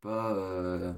Pas, 0.00 0.34
euh, 0.36 0.92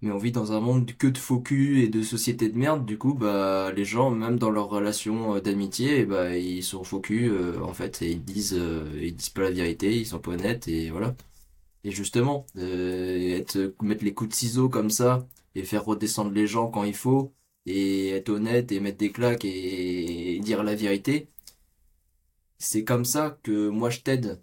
Mais 0.00 0.12
on 0.12 0.18
vit 0.18 0.30
dans 0.30 0.52
un 0.52 0.60
monde 0.60 0.92
que 0.96 1.08
de 1.08 1.18
faux 1.18 1.42
et 1.50 1.88
de 1.88 2.02
société 2.02 2.48
de 2.48 2.56
merde. 2.56 2.86
Du 2.86 2.98
coup, 2.98 3.14
bah, 3.14 3.72
les 3.72 3.84
gens, 3.84 4.10
même 4.10 4.38
dans 4.38 4.50
leurs 4.50 4.68
relations 4.68 5.34
euh, 5.34 5.40
d'amitié, 5.40 6.04
bah, 6.06 6.36
ils 6.36 6.62
sont 6.62 6.84
faux 6.84 7.02
euh, 7.10 7.60
en 7.62 7.72
fait, 7.74 8.00
et 8.02 8.12
ils 8.12 8.24
disent, 8.24 8.54
euh, 8.56 8.88
ils 9.02 9.14
disent 9.16 9.30
pas 9.30 9.42
la 9.42 9.50
vérité, 9.50 9.96
ils 9.96 10.06
sont 10.06 10.20
pas 10.20 10.32
honnêtes, 10.32 10.68
et 10.68 10.90
voilà. 10.90 11.16
Et 11.84 11.92
justement, 11.92 12.46
euh, 12.58 13.36
être, 13.38 13.74
mettre 13.82 14.04
les 14.04 14.14
coups 14.14 14.30
de 14.30 14.34
ciseaux 14.36 14.68
comme 14.70 14.90
ça, 14.90 15.26
et 15.54 15.64
faire 15.64 15.84
redescendre 15.84 16.32
les 16.32 16.46
gens 16.46 16.68
quand 16.70 16.84
il 16.84 16.94
faut, 16.94 17.34
et 17.66 18.10
être 18.10 18.30
honnête, 18.30 18.72
et 18.72 18.80
mettre 18.80 18.98
des 18.98 19.12
claques, 19.12 19.44
et 19.44 20.40
dire 20.40 20.62
la 20.64 20.74
vérité, 20.76 21.28
c'est 22.58 22.84
comme 22.84 23.04
ça 23.04 23.38
que 23.42 23.68
moi 23.68 23.90
je 23.90 24.00
t'aide. 24.00 24.40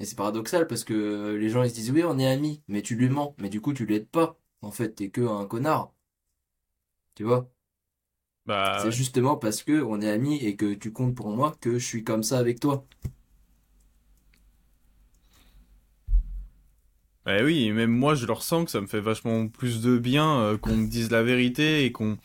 Et 0.00 0.04
c'est 0.04 0.16
paradoxal 0.16 0.66
parce 0.66 0.82
que 0.84 1.34
les 1.36 1.48
gens 1.50 1.62
ils 1.62 1.70
se 1.70 1.74
disent 1.76 1.90
oui 1.92 2.02
on 2.04 2.18
est 2.18 2.26
amis, 2.26 2.62
mais 2.68 2.82
tu 2.82 2.96
lui 2.96 3.08
mens, 3.08 3.34
mais 3.38 3.48
du 3.48 3.60
coup 3.60 3.72
tu 3.72 3.86
l'aides 3.86 4.08
pas. 4.08 4.36
En 4.60 4.70
fait 4.72 4.92
t'es 4.94 5.10
que 5.10 5.20
un 5.22 5.46
connard, 5.46 5.92
tu 7.14 7.24
vois? 7.24 7.50
Bah 8.46 8.82
C'est 8.82 8.90
ouais. 8.90 8.92
justement 8.92 9.36
parce 9.36 9.62
que 9.62 9.82
on 9.82 10.00
est 10.00 10.08
amis 10.10 10.36
et 10.42 10.56
que 10.56 10.72
tu 10.72 10.90
comptes 10.90 11.14
pour 11.14 11.28
moi 11.28 11.54
que 11.60 11.78
je 11.78 11.84
suis 11.86 12.02
comme 12.02 12.22
ça 12.22 12.38
avec 12.38 12.60
toi. 12.60 12.86
Bah 17.24 17.42
oui, 17.44 17.64
et 17.66 17.72
même 17.72 17.90
moi 17.90 18.14
je 18.14 18.26
le 18.26 18.32
ressens 18.32 18.64
que 18.64 18.70
ça 18.70 18.80
me 18.80 18.86
fait 18.86 19.00
vachement 19.00 19.48
plus 19.48 19.82
de 19.82 19.98
bien 19.98 20.40
euh, 20.40 20.58
qu'on 20.58 20.76
me 20.76 20.88
dise 20.88 21.10
la 21.10 21.22
vérité 21.22 21.84
et 21.84 21.92
qu'on 21.92 22.16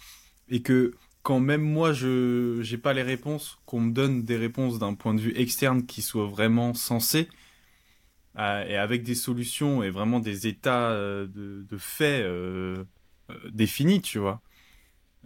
et 0.49 0.61
que 0.61 0.93
quand 1.23 1.39
même 1.41 1.61
moi 1.63 1.93
je 1.93 2.59
j'ai 2.61 2.77
pas 2.77 2.93
les 2.93 3.03
réponses, 3.03 3.59
qu'on 3.65 3.81
me 3.81 3.93
donne 3.93 4.23
des 4.23 4.37
réponses 4.37 4.79
d'un 4.79 4.93
point 4.95 5.13
de 5.15 5.21
vue 5.21 5.33
externe 5.37 5.85
qui 5.85 6.01
soient 6.03 6.27
vraiment 6.27 6.73
sensées 6.73 7.29
euh, 7.29 7.42
et 8.37 8.77
avec 8.77 9.03
des 9.03 9.15
solutions 9.15 9.83
et 9.83 9.89
vraiment 9.89 10.19
des 10.19 10.47
états 10.47 10.89
euh, 10.91 11.27
de, 11.27 11.63
de 11.69 11.77
faits 11.77 12.23
euh, 12.25 12.83
euh, 13.31 13.35
définis, 13.51 14.01
tu 14.01 14.19
vois. 14.19 14.41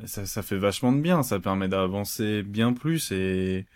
Ça 0.05 0.25
ça 0.27 0.43
fait 0.43 0.57
vachement 0.57 0.91
de 0.93 1.01
bien, 1.01 1.23
ça 1.23 1.39
permet 1.39 1.67
d'avancer 1.69 2.43
bien 2.43 2.73
plus 2.73 3.11
et 3.11 3.67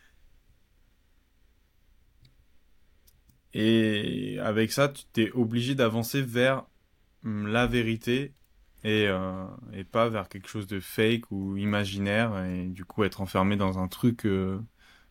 Et 3.53 4.39
avec 4.39 4.71
ça, 4.71 4.87
tu 4.89 5.03
t'es 5.13 5.31
obligé 5.31 5.75
d'avancer 5.75 6.21
vers 6.21 6.65
hum, 7.25 7.47
la 7.47 7.67
vérité 7.67 8.35
et, 8.83 9.07
euh, 9.07 9.45
et 9.73 9.83
pas 9.83 10.09
vers 10.09 10.29
quelque 10.29 10.47
chose 10.49 10.67
de 10.67 10.79
fake 10.79 11.31
ou 11.31 11.57
imaginaire 11.57 12.43
et 12.45 12.67
du 12.67 12.85
coup 12.85 13.03
être 13.03 13.21
enfermé 13.21 13.57
dans 13.57 13.79
un 13.79 13.87
truc 13.87 14.25
euh, 14.25 14.59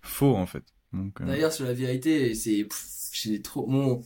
faux 0.03 0.37
en 0.37 0.47
fait. 0.47 0.65
Euh, 0.95 1.09
D'ailleurs 1.21 1.53
sur 1.53 1.67
la 1.67 1.75
vérité 1.75 2.35
c'est 2.35 2.67
j'ai 3.13 3.43
trop 3.43 3.67
mon 3.67 4.03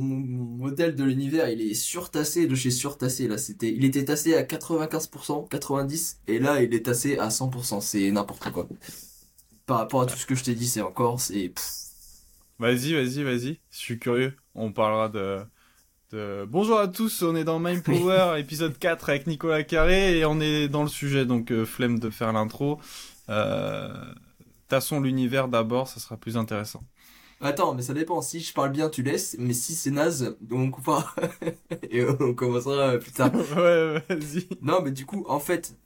modèle 0.00 0.94
de 0.94 1.02
l'univers 1.02 1.48
il 1.48 1.60
est 1.60 1.74
surtassé 1.74 2.46
de 2.46 2.54
chez 2.54 2.70
surtassé 2.70 3.26
là 3.26 3.36
c'était 3.36 3.72
il 3.72 3.84
était 3.84 4.04
tassé 4.04 4.34
à 4.34 4.42
95%, 4.42 5.48
90 5.48 6.20
et 6.28 6.38
là 6.38 6.62
il 6.62 6.72
est 6.74 6.86
tassé 6.86 7.18
à 7.18 7.28
100%, 7.28 7.80
c'est 7.80 8.10
n'importe 8.10 8.50
quoi. 8.52 8.68
Par 9.66 9.78
rapport 9.78 10.02
à 10.02 10.06
tout 10.06 10.16
ce 10.16 10.26
que 10.26 10.34
je 10.34 10.44
t'ai 10.44 10.54
dit 10.54 10.68
c'est 10.68 10.82
encore 10.82 11.20
c'est 11.20 11.52
Vas-y, 12.60 12.94
vas-y, 12.94 13.24
vas-y. 13.24 13.58
Je 13.72 13.76
suis 13.76 13.98
curieux. 13.98 14.36
On 14.54 14.70
parlera 14.72 15.08
de, 15.08 15.40
de... 16.12 16.46
Bonjour 16.48 16.78
à 16.78 16.86
tous, 16.86 17.22
on 17.22 17.34
est 17.34 17.42
dans 17.42 17.58
Mind 17.58 17.82
Power, 17.82 18.38
épisode 18.38 18.78
4 18.78 19.08
avec 19.08 19.26
Nicolas 19.26 19.64
Carré 19.64 20.18
et 20.18 20.24
on 20.24 20.40
est 20.40 20.68
dans 20.68 20.84
le 20.84 20.88
sujet, 20.88 21.26
donc 21.26 21.50
euh, 21.50 21.64
flemme 21.64 21.98
de 21.98 22.10
faire 22.10 22.32
l'intro. 22.32 22.78
Euh... 23.28 23.92
Tassons 24.68 25.00
l'univers 25.00 25.48
d'abord, 25.48 25.88
ça 25.88 26.00
sera 26.00 26.16
plus 26.16 26.36
intéressant. 26.36 26.82
Attends, 27.40 27.74
mais 27.74 27.82
ça 27.82 27.92
dépend. 27.94 28.22
Si 28.22 28.40
je 28.40 28.52
parle 28.54 28.70
bien, 28.72 28.88
tu 28.88 29.02
laisses. 29.02 29.36
Mais 29.38 29.52
si 29.52 29.74
c'est 29.74 29.90
naze, 29.90 30.36
on 30.50 30.70
coupera. 30.70 31.14
Et 31.90 32.04
on 32.20 32.34
commencera 32.34 32.96
plus 32.98 33.12
tard. 33.12 33.32
ouais, 33.56 34.00
vas-y. 34.08 34.48
Non, 34.62 34.80
mais 34.82 34.92
du 34.92 35.04
coup, 35.04 35.24
en 35.28 35.40
fait, 35.40 35.76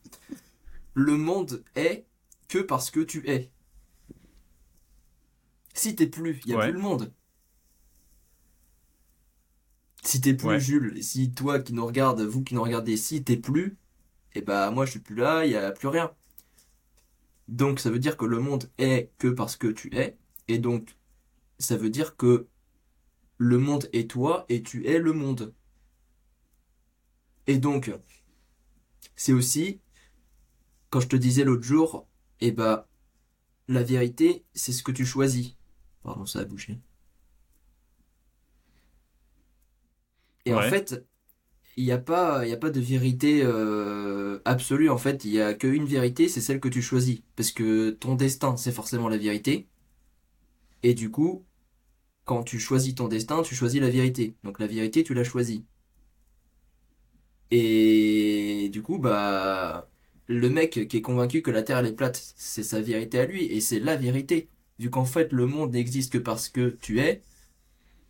le 0.94 1.16
monde 1.16 1.64
est 1.75 2.06
que 2.48 2.58
parce 2.58 2.91
que 2.91 3.00
tu 3.00 3.28
es. 3.28 3.50
Si 5.75 5.94
t'es 5.97 6.06
plus, 6.06 6.41
il 6.44 6.50
y 6.50 6.54
a 6.54 6.58
Ouais. 6.58 6.64
plus 6.64 6.72
le 6.72 6.78
monde. 6.81 7.12
Si 10.03 10.20
t'es 10.20 10.34
plus 10.34 10.47
Ouais. 10.48 10.60
Jules, 10.60 11.03
si 11.03 11.32
toi 11.32 11.58
qui 11.60 11.72
nous 11.75 11.87
regarde, 11.87 12.20
vous 12.22 12.42
qui 12.42 12.54
nous 12.54 12.62
regardez, 12.62 12.97
si 12.97 13.22
t'es 13.25 13.37
plus, 13.37 13.76
et 14.34 14.41
bah 14.42 14.70
moi 14.70 14.87
je 14.87 14.92
suis 14.92 15.00
plus 15.00 15.14
là, 15.16 15.44
il 15.44 15.53
y 15.53 15.56
a 15.56 15.70
plus 15.70 15.88
rien. 15.88 16.12
Donc 17.48 17.81
ça 17.81 17.91
veut 17.91 17.98
dire 17.98 18.16
que 18.16 18.25
le 18.25 18.38
monde 18.41 18.70
est 18.78 19.10
que 19.19 19.28
parce 19.28 19.56
que 19.56 19.66
tu 19.69 19.94
es, 19.97 20.16
et 20.48 20.58
donc 20.58 20.97
ça 21.58 21.76
veut 21.76 21.91
dire 21.91 22.16
que 22.16 22.48
le 23.38 23.58
monde 23.58 23.88
est 23.92 24.10
toi 24.10 24.44
et 24.48 24.62
tu 24.62 24.86
es 24.86 24.98
le 24.98 25.12
monde. 25.12 25.54
Et 27.46 27.58
donc 27.58 27.92
c'est 29.16 29.32
aussi 29.32 29.80
quand 30.91 31.00
je 31.00 31.08
te 31.08 31.16
disais 31.16 31.44
l'autre 31.44 31.62
jour, 31.64 32.06
eh 32.41 32.52
bah 32.52 32.88
la 33.69 33.82
vérité 33.82 34.44
c'est 34.54 34.72
ce 34.72 34.82
que 34.82 34.92
tu 34.92 35.06
choisis. 35.06 35.56
Pardon, 36.02 36.26
ça 36.26 36.41
a 36.41 36.44
bougé. 36.44 36.80
Et 40.44 40.54
en 40.54 40.62
fait, 40.62 41.04
il 41.76 41.84
n'y 41.84 41.92
a 41.92 41.98
pas, 41.98 42.46
il 42.46 42.50
y 42.50 42.52
a 42.52 42.56
pas 42.56 42.70
de 42.70 42.80
vérité 42.80 43.42
euh, 43.44 44.40
absolue. 44.44 44.90
En 44.90 44.98
fait, 44.98 45.25
il 45.25 45.32
y 45.32 45.40
a 45.40 45.54
qu'une 45.54 45.84
vérité, 45.86 46.28
c'est 46.28 46.40
celle 46.40 46.60
que 46.60 46.69
tu 46.69 46.82
choisis. 46.82 47.20
Parce 47.36 47.52
que 47.52 47.90
ton 47.90 48.14
destin, 48.14 48.56
c'est 48.56 48.72
forcément 48.72 49.08
la 49.08 49.19
vérité. 49.19 49.69
Et 50.82 50.94
du 50.94 51.10
coup, 51.10 51.44
quand 52.28 52.44
tu 52.44 52.61
choisis 52.61 52.94
ton 52.94 53.09
destin, 53.09 53.43
tu 53.43 53.55
choisis 53.55 53.81
la 53.81 53.91
vérité. 53.91 54.37
Donc 54.44 54.61
la 54.61 54.66
vérité, 54.69 55.03
tu 55.05 55.15
l'as 55.15 55.25
choisie. 55.25 55.65
Et 57.50 58.69
du 58.72 58.83
coup, 58.83 58.99
bah, 58.99 59.89
le 60.27 60.50
mec 60.50 60.88
qui 60.88 60.97
est 60.99 61.03
convaincu 61.03 61.43
que 61.43 61.50
la 61.50 61.62
Terre 61.62 61.84
est 61.84 61.94
plate, 61.94 62.34
c'est 62.37 62.62
sa 62.62 62.81
vérité 62.83 63.19
à 63.21 63.27
lui. 63.27 63.47
Et 63.47 63.61
c'est 63.61 63.81
la 63.81 63.97
vérité. 63.97 64.49
Vu 64.78 64.91
qu'en 64.91 65.05
fait, 65.06 65.33
le 65.33 65.47
monde 65.47 65.72
n'existe 65.72 66.12
que 66.12 66.19
parce 66.19 66.49
que 66.49 66.77
tu 66.83 67.00
es, 67.00 67.22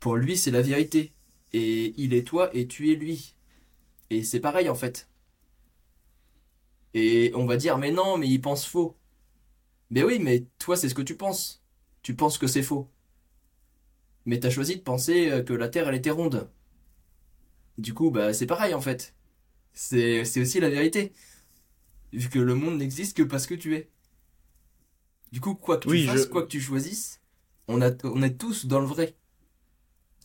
pour 0.01 0.17
lui, 0.17 0.37
c'est 0.37 0.51
la 0.51 0.63
vérité. 0.63 1.13
Et 1.53 1.95
il 1.97 2.15
est 2.15 2.27
toi 2.27 2.51
et 2.55 2.67
tu 2.69 2.93
es 2.93 2.97
lui. 2.97 3.37
Et 4.11 4.25
c'est 4.25 4.41
pareil 4.41 4.69
en 4.69 4.75
fait. 4.75 5.09
Et 6.95 7.33
on 7.35 7.47
va 7.47 7.57
dire, 7.57 7.79
mais 7.79 7.93
non, 7.93 8.19
mais 8.19 8.29
il 8.29 8.41
pense 8.41 8.67
faux. 8.67 8.97
Mais 9.91 10.03
oui, 10.05 10.19
mais 10.21 10.47
toi, 10.59 10.77
c'est 10.77 10.89
ce 10.89 10.95
que 10.95 11.03
tu 11.03 11.17
penses. 11.17 11.63
Tu 12.03 12.15
penses 12.15 12.39
que 12.39 12.47
c'est 12.47 12.63
faux. 12.63 12.91
Mais 14.29 14.39
t'as 14.41 14.51
choisi 14.51 14.77
de 14.77 14.83
penser 14.83 15.31
euh, 15.33 15.43
que 15.43 15.53
la 15.55 15.69
Terre, 15.69 15.89
elle 15.89 15.97
était 15.97 16.11
ronde. 16.11 16.49
Du 17.79 17.95
coup, 17.95 18.11
bah, 18.11 18.33
c'est 18.35 18.47
pareil 18.47 18.75
en 18.75 18.81
fait. 18.81 19.15
C'est, 19.73 20.25
c'est 20.25 20.41
aussi 20.43 20.61
la 20.61 20.71
vérité. 20.71 21.13
Vu 22.13 22.29
que 22.29 22.39
le 22.39 22.55
monde 22.55 22.79
n'existe 22.79 23.17
que 23.17 23.23
parce 23.23 23.47
que 23.47 23.55
tu 23.55 23.75
es. 23.77 23.91
Du 25.33 25.41
coup, 25.41 25.55
quoi 25.55 25.79
que 25.79 25.85
tu 25.85 25.89
Oui, 25.91 26.07
fasses, 26.07 26.23
je- 26.23 26.29
quoi 26.29 26.43
que 26.43 26.49
tu 26.49 26.61
choisisses, 26.61 27.21
on 27.69 27.83
a, 27.83 27.91
on 28.05 28.23
est 28.23 28.37
tous 28.39 28.67
dans 28.67 28.81
le 28.81 28.87
vrai. 28.87 29.17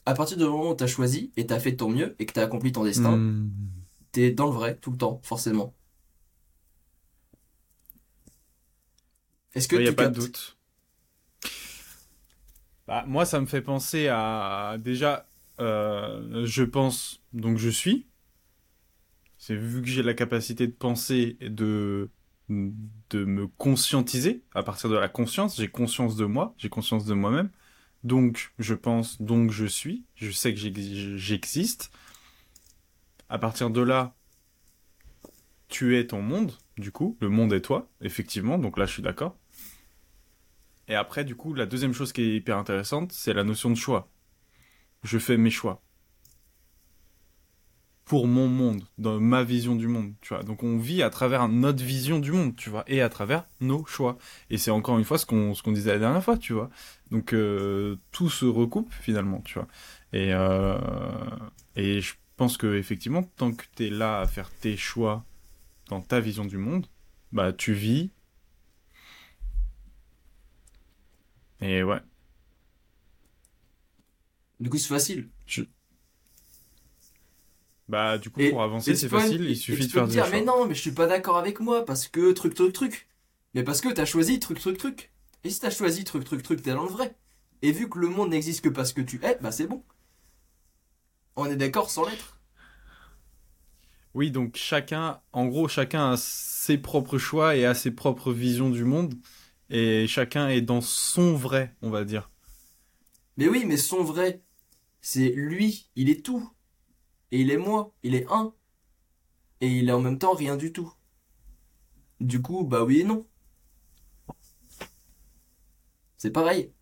À 0.06 0.14
partir 0.14 0.38
du 0.38 0.44
moment 0.44 0.72
où 0.72 0.75
t'as 0.75 0.88
choisi 0.88 1.31
et 1.38 1.46
t'as 1.47 1.59
fait 1.59 1.72
de 1.74 1.78
ton 1.78 1.90
mieux 1.90 2.16
et 2.20 2.25
que 2.25 2.34
t'as 2.34 2.44
accompli 2.44 2.72
ton 2.72 2.84
destin, 2.85 3.18
Hmm. 3.18 3.50
t'es 4.12 4.31
dans 4.31 4.47
le 4.47 4.53
vrai 4.53 4.78
tout 4.78 4.91
le 4.91 4.97
temps, 4.97 5.20
forcément. 5.24 5.74
Est-ce 9.53 9.68
que 9.68 9.75
Il 9.75 9.81
n'y 9.84 9.88
a 9.88 9.91
tu 9.91 9.96
pas 9.96 10.08
de 10.09 10.16
doute. 10.16 10.58
Bah, 12.88 13.06
moi, 13.08 13.26
ça 13.26 13.40
me 13.40 13.46
fait 13.46 13.62
penser 13.62 14.08
à 14.10 14.76
déjà, 14.80 15.28
euh, 15.60 16.46
je 16.46 16.64
pense, 16.64 17.22
donc 17.34 17.58
je 17.58 17.70
suis. 17.70 18.08
C'est 19.38 19.56
vu 19.56 19.82
que 19.82 19.88
j'ai 19.88 20.04
la 20.04 20.14
capacité 20.14 20.68
de 20.68 20.72
penser 20.74 21.38
et 21.42 21.50
de 21.50 22.10
de 22.50 23.24
me 23.24 23.48
conscientiser 23.48 24.44
à 24.54 24.64
partir 24.64 24.90
de 24.90 24.96
la 24.98 25.08
conscience. 25.08 25.58
J'ai 25.58 25.70
conscience 25.70 26.16
de 26.18 26.26
moi, 26.26 26.54
j'ai 26.58 26.70
conscience 26.70 27.06
de 27.06 27.14
moi-même. 27.14 27.50
Donc 28.04 28.54
je 28.60 28.74
pense, 28.74 29.22
donc 29.22 29.52
je 29.52 29.66
suis. 29.66 30.04
Je 30.16 30.30
sais 30.32 30.54
que 30.54 30.60
j'ex- 30.60 31.16
j'existe. 31.18 31.91
À 33.28 33.38
partir 33.38 33.70
de 33.70 33.82
là, 33.82 34.16
tu 35.68 35.97
es 35.97 36.08
ton 36.08 36.22
monde. 36.22 36.53
Du 36.78 36.91
coup, 36.94 37.18
le 37.20 37.28
monde 37.29 37.52
est 37.53 37.62
toi, 37.62 37.90
effectivement. 38.02 38.58
Donc 38.58 38.78
là, 38.78 38.86
je 38.86 38.94
suis 38.94 39.03
d'accord. 39.03 39.38
Et 40.88 40.96
après, 40.96 41.24
du 41.24 41.35
coup, 41.35 41.53
la 41.53 41.66
deuxième 41.66 41.94
chose 41.94 42.12
qui 42.14 42.22
est 42.22 42.35
hyper 42.35 42.58
intéressante, 42.58 43.12
c'est 43.12 43.34
la 43.34 43.44
notion 43.44 43.70
de 43.70 43.76
choix. 43.76 44.09
Je 45.03 45.18
fais 45.18 45.38
mes 45.38 45.50
choix. 45.50 45.82
Pour 48.06 48.28
mon 48.28 48.47
monde, 48.47 48.84
dans 48.97 49.20
ma 49.20 49.44
vision 49.44 49.76
du 49.76 49.88
monde, 49.88 50.14
tu 50.22 50.34
vois. 50.34 50.44
Donc 50.44 50.62
on 50.64 50.78
vit 50.78 51.02
à 51.02 51.09
travers 51.09 51.47
notre 51.47 51.84
vision 51.84 52.20
du 52.20 52.34
monde, 52.34 52.56
tu 52.56 52.70
vois, 52.70 52.84
et 52.88 53.02
à 53.02 53.08
travers 53.08 53.46
nos 53.62 53.85
choix. 53.85 54.18
Et 54.50 54.58
c'est 54.58 54.72
encore 54.72 54.97
une 55.00 55.06
fois 55.06 55.18
ce 55.18 55.26
qu'on 55.26 55.72
disait 55.72 55.94
la 55.94 56.00
dernière 56.00 56.24
fois, 56.24 56.38
tu 56.38 56.52
vois. 56.52 56.70
Donc 57.12 57.34
euh, 57.34 57.96
tout 58.12 58.29
se 58.29 58.46
recoupe 58.46 58.91
finalement, 58.94 59.41
tu 59.41 59.53
vois. 59.53 59.68
Et 60.12 60.34
euh, 60.34 60.78
et 61.78 62.02
je 62.02 62.14
pense 62.36 62.58
que 62.58 62.76
effectivement, 62.76 63.24
tant 63.38 63.53
que 63.53 63.64
t'es 63.76 63.90
là 63.90 64.20
à 64.20 64.28
faire 64.28 64.52
tes 64.52 64.76
choix 64.78 65.24
dans 65.90 66.02
ta 66.02 66.20
vision 66.20 66.46
du 66.46 66.58
monde, 66.58 66.88
bah 67.32 67.53
tu 67.53 67.74
vis. 67.74 68.12
Et 71.64 71.82
ouais. 71.84 72.00
Du 74.60 74.70
coup, 74.70 74.78
c'est 74.78 74.88
facile. 74.88 75.30
Je... 75.46 75.64
Bah, 77.88 78.18
du 78.18 78.30
coup, 78.30 78.40
Et- 78.42 78.50
pour 78.50 78.64
avancer, 78.64 78.96
c'est 78.96 79.10
facile, 79.10 79.44
il 79.50 79.58
suffit 79.58 79.84
tu 79.84 79.88
de 79.88 79.94
peux 79.94 80.00
faire 80.00 80.08
des 80.08 80.14
dire, 80.14 80.26
choix. 80.26 80.40
mais 80.40 80.44
non, 80.46 80.66
mais 80.66 80.76
je 80.76 80.82
suis 80.82 80.92
pas 80.94 81.08
d'accord 81.08 81.38
avec 81.38 81.60
moi 81.60 81.86
parce 81.86 82.08
que 82.08 82.32
truc, 82.32 82.54
truc, 82.56 82.74
truc. 82.74 83.08
Mais 83.54 83.64
parce 83.64 83.82
que 83.82 83.90
t'as 83.90 84.06
choisi 84.06 84.40
truc, 84.40 84.60
truc, 84.60 84.78
truc. 84.78 85.12
Et 85.44 85.50
si 85.50 85.60
t'as 85.60 85.70
choisi 85.70 86.04
truc, 86.04 86.24
truc, 86.26 86.44
truc, 86.44 86.62
t'es 86.62 86.74
dans 86.74 86.84
le 86.84 86.90
vrai. 86.90 87.16
Et 87.62 87.72
vu 87.72 87.90
que 87.90 88.00
le 88.00 88.08
monde 88.10 88.30
n'existe 88.32 88.62
que 88.64 88.70
parce 88.70 88.94
que 88.94 89.02
tu 89.02 89.24
es, 89.24 89.38
bah 89.42 89.52
c'est 89.52 89.68
bon. 89.68 89.84
On 91.36 91.46
est 91.46 91.56
d'accord 91.58 91.92
sans 91.92 92.06
l'être. 92.10 92.40
Oui, 94.14 94.30
donc 94.32 94.56
chacun, 94.58 95.22
en 95.34 95.48
gros, 95.48 95.68
chacun 95.68 96.12
a 96.12 96.18
ses 96.18 96.78
propres 96.78 97.18
choix 97.18 97.56
et 97.56 97.66
a 97.66 97.74
ses 97.74 97.92
propres 97.92 98.32
visions 98.32 98.70
du 98.70 98.84
monde. 98.86 99.16
Et 99.70 100.08
chacun 100.08 100.50
est 100.50 100.62
dans 100.62 100.82
son 100.82 101.36
vrai, 101.36 101.76
on 101.82 101.90
va 101.90 102.06
dire. 102.06 102.30
Mais 103.38 103.48
oui, 103.48 103.66
mais 103.66 103.78
son 103.78 104.04
vrai, 104.04 104.42
c'est 105.02 105.30
lui, 105.30 105.90
il 105.96 106.10
est 106.10 106.26
tout. 106.26 106.52
Et 107.32 107.42
il 107.42 107.52
est 107.52 107.58
moi, 107.58 107.94
il 108.04 108.16
est 108.16 108.26
un. 108.32 108.54
Et 109.62 109.68
il 109.68 109.90
est 109.90 109.94
en 109.94 110.02
même 110.02 110.20
temps 110.20 110.34
rien 110.34 110.58
du 110.58 110.72
tout. 110.74 110.94
Du 112.20 112.42
coup, 112.42 112.64
bah 112.64 112.84
oui 112.84 113.02
et 113.02 113.04
non. 113.04 113.28
C'est 116.18 116.32
pareil. 116.32 116.74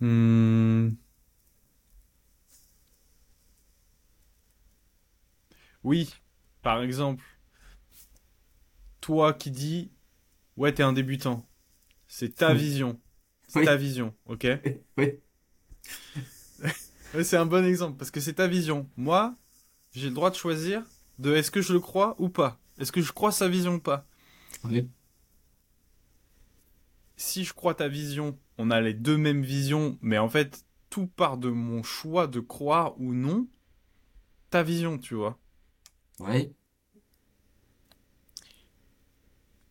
Hmm. 0.00 0.90
Oui, 5.82 6.14
par 6.62 6.82
exemple, 6.82 7.24
toi 9.00 9.32
qui 9.32 9.50
dis, 9.50 9.90
ouais, 10.56 10.72
t'es 10.74 10.84
un 10.84 10.92
débutant. 10.92 11.47
C'est 12.08 12.34
ta 12.34 12.52
Oui. 12.52 12.58
vision. 12.58 13.00
C'est 13.46 13.60
Oui. 13.60 13.64
ta 13.66 13.76
vision, 13.76 14.14
ok? 14.26 14.46
Oui. 14.96 15.12
C'est 17.22 17.36
un 17.38 17.46
bon 17.46 17.64
exemple 17.64 17.96
parce 17.96 18.10
que 18.10 18.20
c'est 18.20 18.34
ta 18.34 18.46
vision. 18.46 18.88
Moi, 18.96 19.34
j'ai 19.92 20.08
le 20.08 20.14
droit 20.14 20.30
de 20.30 20.34
choisir 20.36 20.82
de 21.18 21.34
est-ce 21.34 21.50
que 21.50 21.62
je 21.62 21.72
le 21.72 21.80
crois 21.80 22.14
ou 22.18 22.28
pas. 22.28 22.60
Est-ce 22.78 22.92
que 22.92 23.00
je 23.00 23.12
crois 23.12 23.32
sa 23.32 23.48
vision 23.48 23.76
ou 23.76 23.80
pas. 23.80 24.06
Oui. 24.64 24.88
Si 27.16 27.44
je 27.44 27.52
crois 27.54 27.74
ta 27.74 27.88
vision, 27.88 28.38
on 28.58 28.70
a 28.70 28.80
les 28.80 28.94
deux 28.94 29.16
mêmes 29.16 29.42
visions, 29.42 29.98
mais 30.02 30.18
en 30.18 30.28
fait, 30.28 30.64
tout 30.90 31.06
part 31.06 31.38
de 31.38 31.48
mon 31.50 31.82
choix 31.82 32.26
de 32.26 32.40
croire 32.40 33.00
ou 33.00 33.14
non 33.14 33.46
ta 34.50 34.62
vision, 34.62 34.98
tu 34.98 35.14
vois. 35.14 35.38
Oui. 36.20 36.52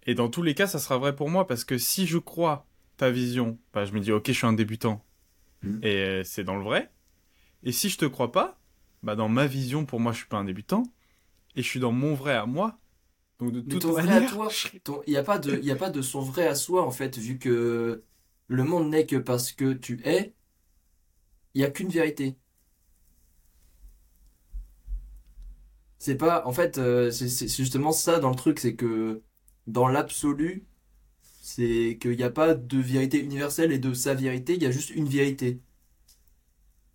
Et 0.08 0.16
dans 0.16 0.30
tous 0.30 0.42
les 0.42 0.56
cas, 0.56 0.68
ça 0.68 0.80
sera 0.80 0.98
vrai 0.98 1.16
pour 1.16 1.30
moi 1.30 1.48
parce 1.48 1.66
que 1.66 1.78
si 1.78 2.08
je 2.08 2.18
crois 2.18 2.66
ta 2.98 3.12
vision, 3.12 3.60
bah, 3.74 3.86
je 3.86 3.92
me 3.94 4.00
dis 4.00 4.12
ok, 4.12 4.28
je 4.28 4.32
suis 4.34 4.48
un 4.48 4.54
débutant 4.54 5.04
Mhm. 5.64 5.80
et 5.84 5.96
euh, 5.98 6.24
c'est 6.24 6.44
dans 6.44 6.58
le 6.58 6.64
vrai. 6.64 6.92
Et 7.64 7.72
si 7.72 7.90
je 7.90 7.98
te 7.98 8.06
crois 8.06 8.32
pas, 8.32 8.60
bah 9.04 9.16
dans 9.16 9.30
ma 9.30 9.48
vision, 9.48 9.86
pour 9.86 10.00
moi, 10.00 10.12
je 10.14 10.20
suis 10.20 10.28
pas 10.28 10.38
un 10.38 10.46
débutant 10.46 10.84
et 11.56 11.64
je 11.64 11.68
suis 11.70 11.80
dans 11.82 11.92
mon 11.94 12.16
vrai 12.16 12.36
à 12.36 12.46
moi. 12.46 12.80
Donc 13.40 13.52
de 13.54 13.62
toute 13.62 13.82
ton 13.82 13.94
manière, 13.94 14.32
il 15.08 15.12
n'y 15.12 15.18
a, 15.18 15.24
pas 15.24 15.40
de- 15.40 15.60
y 15.62 15.72
a 15.72 15.76
pas 15.76 15.90
de 15.92 16.02
son 16.02 16.22
vrai 16.22 16.48
à 16.48 16.56
soi 16.56 16.84
en 16.86 16.92
fait, 16.92 17.18
vu 17.18 17.40
que 17.40 18.04
le 18.48 18.64
monde 18.64 18.90
n'est 18.90 19.06
que 19.06 19.18
parce 19.18 19.52
que 19.54 19.74
tu 19.74 20.02
es, 20.06 20.34
il 21.54 21.60
n'y 21.60 21.66
a 21.66 21.72
qu'une 21.72 21.90
vérité. 21.90 22.38
C'est 26.00 26.16
pas, 26.18 26.46
en 26.46 26.52
fait, 26.54 26.78
euh, 26.78 27.12
c'est 27.12 27.48
justement 27.48 27.92
ça 27.92 28.20
dans 28.20 28.30
le 28.30 28.36
truc, 28.36 28.60
c'est 28.60 28.76
que 28.76 29.24
dans 29.68 29.88
l'absolu, 29.88 30.66
c'est 31.42 31.98
qu'il 32.02 32.18
n'y 32.18 32.24
a 32.24 32.30
pas 32.32 32.56
de 32.56 32.78
vérité 32.80 33.20
universelle 33.20 33.72
et 33.72 33.80
de 33.80 33.94
sa 33.94 34.14
vérité, 34.14 34.56
il 34.56 34.64
y 34.64 34.66
a 34.66 34.72
juste 34.72 34.90
une 34.92 35.08
vérité. 35.08 35.62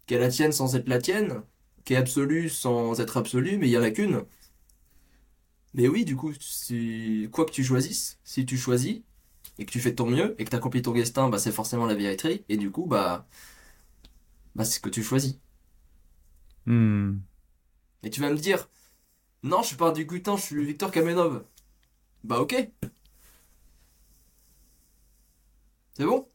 Qu'elle 0.06 0.20
la 0.20 0.28
tienne 0.28 0.52
sans 0.52 0.74
être 0.76 0.88
la 0.88 1.00
tienne, 1.00 1.42
qui 1.84 1.94
est 1.94 1.96
absolue 1.96 2.48
sans 2.48 3.00
être 3.00 3.16
absolue, 3.16 3.56
mais 3.58 3.68
il 3.68 3.70
n'y 3.70 3.78
en 3.78 3.82
a 3.82 3.90
qu'une. 3.90 4.24
Mais 5.74 5.88
oui, 5.88 6.04
du 6.04 6.16
coup, 6.16 6.32
si... 6.38 7.28
quoi 7.32 7.44
que 7.46 7.52
tu 7.52 7.64
choisisses, 7.64 8.18
si 8.24 8.44
tu 8.44 8.56
choisis 8.58 9.00
et 9.58 9.64
que 9.66 9.70
tu 9.70 9.80
fais 9.80 9.90
de 9.90 9.96
ton 9.96 10.06
mieux 10.06 10.34
et 10.38 10.44
que 10.44 10.50
tu 10.50 10.56
accomplis 10.56 10.82
ton 10.82 10.92
destin, 10.92 11.28
bah, 11.28 11.38
c'est 11.38 11.52
forcément 11.52 11.86
la 11.86 11.94
vérité. 11.94 12.44
Et 12.48 12.56
du 12.56 12.70
coup, 12.70 12.86
bah, 12.86 13.26
bah 14.54 14.64
c'est 14.64 14.76
ce 14.76 14.80
que 14.80 14.90
tu 14.90 15.02
choisis. 15.02 15.38
Hmm. 16.66 17.18
Et 18.02 18.10
tu 18.10 18.20
vas 18.20 18.30
me 18.30 18.36
dire, 18.36 18.68
non, 19.42 19.62
je 19.62 19.68
suis 19.68 19.76
pas 19.76 19.88
un 19.90 19.92
dégoûtant, 19.92 20.36
je 20.36 20.42
suis 20.42 20.64
Victor 20.64 20.90
Kamenov. 20.90 21.44
Bah 22.24 22.40
ok. 22.40 22.54
C'est 25.94 26.04
bon? 26.04 26.28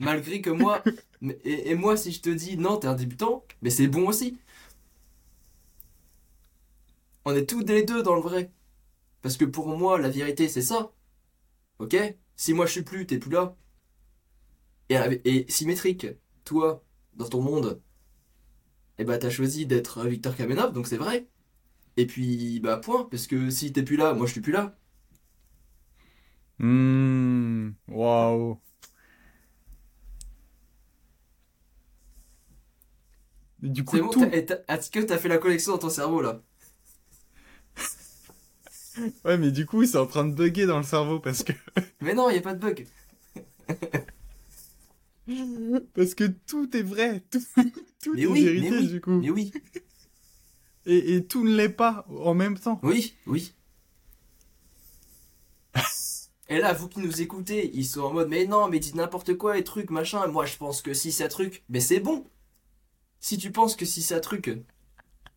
Malgré 0.00 0.40
que 0.40 0.50
moi, 0.50 0.82
et, 1.44 1.70
et 1.70 1.74
moi 1.74 1.96
si 1.96 2.10
je 2.12 2.20
te 2.20 2.30
dis 2.30 2.56
non, 2.56 2.76
t'es 2.78 2.88
un 2.88 2.94
débutant, 2.94 3.44
mais 3.62 3.70
c'est 3.70 3.86
bon 3.88 4.08
aussi. 4.08 4.38
On 7.24 7.34
est 7.34 7.46
tous 7.48 7.60
les 7.60 7.82
deux 7.82 8.02
dans 8.02 8.14
le 8.14 8.20
vrai. 8.20 8.52
Parce 9.22 9.36
que 9.38 9.44
pour 9.46 9.68
moi, 9.68 9.98
la 10.00 10.10
vérité, 10.10 10.48
c'est 10.48 10.62
ça. 10.62 10.92
Ok? 11.80 11.96
Si 12.36 12.54
moi 12.54 12.66
je 12.66 12.72
suis 12.72 12.82
plus, 12.84 13.06
t'es 13.06 13.18
plus 13.18 13.30
là. 13.32 13.56
Et, 14.90 14.96
et 15.24 15.50
symétrique, 15.50 16.06
toi, 16.44 16.84
dans 17.14 17.28
ton 17.30 17.40
monde, 17.40 17.80
eh 18.98 19.04
bah 19.04 19.18
t'as 19.18 19.30
choisi 19.30 19.66
d'être 19.66 20.04
Victor 20.06 20.36
Kamenov, 20.36 20.72
donc 20.72 20.86
c'est 20.86 20.96
vrai. 20.96 21.26
Et 21.96 22.06
puis, 22.06 22.58
bah 22.60 22.78
point, 22.78 23.04
parce 23.10 23.26
que 23.28 23.48
si 23.50 23.72
t'es 23.72 23.82
plus 23.84 23.96
là, 23.96 24.12
moi 24.14 24.26
je 24.26 24.32
suis 24.32 24.40
plus 24.40 24.52
là. 24.52 24.76
Hmm. 26.58 27.74
Waouh. 27.88 28.60
Du 33.62 33.84
coup, 33.84 33.98
bon, 33.98 34.08
tout... 34.10 34.24
est-ce 34.68 34.90
que 34.90 35.00
t'as 35.00 35.18
fait 35.18 35.28
la 35.28 35.38
connexion 35.38 35.72
dans 35.72 35.78
ton 35.78 35.90
cerveau 35.90 36.20
là? 36.22 36.40
Ouais, 39.24 39.38
mais 39.38 39.50
du 39.50 39.66
coup, 39.66 39.84
c'est 39.84 39.98
en 39.98 40.06
train 40.06 40.24
de 40.24 40.34
bugger 40.34 40.66
dans 40.66 40.78
le 40.78 40.82
cerveau 40.84 41.20
parce 41.20 41.42
que 41.42 41.52
Mais 42.00 42.14
non, 42.14 42.30
y 42.30 42.38
a 42.38 42.40
pas 42.42 42.54
de 42.54 42.60
bug. 42.60 42.86
parce 45.94 46.14
que 46.14 46.24
tout 46.24 46.76
est 46.76 46.82
vrai, 46.82 47.22
tout, 47.30 47.40
tout 48.02 48.14
Mais 48.14 48.22
est 48.22 48.26
oui, 48.26 48.44
vérité 48.44 48.70
mais 48.70 48.76
oui, 48.78 48.88
du 48.88 49.00
coup, 49.00 49.20
mais 49.20 49.30
oui, 49.30 49.52
et, 50.86 51.24
tout 51.24 51.44
ne 51.44 51.54
l'est 51.54 51.68
pas 51.68 52.06
en 52.08 52.34
même 52.34 52.58
temps. 52.58 52.80
oui, 52.82 53.14
oui. 53.26 53.54
Et 56.48 56.58
là, 56.58 56.72
vous 56.72 56.88
qui 56.88 56.98
nous 56.98 57.22
écoutez, 57.22 57.70
ils 57.74 57.86
sont 57.86 58.00
en 58.00 58.12
mode, 58.12 58.28
mais 58.28 58.44
non, 58.44 58.68
mais 58.68 58.80
dites 58.80 58.96
n'importe 58.96 59.34
quoi 59.36 59.56
et 59.56 59.62
trucs, 59.62 59.90
machin. 59.90 60.26
Moi, 60.26 60.46
je 60.46 60.56
pense 60.56 60.82
que 60.82 60.94
si 60.94 61.12
ça 61.12 61.28
truc, 61.28 61.62
mais 61.68 61.78
c'est 61.78 62.00
bon. 62.00 62.26
Si 63.20 63.38
tu 63.38 63.52
penses 63.52 63.76
que 63.76 63.84
si 63.84 64.02
ça 64.02 64.18
truc, 64.18 64.50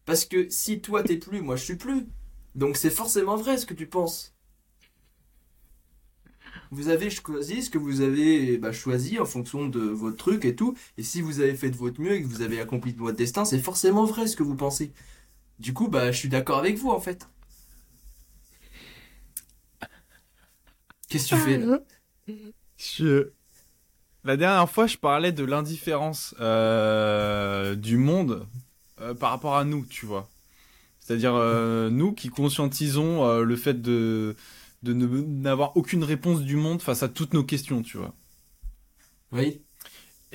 parce 0.05 0.25
que 0.25 0.49
si 0.49 0.81
toi 0.81 1.03
t'es 1.03 1.17
plus, 1.17 1.41
moi 1.41 1.55
je 1.55 1.63
suis 1.63 1.75
plus. 1.75 2.07
Donc 2.55 2.77
c'est 2.77 2.89
forcément 2.89 3.35
vrai 3.35 3.57
ce 3.57 3.65
que 3.65 3.73
tu 3.73 3.87
penses. 3.87 4.33
Vous 6.71 6.87
avez 6.87 7.09
choisi 7.09 7.61
ce 7.61 7.69
que 7.69 7.77
vous 7.77 8.01
avez 8.01 8.57
bah, 8.57 8.71
choisi 8.71 9.19
en 9.19 9.25
fonction 9.25 9.67
de 9.67 9.81
votre 9.81 10.17
truc 10.17 10.45
et 10.45 10.55
tout. 10.55 10.75
Et 10.97 11.03
si 11.03 11.21
vous 11.21 11.39
avez 11.39 11.55
fait 11.55 11.69
de 11.69 11.75
votre 11.75 12.01
mieux 12.01 12.13
et 12.13 12.23
que 12.23 12.27
vous 12.27 12.41
avez 12.41 12.59
accompli 12.59 12.93
votre 12.93 13.17
destin, 13.17 13.45
c'est 13.45 13.59
forcément 13.59 14.05
vrai 14.05 14.27
ce 14.27 14.35
que 14.35 14.43
vous 14.43 14.55
pensez. 14.55 14.91
Du 15.63 15.73
coup, 15.73 15.87
bah, 15.87 16.11
je 16.11 16.17
suis 16.19 16.29
d'accord 16.29 16.59
avec 16.59 16.77
vous 16.77 16.91
en 16.91 16.99
fait. 16.99 17.27
Qu'est-ce 21.09 21.23
que 21.25 21.29
tu 21.29 21.41
fais 21.41 21.57
là? 21.57 21.79
Je... 22.77 23.29
La 24.23 24.37
dernière 24.37 24.69
fois, 24.69 24.87
je 24.87 24.97
parlais 24.97 25.31
de 25.31 25.43
l'indifférence 25.43 26.35
euh, 26.41 27.75
du 27.75 27.97
monde 27.97 28.47
euh, 29.01 29.13
par 29.15 29.31
rapport 29.31 29.55
à 29.57 29.65
nous, 29.65 29.85
tu 29.85 30.05
vois. 30.05 30.29
C'est-à-dire 30.99 31.35
euh, 31.35 31.89
nous 31.89 32.13
qui 32.13 32.29
conscientisons 32.29 33.25
euh, 33.25 33.43
le 33.43 33.55
fait 33.57 33.81
de, 33.81 34.35
de 34.83 34.93
ne- 34.93 35.07
n'avoir 35.07 35.77
aucune 35.77 36.03
réponse 36.03 36.41
du 36.41 36.57
monde 36.57 36.81
face 36.81 37.03
à 37.03 37.09
toutes 37.09 37.33
nos 37.33 37.43
questions, 37.43 37.83
tu 37.83 37.97
vois. 37.97 38.13
Oui. 39.31 39.65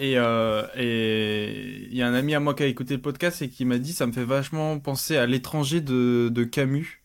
Et 0.00 0.17
euh, 0.17 0.64
il 0.76 1.95
y 1.97 2.02
a 2.02 2.07
un 2.07 2.14
ami 2.14 2.35
à 2.35 2.40
moi 2.40 2.55
qui 2.55 2.62
a 2.62 2.67
écouté 2.67 2.95
le 2.95 3.02
podcast 3.02 3.43
et 3.43 3.49
qui 3.50 3.64
m'a 3.64 3.78
dit 3.78 3.93
ça 3.93 4.07
me 4.07 4.12
fait 4.12 4.25
vachement 4.25 4.78
penser 4.78 5.17
à 5.17 5.26
l'étranger 5.26 5.81
de, 5.81 6.45
Camus 6.45 7.02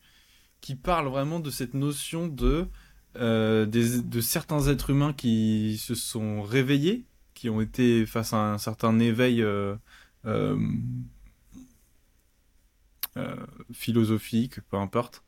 qui 0.60 0.76
parle 0.76 1.08
vraiment 1.08 1.40
de 1.40 1.50
cette 1.50 1.74
notion 1.74 2.28
de 2.28 2.68
euh, 3.16 3.66
de 3.66 4.20
certains 4.20 4.68
êtres 4.68 4.90
humains 4.90 5.12
qui 5.12 5.76
se 5.78 5.94
sont 5.94 6.42
réveillés, 6.42 7.04
qui 7.34 7.50
ont 7.50 7.60
été 7.60 8.06
face 8.06 8.32
à 8.32 8.52
un 8.54 8.58
certain 8.58 8.98
éveil 9.00 9.42
euh, 9.42 9.74
euh, 10.26 10.56
euh, 13.16 13.36
philosophique, 13.72 14.60
peu 14.70 14.76
importe, 14.76 15.24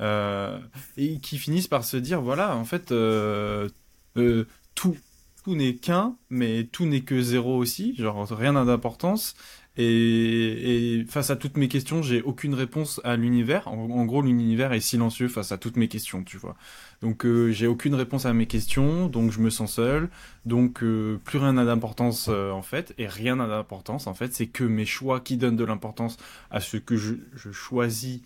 euh, 0.00 0.58
et 0.96 1.18
qui 1.20 1.38
finissent 1.38 1.68
par 1.68 1.84
se 1.84 1.98
dire 1.98 2.22
voilà 2.22 2.56
en 2.56 2.64
fait 2.64 2.92
euh, 2.92 3.68
euh, 4.16 4.46
tout 4.74 4.96
tout 5.42 5.54
n'est 5.54 5.74
qu'un, 5.74 6.16
mais 6.28 6.64
tout 6.64 6.86
n'est 6.86 7.00
que 7.00 7.20
zéro 7.20 7.56
aussi, 7.56 7.94
genre 7.96 8.26
rien 8.28 8.52
n'a 8.52 8.64
d'importance. 8.64 9.34
Et, 9.76 11.04
face 11.08 11.30
à 11.30 11.36
toutes 11.36 11.56
mes 11.56 11.68
questions, 11.68 12.02
j'ai 12.02 12.22
aucune 12.22 12.54
réponse 12.54 13.00
à 13.04 13.16
l'univers. 13.16 13.68
En, 13.68 14.04
gros, 14.04 14.20
l'univers 14.20 14.72
est 14.72 14.80
silencieux 14.80 15.28
face 15.28 15.52
à 15.52 15.58
toutes 15.58 15.76
mes 15.76 15.88
questions, 15.88 16.24
tu 16.24 16.36
vois. 16.36 16.56
Donc 17.00 17.24
euh, 17.24 17.50
j'ai 17.50 17.66
aucune 17.66 17.94
réponse 17.94 18.26
à 18.26 18.34
mes 18.34 18.46
questions, 18.46 19.06
donc 19.06 19.30
je 19.30 19.40
me 19.40 19.48
sens 19.48 19.74
seul. 19.74 20.10
Donc 20.44 20.82
euh, 20.82 21.18
plus 21.24 21.38
rien 21.38 21.54
n'a 21.54 21.64
d'importance 21.64 22.28
euh, 22.28 22.50
en 22.50 22.62
fait, 22.62 22.94
et 22.98 23.06
rien 23.06 23.36
n'a 23.36 23.46
d'importance 23.46 24.06
en 24.06 24.14
fait. 24.14 24.34
C'est 24.34 24.48
que 24.48 24.64
mes 24.64 24.84
choix 24.84 25.20
qui 25.20 25.36
donnent 25.36 25.56
de 25.56 25.64
l'importance 25.64 26.18
à 26.50 26.60
ce 26.60 26.76
que 26.76 26.96
je, 26.96 27.14
je 27.34 27.50
choisis 27.52 28.20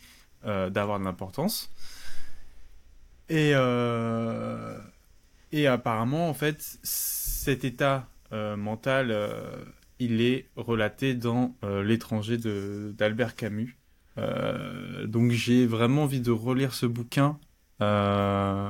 d'avoir 0.45 0.99
de 0.99 1.05
l'importance. 1.05 1.71
Et 3.31 3.55
et 5.55 5.67
apparemment 5.67 6.29
en 6.29 6.35
fait 6.35 6.79
cet 6.83 7.65
état 7.65 8.09
mental 8.33 9.13
il 9.99 10.21
est 10.21 10.49
relaté 10.57 11.15
dans 11.15 11.57
euh, 11.65 11.83
L'étranger 11.83 12.37
d'Albert 12.39 13.37
Camus. 13.37 13.77
Euh, 14.19 15.07
donc 15.07 15.31
j'ai 15.31 15.67
vraiment 15.67 16.05
envie 16.05 16.21
de 16.21 16.31
relire 16.31 16.75
ce 16.75 16.87
bouquin. 16.87 17.39
Euh, 17.81 18.69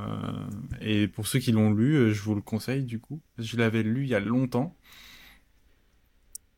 et 0.81 1.09
pour 1.09 1.27
ceux 1.27 1.39
qui 1.39 1.53
l'ont 1.53 1.71
lu, 1.71 2.15
je 2.15 2.23
vous 2.23 2.35
le 2.35 2.41
conseille 2.41 2.85
du 2.85 2.99
coup. 3.01 3.21
Je 3.39 3.57
l'avais 3.57 3.83
lu 3.83 4.05
il 4.05 4.09
y 4.09 4.15
a 4.15 4.21
longtemps. 4.21 4.77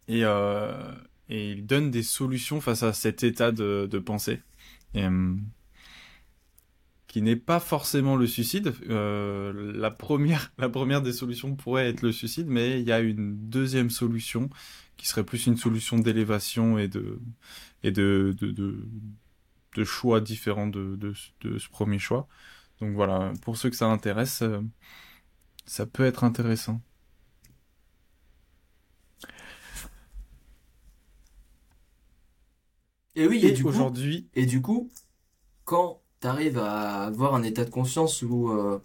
Et, 0.09 0.23
il 1.29 1.67
donne 1.67 1.91
des 1.91 2.05
solutions 2.05 2.61
face 2.61 2.85
à 2.85 2.93
cet 2.93 3.25
état 3.25 3.51
de, 3.51 3.89
de 3.91 3.99
pensée. 3.99 4.41
Et, 4.95 5.05
qui 7.17 7.23
n'est 7.23 7.35
pas 7.35 7.61
forcément 7.61 8.15
le 8.15 8.27
suicide. 8.27 8.75
Euh, 8.91 9.73
la, 9.75 9.91
première, 9.91 10.53
la 10.59 10.69
première 10.69 11.01
des 11.01 11.15
solutions 11.15 11.57
pourrait 11.57 11.89
être 11.89 12.03
le 12.03 12.13
suicide, 12.13 12.47
mais 12.47 12.79
il 12.79 12.87
y 12.87 12.93
a 12.93 13.01
une 13.01 13.49
deuxième 13.49 13.89
solution 13.89 14.51
qui 14.99 15.09
serait 15.09 15.25
plus 15.25 15.47
une 15.47 15.57
solution 15.57 15.99
d'élévation 15.99 16.77
et 16.77 16.89
de, 16.89 17.19
et 17.83 17.91
de, 17.91 18.37
de, 18.39 18.53
de, 18.53 19.85
choix 19.85 20.21
différents 20.21 20.67
de, 20.67 20.95
de, 20.97 21.15
ce 21.59 21.69
premier 21.71 21.99
choix. 21.99 22.29
Donc 22.83 22.93
voilà, 22.95 23.33
pour 23.41 23.57
ceux 23.57 23.71
que 23.71 23.77
ça 23.77 23.87
intéresse, 23.87 24.43
euh, 24.43 24.61
ça 25.65 25.87
peut 25.87 26.05
être 26.05 26.23
intéressant. 26.23 26.83
Et 33.15 33.27
oui, 33.27 33.41
et, 33.43 33.63
aujourd'hui. 33.63 34.29
Et 34.35 34.45
du 34.45 34.61
coup, 34.61 34.91
quand 35.65 36.03
tu 36.21 36.27
arrives 36.27 36.59
à 36.59 37.05
avoir 37.05 37.35
un 37.35 37.43
état 37.43 37.65
de 37.65 37.71
conscience 37.71 38.23
où 38.23 38.51
euh, 38.51 38.81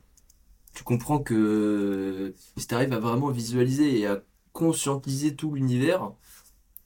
tu 0.73 0.83
comprends 0.83 1.19
que 1.19 2.33
si 2.57 2.67
tu 2.67 2.75
arrives 2.75 2.93
à 2.93 2.99
vraiment 2.99 3.29
visualiser 3.31 3.99
et 3.99 4.07
à 4.07 4.23
conscientiser 4.53 5.35
tout 5.35 5.53
l'univers, 5.53 6.13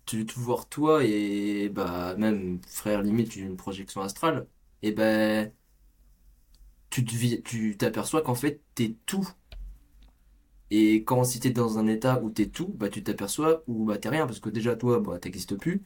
tu 0.06 0.26
te 0.26 0.40
vois 0.40 0.64
toi 0.70 1.04
et 1.04 1.70
bah 1.70 2.16
même 2.18 2.60
frère 2.68 3.02
limite 3.02 3.36
une 3.36 3.58
projection 3.58 4.02
astrale, 4.02 4.48
et 4.82 4.92
ben 4.92 5.52
tu 6.90 7.04
te 7.06 7.36
tu 7.42 7.78
t'aperçois 7.78 8.22
qu'en 8.22 8.36
fait 8.36 8.62
t'es 8.76 8.96
tout. 9.06 9.28
Et 10.72 11.04
quand 11.04 11.24
si 11.24 11.40
t'es 11.40 11.52
dans 11.52 11.78
un 11.80 11.88
état 11.88 12.22
où 12.22 12.30
t'es 12.30 12.48
tout, 12.48 12.68
bah 12.68 12.90
tu 12.90 13.04
t'aperçois 13.04 13.64
où 13.68 13.86
bah 13.86 13.98
t'es 13.98 14.10
rien 14.10 14.26
parce 14.26 14.40
que 14.40 14.50
déjà 14.50 14.76
toi 14.76 15.00
bah 15.00 15.20
t'existes 15.20 15.56
plus, 15.58 15.84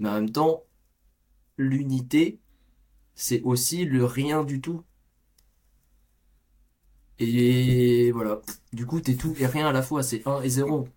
mais 0.00 0.08
en 0.08 0.14
même 0.14 0.30
temps 0.30 0.64
l'unité 1.58 2.40
c'est 3.20 3.42
aussi 3.42 3.84
le 3.84 4.06
rien 4.06 4.44
du 4.44 4.62
tout. 4.62 4.82
Et 7.18 8.10
voilà. 8.12 8.40
Du 8.72 8.86
coup, 8.86 9.00
t'es 9.00 9.14
tout 9.14 9.34
et 9.38 9.46
rien 9.46 9.66
à 9.66 9.72
la 9.72 9.82
fois, 9.82 10.02
c'est 10.02 10.26
1 10.26 10.40
et 10.40 10.48
0. 10.48 10.88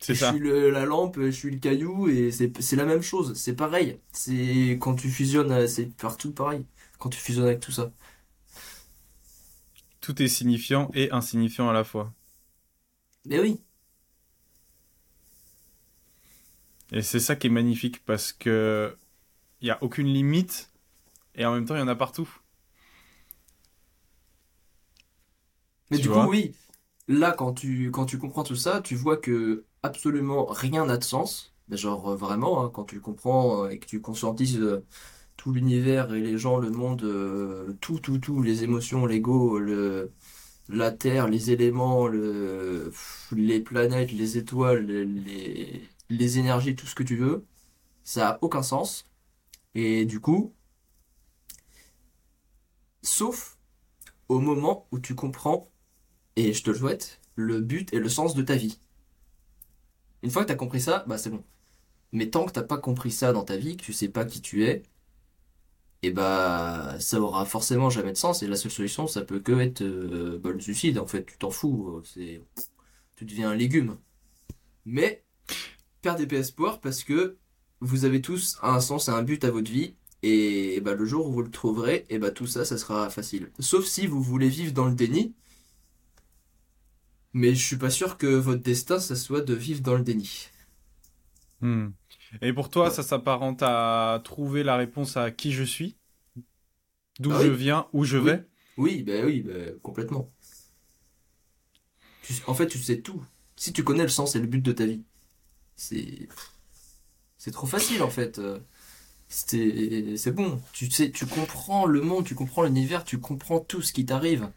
C'est 0.00 0.16
ça. 0.16 0.32
Je 0.32 0.36
suis 0.36 0.72
la 0.72 0.84
lampe, 0.84 1.20
je 1.20 1.30
suis 1.30 1.52
le 1.52 1.60
caillou 1.60 2.08
et 2.08 2.32
c'est 2.32 2.74
la 2.74 2.84
même 2.84 3.02
chose, 3.02 3.34
c'est 3.34 3.54
pareil. 3.54 4.00
C'est 4.12 4.76
quand 4.80 4.96
tu 4.96 5.08
fusionnes, 5.08 5.68
c'est 5.68 5.86
partout 5.86 6.32
pareil. 6.32 6.66
Quand 6.98 7.10
tu 7.10 7.18
fusionnes 7.20 7.46
avec 7.46 7.60
tout 7.60 7.70
ça. 7.70 7.92
Tout 10.00 10.20
est 10.20 10.26
signifiant 10.26 10.90
et 10.94 11.12
insignifiant 11.12 11.68
à 11.68 11.72
la 11.72 11.84
fois. 11.84 12.12
Mais 13.24 13.38
oui. 13.38 13.60
Et 16.90 17.02
c'est 17.02 17.20
ça 17.20 17.36
qui 17.36 17.46
est 17.46 17.50
magnifique 17.50 18.04
parce 18.04 18.32
que 18.32 18.96
il 19.60 19.68
y 19.68 19.70
a 19.70 19.80
aucune 19.80 20.08
limite 20.08 20.71
et 21.34 21.44
en 21.46 21.52
même 21.54 21.64
temps, 21.66 21.74
il 21.76 21.80
y 21.80 21.82
en 21.82 21.88
a 21.88 21.94
partout. 21.96 22.28
Mais 25.90 25.98
du 25.98 26.10
coup, 26.10 26.28
oui, 26.28 26.54
là, 27.08 27.32
quand 27.32 27.54
tu, 27.54 27.90
quand 27.90 28.06
tu 28.06 28.18
comprends 28.18 28.44
tout 28.44 28.56
ça, 28.56 28.80
tu 28.82 28.94
vois 28.96 29.16
que 29.18 29.66
absolument 29.82 30.46
rien 30.46 30.86
n'a 30.86 30.96
de 30.98 31.04
sens. 31.04 31.54
Mais 31.68 31.76
genre, 31.76 32.10
euh, 32.10 32.16
vraiment, 32.16 32.64
hein, 32.64 32.70
quand 32.72 32.84
tu 32.84 33.00
comprends 33.00 33.64
euh, 33.66 33.70
et 33.70 33.78
que 33.78 33.86
tu 33.86 34.00
conscientises 34.00 34.58
euh, 34.60 34.84
tout 35.36 35.52
l'univers 35.52 36.14
et 36.14 36.20
les 36.22 36.38
gens, 36.38 36.58
le 36.58 36.70
monde, 36.70 37.02
tout, 37.80 37.98
tout, 38.00 38.18
tout, 38.18 38.42
les 38.42 38.64
émotions, 38.64 39.06
l'ego, 39.06 39.58
le, 39.58 40.12
la 40.68 40.92
Terre, 40.92 41.28
les 41.28 41.50
éléments, 41.52 42.08
le, 42.08 42.92
les 43.32 43.60
planètes, 43.60 44.12
les 44.12 44.38
étoiles, 44.38 44.86
les, 44.86 45.88
les 46.10 46.38
énergies, 46.38 46.76
tout 46.76 46.86
ce 46.86 46.94
que 46.96 47.02
tu 47.04 47.16
veux, 47.16 47.46
ça 48.04 48.30
a 48.32 48.38
aucun 48.42 48.62
sens. 48.62 49.06
Et 49.74 50.04
du 50.06 50.20
coup, 50.20 50.54
Sauf 53.02 53.58
au 54.28 54.38
moment 54.40 54.86
où 54.92 54.98
tu 54.98 55.14
comprends, 55.14 55.70
et 56.36 56.52
je 56.52 56.62
te 56.62 56.70
le 56.70 56.76
souhaite, 56.76 57.20
le 57.36 57.60
but 57.60 57.92
et 57.92 57.98
le 57.98 58.08
sens 58.08 58.34
de 58.34 58.42
ta 58.42 58.56
vie. 58.56 58.78
Une 60.22 60.30
fois 60.30 60.42
que 60.42 60.48
tu 60.48 60.52
as 60.52 60.56
compris 60.56 60.80
ça, 60.80 61.04
bah 61.06 61.18
c'est 61.18 61.30
bon. 61.30 61.44
Mais 62.12 62.30
tant 62.30 62.44
que 62.46 62.52
t'as 62.52 62.62
pas 62.62 62.78
compris 62.78 63.10
ça 63.10 63.32
dans 63.32 63.44
ta 63.44 63.56
vie, 63.56 63.76
que 63.76 63.82
tu 63.84 63.92
sais 63.92 64.08
pas 64.08 64.24
qui 64.24 64.40
tu 64.40 64.64
es, 64.64 64.82
et 66.02 66.10
bah 66.10 66.96
ça 67.00 67.20
aura 67.20 67.44
forcément 67.44 67.90
jamais 67.90 68.12
de 68.12 68.16
sens. 68.16 68.42
Et 68.42 68.46
la 68.48 68.56
seule 68.56 68.72
solution, 68.72 69.06
ça 69.06 69.22
peut 69.22 69.40
que 69.40 69.52
être 69.60 69.82
euh, 69.82 70.38
bah, 70.38 70.50
le 70.50 70.60
suicide. 70.60 70.98
En 70.98 71.06
fait, 71.06 71.24
tu 71.26 71.38
t'en 71.38 71.50
fous. 71.50 71.96
Euh, 71.98 72.02
c'est, 72.04 72.42
tu 73.16 73.24
deviens 73.24 73.50
un 73.50 73.54
légume. 73.54 73.98
Mais 74.84 75.24
perdez 76.02 76.26
pas 76.26 76.36
espoir 76.36 76.80
parce 76.80 77.04
que 77.04 77.38
vous 77.80 78.04
avez 78.04 78.20
tous 78.22 78.58
un 78.62 78.80
sens 78.80 79.08
et 79.08 79.12
un 79.12 79.22
but 79.22 79.44
à 79.44 79.50
votre 79.50 79.70
vie 79.70 79.96
et 80.22 80.80
bah, 80.80 80.94
le 80.94 81.04
jour 81.04 81.26
où 81.28 81.32
vous 81.32 81.42
le 81.42 81.50
trouverez, 81.50 82.06
et 82.08 82.18
bah, 82.18 82.30
tout 82.30 82.46
ça, 82.46 82.64
ça 82.64 82.78
sera 82.78 83.10
facile. 83.10 83.50
Sauf 83.58 83.84
si 83.84 84.06
vous 84.06 84.22
voulez 84.22 84.48
vivre 84.48 84.72
dans 84.72 84.86
le 84.86 84.94
déni. 84.94 85.34
Mais 87.32 87.54
je 87.54 87.64
suis 87.64 87.76
pas 87.76 87.90
sûr 87.90 88.18
que 88.18 88.26
votre 88.26 88.62
destin, 88.62 89.00
ça 89.00 89.16
soit 89.16 89.40
de 89.40 89.54
vivre 89.54 89.80
dans 89.80 89.94
le 89.94 90.02
déni. 90.02 90.48
Hmm. 91.60 91.88
Et 92.40 92.52
pour 92.52 92.70
toi, 92.70 92.90
ça 92.90 93.02
s'apparente 93.02 93.62
à 93.62 94.20
trouver 94.24 94.62
la 94.62 94.76
réponse 94.76 95.16
à 95.16 95.30
qui 95.30 95.52
je 95.52 95.64
suis? 95.64 95.96
D'où 97.18 97.32
ah 97.32 97.42
je 97.42 97.48
viens 97.48 97.88
Où 97.92 98.04
je 98.04 98.16
vais? 98.16 98.46
Oui, 98.76 99.02
bah 99.02 99.24
oui, 99.24 99.42
bah, 99.42 99.52
complètement. 99.82 100.30
en 102.46 102.54
fait, 102.54 102.66
tu 102.66 102.78
sais 102.78 103.00
tout. 103.00 103.22
Si 103.56 103.72
tu 103.72 103.84
connais 103.84 104.02
le 104.02 104.08
sens 104.08 104.34
et 104.34 104.40
le 104.40 104.46
but 104.46 104.62
de 104.62 104.72
ta 104.72 104.86
vie, 104.86 105.02
c'est. 105.76 106.28
C'est 107.38 107.50
trop 107.50 107.66
facile 107.66 108.02
en 108.02 108.10
fait 108.10 108.40
c'est 109.32 110.34
bon. 110.34 110.60
Tu 110.72 110.90
sais, 110.90 111.10
tu 111.10 111.26
comprends 111.26 111.86
le 111.86 112.00
monde, 112.02 112.24
tu 112.24 112.34
comprends 112.34 112.62
l'univers, 112.62 113.04
tu 113.04 113.18
comprends 113.18 113.60
tout 113.60 113.82
ce 113.82 113.92
qui 113.92 114.04
t'arrive. 114.04 114.50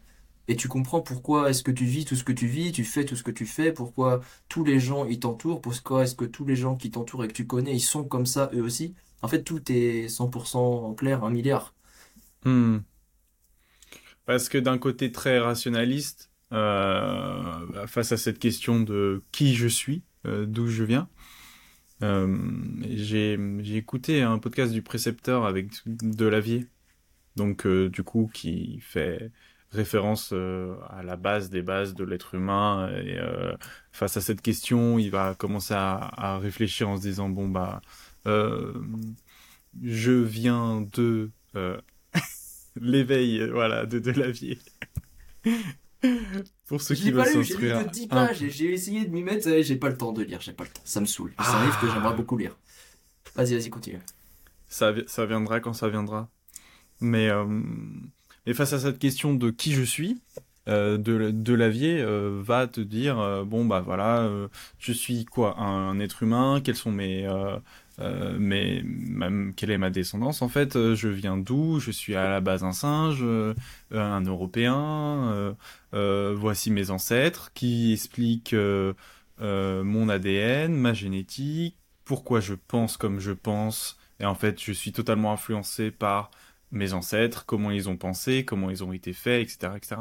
Et 0.48 0.54
tu 0.54 0.68
comprends 0.68 1.00
pourquoi 1.00 1.50
est-ce 1.50 1.64
que 1.64 1.72
tu 1.72 1.84
vis 1.84 2.04
tout 2.04 2.14
ce 2.14 2.22
que 2.22 2.32
tu 2.32 2.46
vis, 2.46 2.70
tu 2.70 2.84
fais 2.84 3.04
tout 3.04 3.16
ce 3.16 3.24
que 3.24 3.32
tu 3.32 3.46
fais, 3.46 3.72
pourquoi 3.72 4.20
tous 4.48 4.64
les 4.64 4.78
gens 4.78 5.04
ils 5.04 5.18
t'entourent, 5.18 5.60
pourquoi 5.60 6.04
est-ce 6.04 6.14
que 6.14 6.24
tous 6.24 6.44
les 6.44 6.54
gens 6.54 6.76
qui 6.76 6.90
t'entourent 6.90 7.24
et 7.24 7.28
que 7.28 7.32
tu 7.32 7.46
connais, 7.46 7.74
ils 7.74 7.80
sont 7.80 8.04
comme 8.04 8.26
ça 8.26 8.50
eux 8.54 8.62
aussi. 8.62 8.94
En 9.22 9.28
fait, 9.28 9.42
tout 9.42 9.60
est 9.72 10.06
100% 10.08 10.94
clair, 10.94 11.24
un 11.24 11.30
milliard. 11.30 11.74
Hmm. 12.44 12.78
Parce 14.24 14.48
que 14.48 14.58
d'un 14.58 14.78
côté 14.78 15.10
très 15.10 15.38
rationaliste, 15.40 16.30
euh, 16.52 17.86
face 17.88 18.12
à 18.12 18.16
cette 18.16 18.38
question 18.38 18.80
de 18.80 19.24
qui 19.32 19.54
je 19.54 19.66
suis, 19.66 20.02
euh, 20.26 20.46
d'où 20.46 20.68
je 20.68 20.84
viens, 20.84 21.08
j'ai 22.00 23.38
écouté 23.76 24.22
un 24.22 24.38
podcast 24.38 24.72
du 24.72 24.82
précepteur 24.82 25.44
avec 25.46 25.70
Delavier, 25.86 26.66
donc 27.36 27.66
euh, 27.66 27.88
du 27.88 28.02
coup 28.02 28.30
qui 28.32 28.80
fait 28.80 29.30
référence 29.70 30.30
euh, 30.32 30.76
à 30.88 31.02
la 31.02 31.16
base 31.16 31.50
des 31.50 31.62
bases 31.62 31.94
de 31.94 32.04
l'être 32.04 32.34
humain 32.34 32.90
et 32.90 33.18
face 33.92 34.16
à 34.16 34.20
cette 34.20 34.42
question, 34.42 34.98
il 34.98 35.10
va 35.10 35.34
commencer 35.34 35.74
à, 35.74 36.38
réfléchir 36.38 36.88
en 36.88 36.96
se 36.96 37.02
disant 37.02 37.28
bon 37.28 37.48
bah 37.48 37.80
je 39.82 40.12
viens 40.12 40.82
de 40.92 41.30
l'éveil 42.76 43.48
voilà 43.48 43.86
de 43.86 43.98
Delavier 43.98 44.58
Pour 46.66 46.80
ceux 46.80 46.94
qui 46.94 47.10
veulent 47.10 47.26
s'instruire. 47.26 47.78
J'ai 47.78 47.84
lu 47.84 47.90
10 47.90 48.06
pages 48.08 48.42
et 48.42 48.50
j'ai 48.50 48.72
essayé 48.72 49.04
de 49.04 49.10
m'y 49.10 49.22
mettre, 49.22 49.48
j'ai 49.62 49.76
pas 49.76 49.88
le 49.88 49.96
temps 49.96 50.12
de 50.12 50.22
lire, 50.22 50.40
j'ai 50.40 50.52
pas 50.52 50.64
le 50.64 50.70
temps. 50.70 50.82
Ça 50.84 51.00
me 51.00 51.06
saoule. 51.06 51.32
Ça 51.38 51.58
arrive 51.58 51.78
que 51.80 51.86
j'aimerais 51.86 52.10
ah. 52.12 52.16
beaucoup 52.16 52.36
lire. 52.36 52.56
Vas-y, 53.36 53.54
vas-y, 53.54 53.70
continue. 53.70 54.00
Ça, 54.68 54.92
ça 55.06 55.26
viendra 55.26 55.60
quand 55.60 55.72
ça 55.72 55.88
viendra. 55.88 56.28
Mais, 57.00 57.28
euh, 57.28 57.44
mais 58.46 58.54
face 58.54 58.72
à 58.72 58.80
cette 58.80 58.98
question 58.98 59.34
de 59.34 59.50
qui 59.50 59.72
je 59.72 59.82
suis, 59.82 60.20
de, 60.66 60.96
de 60.96 61.54
Lavier 61.54 62.04
va 62.04 62.66
te 62.66 62.80
dire 62.80 63.44
bon 63.46 63.64
bah 63.64 63.80
voilà 63.80 64.28
je 64.80 64.92
suis 64.92 65.24
quoi 65.24 65.60
un, 65.60 66.00
être 66.00 66.24
humain? 66.24 66.60
Quels 66.60 66.74
sont 66.74 66.90
mes 66.90 67.24
mais 67.98 68.82
même 68.84 69.52
quelle 69.56 69.70
est 69.70 69.78
ma 69.78 69.90
descendance 69.90 70.42
en 70.42 70.48
fait 70.48 70.94
je 70.94 71.08
viens 71.08 71.36
d'où? 71.36 71.80
Je 71.80 71.90
suis 71.90 72.14
à 72.14 72.28
la 72.28 72.40
base 72.40 72.64
un 72.64 72.72
singe 72.72 73.24
un 73.90 74.20
européen 74.22 75.56
voici 75.92 76.70
mes 76.70 76.90
ancêtres 76.90 77.52
qui 77.54 77.92
expliquent 77.92 78.56
mon 79.40 80.08
ADN 80.08 80.74
ma 80.74 80.92
génétique 80.92 81.78
pourquoi 82.04 82.40
je 82.40 82.54
pense 82.54 82.96
comme 82.96 83.18
je 83.18 83.32
pense 83.32 83.98
et 84.20 84.26
en 84.26 84.34
fait 84.34 84.62
je 84.62 84.72
suis 84.72 84.92
totalement 84.92 85.32
influencé 85.32 85.90
par 85.90 86.30
mes 86.72 86.92
ancêtres, 86.92 87.44
comment 87.46 87.70
ils 87.70 87.88
ont 87.88 87.96
pensé, 87.96 88.44
comment 88.44 88.70
ils 88.70 88.84
ont 88.84 88.92
été 88.92 89.12
faits, 89.12 89.42
etc. 89.42 89.72
etc. 89.76 89.96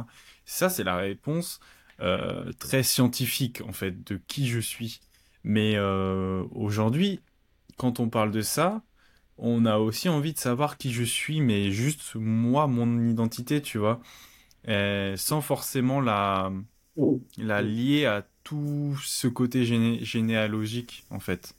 Ça, 0.45 0.69
c'est 0.69 0.83
la 0.83 0.97
réponse 0.97 1.59
euh, 2.01 2.51
très 2.59 2.83
scientifique, 2.83 3.61
en 3.67 3.73
fait, 3.73 4.03
de 4.05 4.19
qui 4.27 4.47
je 4.47 4.59
suis. 4.59 4.99
Mais 5.43 5.75
euh, 5.75 6.43
aujourd'hui, 6.51 7.21
quand 7.77 7.99
on 7.99 8.09
parle 8.09 8.31
de 8.31 8.41
ça, 8.41 8.83
on 9.37 9.65
a 9.65 9.77
aussi 9.77 10.09
envie 10.09 10.33
de 10.33 10.39
savoir 10.39 10.77
qui 10.77 10.93
je 10.93 11.03
suis, 11.03 11.41
mais 11.41 11.71
juste 11.71 12.15
moi, 12.15 12.67
mon 12.67 13.07
identité, 13.07 13.61
tu 13.61 13.77
vois, 13.79 14.01
sans 15.17 15.41
forcément 15.41 16.01
la, 16.01 16.51
la 17.37 17.61
lier 17.61 18.05
à 18.05 18.27
tout 18.43 18.97
ce 19.03 19.27
côté 19.27 19.65
généalogique, 19.65 21.05
en 21.11 21.19
fait. 21.19 21.55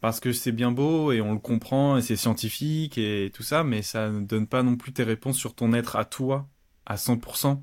Parce 0.00 0.18
que 0.20 0.32
c'est 0.32 0.52
bien 0.52 0.70
beau 0.72 1.12
et 1.12 1.20
on 1.20 1.32
le 1.34 1.38
comprend 1.38 1.98
et 1.98 2.02
c'est 2.02 2.16
scientifique 2.16 2.96
et 2.96 3.30
tout 3.34 3.42
ça, 3.42 3.64
mais 3.64 3.82
ça 3.82 4.10
ne 4.10 4.20
donne 4.20 4.46
pas 4.46 4.62
non 4.62 4.76
plus 4.76 4.92
tes 4.92 5.02
réponses 5.04 5.36
sur 5.38 5.54
ton 5.54 5.72
être 5.74 5.96
à 5.96 6.04
toi 6.06 6.48
à 6.86 6.96
100%. 6.96 7.60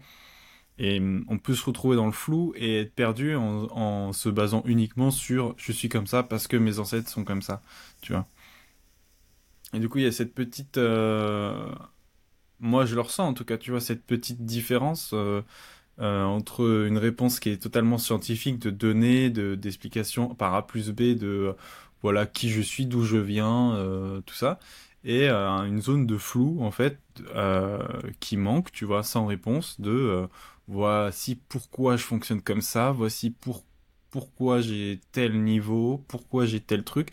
Et 0.79 0.99
mm, 0.99 1.25
on 1.27 1.37
peut 1.37 1.55
se 1.55 1.65
retrouver 1.65 1.95
dans 1.95 2.05
le 2.05 2.11
flou 2.11 2.53
et 2.55 2.81
être 2.81 2.93
perdu 2.93 3.35
en, 3.35 4.13
se 4.13 4.29
basant 4.29 4.63
uniquement 4.65 5.11
sur 5.11 5.53
je 5.57 5.71
suis 5.71 5.89
comme 5.89 6.07
ça 6.07 6.23
parce 6.23 6.47
que 6.47 6.57
mes 6.57 6.79
ancêtres 6.79 7.09
sont 7.09 7.23
comme 7.23 7.41
ça, 7.41 7.61
tu 8.01 8.13
vois. 8.13 8.27
Et 9.73 9.79
du 9.79 9.89
coup, 9.89 9.97
il 9.99 10.05
y 10.05 10.07
a 10.07 10.11
cette 10.11 10.33
petite... 10.33 10.77
Euh, 10.77 11.69
moi, 12.59 12.85
je 12.85 12.95
le 12.95 13.01
ressens 13.01 13.27
en 13.27 13.33
tout 13.33 13.45
cas, 13.45 13.57
tu 13.57 13.71
vois, 13.71 13.81
cette 13.81 14.03
petite 14.03 14.45
différence 14.45 15.11
euh, 15.13 15.41
euh, 15.99 16.23
entre 16.23 16.87
une 16.87 16.97
réponse 16.97 17.39
qui 17.39 17.49
est 17.49 17.61
totalement 17.61 17.97
scientifique 17.97 18.59
de 18.59 18.69
données, 18.69 19.29
d'explications 19.29 20.33
par 20.35 20.55
A 20.55 20.65
plus 20.67 20.91
B 20.91 21.15
de 21.17 21.55
voilà 22.01 22.25
qui 22.27 22.49
je 22.49 22.61
suis, 22.61 22.85
d'où 22.85 23.03
je 23.03 23.17
viens, 23.17 23.75
tout 24.25 24.35
ça, 24.35 24.59
et 25.03 25.29
une 25.29 25.81
zone 25.81 26.05
de 26.05 26.17
flou 26.17 26.59
en 26.61 26.69
fait 26.71 26.99
qui 28.19 28.37
manque, 28.37 28.71
tu 28.71 28.85
vois, 28.85 29.03
sans 29.03 29.25
réponse 29.25 29.81
de 29.81 30.27
voici 30.67 31.35
pourquoi 31.35 31.97
je 31.97 32.03
fonctionne 32.03 32.41
comme 32.41 32.61
ça, 32.61 32.91
voici 32.91 33.31
pour, 33.31 33.63
pourquoi 34.11 34.61
j'ai 34.61 34.99
tel 35.11 35.43
niveau, 35.43 36.03
pourquoi 36.07 36.45
j'ai 36.45 36.59
tel 36.59 36.83
truc. 36.83 37.09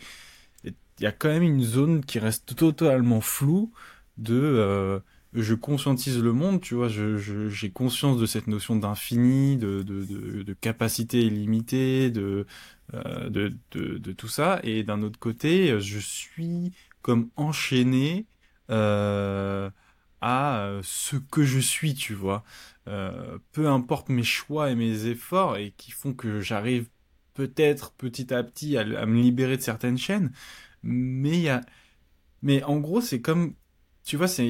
Il 0.63 0.73
y 1.03 1.07
a 1.07 1.11
quand 1.11 1.29
même 1.29 1.43
une 1.43 1.63
zone 1.63 2.05
qui 2.05 2.19
reste 2.19 2.55
totalement 2.55 3.21
floue 3.21 3.71
de 4.17 5.01
je 5.35 5.53
conscientise 5.53 6.21
le 6.21 6.33
monde, 6.33 6.61
tu 6.61 6.75
vois, 6.75 6.87
j'ai 6.87 7.69
conscience 7.69 8.17
de 8.17 8.25
cette 8.25 8.47
notion 8.47 8.75
d'infini, 8.75 9.57
de, 9.57 10.55
capacité 10.61 11.21
illimitée, 11.21 12.09
de, 12.09 12.45
euh, 12.93 13.29
de, 13.29 14.11
tout 14.13 14.27
ça. 14.27 14.59
Et 14.63 14.83
d'un 14.83 15.01
autre 15.03 15.19
côté, 15.19 15.79
je 15.79 15.99
suis 15.99 16.71
comme 17.01 17.29
enchaîné 17.35 18.25
euh, 18.69 19.69
à 20.27 20.79
ce 20.81 21.17
que 21.17 21.43
je 21.43 21.59
suis, 21.59 21.93
tu 21.93 22.15
vois. 22.15 22.43
Euh, 22.87 23.37
peu 23.51 23.67
importe 23.67 24.09
mes 24.09 24.23
choix 24.23 24.71
et 24.71 24.75
mes 24.75 25.05
efforts, 25.05 25.57
et 25.57 25.73
qui 25.77 25.91
font 25.91 26.13
que 26.13 26.41
j'arrive 26.41 26.87
peut-être 27.35 27.91
petit 27.93 28.33
à 28.33 28.43
petit 28.43 28.75
à, 28.77 29.05
me 29.05 29.21
libérer 29.21 29.57
de 29.57 29.61
certaines 29.61 29.99
chaînes, 29.99 30.31
mais 30.83 31.39
y 31.39 31.49
a... 31.49 31.61
Mais 32.41 32.63
en 32.63 32.77
gros, 32.79 33.01
c'est 33.01 33.21
comme 33.21 33.53
tu 34.03 34.17
vois, 34.17 34.27
c'est 34.27 34.43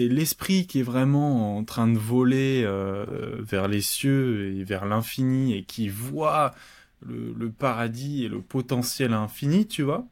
l'esprit 0.00 0.66
qui 0.66 0.80
est 0.80 0.82
vraiment 0.82 1.56
en 1.58 1.64
train 1.64 1.86
de 1.88 1.98
voler 1.98 2.62
euh, 2.64 3.36
vers 3.40 3.68
les 3.68 3.82
cieux 3.82 4.56
et 4.56 4.64
vers 4.64 4.86
l'infini 4.86 5.54
et 5.54 5.64
qui 5.64 5.88
voit 5.88 6.54
le, 7.02 7.50
paradis 7.50 8.24
et 8.24 8.28
le 8.28 8.40
potentiel 8.40 9.12
infini, 9.12 9.66
tu 9.66 9.82
vois. 9.82 10.06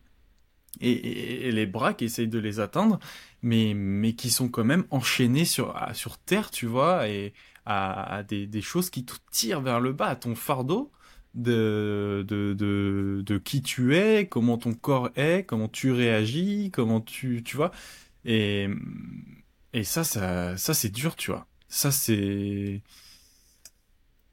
Et, 0.80 1.50
les 1.52 1.66
bras 1.66 1.94
qui 1.94 2.04
essayent 2.04 2.28
de 2.28 2.38
les 2.38 2.60
atteindre, 2.60 2.98
mais, 3.44 3.74
mais 3.74 4.14
qui 4.14 4.30
sont 4.30 4.48
quand 4.48 4.64
même 4.64 4.84
enchaînés 4.90 5.44
sur, 5.44 5.78
sur 5.92 6.18
Terre, 6.18 6.50
tu 6.50 6.66
vois, 6.66 7.08
et 7.08 7.34
à, 7.66 8.22
des, 8.26 8.46
des, 8.46 8.60
choses 8.62 8.90
qui 8.90 9.04
te 9.04 9.14
tirent 9.30 9.60
vers 9.60 9.80
le 9.80 9.92
bas, 9.92 10.08
à 10.08 10.16
ton 10.16 10.34
fardeau 10.34 10.90
de, 11.34 12.24
de, 12.28 12.54
de, 12.54 13.22
de 13.24 13.38
qui 13.38 13.62
tu 13.62 13.96
es, 13.96 14.26
comment 14.28 14.58
ton 14.58 14.74
corps 14.74 15.10
est, 15.16 15.46
comment 15.46 15.68
tu 15.68 15.92
réagis, 15.92 16.70
comment 16.72 17.00
tu, 17.00 17.42
tu 17.44 17.56
vois. 17.56 17.70
Et, 18.24 18.68
et 19.74 19.84
ça, 19.84 20.04
ça, 20.04 20.56
ça 20.56 20.74
c'est 20.74 20.90
dur, 20.90 21.16
tu 21.16 21.30
vois. 21.30 21.46
Ça, 21.68 21.90
c'est. 21.90 22.82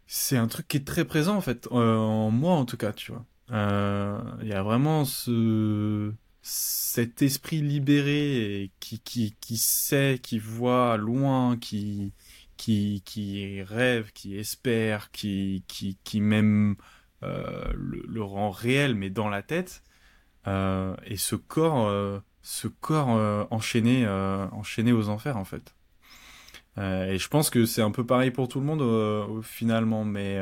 C'est 0.07 0.37
un 0.37 0.47
truc 0.47 0.67
qui 0.67 0.77
est 0.77 0.85
très 0.85 1.05
présent, 1.05 1.35
en 1.37 1.41
fait, 1.41 1.67
euh, 1.71 1.95
en 1.97 2.31
moi, 2.31 2.53
en 2.53 2.65
tout 2.65 2.77
cas, 2.77 2.91
tu 2.93 3.11
vois. 3.13 3.25
Euh, 3.51 4.19
il 4.41 4.47
y 4.49 4.53
a 4.53 4.61
vraiment 4.63 5.05
ce, 5.05 6.13
cet 6.41 7.21
esprit 7.21 7.61
libéré 7.61 8.71
qui, 8.79 8.99
qui, 8.99 9.35
qui 9.39 9.57
sait, 9.57 10.19
qui 10.21 10.39
voit 10.39 10.97
loin, 10.97 11.57
qui, 11.57 12.13
qui, 12.57 13.01
qui 13.05 13.61
rêve, 13.63 14.11
qui 14.13 14.37
espère, 14.37 15.11
qui, 15.11 15.63
qui, 15.67 15.97
qui 16.03 16.21
même 16.21 16.75
euh, 17.23 17.71
le, 17.73 18.03
le, 18.07 18.23
rend 18.23 18.51
réel, 18.51 18.95
mais 18.95 19.09
dans 19.09 19.29
la 19.29 19.43
tête. 19.43 19.83
Euh, 20.47 20.95
et 21.05 21.17
ce 21.17 21.35
corps 21.35 21.87
euh, 21.87 22.19
ce 22.41 22.67
corps 22.67 23.15
euh, 23.15 23.45
enchaîné, 23.51 24.05
euh, 24.05 24.47
enchaîné 24.51 24.91
aux 24.91 25.09
enfers 25.09 25.37
en 25.37 25.45
fait. 25.45 25.75
Et 26.77 27.17
je 27.19 27.27
pense 27.27 27.49
que 27.49 27.65
c'est 27.65 27.81
un 27.81 27.91
peu 27.91 28.05
pareil 28.05 28.31
pour 28.31 28.47
tout 28.47 28.59
le 28.59 28.65
monde 28.65 29.43
finalement, 29.43 30.05
mais 30.05 30.39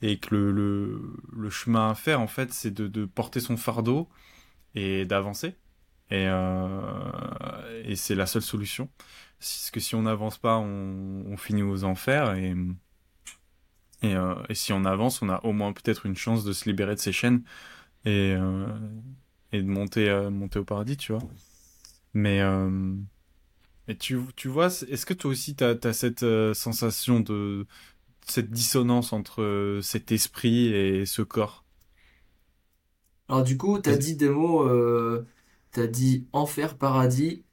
et 0.00 0.18
que 0.18 0.34
le, 0.34 0.50
le, 0.50 1.12
le, 1.30 1.50
chemin 1.50 1.90
à 1.90 1.94
faire 1.94 2.20
en 2.20 2.26
fait, 2.26 2.52
c'est 2.52 2.72
de, 2.72 2.88
de 2.88 3.04
porter 3.04 3.38
son 3.38 3.56
fardeau 3.56 4.08
et 4.74 5.04
d'avancer. 5.04 5.54
Et, 6.10 6.24
et 7.84 7.96
c'est 7.96 8.14
la 8.14 8.26
seule 8.26 8.42
solution. 8.42 8.88
Parce 9.38 9.70
que 9.70 9.80
si 9.80 9.94
on 9.94 10.02
n'avance 10.02 10.38
pas, 10.38 10.58
on, 10.58 11.36
finit 11.36 11.62
aux 11.62 11.84
enfers. 11.84 12.34
Et, 12.34 12.54
et, 14.02 14.14
et, 14.48 14.54
si 14.54 14.72
on 14.72 14.84
avance, 14.84 15.20
on 15.20 15.28
a 15.28 15.44
au 15.44 15.52
moins 15.52 15.72
peut-être 15.72 16.06
une 16.06 16.16
chance 16.16 16.44
de 16.44 16.52
se 16.52 16.68
libérer 16.68 16.94
de 16.94 17.00
ces 17.00 17.12
chaînes. 17.12 17.42
Et, 18.06 18.34
et 19.52 19.62
de 19.62 19.68
monter, 19.68 20.08
euh, 20.08 20.30
monter 20.30 20.58
au 20.58 20.64
paradis, 20.64 20.96
tu 20.96 21.12
vois. 21.12 21.22
Mais, 22.14 22.40
euh, 22.40 22.94
tu, 23.98 24.18
tu 24.36 24.48
vois, 24.48 24.66
est-ce 24.66 25.06
que 25.06 25.14
toi 25.14 25.30
aussi, 25.30 25.56
tu 25.56 25.64
as, 25.64 25.92
cette 25.92 26.22
euh, 26.22 26.54
sensation 26.54 27.20
de 27.20 27.66
cette 28.26 28.50
dissonance 28.50 29.12
entre 29.12 29.80
cet 29.82 30.12
esprit 30.12 30.66
et 30.66 31.06
ce 31.06 31.22
corps? 31.22 31.64
Alors 33.28 33.44
du 33.44 33.56
coup, 33.56 33.78
tu 33.78 33.90
as 33.90 33.96
dit 33.96 34.16
des 34.16 34.28
mots, 34.28 34.68
tu 35.72 35.80
as 35.80 35.86
dit 35.86 36.26
enfer, 36.32 36.76
paradis, 36.76 37.44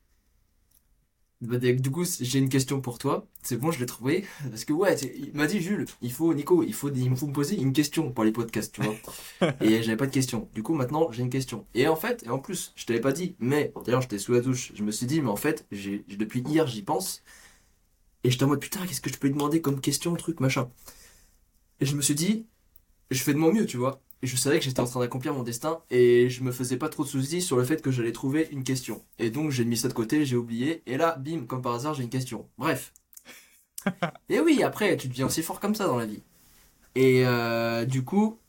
bah, 1.41 1.57
du 1.59 1.91
coup, 1.91 2.05
j'ai 2.21 2.39
une 2.39 2.49
question 2.49 2.81
pour 2.81 2.97
toi. 2.97 3.27
C'est 3.43 3.57
bon, 3.57 3.71
je 3.71 3.79
l'ai 3.79 3.85
trouvé. 3.85 4.25
Parce 4.49 4.65
que 4.65 4.73
ouais, 4.73 4.95
il 4.95 5.33
m'a 5.33 5.47
dit 5.47 5.61
Jules, 5.61 5.85
il 6.01 6.11
faut 6.11 6.33
Nico, 6.33 6.63
il 6.63 6.73
faut, 6.73 6.89
il 6.91 7.15
faut 7.15 7.27
me 7.27 7.33
poser 7.33 7.57
une 7.57 7.73
question 7.73 8.11
pour 8.11 8.23
les 8.23 8.31
podcasts, 8.31 8.73
tu 8.73 8.81
vois. 8.81 8.95
et 9.61 9.83
j'avais 9.83 9.97
pas 9.97 10.07
de 10.07 10.11
question. 10.11 10.49
Du 10.53 10.63
coup, 10.63 10.73
maintenant, 10.73 11.11
j'ai 11.11 11.23
une 11.23 11.29
question. 11.29 11.65
Et 11.73 11.88
en 11.88 11.95
fait, 11.95 12.23
et 12.25 12.29
en 12.29 12.39
plus, 12.39 12.73
je 12.75 12.85
t'avais 12.85 13.01
pas 13.01 13.11
dit, 13.11 13.35
mais 13.39 13.73
d'ailleurs, 13.85 14.01
j'étais 14.01 14.17
sous 14.17 14.33
la 14.33 14.41
douche. 14.41 14.71
Je 14.75 14.83
me 14.83 14.91
suis 14.91 15.05
dit, 15.05 15.21
mais 15.21 15.29
en 15.29 15.35
fait, 15.35 15.65
j'ai 15.71 16.05
depuis 16.07 16.41
hier, 16.41 16.67
j'y 16.67 16.81
pense. 16.83 17.21
Et 18.23 18.31
j'étais 18.31 18.45
en 18.45 18.47
mode 18.47 18.61
putain, 18.61 18.85
qu'est-ce 18.88 19.01
que 19.01 19.11
je 19.11 19.17
peux 19.17 19.27
lui 19.27 19.33
demander 19.33 19.61
comme 19.61 19.81
question, 19.81 20.15
truc, 20.15 20.39
machin. 20.39 20.69
Et 21.79 21.85
je 21.85 21.95
me 21.95 22.01
suis 22.01 22.15
dit, 22.15 22.47
je 23.11 23.21
fais 23.21 23.33
de 23.33 23.39
mon 23.39 23.53
mieux, 23.53 23.65
tu 23.65 23.77
vois 23.77 24.01
je 24.23 24.36
savais 24.36 24.60
que 24.60 24.65
j'étais 24.65 24.80
en 24.80 24.86
train 24.86 24.99
d'accomplir 24.99 25.34
mon 25.34 25.43
destin 25.43 25.80
et 25.89 26.30
je 26.30 26.43
me 26.43 26.51
faisais 26.51 26.78
pas 26.78 26.89
trop 26.89 27.04
de 27.04 27.10
soucis 27.10 27.41
sur 27.41 27.58
le 27.58 27.63
fait 27.63 27.82
que 27.82 27.91
j'allais 27.91 28.12
trouver 28.12 28.47
une 28.51 28.63
question. 28.63 29.04
Et 29.19 29.30
donc 29.30 29.51
j'ai 29.51 29.65
mis 29.65 29.78
ça 29.78 29.88
de 29.88 29.93
côté, 29.93 30.25
j'ai 30.25 30.36
oublié, 30.36 30.84
et 30.86 30.97
là, 30.97 31.15
bim, 31.17 31.45
comme 31.47 31.62
par 31.62 31.73
hasard, 31.73 31.93
j'ai 31.93 32.04
une 32.04 32.10
question. 32.10 32.47
Bref. 32.58 32.93
et 34.30 34.39
oui, 34.39 34.63
après, 34.63 34.97
tu 34.97 35.08
deviens 35.08 35.28
aussi 35.28 35.43
fort 35.43 35.60
comme 35.60 35.75
ça 35.75 35.88
dans 35.88 35.97
la 35.97 36.06
vie. 36.06 36.23
Et 36.95 37.25
euh, 37.25 37.86
du 37.86 38.04
coup, 38.04 38.39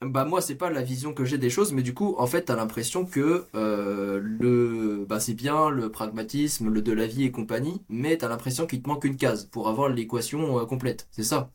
bah 0.00 0.24
moi 0.24 0.40
c'est 0.40 0.54
pas 0.54 0.70
la 0.70 0.82
vision 0.82 1.12
que 1.12 1.24
j'ai 1.24 1.38
des 1.38 1.50
choses, 1.50 1.72
mais 1.72 1.82
du 1.82 1.94
coup, 1.94 2.14
en 2.18 2.26
fait, 2.26 2.44
t'as 2.44 2.56
l'impression 2.56 3.04
que 3.04 3.46
euh, 3.54 4.20
le, 4.22 5.04
bah 5.08 5.20
c'est 5.20 5.34
bien 5.34 5.70
le 5.70 5.90
pragmatisme, 5.90 6.68
le 6.70 6.82
de 6.82 6.92
la 6.92 7.06
vie 7.06 7.24
et 7.24 7.32
compagnie, 7.32 7.82
mais 7.88 8.16
t'as 8.18 8.28
l'impression 8.28 8.66
qu'il 8.66 8.82
te 8.82 8.88
manque 8.88 9.04
une 9.04 9.16
case 9.16 9.46
pour 9.46 9.68
avoir 9.68 9.88
l'équation 9.88 10.58
euh, 10.60 10.66
complète. 10.66 11.08
C'est 11.10 11.24
ça. 11.24 11.50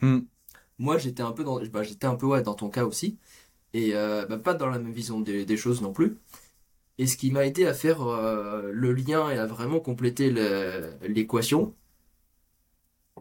Hmm 0.00 0.20
moi 0.78 0.98
j'étais 0.98 1.22
un 1.22 1.32
peu 1.32 1.44
dans 1.44 1.60
bah, 1.66 1.82
j'étais 1.82 2.06
un 2.06 2.16
peu 2.16 2.26
ouais 2.26 2.42
dans 2.42 2.54
ton 2.54 2.70
cas 2.70 2.84
aussi 2.84 3.18
et 3.74 3.94
euh, 3.94 4.26
bah, 4.26 4.38
pas 4.38 4.54
dans 4.54 4.68
la 4.68 4.78
même 4.78 4.92
vision 4.92 5.20
des, 5.20 5.56
choses 5.56 5.82
non 5.82 5.92
plus 5.92 6.16
et 6.98 7.06
ce 7.06 7.16
qui 7.16 7.30
m'a 7.30 7.46
aidé 7.46 7.66
à 7.66 7.74
faire 7.74 8.02
euh, 8.02 8.70
le 8.72 8.92
lien 8.92 9.30
et 9.30 9.38
à 9.38 9.46
vraiment 9.46 9.80
compléter 9.80 10.30
l'équation 11.02 11.74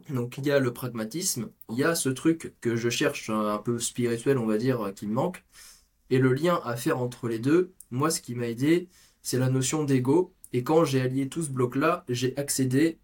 Donc 0.10 0.38
il 0.38 0.46
y 0.46 0.52
a 0.52 0.60
le 0.60 0.74
pragmatisme, 0.74 1.50
il 1.70 1.78
y 1.78 1.84
a 1.84 1.96
ce 1.96 2.10
truc 2.10 2.54
que 2.62 2.76
je 2.76 2.90
cherche 2.90 3.30
un 3.30 3.58
peu 3.60 3.80
spirituel, 3.80 4.38
on 4.38 4.46
va 4.46 4.58
dire, 4.58 4.94
qui 4.96 5.06
me 5.08 5.14
manque. 5.14 5.44
Et 6.10 6.20
le 6.20 6.34
lien 6.34 6.62
à 6.64 6.76
faire 6.76 7.00
entre 7.00 7.28
les 7.28 7.40
deux, 7.40 7.74
moi 7.92 8.10
ce 8.10 8.22
qui 8.22 8.36
m'a 8.36 8.48
aidé, 8.48 8.90
c'est 9.22 9.38
la 9.40 9.50
notion 9.50 9.84
d'ego. 9.84 10.34
Et 10.54 10.64
quand 10.64 10.86
j'ai 10.86 11.02
allié 11.02 11.28
tout 11.30 11.44
ce 11.44 11.50
bloc-là, 11.50 12.06
j'ai 12.10 12.38
accédé 12.38 13.00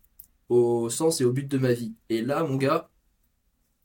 au 0.50 0.90
sens 0.90 1.22
et 1.22 1.26
au 1.26 1.34
but 1.34 1.48
de 1.48 1.58
ma 1.58 1.74
vie. 1.74 1.94
Et 2.10 2.22
là, 2.22 2.44
mon 2.44 2.56
gars, 2.58 2.90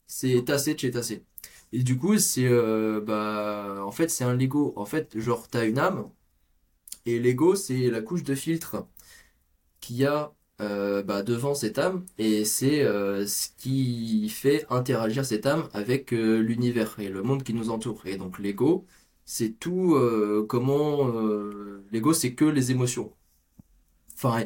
c'est 0.09 0.43
tassé 0.45 0.75
de 0.75 0.79
chez 0.81 0.91
tassé. 0.91 1.25
Et 1.73 1.83
du 1.83 1.97
coup, 1.97 2.17
c'est 2.19 2.47
euh, 2.47 3.01
bah 3.01 3.83
en 3.85 3.91
fait, 3.91 4.09
c'est 4.09 4.23
un 4.25 4.35
Lego. 4.35 4.73
En 4.77 4.85
fait, 4.85 5.17
genre 5.19 5.47
t'as 5.49 5.67
une 5.67 5.79
âme 5.79 6.09
et 7.05 7.19
l'ego, 7.19 7.55
c'est 7.55 7.89
la 7.89 8.01
couche 8.01 8.23
de 8.23 8.35
filtre 8.35 8.87
qu'il 9.81 9.97
y 9.97 10.05
a 10.05 10.33
euh, 10.61 11.03
bah, 11.03 11.23
devant 11.23 11.55
cette 11.55 11.79
âme 11.79 12.05
et 12.17 12.45
c'est 12.45 12.81
euh, 12.83 13.25
ce 13.27 13.49
qui 13.57 14.29
fait 14.29 14.65
interagir 14.69 15.25
cette 15.25 15.45
âme 15.45 15.69
avec 15.73 16.11
l'univers 16.11 16.99
et 16.99 17.09
le 17.09 17.23
monde 17.23 17.43
qui 17.43 17.53
nous 17.53 17.69
entoure. 17.69 18.05
Et 18.05 18.17
donc 18.17 18.39
l'ego, 18.39 18.85
c'est 19.25 19.59
tout 19.59 19.97
comment 20.49 21.07
l'ego, 21.91 22.13
c'est 22.13 22.33
que 22.35 22.45
les 22.45 22.71
émotions. 22.71 23.13
Enfin, 24.15 24.45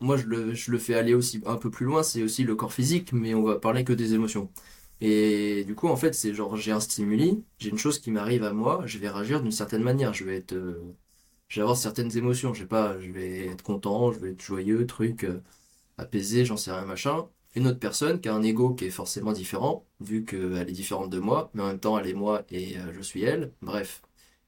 moi 0.00 0.16
je 0.16 0.26
le, 0.26 0.54
je 0.54 0.70
le 0.70 0.78
fais 0.78 0.94
aller 0.94 1.14
aussi 1.14 1.42
un 1.46 1.56
peu 1.56 1.70
plus 1.70 1.86
loin, 1.86 2.02
c'est 2.02 2.22
aussi 2.22 2.44
le 2.44 2.54
corps 2.56 2.72
physique, 2.72 3.12
mais 3.12 3.34
on 3.34 3.42
va 3.42 3.58
parler 3.58 3.84
que 3.84 3.92
des 3.92 4.14
émotions. 4.14 4.50
Et 5.00 5.64
du 5.64 5.74
coup, 5.74 5.88
en 5.88 5.96
fait, 5.96 6.14
c'est 6.14 6.34
genre, 6.34 6.56
j'ai 6.56 6.72
un 6.72 6.80
stimuli, 6.80 7.44
j'ai 7.58 7.70
une 7.70 7.78
chose 7.78 7.98
qui 8.00 8.10
m'arrive 8.10 8.44
à 8.44 8.52
moi, 8.52 8.82
je 8.86 8.98
vais 8.98 9.08
réagir 9.10 9.42
d'une 9.42 9.52
certaine 9.52 9.82
manière. 9.82 10.14
Je 10.14 10.24
vais 10.24 10.36
être, 10.36 10.54
euh, 10.54 10.94
avoir 11.56 11.76
certaines 11.76 12.16
émotions. 12.16 12.54
Je 12.54 12.60
sais 12.62 12.66
pas, 12.68 12.98
je 13.00 13.10
vais 13.10 13.46
être 13.46 13.62
content, 13.62 14.12
je 14.12 14.18
vais 14.20 14.30
être 14.32 14.42
joyeux, 14.42 14.86
truc, 14.86 15.24
euh, 15.24 15.42
apaisé, 15.98 16.44
j'en 16.44 16.56
sais 16.56 16.72
rien, 16.72 16.84
machin. 16.86 17.28
Une 17.56 17.66
autre 17.68 17.78
personne 17.80 18.20
qui 18.20 18.28
a 18.28 18.34
un 18.34 18.42
ego 18.42 18.74
qui 18.74 18.86
est 18.86 18.90
forcément 18.90 19.32
différent, 19.32 19.86
vu 20.00 20.24
qu'elle 20.24 20.68
est 20.68 20.72
différente 20.72 21.10
de 21.10 21.20
moi, 21.20 21.50
mais 21.54 21.62
en 21.62 21.68
même 21.68 21.80
temps, 21.80 21.98
elle 21.98 22.08
est 22.08 22.14
moi 22.14 22.44
et 22.50 22.78
euh, 22.78 22.92
je 22.94 23.00
suis 23.02 23.22
elle. 23.24 23.52
Bref. 23.62 24.02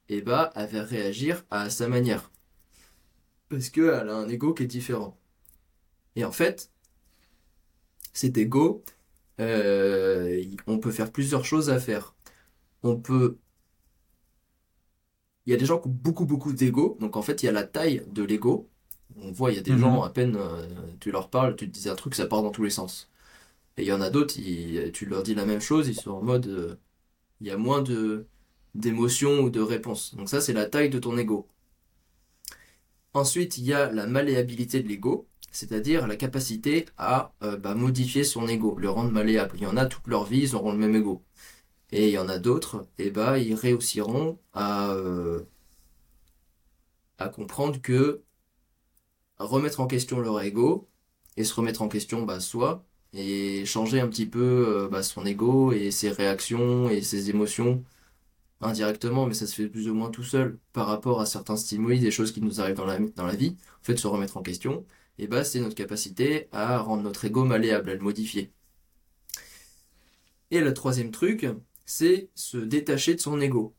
Et 0.09 0.21
bah, 0.21 0.51
elle 0.55 0.69
va 0.69 0.83
réagir 0.83 1.45
à 1.51 1.69
sa 1.69 1.87
manière. 1.87 2.31
Parce 3.49 3.69
qu'elle 3.69 4.09
a 4.09 4.15
un 4.15 4.27
ego 4.29 4.53
qui 4.53 4.63
est 4.63 4.67
différent. 4.67 5.17
Et 6.15 6.25
en 6.25 6.31
fait, 6.31 6.71
cet 8.13 8.37
ego, 8.37 8.83
euh, 9.39 10.43
on 10.67 10.79
peut 10.79 10.91
faire 10.91 11.11
plusieurs 11.11 11.45
choses 11.45 11.69
à 11.69 11.79
faire. 11.79 12.15
On 12.83 12.97
peut... 12.97 13.37
Il 15.45 15.51
y 15.51 15.53
a 15.53 15.57
des 15.57 15.65
gens 15.65 15.79
qui 15.79 15.87
ont 15.87 15.91
beaucoup, 15.91 16.25
beaucoup 16.25 16.51
d'ego. 16.53 16.97
Donc 16.99 17.15
en 17.15 17.21
fait, 17.21 17.43
il 17.43 17.45
y 17.45 17.49
a 17.49 17.51
la 17.53 17.63
taille 17.63 18.03
de 18.07 18.23
l'ego. 18.23 18.69
On 19.17 19.31
voit, 19.31 19.51
il 19.51 19.55
y 19.55 19.59
a 19.59 19.61
des 19.61 19.71
mhm. 19.71 19.79
gens, 19.79 20.03
à 20.03 20.09
peine 20.09 20.35
euh, 20.35 20.67
tu 20.99 21.11
leur 21.11 21.29
parles, 21.29 21.55
tu 21.55 21.69
te 21.69 21.79
dis 21.79 21.89
un 21.89 21.95
truc, 21.95 22.15
ça 22.15 22.25
part 22.27 22.43
dans 22.43 22.51
tous 22.51 22.63
les 22.63 22.69
sens. 22.69 23.09
Et 23.77 23.83
il 23.83 23.87
y 23.87 23.93
en 23.93 24.01
a 24.01 24.09
d'autres, 24.09 24.35
tu 24.91 25.05
leur 25.05 25.23
dis 25.23 25.35
la 25.35 25.45
même 25.45 25.61
chose, 25.61 25.87
ils 25.87 25.95
sont 25.95 26.11
en 26.11 26.23
mode... 26.23 26.47
Euh, 26.47 26.75
il 27.41 27.47
y 27.47 27.51
a 27.51 27.57
moins 27.57 27.81
de 27.83 28.27
d'émotions 28.75 29.41
ou 29.41 29.49
de 29.49 29.61
réponses. 29.61 30.15
Donc 30.15 30.29
ça, 30.29 30.41
c'est 30.41 30.53
la 30.53 30.65
taille 30.67 30.89
de 30.89 30.99
ton 30.99 31.17
ego. 31.17 31.47
Ensuite, 33.17 33.57
il 33.57 33.65
y 33.65 33.73
a 33.73 33.91
la 33.91 34.07
malléabilité 34.07 34.81
de 34.81 34.87
l'ego 34.87 35.27
c'est-à-dire 35.51 36.05
la 36.05 36.15
capacité 36.15 36.85
à 36.97 37.33
euh, 37.43 37.57
bah, 37.57 37.73
modifier 37.73 38.23
son 38.23 38.47
ego, 38.47 38.75
le 38.77 38.91
rendre 38.91 39.11
malléable. 39.11 39.53
Il 39.57 39.63
y 39.63 39.65
en 39.65 39.77
a 39.77 39.87
toute 39.87 40.05
leur 40.07 40.25
vie, 40.25 40.41
ils 40.41 40.55
auront 40.55 40.71
le 40.71 40.77
même 40.77 40.95
ego. 40.95 41.23
Et 41.91 42.07
il 42.09 42.13
y 42.13 42.19
en 42.19 42.29
a 42.29 42.37
d'autres, 42.39 42.87
et 42.99 43.09
bah, 43.11 43.39
ils 43.39 43.55
réussiront 43.55 44.39
à, 44.53 44.91
euh, 44.91 45.41
à 47.17 47.29
comprendre 47.29 47.81
que 47.81 48.23
remettre 49.39 49.79
en 49.79 49.87
question 49.87 50.19
leur 50.19 50.41
ego 50.41 50.87
et 51.37 51.43
se 51.43 51.53
remettre 51.55 51.81
en 51.81 51.87
question 51.87 52.23
bah, 52.23 52.39
soi 52.39 52.85
et 53.13 53.65
changer 53.65 53.99
un 53.99 54.07
petit 54.09 54.25
peu 54.27 54.85
euh, 54.85 54.89
bah, 54.89 55.03
son 55.03 55.25
ego 55.25 55.71
et 55.71 55.91
ses 55.91 56.11
réactions 56.11 56.89
et 56.89 57.01
ses 57.01 57.29
émotions 57.31 57.83
indirectement, 58.61 59.25
mais 59.27 59.33
ça 59.33 59.47
se 59.47 59.55
fait 59.55 59.67
plus 59.69 59.89
ou 59.89 59.93
moins 59.93 60.09
tout 60.09 60.23
seul 60.23 60.59
par 60.73 60.87
rapport 60.87 61.21
à 61.21 61.25
certains 61.25 61.57
stimuli, 61.57 61.99
des 61.99 62.11
choses 62.11 62.31
qui 62.31 62.41
nous 62.41 62.59
arrivent 62.61 62.75
dans 62.75 62.85
la, 62.85 63.35
vie. 63.35 63.57
En 63.81 63.83
fait, 63.83 63.97
se 63.97 64.07
remettre 64.07 64.37
en 64.37 64.41
question 64.41 64.85
et 65.19 65.27
bah, 65.27 65.43
c'est 65.43 65.59
notre 65.59 65.75
capacité 65.75 66.47
à 66.51 66.77
rendre 66.79 67.03
notre 67.03 67.25
ego 67.25 67.43
malléable, 67.43 67.89
à 67.89 67.95
le 67.95 68.01
modifier. 68.01 68.51
Et 70.51 70.61
le 70.61 70.73
troisième 70.73 71.11
truc, 71.11 71.47
c'est 71.85 72.29
se 72.35 72.57
détacher 72.57 73.15
de 73.15 73.19
son 73.19 73.39
ego. 73.41 73.75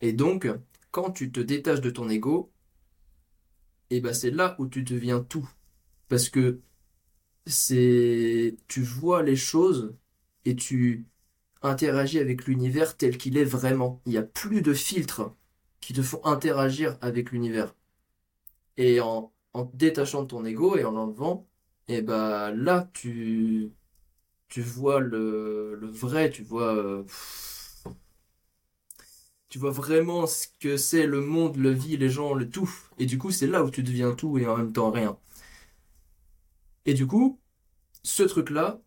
Et 0.00 0.12
donc, 0.12 0.48
quand 0.90 1.10
tu 1.10 1.32
te 1.32 1.40
détaches 1.40 1.80
de 1.80 1.90
ton 1.90 2.08
ego, 2.08 2.52
et 3.90 4.00
bah 4.00 4.14
c'est 4.14 4.30
là 4.30 4.56
où 4.58 4.66
tu 4.66 4.82
deviens 4.82 5.20
tout. 5.20 5.48
Parce 6.08 6.28
que 6.28 6.60
c'est 7.46 8.56
tu 8.68 8.82
vois 8.82 9.22
les 9.22 9.36
choses 9.36 9.94
et 10.44 10.56
tu 10.56 11.06
interagis 11.64 12.18
avec 12.20 12.46
l'univers 12.46 12.96
tel 12.96 13.18
qu'il 13.18 13.38
est 13.38 13.44
vraiment. 13.44 14.00
Il 14.06 14.10
n'y 14.12 14.18
a 14.18 14.22
plus 14.22 14.62
de 14.62 14.74
filtres 14.74 15.32
qui 15.80 15.92
te 15.94 16.02
font 16.02 16.24
interagir 16.24 16.98
avec 17.00 17.32
l'univers. 17.32 17.74
Et 18.76 19.00
en 19.00 19.32
en 19.52 19.70
détachant 19.74 20.26
ton 20.26 20.44
ego 20.44 20.76
et 20.76 20.84
en 20.84 20.90
l'enlevant, 20.92 21.48
et 21.88 22.02
bah 22.02 22.50
là 22.52 22.90
tu 22.92 23.72
tu 24.48 24.62
vois 24.62 25.00
le, 25.00 25.76
le 25.80 25.88
vrai, 25.88 26.30
tu 26.30 26.42
vois 26.44 26.74
euh, 26.76 27.04
tu 29.48 29.58
vois 29.58 29.70
vraiment 29.70 30.26
ce 30.26 30.46
que 30.60 30.76
c'est 30.76 31.06
le 31.06 31.20
monde, 31.22 31.56
la 31.56 31.72
vie, 31.72 31.96
les 31.96 32.10
gens, 32.10 32.34
le 32.34 32.50
tout. 32.50 32.70
Et 32.98 33.06
du 33.06 33.18
coup, 33.18 33.30
c'est 33.30 33.46
là 33.46 33.64
où 33.64 33.70
tu 33.70 33.82
deviens 33.82 34.14
tout 34.14 34.36
et 34.38 34.46
en 34.46 34.56
même 34.56 34.72
temps 34.72 34.90
rien. 34.90 35.18
Et 36.86 36.94
du 36.94 37.06
coup, 37.06 37.40
ce 38.04 38.22
truc-là, 38.24 38.80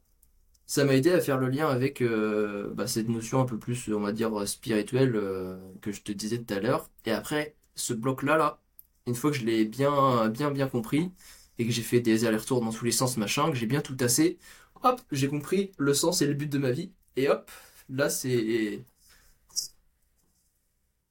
ça 0.68 0.84
m'a 0.86 0.96
aidé 0.96 1.12
à 1.12 1.22
faire 1.22 1.38
le 1.38 1.50
lien 1.50 1.68
avec 1.70 2.02
euh, 2.02 2.74
bah, 2.76 2.88
cette 2.88 3.10
notion 3.10 3.42
un 3.42 3.46
peu 3.46 3.58
plus, 3.58 3.90
on 3.94 4.02
va 4.02 4.12
dire, 4.12 4.48
spirituelle 4.48 5.16
euh, 5.16 5.58
que 5.82 5.92
je 5.92 6.02
te 6.02 6.12
disais 6.12 6.40
tout 6.44 6.54
à 6.54 6.60
l'heure. 6.60 6.90
Et 7.06 7.12
après, 7.12 7.56
ce 7.76 7.94
bloc-là, 7.94 8.38
là, 8.38 8.62
une 9.08 9.16
fois 9.16 9.32
que 9.32 9.38
je 9.38 9.46
l'ai 9.46 9.66
bien, 9.66 10.30
bien, 10.30 10.52
bien 10.52 10.68
compris, 10.68 11.12
et 11.58 11.66
que 11.66 11.72
j'ai 11.72 11.82
fait 11.84 12.02
des 12.02 12.26
allers-retours 12.26 12.62
dans 12.62 12.72
tous 12.72 12.86
les 12.86 12.92
sens, 12.92 13.18
machin, 13.18 13.50
que 13.52 13.58
j'ai 13.58 13.66
bien 13.66 13.82
tout 13.82 13.96
tassé, 13.96 14.38
hop, 14.84 15.02
j'ai 15.12 15.28
compris 15.30 15.72
le 15.78 15.94
sens 15.94 16.22
et 16.22 16.28
le 16.28 16.34
but 16.34 16.52
de 16.52 16.58
ma 16.60 16.72
vie, 16.72 16.92
et 17.16 17.30
hop, 17.30 17.50
là 17.90 18.10
c'est... 18.10 18.84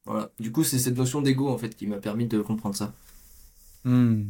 Voilà. 0.04 0.30
Du 0.38 0.52
coup, 0.52 0.64
c'est 0.64 0.78
cette 0.78 0.96
notion 0.96 1.20
d'ego, 1.20 1.48
en 1.48 1.58
fait, 1.58 1.74
qui 1.74 1.86
m'a 1.86 1.98
permis 1.98 2.26
de 2.26 2.40
comprendre 2.40 2.76
ça. 2.76 2.94
Hmm. 3.84 4.24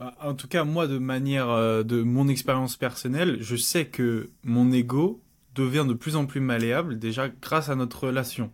Bah, 0.00 0.14
en 0.22 0.32
tout 0.34 0.48
cas, 0.48 0.64
moi, 0.64 0.86
de 0.86 0.96
manière 0.96 1.50
euh, 1.50 1.82
de 1.82 2.02
mon 2.02 2.26
expérience 2.28 2.76
personnelle, 2.76 3.36
je 3.40 3.54
sais 3.54 3.84
que 3.84 4.30
mon 4.44 4.72
ego 4.72 5.20
devient 5.54 5.84
de 5.86 5.92
plus 5.92 6.16
en 6.16 6.24
plus 6.24 6.40
malléable, 6.40 6.98
déjà 6.98 7.28
grâce 7.28 7.68
à 7.68 7.74
notre 7.76 8.06
relation. 8.06 8.50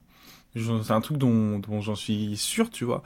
C'est 0.57 0.91
un 0.91 1.01
truc 1.01 1.19
dont, 1.19 1.61
j'en 1.81 1.95
suis 1.95 2.37
sûr, 2.37 2.71
tu 2.71 2.85
vois. 2.85 3.05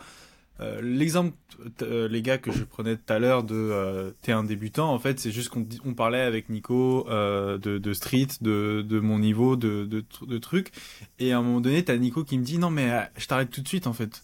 Euh, 0.61 0.81
l'exemple, 0.81 1.35
euh, 1.83 2.09
les 2.09 2.23
gars, 2.23 2.39
que 2.39 2.51
je 2.51 2.65
prenais 2.65 2.97
tout 2.97 3.13
à 3.13 3.19
l'heure 3.19 3.43
de 3.45 4.15
t'es 4.23 4.33
un 4.33 4.45
débutant, 4.45 4.91
en 4.91 4.99
fait, 4.99 5.21
c'est 5.21 5.33
juste 5.33 5.51
qu'on 5.51 5.67
on 5.85 5.93
parlait 5.93 6.21
avec 6.21 6.49
Nico 6.49 7.07
de, 7.11 7.93
street, 7.93 8.29
de, 8.41 8.83
de 8.89 9.01
mon 9.01 9.19
niveau, 9.19 9.57
de, 9.57 9.85
de, 9.85 10.03
de, 10.27 10.39
trucs. 10.39 10.71
Et 11.19 11.33
à 11.33 11.39
un 11.39 11.43
moment 11.43 11.61
donné, 11.61 11.85
t'as 11.85 11.97
Nico 11.97 12.25
qui 12.25 12.39
me 12.39 12.45
dit 12.45 12.59
non 12.59 12.71
mais 12.71 13.11
je 13.19 13.27
t'arrête 13.27 13.51
tout 13.51 13.61
de 13.61 13.69
suite 13.69 13.87
en 13.87 13.93
fait. 13.93 14.23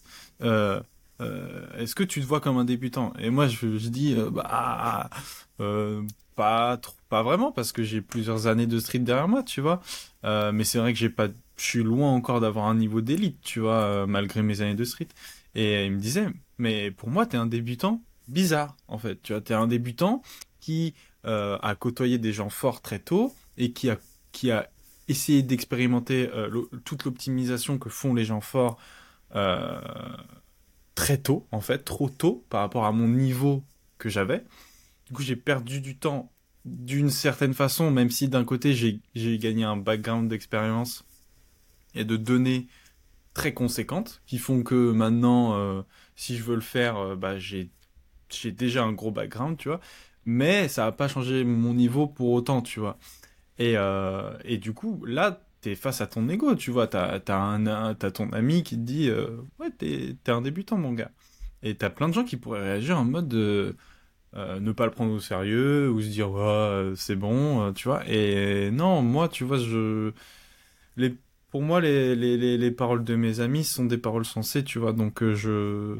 Est-ce 1.19 1.95
que 1.95 2.03
tu 2.03 2.21
te 2.21 2.25
vois 2.25 2.41
comme 2.41 2.57
un 2.57 2.65
débutant? 2.65 3.13
Et 3.19 3.29
moi, 3.29 3.47
je, 3.47 3.67
dis 3.89 4.15
bah 4.31 5.09
pas 6.35 6.77
trop, 6.77 6.95
pas 7.09 7.23
vraiment 7.23 7.51
parce 7.51 7.71
que 7.71 7.81
j'ai 7.81 8.01
plusieurs 8.01 8.45
années 8.45 8.67
de 8.67 8.79
street 8.79 8.99
derrière 8.99 9.27
moi, 9.27 9.43
tu 9.43 9.61
vois. 9.61 9.81
mais 10.23 10.63
c'est 10.63 10.77
vrai 10.77 10.93
que 10.93 10.99
j'ai 10.99 11.09
pas, 11.09 11.27
je 11.57 11.63
suis 11.63 11.83
loin 11.83 12.11
encore 12.11 12.39
d'avoir 12.39 12.65
un 12.67 12.75
niveau 12.75 13.01
d'élite, 13.01 13.39
tu 13.41 13.59
vois, 13.61 14.05
malgré 14.05 14.43
mes 14.43 14.61
années 14.61 14.75
de 14.75 14.83
street. 14.83 15.07
Et 15.55 15.85
il 15.85 15.91
me 15.93 15.99
disait, 15.99 16.27
mais 16.57 16.91
pour 16.91 17.09
moi, 17.09 17.25
t'es 17.25 17.37
un 17.37 17.47
débutant 17.47 18.01
bizarre, 18.27 18.75
en 18.87 18.97
fait. 18.97 19.21
Tu 19.21 19.33
vois, 19.33 19.41
t'es 19.41 19.53
un 19.53 19.67
débutant 19.67 20.21
qui 20.59 20.93
euh, 21.25 21.57
a 21.61 21.75
côtoyé 21.75 22.17
des 22.17 22.33
gens 22.33 22.49
forts 22.49 22.81
très 22.81 22.99
tôt 22.99 23.33
et 23.57 23.71
qui 23.71 23.89
a, 23.89 23.97
qui 24.31 24.51
a 24.51 24.69
essayé 25.07 25.41
d'expérimenter 25.41 26.29
euh, 26.33 26.63
toute 26.85 27.05
l'optimisation 27.05 27.77
que 27.77 27.89
font 27.89 28.13
les 28.13 28.25
gens 28.25 28.41
forts 28.41 28.77
euh, 29.35 29.79
très 30.97 31.19
tôt, 31.19 31.47
en 31.51 31.61
fait, 31.61 31.85
trop 31.85 32.09
tôt 32.09 32.43
par 32.49 32.61
rapport 32.61 32.85
à 32.85 32.91
mon 32.91 33.07
niveau 33.07 33.63
que 33.99 34.09
j'avais. 34.09 34.43
Du 35.05 35.13
coup, 35.13 35.21
j'ai 35.21 35.35
perdu 35.35 35.79
du 35.79 35.95
temps 35.95 36.31
d'une 36.65 37.11
certaine 37.11 37.53
façon, 37.53 37.91
même 37.91 38.09
si 38.09 38.27
d'un 38.27 38.43
côté, 38.43 38.73
j'ai 38.73 39.37
gagné 39.37 39.63
un 39.63 39.77
background 39.77 40.27
d'expérience 40.27 41.05
et 41.93 42.03
de 42.03 42.17
données 42.17 42.67
très 43.35 43.53
conséquentes 43.53 44.23
qui 44.25 44.39
font 44.39 44.63
que 44.63 44.91
maintenant, 44.91 45.55
euh, 45.55 45.83
si 46.15 46.35
je 46.35 46.43
veux 46.43 46.55
le 46.55 46.61
faire, 46.61 46.97
euh, 46.97 47.15
bah, 47.15 47.37
j'ai, 47.37 47.69
déjà 48.45 48.83
un 48.83 48.91
gros 48.91 49.11
background, 49.11 49.55
tu 49.57 49.69
vois. 49.69 49.79
Mais 50.25 50.67
ça 50.67 50.85
n'a 50.85 50.91
pas 50.91 51.07
changé 51.07 51.43
mon 51.43 51.75
niveau 51.75 52.07
pour 52.07 52.31
autant, 52.31 52.63
tu 52.63 52.79
vois. 52.79 52.97
Et, 53.59 53.77
euh, 53.77 54.35
et 54.43 54.57
du 54.57 54.73
coup, 54.73 55.05
là, 55.05 55.46
tu 55.61 55.71
es 55.71 55.75
face 55.75 56.01
à 56.01 56.07
ton 56.07 56.27
ego, 56.29 56.55
tu 56.55 56.71
vois. 56.71 56.87
T'as, 56.87 57.19
as, 57.27 57.33
un, 57.33 57.95
ton 57.95 58.29
ami 58.31 58.63
qui 58.63 58.75
te 58.75 58.81
dit 58.81 59.09
Ouais, 59.59 59.69
t'es, 59.77 60.15
es 60.25 60.29
un 60.31 60.41
débutant, 60.41 60.77
mon 60.77 60.93
gars. 60.93 61.11
Et 61.63 61.75
t'as 61.75 61.89
plein 61.89 62.09
de 62.09 62.13
gens 62.13 62.23
qui 62.23 62.37
pourraient 62.37 62.61
réagir 62.61 62.97
en 62.99 63.05
mode 63.05 63.33
euh, 63.33 63.73
ne 64.33 64.71
pas 64.71 64.85
le 64.85 64.91
prendre 64.91 65.13
au 65.13 65.19
sérieux 65.19 65.89
ou 65.89 66.01
se 66.01 66.07
dire 66.07 66.31
ouais, 66.31 66.93
c'est 66.95 67.15
bon, 67.15 67.73
tu 67.73 67.87
vois. 67.87 68.07
Et 68.07 68.71
non, 68.71 69.01
moi, 69.01 69.29
tu 69.29 69.43
vois, 69.43 69.57
je 69.57 70.11
les 70.97 71.15
pour 71.49 71.61
moi 71.61 71.81
les, 71.81 72.15
les, 72.15 72.57
les, 72.57 72.71
paroles 72.71 73.03
de 73.03 73.15
mes 73.15 73.39
amis 73.39 73.63
sont 73.63 73.85
des 73.85 73.97
paroles 73.97 74.25
sensées, 74.25 74.63
tu 74.63 74.79
vois. 74.79 74.93
Donc 74.93 75.23
je 75.23 75.97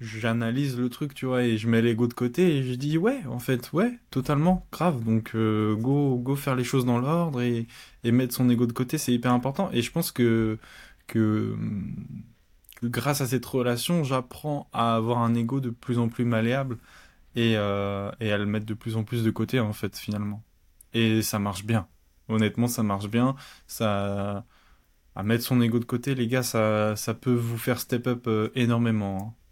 j'analyse 0.00 0.78
le 0.78 0.88
truc, 0.90 1.14
tu 1.14 1.26
vois, 1.26 1.44
et 1.44 1.58
je 1.58 1.68
mets 1.68 1.82
l'ego 1.82 2.06
de 2.06 2.14
côté 2.14 2.56
et 2.56 2.62
je 2.62 2.74
dis 2.74 2.98
ouais, 2.98 3.24
en 3.26 3.38
fait, 3.38 3.72
ouais, 3.72 3.98
totalement, 4.10 4.66
grave. 4.72 5.02
Donc 5.04 5.34
go 5.34 6.16
go 6.16 6.36
faire 6.36 6.56
les 6.56 6.64
choses 6.64 6.84
dans 6.84 6.98
l'ordre 6.98 7.40
et, 7.40 7.66
et 8.04 8.12
mettre 8.12 8.34
son 8.34 8.48
ego 8.50 8.66
de 8.66 8.72
côté, 8.72 8.98
c'est 8.98 9.12
hyper 9.12 9.32
important. 9.32 9.70
Et 9.72 9.82
je 9.82 9.90
pense 9.92 10.12
que 10.12 10.58
que 11.06 11.56
grâce 12.82 13.20
à 13.20 13.26
cette 13.26 13.46
relation, 13.46 14.04
j'apprends 14.04 14.68
à 14.72 14.96
avoir 14.96 15.18
un 15.18 15.34
ego 15.34 15.60
de 15.60 15.70
plus 15.70 15.98
en 15.98 16.08
plus 16.08 16.24
malléable 16.24 16.78
et, 17.34 17.54
euh, 17.56 18.10
et 18.20 18.32
à 18.32 18.38
le 18.38 18.46
mettre 18.46 18.66
de 18.66 18.74
plus 18.74 18.96
en 18.96 19.04
plus 19.04 19.24
de 19.24 19.30
côté, 19.30 19.60
en 19.60 19.72
fait, 19.72 19.96
finalement. 19.96 20.42
Et 20.94 21.22
ça 21.22 21.38
marche 21.38 21.64
bien. 21.64 21.88
Honnêtement, 22.28 22.68
ça 22.68 22.82
marche 22.82 23.08
bien. 23.08 23.36
Ça, 23.66 24.44
à 25.14 25.22
mettre 25.22 25.44
son 25.44 25.60
ego 25.60 25.78
de 25.78 25.84
côté, 25.84 26.14
les 26.14 26.28
gars, 26.28 26.42
ça, 26.42 26.96
ça 26.96 27.14
peut 27.14 27.34
vous 27.34 27.58
faire 27.58 27.80
step 27.80 28.06
up 28.06 28.26
euh, 28.26 28.50
énormément. 28.54 29.18
Hein. 29.18 29.45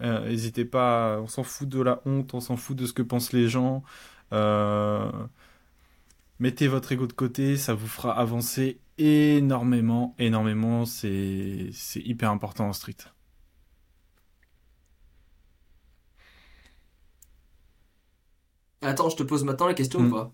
N'hésitez 0.00 0.64
pas, 0.64 1.20
on 1.20 1.26
s'en 1.26 1.44
fout 1.44 1.68
de 1.68 1.80
la 1.80 2.00
honte, 2.04 2.34
on 2.34 2.40
s'en 2.40 2.56
fout 2.56 2.76
de 2.76 2.86
ce 2.86 2.92
que 2.92 3.02
pensent 3.02 3.32
les 3.32 3.48
gens. 3.48 3.82
Euh, 4.32 5.10
mettez 6.38 6.68
votre 6.68 6.92
ego 6.92 7.06
de 7.06 7.12
côté, 7.12 7.56
ça 7.56 7.74
vous 7.74 7.86
fera 7.86 8.18
avancer 8.18 8.80
énormément, 8.98 10.14
énormément. 10.18 10.84
C'est, 10.84 11.70
hyper 11.96 12.30
important 12.30 12.68
en 12.68 12.72
street. 12.72 12.96
Attends, 18.82 19.08
je 19.08 19.16
te 19.16 19.22
pose 19.22 19.44
maintenant 19.44 19.66
la 19.66 19.74
question 19.74 20.00
ou 20.00 20.04
hmm. 20.04 20.10
pas? 20.10 20.32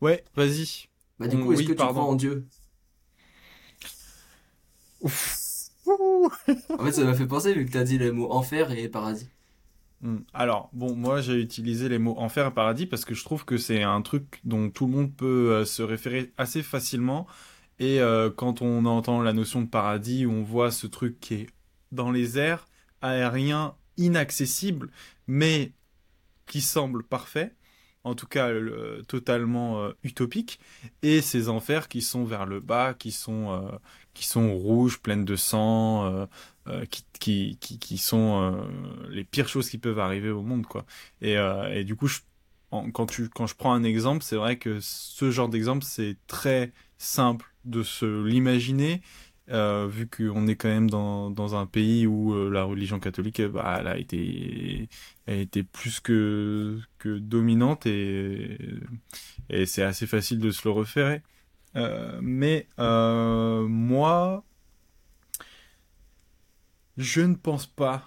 Ouais, 0.00 0.24
vas-y. 0.36 0.88
Bah 1.18 1.26
du 1.26 1.38
coup, 1.38 1.52
est-ce 1.52 1.64
que 1.64 1.72
tu 1.72 1.76
crois 1.76 2.02
en 2.02 2.14
Dieu? 2.14 2.46
Ouf. 5.00 5.39
En 6.78 6.84
fait, 6.84 6.92
ça 6.92 7.04
m'a 7.04 7.14
fait 7.14 7.26
penser 7.26 7.54
vu 7.54 7.64
que 7.66 7.70
tu 7.70 7.78
as 7.78 7.84
dit 7.84 7.98
les 7.98 8.10
mots 8.10 8.30
enfer 8.30 8.70
et 8.72 8.88
paradis. 8.88 9.28
Hmm. 10.02 10.18
Alors, 10.32 10.70
bon, 10.72 10.94
moi 10.94 11.20
j'ai 11.20 11.34
utilisé 11.34 11.88
les 11.88 11.98
mots 11.98 12.14
enfer 12.18 12.46
et 12.46 12.50
paradis 12.50 12.86
parce 12.86 13.04
que 13.04 13.14
je 13.14 13.22
trouve 13.24 13.44
que 13.44 13.58
c'est 13.58 13.82
un 13.82 14.00
truc 14.00 14.40
dont 14.44 14.70
tout 14.70 14.86
le 14.86 14.92
monde 14.92 15.14
peut 15.14 15.52
euh, 15.52 15.64
se 15.64 15.82
référer 15.82 16.32
assez 16.38 16.62
facilement. 16.62 17.26
Et 17.78 18.00
euh, 18.00 18.30
quand 18.30 18.62
on 18.62 18.84
entend 18.86 19.22
la 19.22 19.32
notion 19.32 19.62
de 19.62 19.66
paradis, 19.66 20.26
on 20.26 20.42
voit 20.42 20.70
ce 20.70 20.86
truc 20.86 21.20
qui 21.20 21.34
est 21.34 21.46
dans 21.92 22.10
les 22.10 22.38
airs, 22.38 22.66
aérien, 23.02 23.74
inaccessible, 23.96 24.90
mais 25.26 25.72
qui 26.46 26.60
semble 26.60 27.02
parfait, 27.02 27.54
en 28.04 28.14
tout 28.14 28.26
cas 28.26 28.50
totalement 29.08 29.82
euh, 29.82 29.92
utopique, 30.02 30.60
et 31.02 31.20
ces 31.20 31.48
enfers 31.48 31.88
qui 31.88 32.02
sont 32.02 32.24
vers 32.24 32.46
le 32.46 32.60
bas, 32.60 32.94
qui 32.94 33.12
sont, 33.12 33.70
qui 34.14 34.26
sont 34.26 34.54
rouges, 34.54 35.00
pleines 35.00 35.24
de 35.24 35.36
sang 35.36 36.26
euh, 36.70 36.84
qui, 37.18 37.56
qui, 37.58 37.78
qui, 37.78 37.98
sont 37.98 38.42
euh, 38.42 39.08
les 39.08 39.24
pires 39.24 39.48
choses 39.48 39.70
qui 39.70 39.78
peuvent 39.78 39.98
arriver 39.98 40.30
au 40.30 40.42
monde, 40.42 40.66
quoi. 40.66 40.84
Et, 41.20 41.36
euh, 41.36 41.72
et 41.74 41.84
du 41.84 41.96
coup, 41.96 42.08
quand, 42.70 43.06
tu, 43.06 43.28
quand 43.28 43.46
je 43.46 43.54
prends 43.54 43.72
un 43.72 43.82
exemple, 43.82 44.22
c'est 44.22 44.36
vrai 44.36 44.56
que 44.56 44.78
ce 44.80 45.30
genre 45.30 45.48
d'exemple, 45.48 45.84
c'est 45.84 46.16
très 46.26 46.72
simple 46.98 47.46
de 47.64 47.82
se 47.82 48.24
l'imaginer, 48.24 49.02
vu 49.50 50.08
qu'on 50.08 50.46
est 50.46 50.56
quand 50.56 50.68
même 50.68 50.88
dans, 50.90 51.54
un 51.54 51.66
pays 51.66 52.06
où 52.06 52.50
la 52.50 52.64
religion 52.64 53.00
catholique, 53.00 53.42
bah, 53.42 53.78
elle 53.80 53.86
a 53.88 53.98
été, 53.98 55.62
plus 55.64 56.00
que, 56.00 56.78
dominante 57.04 57.86
et, 57.86 58.58
c'est 59.66 59.82
assez 59.82 60.06
facile 60.06 60.38
de 60.38 60.50
se 60.50 60.66
le 60.68 60.72
référer. 60.72 61.22
mais 62.20 62.66
moi, 62.78 64.44
je 66.96 67.22
ne 67.22 67.34
pense 67.34 67.66
pas, 67.66 68.04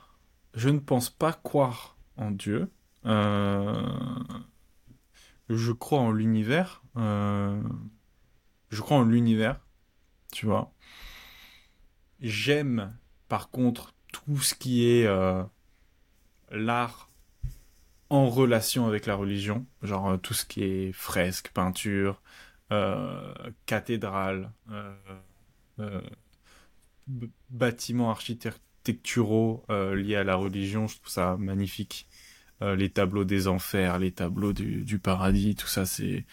je 0.54 0.70
ne 0.70 0.80
pense 0.80 1.10
pas 1.10 1.34
croire 1.34 1.98
en 2.18 2.32
Dieu. 2.32 2.70
Euh, 3.06 4.20
je 5.50 5.72
crois 5.72 6.00
en 6.00 6.12
l'univers. 6.12 6.84
Euh, 6.98 7.62
je 8.70 8.82
crois 8.82 8.98
en 8.98 9.04
l'univers, 9.04 9.60
tu 10.32 10.46
vois. 10.46 10.72
J'aime, 12.24 12.98
par 13.28 13.50
contre, 13.52 13.94
tout 14.12 14.40
ce 14.40 14.56
qui 14.56 14.90
est 14.90 15.06
euh, 15.06 15.44
l'art 16.52 17.12
en 18.10 18.30
relation 18.30 18.88
avec 18.88 19.06
la 19.06 19.16
religion, 19.16 19.66
genre 19.82 20.20
tout 20.20 20.34
ce 20.34 20.46
qui 20.46 20.64
est 20.64 20.92
fresque, 20.92 21.52
peinture, 21.54 22.22
cathédrale, 23.66 24.52
bâtiment 27.50 28.10
architecture 28.10 28.64
architecturaux 28.84 29.64
euh, 29.70 29.96
liés 29.96 30.18
à 30.18 30.26
la 30.26 30.36
religion, 30.36 30.88
je 30.88 30.98
trouve 30.98 31.10
ça 31.10 31.38
magnifique. 31.38 32.08
Euh, 32.62 32.76
les 32.76 32.90
tableaux 32.90 33.24
des 33.24 33.48
enfers, 33.48 33.98
les 33.98 34.12
tableaux 34.12 34.52
du, 34.52 35.00
paradis, 35.00 35.56
tout 35.56 35.68
ça, 35.68 35.86
c'est... 35.86 36.26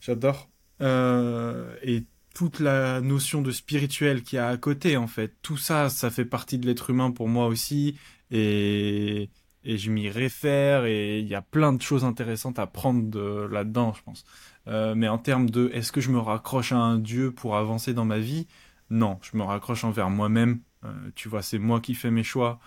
J'adore. 0.00 0.48
Euh, 0.80 1.76
et 1.82 2.04
toute 2.34 2.60
la 2.60 3.00
notion 3.00 3.42
de 3.42 3.50
spirituel 3.52 4.22
qu'il 4.22 4.36
y 4.36 4.40
a 4.40 4.48
à 4.48 4.56
côté, 4.56 4.96
en 4.96 5.06
fait, 5.06 5.34
tout 5.42 5.56
ça, 5.56 5.88
ça 5.88 6.10
fait 6.10 6.24
partie 6.24 6.58
de 6.58 6.66
l'être 6.66 6.90
humain 6.90 7.10
pour 7.10 7.28
moi 7.28 7.46
aussi. 7.46 7.96
Et, 8.30 9.30
et 9.64 9.78
je 9.78 9.90
m'y 9.90 10.08
réfère 10.10 10.84
et 10.84 11.20
il 11.20 11.28
y 11.28 11.34
a 11.34 11.42
plein 11.42 11.72
de 11.72 11.80
choses 11.82 12.04
intéressantes 12.04 12.58
à 12.58 12.66
prendre 12.66 13.46
là-dedans, 13.48 13.94
je 13.94 14.02
pense. 14.02 14.24
mais 14.96 15.08
en 15.08 15.18
termes 15.18 15.48
de 15.50 15.70
est-ce 15.72 15.92
que 15.92 16.00
je 16.00 16.10
me 16.10 16.18
raccroche 16.18 16.72
à 16.72 16.76
un 16.78 16.98
dieu 16.98 17.32
pour 17.32 17.56
avancer 17.56 17.94
dans 17.94 18.04
ma 18.04 18.18
vie? 18.18 18.46
Non, 18.90 19.18
je 19.22 19.36
me 19.36 19.42
raccroche 19.42 19.84
envers 19.84 20.10
moi-même 20.10 20.60
euh, 20.84 21.10
tu 21.14 21.28
vois, 21.28 21.42
c'est 21.42 21.58
moi 21.58 21.80
qui 21.80 21.94
fais 21.94 22.10
mes 22.10 22.22
choix. 22.22 22.58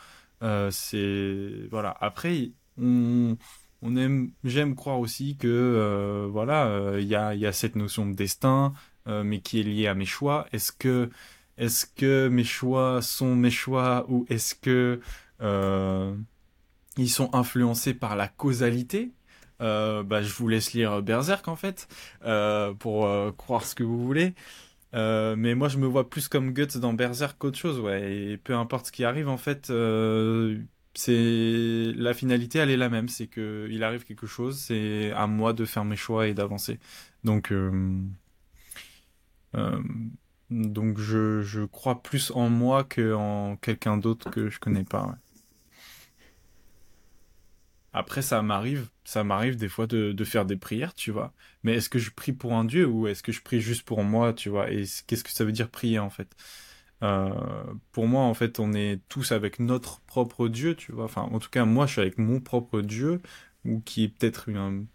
Euh, 0.44 0.70
c'est 0.72 1.68
voilà. 1.72 1.96
Après, 2.00 2.52
on, 2.78 3.38
on 3.82 3.96
aime, 3.96 4.32
j'aime 4.44 4.76
croire 4.76 5.00
aussi 5.00 5.38
que 5.38 5.48
euh, 5.48 6.28
voilà, 6.32 6.98
il 7.00 7.08
y 7.08 7.16
a, 7.16 7.36
y 7.36 7.46
a 7.46 7.52
cette 7.54 7.76
notion 7.76 8.08
de 8.08 8.14
destin, 8.16 8.74
mais 9.08 9.40
qui 9.40 9.60
est 9.60 9.64
liée 9.64 9.88
à 9.88 9.96
mes 9.96 10.06
choix. 10.06 10.48
Est-ce 10.54 10.72
que 10.72 11.10
est-ce 11.58 11.86
que 11.86 12.28
mes 12.28 12.44
choix 12.44 13.02
sont 13.02 13.36
mes 13.36 13.50
choix 13.50 14.06
ou 14.10 14.26
est-ce 14.30 14.56
que 14.56 15.00
ils 16.98 17.10
sont 17.10 17.34
influencés 17.34 17.94
par 17.94 18.16
la 18.16 18.28
causalité? 18.28 19.12
Bah, 19.60 20.22
je 20.22 20.34
vous 20.34 20.48
laisse 20.48 20.74
lire 20.74 21.02
Berserk 21.02 21.48
en 21.48 21.56
fait 21.56 21.88
pour 22.80 23.10
croire 23.38 23.66
ce 23.66 23.76
que 23.76 23.84
vous 23.84 24.04
voulez. 24.04 24.34
Euh, 24.94 25.36
mais 25.36 25.56
moi, 25.56 25.68
je 25.68 25.78
me 25.78 25.86
vois 25.88 26.10
plus 26.10 26.28
comme 26.28 26.52
Guts 26.54 26.80
dans 26.80 26.94
Berserk 26.94 27.38
qu'autre 27.38 27.58
chose, 27.58 27.80
ouais. 27.80 28.14
Et 28.14 28.38
peu 28.38 28.56
importe 28.56 28.88
ce 28.88 28.92
qui 28.92 29.04
arrive, 29.04 29.28
en 29.30 29.38
fait, 29.38 29.70
euh, 29.70 30.60
c'est 30.94 31.94
la 31.96 32.14
finalité, 32.14 32.60
elle 32.60 32.70
est 32.70 32.78
la 32.78 32.90
même. 32.90 33.10
C'est 33.10 33.28
que 33.28 33.68
il 33.70 33.84
arrive 33.84 34.04
quelque 34.06 34.28
chose, 34.28 34.58
c'est 34.60 35.12
à 35.12 35.28
moi 35.28 35.54
de 35.54 35.66
faire 35.66 35.86
mes 35.86 35.96
choix 35.96 36.28
et 36.28 36.34
d'avancer. 36.34 36.80
Donc, 37.24 37.52
euh, 37.52 37.72
donc 40.50 41.00
je, 41.00 41.42
je 41.42 41.62
crois 41.64 42.02
plus 42.04 42.32
en 42.32 42.50
moi 42.50 42.84
qu'en 42.84 43.58
quelqu'un 43.58 43.98
d'autre 43.98 44.30
que 44.30 44.50
je 44.50 44.60
connais 44.60 44.84
pas. 44.86 45.16
Après, 47.94 48.22
ça 48.22 48.42
m'arrive, 48.42 48.90
ça 49.06 49.24
m'arrive 49.24 49.56
des 49.58 49.70
fois 49.70 49.88
de, 49.88 50.12
de, 50.12 50.24
faire 50.24 50.46
des 50.46 50.58
prières, 50.58 50.94
tu 50.94 51.12
vois. 51.12 51.34
Mais 51.64 51.74
est-ce 51.76 51.90
que 51.90 52.00
je 52.00 52.12
prie 52.12 52.34
pour 52.34 52.54
un 52.54 52.64
Dieu 52.66 52.86
ou 52.86 53.08
est-ce 53.08 53.24
que 53.24 53.32
je 53.32 53.42
prie 53.42 53.60
juste 53.62 53.84
pour 53.84 54.04
moi, 54.04 54.34
tu 54.34 54.50
vois? 54.50 54.70
Et 54.72 54.84
qu'est-ce 55.08 55.24
que 55.24 55.32
ça 55.32 55.46
veut 55.46 55.52
dire 55.52 55.70
prier 55.72 55.98
en 56.00 56.10
fait? 56.10 56.36
Euh, 57.04 57.32
Pour 57.92 58.08
moi, 58.08 58.24
en 58.24 58.34
fait, 58.36 58.60
on 58.60 58.74
est 58.74 59.02
tous 59.10 59.32
avec 59.32 59.60
notre 59.60 60.02
propre 60.02 60.48
Dieu, 60.50 60.76
tu 60.76 60.92
vois. 60.92 61.06
Enfin, 61.06 61.24
en 61.24 61.40
tout 61.40 61.50
cas, 61.50 61.66
moi, 61.66 61.86
je 61.88 61.94
suis 61.94 62.02
avec 62.02 62.18
mon 62.20 62.40
propre 62.42 62.82
Dieu, 62.82 63.22
ou 63.68 63.82
qui 63.82 64.06
est 64.06 64.10
peut-être 64.10 64.50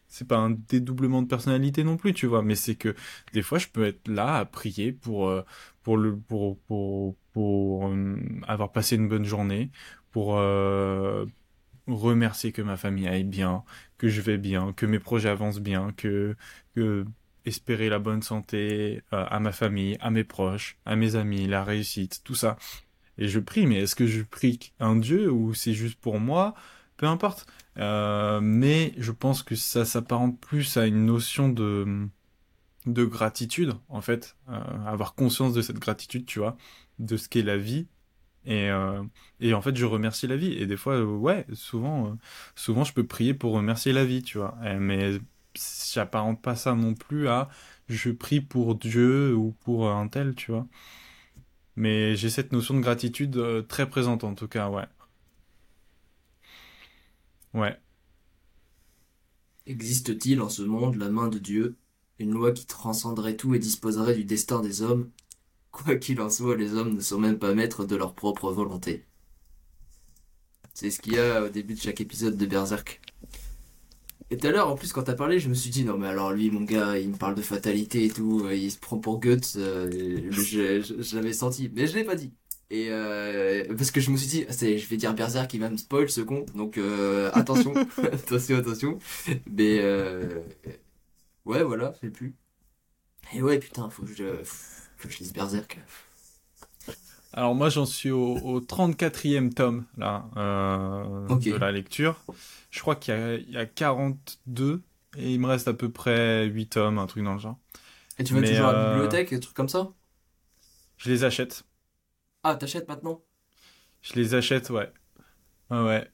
c'est 0.09 0.27
pas 0.29 0.37
un 0.39 0.51
dédoublement 0.51 1.23
de 1.23 1.29
personnalité 1.29 1.85
non 1.85 1.97
plus, 1.97 2.15
tu 2.15 2.27
vois. 2.27 2.43
Mais 2.43 2.55
c'est 2.55 2.75
que 2.77 2.95
des 3.33 3.43
fois, 3.43 3.59
je 3.59 3.69
peux 3.69 3.87
être 3.87 4.09
là 4.09 4.37
à 4.39 4.45
prier 4.45 4.93
pour 4.93 5.29
euh, 5.29 5.43
pour 5.83 5.97
le 5.97 6.17
pour 6.17 6.59
pour 6.61 7.17
pour, 7.33 7.89
euh, 7.89 8.17
avoir 8.47 8.73
passé 8.73 8.97
une 8.97 9.09
bonne 9.09 9.25
journée, 9.25 9.71
pour 10.11 10.37
remercier 11.87 12.53
que 12.53 12.63
ma 12.63 12.77
famille 12.77 13.09
aille 13.09 13.25
bien, 13.25 13.65
que 13.99 14.09
je 14.09 14.21
vais 14.21 14.39
bien, 14.39 14.73
que 14.73 14.87
mes 14.87 14.99
projets 14.99 15.29
avancent 15.29 15.61
bien, 15.61 15.93
que, 15.97 16.37
que 16.75 17.05
espérer 17.45 17.89
la 17.89 17.99
bonne 17.99 18.23
santé 18.23 19.03
euh, 19.13 19.25
à 19.29 19.41
ma 19.41 19.53
famille, 19.53 19.97
à 20.01 20.11
mes 20.11 20.25
proches, 20.25 20.79
à 20.87 20.97
mes 20.97 21.17
amis, 21.17 21.47
la 21.47 21.65
réussite, 21.65 22.23
tout 22.25 22.35
ça. 22.35 22.57
Et 23.19 23.29
je 23.29 23.41
prie, 23.41 23.67
mais 23.67 23.77
est-ce 23.83 23.97
que 23.97 24.07
je 24.07 24.23
prie 24.23 24.73
un 24.81 24.97
Dieu 24.97 25.31
ou 25.31 25.55
c'est 25.55 25.75
juste 25.75 26.01
pour 26.01 26.21
moi? 26.21 26.55
Peu 27.03 27.09
importe. 27.09 27.47
Euh, 27.79 28.41
mais 28.41 28.95
je 28.97 29.11
pense 29.11 29.43
que 29.43 29.57
ça 29.57 29.85
s'apparente 29.85 30.41
plus 30.41 30.77
à 30.79 30.87
une 30.87 31.05
notion 31.07 31.49
de 31.49 32.09
de 32.87 33.05
gratitude 33.05 33.75
en 33.91 34.01
fait, 34.03 34.37
euh, 34.51 34.55
avoir 34.87 35.15
conscience 35.15 35.55
de 35.55 35.63
cette 35.63 35.79
gratitude, 35.81 36.27
tu 36.27 36.41
vois, 36.41 36.57
de 37.01 37.17
ce 37.19 37.29
qu'est 37.29 37.43
la 37.43 37.59
vie 37.59 37.89
Et, 38.47 38.71
euh, 38.71 39.03
et 39.41 39.55
en 39.55 39.63
fait, 39.63 39.77
je 39.77 39.87
remercie 39.87 40.27
la 40.29 40.37
vie. 40.37 40.53
Et 40.55 40.67
des 40.67 40.77
fois, 40.79 41.03
ouais, 41.05 41.47
souvent, 41.55 42.19
souvent, 42.57 42.85
je 42.85 42.93
peux 42.95 43.07
prier 43.07 43.35
pour 43.35 43.55
remercier 43.55 43.93
la 43.93 44.05
vie, 44.07 44.23
tu 44.23 44.39
vois. 44.39 44.57
Mais 44.81 45.13
j'apparente 45.95 46.43
pas 46.43 46.57
ça 46.57 46.75
non 46.77 46.95
plus 46.95 47.29
à 47.29 47.49
je 47.89 48.11
prie 48.13 48.41
pour 48.43 48.77
Dieu 48.77 49.35
ou 49.37 49.53
pour 49.65 49.91
un 49.91 50.09
tel, 50.09 50.35
tu 50.37 50.53
vois. 50.53 50.67
Mais 51.77 52.17
j'ai 52.17 52.31
cette 52.31 52.53
notion 52.53 52.75
de 52.75 52.81
gratitude 52.81 53.67
très 53.69 53.89
présente, 53.89 54.25
en 54.25 54.35
tout 54.35 54.49
cas, 54.49 54.69
ouais. 54.69 54.85
Ouais. 57.55 57.79
Existe-t-il 59.67 60.41
en 60.41 60.49
ce 60.49 60.63
monde 60.63 60.97
la 60.97 61.09
main 61.09 61.29
de 61.29 61.39
Dieu, 61.39 61.77
une 62.19 62.33
loi 62.33 62.53
qui 62.53 62.67
transcenderait 62.67 63.37
tout 63.37 63.55
et 63.55 63.59
disposerait 63.59 64.15
du 64.15 64.25
destin 64.25 64.61
des 64.61 64.83
hommes? 64.83 65.11
Quoi 65.71 65.97
qu'il 65.97 66.21
en 66.21 66.31
soit, 66.31 66.57
les 66.57 66.75
hommes 66.75 66.95
ne 66.95 67.01
sont 67.01 67.19
même 67.19 67.39
pas 67.39 67.55
maîtres 67.55 67.85
de 67.85 67.97
leur 67.97 68.15
propre 68.15 68.53
volonté. 68.53 69.07
C'est 70.75 70.91
ce 70.91 71.01
qu'il 71.01 71.15
y 71.15 71.19
a 71.19 71.45
au 71.45 71.49
début 71.49 71.75
de 71.75 71.81
chaque 71.81 72.01
épisode 72.01 72.37
de 72.37 72.47
Berserk. 72.47 73.01
Et 74.31 74.39
tout 74.39 74.47
à 74.47 74.51
l'heure, 74.51 74.71
en 74.71 74.77
plus, 74.77 74.93
quand 74.93 75.03
t'as 75.03 75.15
parlé, 75.15 75.39
je 75.39 75.49
me 75.51 75.55
suis 75.55 75.71
dit, 75.71 75.85
non 75.85 75.99
mais 75.99 76.09
alors 76.09 76.33
lui, 76.33 76.51
mon 76.51 76.63
gars, 76.63 76.99
il 76.99 77.11
me 77.11 77.17
parle 77.17 77.35
de 77.35 77.43
fatalité 77.43 78.07
et 78.07 78.11
tout, 78.11 78.43
euh, 78.47 78.55
il 78.55 78.71
se 78.71 78.79
prend 78.79 78.99
pour 78.99 79.21
Guts, 79.21 79.57
euh, 79.57 80.31
l'avais 81.13 81.33
senti, 81.35 81.71
mais 81.75 81.87
je 81.87 81.95
l'ai 81.97 82.05
pas 82.05 82.15
dit. 82.15 82.33
Et 82.73 82.87
euh, 82.89 83.67
parce 83.77 83.91
que 83.91 84.01
je 84.01 84.11
me 84.11 84.17
suis 84.17 84.29
dit, 84.29 84.47
c'est, 84.49 84.79
je 84.79 84.89
vais 84.89 84.97
dire 84.97 85.13
Berserk, 85.13 85.53
il 85.53 85.61
va 85.61 85.69
me 85.69 85.77
spoil 85.77 86.09
ce 86.09 86.23
con, 86.23 86.47
donc 86.55 86.79
euh, 86.79 87.31
attention, 87.35 87.75
attention, 88.03 88.57
attention. 88.57 88.99
Mais 89.51 89.79
euh, 89.81 90.41
ouais, 91.45 91.63
voilà, 91.63 91.93
c'est 92.01 92.09
plus. 92.09 92.35
Et 93.35 93.43
ouais, 93.43 93.59
putain, 93.59 93.91
faut 93.91 94.05
que 94.05 94.15
je, 94.15 94.43
faut 94.97 95.07
que 95.07 95.13
je 95.13 95.19
lise 95.19 95.35
Berserk. 95.35 95.81
Alors 97.35 97.55
moi 97.55 97.69
j'en 97.69 97.87
suis 97.87 98.11
au, 98.11 98.37
au 98.39 98.61
34e 98.61 99.53
tome 99.53 99.85
là 99.99 100.25
euh, 100.39 101.29
de 101.37 101.55
la 101.57 101.73
lecture. 101.73 102.25
Je 102.71 102.81
crois 102.81 102.97
qu'il 102.97 103.13
y 103.15 103.17
a, 103.19 103.35
il 103.35 103.51
y 103.51 103.57
a 103.59 103.67
42 103.67 104.83
et 105.19 105.33
il 105.33 105.41
me 105.41 105.47
reste 105.47 105.69
à 105.69 105.75
peu 105.75 105.91
près 105.91 106.47
8 106.47 106.69
tomes, 106.69 106.99
un 106.99 107.07
truc 107.07 107.23
dans 107.25 107.35
le 107.35 107.39
genre. 107.39 107.59
Et 108.19 108.25
tu 108.25 108.35
vas 108.35 108.43
toujours 108.43 108.67
à 108.67 108.73
la 108.73 108.79
euh, 108.79 108.93
bibliothèque, 108.95 109.31
des 109.31 109.41
trucs 109.41 109.55
comme 109.57 109.69
ça? 109.69 109.93
Je 110.97 111.11
les 111.11 111.25
achète. 111.25 111.65
Ah, 112.45 112.55
t'achètes 112.57 112.87
maintenant? 112.89 113.25
Je 114.03 114.15
les 114.15 114.35
achète, 114.35 114.71
ouais. 114.71 114.93
Ouais, 115.71 115.83
ouais. 115.83 116.11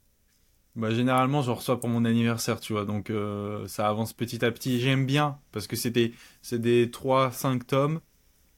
Bah, 0.77 0.91
généralement, 0.93 1.43
j'en 1.43 1.55
reçois 1.55 1.81
pour 1.81 1.89
mon 1.91 2.05
anniversaire, 2.05 2.61
tu 2.61 2.73
vois, 2.75 2.85
donc 2.87 3.11
euh, 3.11 3.67
ça 3.69 3.89
avance 3.89 4.13
petit 4.15 4.45
à 4.45 4.53
petit. 4.53 4.81
J'aime 4.81 5.07
bien, 5.07 5.41
parce 5.53 5.67
que 5.67 5.77
c'est 5.77 5.91
des, 5.91 6.15
des 6.53 6.91
3-5 6.91 7.67
tomes 7.67 8.01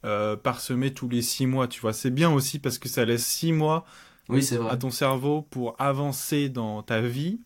euh, 0.05 0.37
parsemés 0.37 0.95
tous 0.95 1.09
les 1.09 1.23
6 1.23 1.47
mois, 1.47 1.69
tu 1.69 1.81
vois. 1.81 1.93
C'est 1.95 2.11
bien 2.13 2.33
aussi 2.33 2.59
parce 2.61 2.79
que 2.79 2.89
ça 2.89 3.05
laisse 3.07 3.27
6 3.27 3.53
mois 3.53 3.85
Oui, 4.29 4.49
à 4.71 4.77
ton 4.79 4.91
cerveau 4.91 5.43
pour 5.43 5.77
avancer 5.81 6.49
dans 6.51 6.83
ta 6.83 7.01
vie 7.03 7.41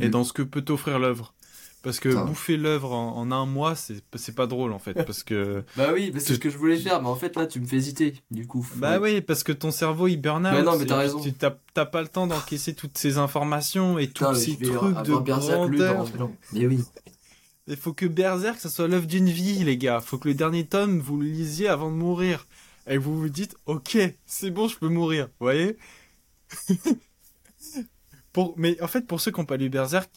et 0.00 0.08
Mm. 0.08 0.10
dans 0.10 0.24
ce 0.24 0.32
que 0.32 0.42
peut 0.42 0.62
t'offrir 0.62 0.98
l'œuvre. 1.00 1.33
Parce 1.84 2.00
que 2.00 2.08
Putain. 2.08 2.24
bouffer 2.24 2.56
l'œuvre 2.56 2.92
en, 2.92 3.16
en 3.18 3.30
un 3.30 3.44
mois, 3.44 3.76
c'est 3.76 4.02
c'est 4.14 4.34
pas 4.34 4.46
drôle 4.46 4.72
en 4.72 4.78
fait. 4.78 4.94
Parce 4.94 5.22
que. 5.22 5.62
Bah 5.76 5.90
oui, 5.92 6.12
c'est 6.18 6.34
ce 6.34 6.38
que 6.38 6.48
je 6.48 6.56
voulais 6.56 6.78
faire, 6.78 7.02
mais 7.02 7.08
en 7.08 7.14
fait 7.14 7.36
là, 7.36 7.46
tu 7.46 7.60
me 7.60 7.66
fais 7.66 7.76
hésiter, 7.76 8.14
du 8.30 8.46
coup. 8.46 8.66
Bah 8.76 8.98
oui, 8.98 9.20
parce 9.20 9.42
que 9.44 9.52
ton 9.52 9.70
cerveau 9.70 10.08
il 10.08 10.16
burn 10.16 10.46
out. 10.46 10.52
Bah 10.52 10.62
non, 10.62 10.78
mais 10.78 10.86
t'as 10.86 10.96
raison. 10.96 11.20
Tu 11.20 11.32
t'as 11.34 11.84
pas 11.84 12.00
le 12.02 12.08
temps 12.08 12.26
d'encaisser 12.26 12.74
toutes 12.74 12.96
ces 12.96 13.18
informations 13.18 13.98
et 13.98 14.08
tous 14.08 14.34
ces 14.34 14.56
trucs 14.56 15.02
de 15.02 15.14
grandeur. 15.14 15.68
mais 16.52 16.66
oui. 16.66 16.80
Il 17.66 17.76
faut 17.76 17.92
que 17.94 18.04
Berserk, 18.06 18.58
ça 18.60 18.68
soit 18.68 18.88
l'œuvre 18.88 19.06
d'une 19.06 19.28
vie, 19.30 19.64
les 19.64 19.78
gars. 19.78 20.00
Faut 20.00 20.18
que 20.18 20.28
le 20.28 20.34
dernier 20.34 20.66
tome, 20.66 20.98
vous 20.98 21.18
le 21.18 21.26
lisiez 21.26 21.68
avant 21.68 21.90
de 21.90 21.96
mourir. 21.96 22.46
Et 22.86 22.98
vous 22.98 23.18
vous 23.18 23.30
dites, 23.30 23.56
ok, 23.66 23.96
c'est 24.26 24.50
bon, 24.50 24.68
je 24.68 24.76
peux 24.76 24.88
mourir. 24.88 25.26
Vous 25.40 25.46
voyez? 25.46 25.78
Pour, 28.32 28.54
Mais 28.56 28.80
en 28.82 28.88
fait, 28.88 29.06
pour 29.06 29.20
ceux 29.20 29.30
qui 29.30 29.40
n'ont 29.40 29.46
pas 29.46 29.56
lu 29.56 29.68
Berserk, 29.70 30.10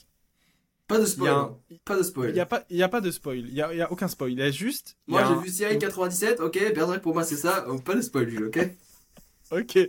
Pas 0.88 0.98
de 1.00 1.04
il 1.04 1.08
spoil. 1.08 1.50
Pas 1.84 1.96
de 1.96 2.02
il 2.02 2.06
spoil. 2.06 2.36
y 2.36 2.40
a, 2.40 2.46
pas, 2.46 2.64
il 2.70 2.78
y 2.78 2.84
a 2.84 2.88
pas 2.90 3.02
de 3.02 3.12
spoil. 3.12 3.40
Il 3.40 3.54
y 3.54 3.62
a, 3.62 3.74
il 3.74 3.78
y 3.78 3.82
a 3.82 3.92
aucun 3.92 4.08
spoil. 4.08 4.32
Il 4.32 4.40
y 4.40 4.42
a 4.42 4.52
juste. 4.52 4.98
il 5.08 5.12
Moi, 5.12 5.24
j'ai 5.26 5.34
un- 5.34 5.40
vu 5.42 5.50
série 5.50 5.78
97, 5.78 6.40
ok, 6.40 6.74
Berserk 6.74 7.02
pour 7.02 7.14
moi 7.14 7.24
c'est 7.24 7.36
ça, 7.36 7.66
oh, 7.68 7.78
pas 7.80 7.96
de 7.96 8.02
spoil, 8.02 8.46
ok? 8.48 8.60
Ok. 9.52 9.80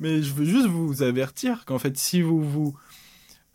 Mais 0.00 0.20
je 0.20 0.32
veux 0.34 0.44
juste 0.44 0.66
vous 0.66 1.02
avertir 1.04 1.64
qu'en 1.64 1.78
fait, 1.78 1.96
si 1.96 2.22
vous 2.22 2.42
vous 2.42 2.76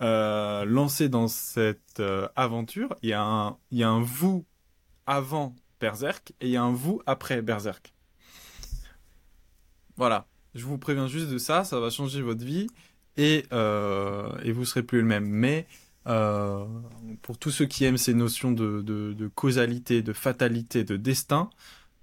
euh, 0.01 0.63
lancez 0.63 1.09
dans 1.09 1.27
cette 1.27 1.99
euh, 1.99 2.29
aventure, 2.37 2.95
il 3.01 3.09
y, 3.09 3.13
a 3.13 3.21
un, 3.21 3.57
il 3.69 3.79
y 3.79 3.83
a 3.83 3.89
un 3.89 3.99
vous 4.01 4.45
avant 5.05 5.53
Berserk 5.81 6.31
et 6.39 6.45
il 6.47 6.51
y 6.51 6.55
a 6.55 6.63
un 6.63 6.71
vous 6.71 7.01
après 7.05 7.41
Berserk. 7.41 7.93
Voilà. 9.97 10.25
Je 10.53 10.63
vous 10.63 10.77
préviens 10.77 11.07
juste 11.07 11.27
de 11.27 11.37
ça, 11.37 11.65
ça 11.65 11.79
va 11.81 11.89
changer 11.89 12.21
votre 12.21 12.45
vie 12.45 12.67
et, 13.17 13.45
euh, 13.51 14.29
et 14.43 14.53
vous 14.53 14.63
serez 14.63 14.83
plus 14.83 14.99
le 14.99 15.05
même. 15.05 15.25
Mais 15.27 15.67
euh, 16.07 16.65
pour 17.21 17.37
tous 17.37 17.51
ceux 17.51 17.65
qui 17.65 17.85
aiment 17.85 17.97
ces 17.97 18.13
notions 18.13 18.51
de, 18.51 18.81
de, 18.81 19.13
de 19.13 19.27
causalité, 19.27 20.01
de 20.01 20.13
fatalité, 20.13 20.83
de 20.83 20.97
destin, 20.97 21.49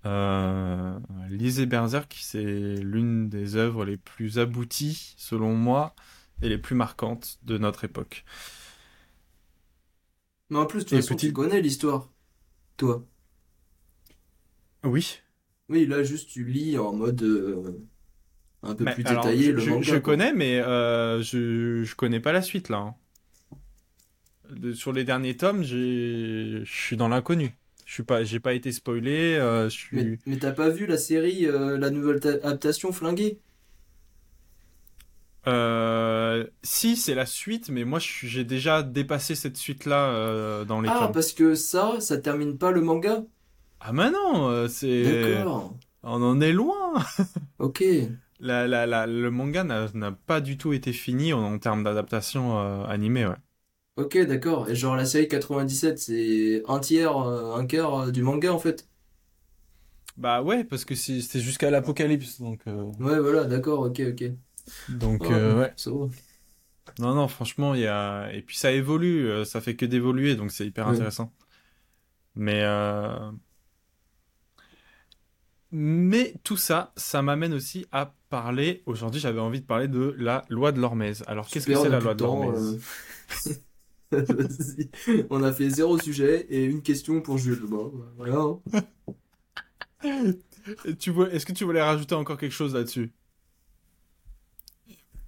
euh, 0.06 0.98
lisez 1.30 1.66
Berserk, 1.66 2.16
c'est 2.20 2.44
l'une 2.44 3.28
des 3.30 3.56
œuvres 3.56 3.84
les 3.84 3.96
plus 3.98 4.38
abouties, 4.38 5.14
selon 5.18 5.54
moi, 5.56 5.94
et 6.42 6.48
les 6.50 6.58
plus 6.58 6.76
marquantes 6.76 7.38
de 7.44 7.58
notre 7.58 7.84
époque. 7.84 8.24
Mais 10.50 10.58
en 10.58 10.66
plus, 10.66 10.78
de 10.80 10.84
toute 10.84 10.90
Et 10.92 11.02
façon, 11.02 11.16
petit- 11.16 11.32
tu 11.32 11.32
connais 11.32 11.60
l'histoire. 11.60 12.08
Toi. 12.78 13.06
Oui. 14.84 15.20
Oui, 15.68 15.86
là, 15.86 16.02
juste 16.04 16.28
tu 16.30 16.44
lis 16.44 16.78
en 16.78 16.92
mode 16.92 17.22
euh, 17.22 17.88
un 18.62 18.74
peu 18.76 18.86
Mais 18.86 18.90
plus 18.90 19.04
alors, 19.04 19.36
détaillé 19.36 19.52
je, 19.52 19.52
le 19.52 19.66
manga. 19.66 19.94
je 19.94 19.96
connais, 19.96 20.32
mais 20.32 20.58
euh, 20.60 21.22
je, 21.22 21.84
je 21.84 21.94
connais 21.94 22.20
pas 22.20 22.32
la 22.32 22.42
suite 22.42 22.68
là. 22.68 22.78
hein. 22.78 22.96
Sur 24.74 24.92
les 24.92 25.04
derniers 25.04 25.36
tomes, 25.36 25.62
je 25.62 26.62
suis 26.66 26.96
dans 26.96 27.08
l'inconnu. 27.08 27.56
Je 27.86 27.94
suis 27.94 28.02
pas, 28.04 28.24
j'ai 28.24 28.40
pas 28.40 28.54
été 28.54 28.72
spoilé. 28.72 29.34
euh, 29.36 29.64
je 29.68 29.76
suis. 29.76 29.96
Mais, 29.96 30.18
mais 30.26 30.38
t'as 30.38 30.52
pas 30.52 30.68
vu 30.70 30.86
la 30.86 30.98
série, 30.98 31.46
euh, 31.46 31.78
la 31.78 31.90
nouvelle 31.90 32.18
ta- 32.20 32.30
adaptation 32.30 32.92
flinguée? 32.92 33.40
Euh, 35.48 36.46
si, 36.62 36.96
c'est 36.96 37.14
la 37.16 37.26
suite, 37.26 37.68
mais 37.68 37.84
moi 37.84 37.98
j'ai 37.98 38.44
déjà 38.44 38.82
dépassé 38.84 39.34
cette 39.34 39.56
suite-là 39.56 40.10
euh, 40.12 40.64
dans 40.64 40.80
les 40.80 40.92
Ah, 40.92 40.94
tomes. 40.94 41.12
parce 41.12 41.32
que 41.32 41.54
ça, 41.56 42.00
ça 42.00 42.18
termine 42.18 42.56
pas 42.58 42.70
le 42.70 42.80
manga? 42.82 43.24
Ah, 43.80 43.92
mais 43.92 44.10
non, 44.10 44.68
c'est. 44.68 45.04
D'accord. 45.04 45.78
On 46.02 46.22
en 46.22 46.40
est 46.40 46.52
loin. 46.52 46.94
Ok. 47.58 47.80
La, 48.40 48.66
la, 48.68 48.84
la- 48.86 49.06
le 49.06 49.30
manga 49.30 49.64
n'a 49.64 49.88
n'a 49.94 50.12
pas 50.12 50.42
du 50.42 50.58
tout 50.58 50.74
été 50.74 50.92
fini 50.92 51.32
en, 51.32 51.42
en 51.42 51.58
termes 51.58 51.82
d'adaptation 51.82 52.58
euh, 52.58 52.84
animée, 52.84 53.24
ouais. 53.26 53.36
Ok, 53.96 54.16
d'accord. 54.18 54.68
Et 54.70 54.74
genre 54.74 54.96
la 54.96 55.04
série 55.06 55.28
97, 55.28 55.98
c'est 55.98 56.62
un 56.68 56.78
tiers, 56.80 57.16
euh, 57.18 57.54
un 57.56 57.66
quart 57.66 57.94
euh, 58.08 58.10
du 58.10 58.22
manga 58.22 58.52
en 58.52 58.58
fait? 58.58 58.86
Bah 60.16 60.42
ouais, 60.42 60.64
parce 60.64 60.84
que 60.84 60.94
c'est 60.94 61.20
c'est 61.22 61.40
jusqu'à 61.40 61.70
l'apocalypse, 61.70 62.40
donc 62.40 62.60
euh, 62.66 62.90
Ouais, 62.98 63.18
voilà, 63.20 63.44
d'accord, 63.44 63.80
ok, 63.80 64.00
ok. 64.12 64.24
donc 64.88 65.30
Ah, 65.30 65.30
euh, 65.30 65.58
ouais. 65.58 65.74
Ça 65.76 65.90
va. 65.92 66.08
Non 66.98 67.14
non, 67.14 67.28
franchement, 67.28 67.74
il 67.74 67.82
y 67.82 67.86
a 67.86 68.30
et 68.32 68.42
puis 68.42 68.56
ça 68.56 68.72
évolue, 68.72 69.28
euh, 69.28 69.44
ça 69.44 69.60
fait 69.60 69.76
que 69.76 69.84
d'évoluer, 69.86 70.36
donc 70.36 70.50
c'est 70.50 70.66
hyper 70.66 70.86
Ouais. 70.86 70.88
intéressant. 70.88 71.32
Mais 72.34 72.62
euh... 72.64 73.32
mais 75.72 76.34
tout 76.44 76.56
ça, 76.56 76.92
ça 76.96 77.22
m'amène 77.22 77.52
aussi 77.54 77.86
à 77.92 78.14
parler. 78.28 78.82
Aujourd'hui, 78.86 79.20
j'avais 79.20 79.40
envie 79.40 79.60
de 79.60 79.66
parler 79.66 79.88
de 79.88 80.14
la 80.18 80.44
loi 80.48 80.70
de 80.72 80.80
l'Hormèse. 80.80 81.24
Alors 81.26 81.50
qu'est-ce 81.50 81.66
que 81.66 81.74
Super, 81.74 81.76
c'est 81.76 81.88
on 81.88 81.90
a 81.90 81.96
la 81.96 81.98
plus 81.98 82.08
loi 82.08 82.14
de 82.14 82.14
de 82.14 82.18
temps, 82.18 82.24
l'Hormèse? 82.24 82.76
euh? 82.76 82.82
On 85.30 85.42
a 85.42 85.52
fait 85.52 85.70
zéro 85.70 85.98
sujet 85.98 86.46
et 86.50 86.64
une 86.64 86.82
question 86.82 87.20
pour 87.22 87.38
Jules. 87.38 87.66
Bon, 87.66 87.92
voilà. 88.16 88.36
hein. 88.38 88.60
Et 90.84 90.96
Tu 90.96 91.10
vois, 91.10 91.30
est-ce 91.32 91.46
que 91.46 91.52
tu 91.52 91.64
voulais 91.64 91.82
rajouter 91.82 92.14
encore 92.14 92.38
quelque 92.38 92.52
chose 92.52 92.74
là-dessus? 92.74 93.12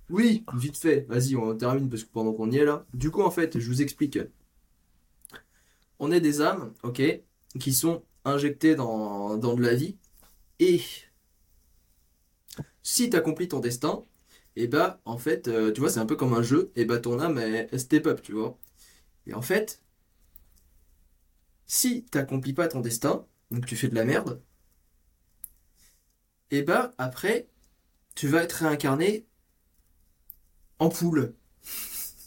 Oui, 0.08 0.44
vite 0.54 0.76
fait. 0.78 1.04
Vas-y, 1.08 1.36
on 1.36 1.54
termine 1.56 1.88
parce 1.90 2.04
que 2.04 2.10
pendant 2.10 2.32
qu'on 2.32 2.50
y 2.50 2.56
est 2.58 2.64
là. 2.64 2.86
Du 2.94 3.10
coup, 3.10 3.22
en 3.22 3.30
fait, 3.30 3.58
je 3.58 3.66
vous 3.68 3.82
explique. 3.82 4.18
On 5.98 6.12
est 6.12 6.20
des 6.20 6.40
âmes, 6.40 6.72
ok, 6.84 7.02
qui 7.58 7.72
sont 7.72 8.04
injectées 8.24 8.74
dans, 8.76 9.36
dans 9.36 9.54
de 9.54 9.62
la 9.62 9.74
vie. 9.74 9.96
Et 10.60 10.82
si 12.82 13.10
tu 13.10 13.16
accomplis 13.16 13.48
ton 13.48 13.60
destin, 13.60 14.02
et 14.56 14.68
bah, 14.68 15.00
en 15.04 15.18
fait, 15.18 15.48
euh, 15.48 15.72
tu 15.72 15.80
vois, 15.80 15.90
c'est 15.90 16.00
un 16.00 16.06
peu 16.06 16.16
comme 16.16 16.34
un 16.34 16.42
jeu, 16.42 16.70
et 16.76 16.84
bah, 16.84 16.98
ton 16.98 17.18
âme, 17.20 17.38
elle, 17.38 17.68
elle 17.72 17.80
step 17.80 18.06
up, 18.06 18.22
tu 18.22 18.32
vois. 18.32 18.56
Et 19.26 19.34
en 19.34 19.42
fait, 19.42 19.80
si 21.66 22.04
t'accomplis 22.04 22.52
pas 22.54 22.68
ton 22.68 22.80
destin, 22.80 23.26
donc 23.50 23.66
tu 23.66 23.76
fais 23.76 23.88
de 23.88 23.94
la 23.94 24.04
merde, 24.04 24.42
et 26.50 26.62
bah, 26.62 26.92
après, 26.98 27.48
tu 28.14 28.28
vas 28.28 28.42
être 28.42 28.52
réincarné 28.52 29.26
en 30.78 30.88
poule. 30.88 31.34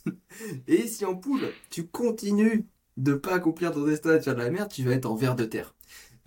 Et 0.67 0.87
si 0.87 1.05
en 1.05 1.15
poule, 1.15 1.53
tu 1.69 1.87
continues 1.87 2.67
de 2.97 3.13
pas 3.13 3.35
accomplir 3.35 3.71
ton 3.71 3.85
destin 3.85 4.15
et 4.15 4.19
de 4.19 4.23
faire 4.23 4.35
de 4.35 4.41
la 4.41 4.49
merde, 4.49 4.71
tu 4.71 4.83
vas 4.83 4.91
être 4.91 5.05
en 5.05 5.15
ver 5.15 5.35
de 5.35 5.45
terre. 5.45 5.75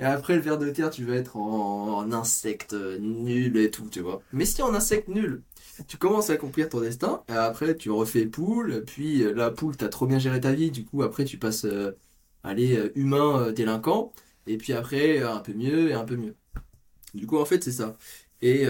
Et 0.00 0.04
après, 0.04 0.34
le 0.34 0.40
ver 0.40 0.56
de 0.56 0.70
terre, 0.70 0.88
tu 0.88 1.04
vas 1.04 1.14
être 1.14 1.36
en, 1.36 2.10
insecte 2.10 2.72
nul 2.72 3.58
et 3.58 3.70
tout, 3.70 3.86
tu 3.90 4.00
vois. 4.00 4.22
Mais 4.32 4.46
si 4.46 4.62
en 4.62 4.74
insecte 4.74 5.08
nul, 5.08 5.42
tu 5.88 5.98
commences 5.98 6.30
à 6.30 6.34
accomplir 6.34 6.70
ton 6.70 6.80
destin, 6.80 7.22
et 7.28 7.32
après, 7.32 7.76
tu 7.76 7.90
refais 7.90 8.24
poule, 8.24 8.82
puis 8.86 9.22
euh, 9.22 9.34
la 9.34 9.50
poule, 9.50 9.76
t'as 9.76 9.88
trop 9.88 10.06
bien 10.06 10.18
géré 10.18 10.40
ta 10.40 10.52
vie, 10.52 10.70
du 10.70 10.86
coup, 10.86 11.02
après, 11.02 11.26
tu 11.26 11.36
passes, 11.36 11.66
euh, 11.66 11.92
allez, 12.44 12.76
euh, 12.78 12.90
humain, 12.94 13.48
euh, 13.48 13.52
délinquant, 13.52 14.14
et 14.46 14.56
puis 14.56 14.72
après, 14.72 15.22
un 15.22 15.40
peu 15.40 15.52
mieux 15.52 15.90
et 15.90 15.92
un 15.94 16.04
peu 16.04 16.16
mieux. 16.16 16.34
Du 17.14 17.26
coup, 17.26 17.38
en 17.38 17.44
fait, 17.44 17.62
c'est 17.62 17.72
ça. 17.72 17.98
Et, 18.42 18.62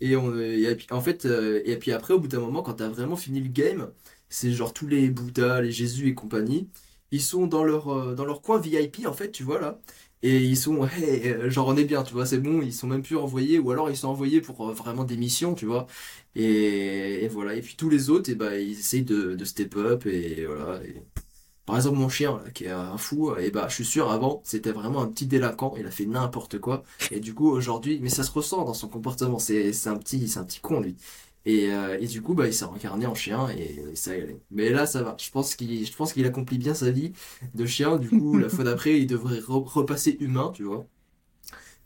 et, 0.00 0.16
on, 0.16 0.36
et 0.38 0.74
puis, 0.76 0.86
en 0.90 1.00
fait, 1.00 1.26
et 1.26 1.76
puis 1.78 1.92
après, 1.92 2.14
au 2.14 2.20
bout 2.20 2.28
d'un 2.28 2.40
moment, 2.40 2.62
quand 2.62 2.74
t'as 2.74 2.88
vraiment 2.88 3.16
fini 3.16 3.40
le 3.40 3.48
game, 3.48 3.90
c'est 4.28 4.52
genre 4.52 4.72
tous 4.74 4.86
les 4.88 5.08
Bouddhas, 5.10 5.60
les 5.62 5.72
Jésus 5.72 6.08
et 6.08 6.14
compagnie, 6.14 6.68
ils 7.10 7.22
sont 7.22 7.46
dans 7.46 7.64
leur, 7.64 7.88
euh, 7.88 8.14
dans 8.14 8.24
leur 8.24 8.42
coin 8.42 8.58
VIP, 8.60 9.06
en 9.06 9.12
fait, 9.12 9.30
tu 9.32 9.42
vois, 9.42 9.60
là. 9.60 9.80
Et 10.22 10.38
ils 10.44 10.56
sont, 10.56 10.84
hey, 10.86 11.28
euh, 11.28 11.50
genre 11.50 11.68
on 11.68 11.76
est 11.76 11.84
bien, 11.84 12.02
tu 12.02 12.12
vois, 12.12 12.26
c'est 12.26 12.38
bon, 12.38 12.60
ils 12.62 12.72
sont 12.74 12.88
même 12.88 13.02
plus 13.02 13.16
envoyés, 13.16 13.58
ou 13.58 13.70
alors 13.70 13.88
ils 13.90 13.96
sont 13.96 14.08
envoyés 14.08 14.40
pour 14.40 14.68
euh, 14.68 14.72
vraiment 14.72 15.04
des 15.04 15.16
missions, 15.16 15.54
tu 15.54 15.66
vois. 15.66 15.86
Et, 16.34 17.28
voilà, 17.28 17.54
et 17.54 17.62
puis 17.62 17.76
tous 17.76 17.88
les 17.88 18.10
autres, 18.10 18.30
et 18.30 18.34
ben, 18.34 18.52
ils 18.54 18.72
essayent 18.78 19.02
de, 19.04 19.34
de 19.34 19.44
step 19.44 19.76
up, 19.76 20.06
et 20.06 20.44
voilà. 20.46 20.80
Par 21.66 21.76
exemple, 21.76 21.98
mon 21.98 22.08
chien, 22.08 22.40
là, 22.42 22.50
qui 22.50 22.64
est 22.64 22.70
un 22.70 22.96
fou, 22.96 23.34
et 23.36 23.50
bah, 23.50 23.66
je 23.68 23.74
suis 23.74 23.84
sûr, 23.84 24.10
avant, 24.10 24.40
c'était 24.44 24.72
vraiment 24.72 25.02
un 25.02 25.08
petit 25.08 25.26
délinquant, 25.26 25.74
il 25.78 25.86
a 25.86 25.90
fait 25.90 26.06
n'importe 26.06 26.58
quoi. 26.58 26.82
Et 27.10 27.20
du 27.20 27.34
coup, 27.34 27.50
aujourd'hui, 27.50 27.98
mais 28.00 28.08
ça 28.08 28.22
se 28.22 28.30
ressent 28.30 28.64
dans 28.64 28.72
son 28.72 28.88
comportement, 28.88 29.38
c'est 29.38 29.68
un 29.86 29.96
petit, 29.98 30.28
c'est 30.28 30.38
un 30.38 30.44
petit 30.44 30.60
con, 30.60 30.80
lui. 30.80 30.96
Et, 31.48 31.72
euh, 31.72 31.98
et 32.00 32.06
du 32.06 32.22
coup, 32.22 32.34
bah, 32.34 32.46
il 32.46 32.54
s'est 32.54 32.64
incarné 32.66 33.06
en 33.06 33.14
chien, 33.16 33.48
et, 33.50 33.80
et 33.92 33.96
ça 33.96 34.16
y 34.16 34.20
est. 34.20 34.40
Mais 34.50 34.70
là, 34.70 34.86
ça 34.86 35.02
va. 35.02 35.16
Je 35.20 35.30
pense 35.30 35.56
qu'il, 35.56 35.86
je 35.86 35.96
pense 35.96 36.12
qu'il 36.12 36.26
accomplit 36.26 36.58
bien 36.58 36.74
sa 36.74 36.90
vie 36.92 37.12
de 37.54 37.66
chien. 37.66 37.96
Du 37.98 38.12
coup, 38.12 38.38
la 38.38 38.50
fois 38.50 38.64
d'après, 38.64 39.00
il 39.00 39.06
devrait 39.08 39.40
re- 39.40 39.64
repasser 39.66 40.16
humain, 40.20 40.52
tu 40.54 40.64
vois. 40.64 40.86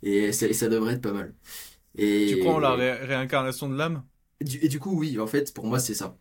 Et 0.02 0.32
ça, 0.32 0.46
et 0.48 0.52
ça 0.54 0.68
devrait 0.68 0.94
être 0.94 1.02
pas 1.02 1.12
mal. 1.12 1.34
Tu 2.24 2.36
crois 2.38 2.54
en 2.54 2.58
la 2.58 2.74
ré- 2.74 3.04
réincarnation 3.04 3.68
de 3.68 3.76
l'âme? 3.76 4.04
Et 4.40 4.68
du 4.68 4.78
coup, 4.80 4.90
oui, 4.98 5.18
en 5.18 5.26
fait, 5.26 5.54
pour 5.54 5.66
moi, 5.66 5.78
c'est 5.78 5.94
ça. 5.94 6.18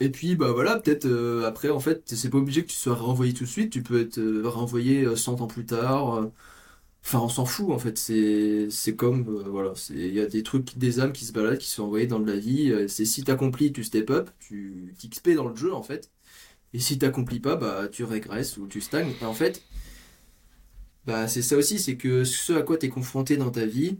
Et 0.00 0.08
puis, 0.10 0.34
bah 0.34 0.50
voilà, 0.52 0.78
peut-être 0.80 1.04
euh, 1.06 1.46
après, 1.46 1.68
en 1.70 1.80
fait, 1.80 2.02
c'est 2.14 2.30
pas 2.30 2.38
obligé 2.38 2.62
que 2.64 2.68
tu 2.70 2.76
sois 2.76 2.94
renvoyé 2.94 3.34
tout 3.34 3.44
de 3.44 3.48
suite, 3.48 3.70
tu 3.70 3.82
peux 3.82 4.00
être 4.00 4.18
euh, 4.18 4.48
renvoyé 4.48 5.04
euh, 5.04 5.14
100 5.16 5.40
ans 5.42 5.46
plus 5.46 5.66
tard. 5.66 6.30
Enfin, 7.02 7.20
on 7.20 7.28
s'en 7.28 7.46
fout, 7.46 7.70
en 7.70 7.78
fait, 7.78 7.96
c'est 7.98 8.96
comme, 8.96 9.26
euh, 9.28 9.48
voilà, 9.48 9.72
il 9.90 10.12
y 10.14 10.20
a 10.20 10.26
des 10.26 10.42
trucs, 10.42 10.76
des 10.78 11.00
âmes 11.00 11.12
qui 11.12 11.24
se 11.24 11.32
baladent, 11.32 11.58
qui 11.58 11.68
sont 11.68 11.84
envoyées 11.84 12.06
dans 12.06 12.18
la 12.18 12.36
vie. 12.36 12.70
euh, 12.70 12.88
C'est 12.88 13.04
si 13.06 13.24
t'accomplis, 13.24 13.72
tu 13.72 13.82
step 13.84 14.10
up, 14.10 14.30
tu 14.38 14.94
t'XP 14.98 15.30
dans 15.30 15.48
le 15.48 15.56
jeu, 15.56 15.72
en 15.74 15.82
fait. 15.82 16.10
Et 16.74 16.80
si 16.80 16.98
t'accomplis 16.98 17.40
pas, 17.40 17.56
bah 17.56 17.88
tu 17.90 18.04
régresses 18.04 18.56
ou 18.58 18.66
tu 18.68 18.80
stagnes. 18.82 19.16
Et 19.20 19.24
en 19.26 19.34
fait, 19.34 19.66
bah 21.06 21.28
c'est 21.28 21.42
ça 21.42 21.56
aussi, 21.56 21.78
c'est 21.78 21.96
que 21.96 22.24
ce 22.24 22.52
à 22.54 22.62
quoi 22.62 22.76
t'es 22.78 22.88
confronté 22.88 23.36
dans 23.36 23.50
ta 23.50 23.66
vie, 23.66 23.98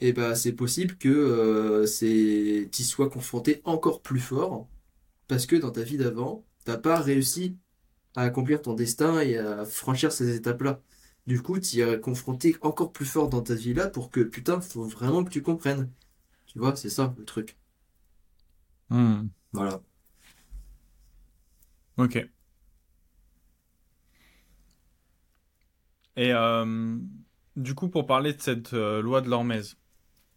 et 0.00 0.12
bah 0.12 0.34
c'est 0.36 0.52
possible 0.52 0.96
que 0.98 1.08
euh, 1.10 1.86
c'est 1.86 2.68
t'y 2.72 2.84
sois 2.84 3.10
confronté 3.10 3.62
encore 3.64 4.02
plus 4.02 4.20
fort 4.20 4.68
parce 5.28 5.46
que 5.46 5.56
dans 5.56 5.70
ta 5.72 5.82
vie 5.82 5.98
d'avant, 5.98 6.46
t'as 6.64 6.78
pas 6.78 7.00
réussi 7.00 7.56
à 8.16 8.22
accomplir 8.24 8.62
ton 8.62 8.74
destin 8.74 9.20
et 9.20 9.38
à 9.38 9.64
franchir 9.66 10.12
ces 10.12 10.36
étapes-là. 10.36 10.82
Du 11.26 11.42
coup, 11.42 11.58
t'y 11.58 11.80
es 11.80 11.98
confronté 12.00 12.56
encore 12.60 12.92
plus 12.92 13.06
fort 13.06 13.28
dans 13.28 13.42
ta 13.42 13.54
vie 13.56 13.74
là 13.74 13.88
pour 13.88 14.08
que 14.12 14.20
putain, 14.20 14.60
faut 14.60 14.84
vraiment 14.84 15.24
que 15.24 15.30
tu 15.30 15.42
comprennes. 15.42 15.90
Tu 16.46 16.58
vois, 16.60 16.76
c'est 16.76 16.90
ça 16.90 17.14
le 17.18 17.24
truc. 17.24 17.56
Hmm, 18.88 19.32
Voilà. 19.52 19.82
Ok. 21.96 22.16
Et 26.16 26.32
euh, 26.32 26.98
du 27.56 27.74
coup, 27.74 27.88
pour 27.88 28.06
parler 28.06 28.32
de 28.34 28.40
cette 28.40 28.74
euh, 28.74 29.00
loi 29.02 29.20
de 29.20 29.28
l'Hormèse, 29.28 29.76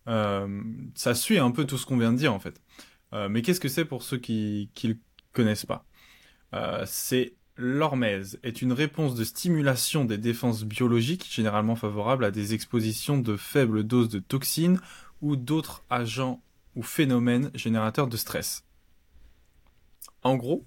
euh, 0.10 0.64
ça 0.96 1.16
suit 1.16 1.40
un 1.40 1.52
peu 1.52 1.66
tout 1.66 1.78
ce 1.78 1.86
qu'on 1.86 1.98
vient 1.98 2.14
de 2.14 2.18
dire 2.18 2.34
en 2.34 2.40
fait. 2.40 2.62
Mais 3.30 3.42
qu'est-ce 3.44 3.62
que 3.62 3.70
c'est 3.70 3.86
pour 3.86 4.04
ceux 4.04 4.18
qui 4.18 4.72
qui 4.76 4.90
le 4.90 5.00
connaissent 5.34 5.66
pas? 5.66 5.86
C'est 6.86 7.36
l'hormèse 7.58 8.40
est 8.44 8.62
une 8.62 8.74
réponse 8.74 9.16
de 9.16 9.24
stimulation 9.24 10.06
des 10.06 10.18
défenses 10.18 10.64
biologiques 10.64 11.28
généralement 11.32 11.76
favorable 11.76 12.26
à 12.26 12.32
des 12.32 12.54
expositions 12.54 13.18
de 13.18 13.38
faibles 13.38 13.84
doses 13.84 14.10
de 14.10 14.20
toxines 14.20 14.80
ou 15.22 15.36
d'autres 15.36 15.84
agents 15.90 16.42
ou 16.76 16.84
phénomènes 16.84 17.52
générateurs 17.54 18.08
de 18.08 18.18
stress. 18.18 18.64
En 20.24 20.36
gros, 20.36 20.66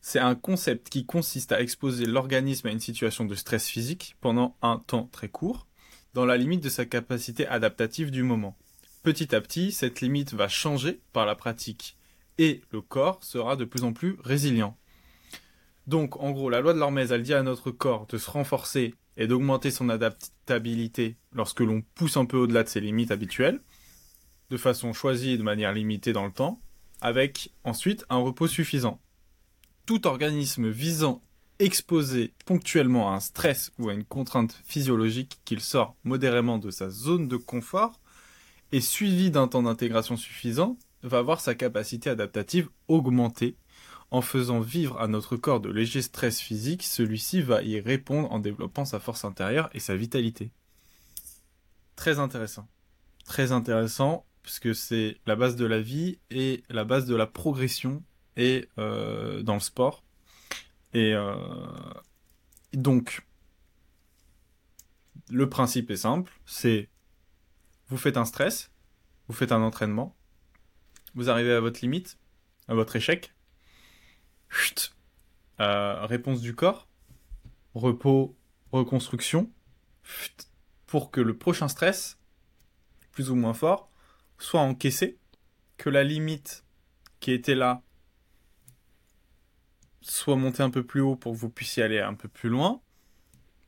c'est 0.00 0.18
un 0.18 0.34
concept 0.34 0.88
qui 0.88 1.06
consiste 1.06 1.52
à 1.52 1.60
exposer 1.60 2.06
l'organisme 2.06 2.66
à 2.66 2.72
une 2.72 2.80
situation 2.80 3.24
de 3.24 3.34
stress 3.34 3.68
physique 3.68 4.16
pendant 4.20 4.56
un 4.60 4.78
temps 4.78 5.08
très 5.12 5.28
court, 5.28 5.66
dans 6.12 6.26
la 6.26 6.36
limite 6.36 6.62
de 6.62 6.68
sa 6.68 6.84
capacité 6.84 7.46
adaptative 7.46 8.10
du 8.10 8.22
moment. 8.22 8.58
Petit 9.02 9.34
à 9.34 9.40
petit, 9.40 9.72
cette 9.72 10.00
limite 10.00 10.34
va 10.34 10.48
changer 10.48 11.00
par 11.12 11.24
la 11.24 11.34
pratique 11.34 11.96
et 12.38 12.62
le 12.70 12.80
corps 12.80 13.22
sera 13.22 13.56
de 13.56 13.64
plus 13.64 13.84
en 13.84 13.92
plus 13.92 14.16
résilient. 14.22 14.76
Donc, 15.86 16.16
en 16.20 16.30
gros, 16.30 16.48
la 16.48 16.60
loi 16.60 16.74
de 16.74 16.78
l'Hormèse, 16.78 17.12
elle 17.12 17.22
dit 17.22 17.34
à 17.34 17.42
notre 17.42 17.70
corps 17.70 18.06
de 18.06 18.18
se 18.18 18.30
renforcer 18.30 18.94
et 19.16 19.26
d'augmenter 19.26 19.70
son 19.70 19.88
adaptabilité 19.88 21.16
lorsque 21.32 21.60
l'on 21.60 21.82
pousse 21.94 22.16
un 22.16 22.24
peu 22.24 22.36
au-delà 22.36 22.62
de 22.62 22.68
ses 22.68 22.80
limites 22.80 23.10
habituelles, 23.10 23.60
de 24.50 24.56
façon 24.56 24.92
choisie 24.92 25.32
et 25.32 25.38
de 25.38 25.42
manière 25.42 25.72
limitée 25.72 26.12
dans 26.12 26.24
le 26.24 26.32
temps, 26.32 26.60
avec 27.00 27.52
ensuite 27.64 28.04
un 28.08 28.18
repos 28.18 28.46
suffisant. 28.46 29.00
Tout 29.86 30.06
organisme 30.06 30.68
visant 30.68 31.22
exposé 31.58 32.32
ponctuellement 32.44 33.12
à 33.12 33.16
un 33.16 33.20
stress 33.20 33.72
ou 33.78 33.88
à 33.88 33.94
une 33.94 34.04
contrainte 34.04 34.60
physiologique 34.64 35.40
qu'il 35.44 35.60
sort 35.60 35.96
modérément 36.04 36.58
de 36.58 36.70
sa 36.70 36.90
zone 36.90 37.28
de 37.28 37.36
confort 37.36 38.00
et 38.72 38.80
suivi 38.80 39.30
d'un 39.30 39.48
temps 39.48 39.62
d'intégration 39.62 40.16
suffisant 40.16 40.76
va 41.02 41.22
voir 41.22 41.40
sa 41.40 41.54
capacité 41.54 42.10
adaptative 42.10 42.68
augmenter 42.88 43.56
en 44.12 44.20
faisant 44.20 44.60
vivre 44.60 45.00
à 45.00 45.08
notre 45.08 45.36
corps 45.36 45.60
de 45.60 45.70
légers 45.70 46.02
stress 46.02 46.38
physiques, 46.38 46.82
celui-ci 46.82 47.40
va 47.40 47.62
y 47.62 47.80
répondre 47.80 48.30
en 48.30 48.40
développant 48.40 48.84
sa 48.84 49.00
force 49.00 49.24
intérieure 49.24 49.70
et 49.72 49.80
sa 49.80 49.96
vitalité. 49.96 50.50
Très 51.96 52.18
intéressant. 52.18 52.68
Très 53.24 53.52
intéressant, 53.52 54.26
puisque 54.42 54.74
c'est 54.74 55.16
la 55.24 55.34
base 55.34 55.56
de 55.56 55.64
la 55.64 55.80
vie 55.80 56.18
et 56.30 56.62
la 56.68 56.84
base 56.84 57.06
de 57.06 57.16
la 57.16 57.26
progression 57.26 58.02
et 58.36 58.68
euh, 58.76 59.42
dans 59.42 59.54
le 59.54 59.60
sport. 59.60 60.04
Et 60.92 61.14
euh, 61.14 61.34
donc, 62.74 63.22
le 65.30 65.48
principe 65.48 65.90
est 65.90 65.96
simple, 65.96 66.30
c'est 66.44 66.90
vous 67.88 67.96
faites 67.96 68.18
un 68.18 68.26
stress, 68.26 68.70
vous 69.28 69.34
faites 69.34 69.52
un 69.52 69.62
entraînement, 69.62 70.14
vous 71.14 71.30
arrivez 71.30 71.52
à 71.52 71.60
votre 71.60 71.80
limite, 71.80 72.18
à 72.68 72.74
votre 72.74 72.94
échec, 72.94 73.31
Chut. 74.52 74.94
Euh, 75.60 76.04
réponse 76.06 76.40
du 76.40 76.54
corps, 76.54 76.86
repos, 77.74 78.36
reconstruction, 78.70 79.50
pour 80.86 81.10
que 81.10 81.20
le 81.20 81.36
prochain 81.36 81.68
stress, 81.68 82.18
plus 83.12 83.30
ou 83.30 83.34
moins 83.34 83.54
fort, 83.54 83.90
soit 84.38 84.60
encaissé, 84.60 85.18
que 85.78 85.88
la 85.88 86.04
limite 86.04 86.64
qui 87.20 87.32
était 87.32 87.54
là 87.54 87.82
soit 90.02 90.36
montée 90.36 90.62
un 90.62 90.70
peu 90.70 90.84
plus 90.84 91.00
haut 91.00 91.16
pour 91.16 91.32
que 91.32 91.38
vous 91.38 91.48
puissiez 91.48 91.82
aller 91.82 92.00
un 92.00 92.14
peu 92.14 92.28
plus 92.28 92.48
loin, 92.50 92.80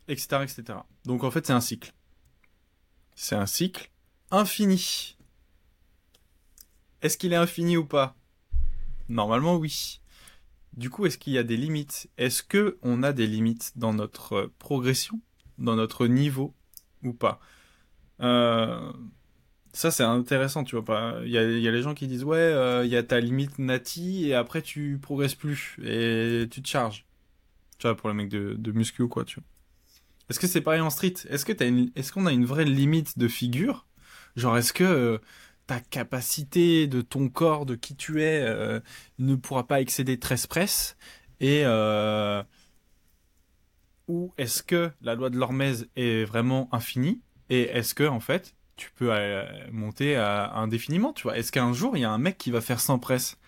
etc., 0.09 0.43
etc. 0.43 0.79
Donc 1.05 1.25
en 1.25 1.31
fait 1.31 1.47
c'est 1.47 1.53
un 1.53 1.61
cycle. 1.61 1.95
C'est 3.15 3.37
un 3.37 3.47
cycle 3.47 3.91
infini. 4.31 5.17
Est-ce 7.01 7.17
qu'il 7.17 7.33
est 7.33 7.37
infini 7.37 7.77
ou 7.77 7.87
pas? 7.87 8.17
Normalement 9.09 9.57
oui. 9.57 10.01
Du 10.77 10.91
coup, 10.91 11.07
est-ce 11.07 11.19
qu'il 11.19 11.33
y 11.33 11.39
a 11.39 11.45
des 11.45 11.57
limites? 11.57 12.09
Est-ce 12.19 12.43
que 12.43 12.79
on 12.83 13.03
a 13.03 13.13
des 13.13 13.27
limites 13.27 13.73
dans 13.77 13.95
notre 13.95 14.33
euh, 14.35 14.53
progression, 14.59 15.21
dans 15.59 15.77
notre 15.77 16.07
niveau 16.07 16.53
ou 17.05 17.13
pas? 17.13 17.41
Euh, 18.21 18.93
Ça, 19.73 19.91
c'est 19.91 20.03
intéressant, 20.03 20.65
tu 20.65 20.77
vois 20.77 20.85
pas. 20.85 21.21
Il 21.25 21.31
y 21.31 21.39
a, 21.39 21.45
les 21.45 21.83
gens 21.83 21.95
qui 21.95 22.09
disent 22.09 22.25
ouais, 22.25 22.39
euh, 22.39 22.85
il 22.85 22.91
y 22.91 22.97
a 22.97 23.03
ta 23.03 23.21
limite 23.21 23.59
nati 23.59 24.29
et 24.29 24.35
après 24.35 24.63
tu 24.63 24.99
progresses 25.01 25.35
plus 25.35 25.77
et 25.83 26.47
tu 26.51 26.63
te 26.63 26.69
charges. 26.69 27.07
Tu 27.79 27.87
vois, 27.87 27.97
pour 27.97 28.09
les 28.09 28.15
mecs 28.15 28.29
de, 28.31 28.73
muscu 28.73 29.03
ou 29.03 29.09
quoi, 29.09 29.25
tu 29.25 29.41
vois. 29.41 29.45
Est-ce 30.31 30.41
que 30.41 30.47
c'est 30.47 30.61
pareil 30.61 30.81
en 30.81 30.91
street? 30.91 31.15
Est-ce 31.29 31.45
est-ce 31.97 32.13
qu'on 32.13 32.27
a 32.27 32.33
une 32.33 32.47
vraie 32.47 32.65
limite 32.65 33.19
de 33.19 33.29
figure? 33.29 33.87
Genre, 34.37 34.57
est-ce 34.57 34.73
que 34.73 35.21
ta 35.67 35.81
capacité 35.81 36.87
de 36.87 37.01
ton 37.01 37.29
corps, 37.29 37.67
de 37.67 37.75
qui 37.75 37.97
tu 37.97 38.23
es, 38.23 38.43
euh, 38.43 38.81
ne 39.19 39.35
pourra 39.35 39.67
pas 39.67 39.81
excéder 39.81 40.19
13 40.19 40.47
presses 40.47 40.97
Et 41.41 41.63
euh, 41.65 42.43
ou 44.09 44.33
est-ce 44.39 44.63
que 44.63 44.91
la 45.01 45.15
loi 45.15 45.31
de 45.31 45.39
l'Hormèse 45.39 45.89
est 45.97 46.25
vraiment 46.25 46.69
infinie? 46.73 47.21
Et 47.51 47.63
est-ce 47.63 47.95
que 47.95 48.05
en 48.05 48.21
fait 48.21 48.55
tu 48.77 48.91
peux 48.97 49.13
euh, 49.13 49.45
monter 49.71 50.17
à 50.17 50.55
indéfiniment 50.57 51.13
Tu 51.13 51.25
vois? 51.25 51.39
Est-ce 51.39 51.53
qu'un 51.53 51.73
jour 51.73 51.97
il 51.97 52.01
y 52.01 52.05
a 52.05 52.11
un 52.11 52.19
mec 52.19 52.39
qui 52.39 52.51
va 52.51 52.61
faire 52.61 52.81
100 52.81 52.99
presses 52.99 53.39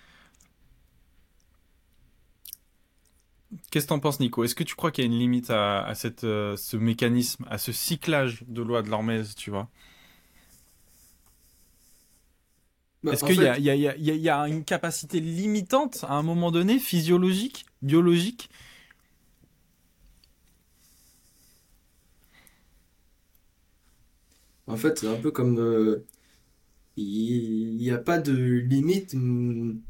qu'est-ce 3.71 3.87
que 3.87 3.89
t'en 3.89 4.01
penses, 4.01 4.21
Nico? 4.21 4.45
Est-ce 4.45 4.55
que 4.55 4.65
tu 4.65 4.75
crois 4.75 4.91
qu'il 4.91 5.05
y 5.05 5.07
a 5.07 5.11
une 5.11 5.19
limite 5.19 5.51
à, 5.51 5.93
ce 5.95 6.77
mécanisme, 6.77 7.47
à 7.51 7.59
ce 7.59 7.73
cyclage 7.73 8.45
de 8.47 8.63
loi 8.63 8.83
de 8.83 8.89
l'Hormèse, 8.91 9.35
tu 9.35 9.51
vois? 9.51 9.69
Bah, 13.07 13.13
Est-ce 13.13 13.25
qu'il 13.25 13.41
y, 13.41 13.69
y, 13.69 14.11
y, 14.11 14.19
y, 14.19 14.29
a 14.29 14.49
une 14.49 14.65
capacité 14.65 15.21
limitante 15.21 16.05
à 16.09 16.15
un 16.15 16.23
moment 16.23 16.51
donné, 16.51 16.81
physiologique, 16.81 17.65
biologique? 17.81 18.51
En 24.67 24.77
fait, 24.77 24.99
c'est 24.99 25.07
un 25.09 25.17
peu 25.21 25.31
comme. 25.31 25.59
Euh, 25.59 26.05
il 26.97 27.77
n'y 27.79 27.91
a 27.91 27.99
pas 27.99 28.19
de 28.19 28.33
limite. 28.35 29.15
Hmm. 29.15 29.81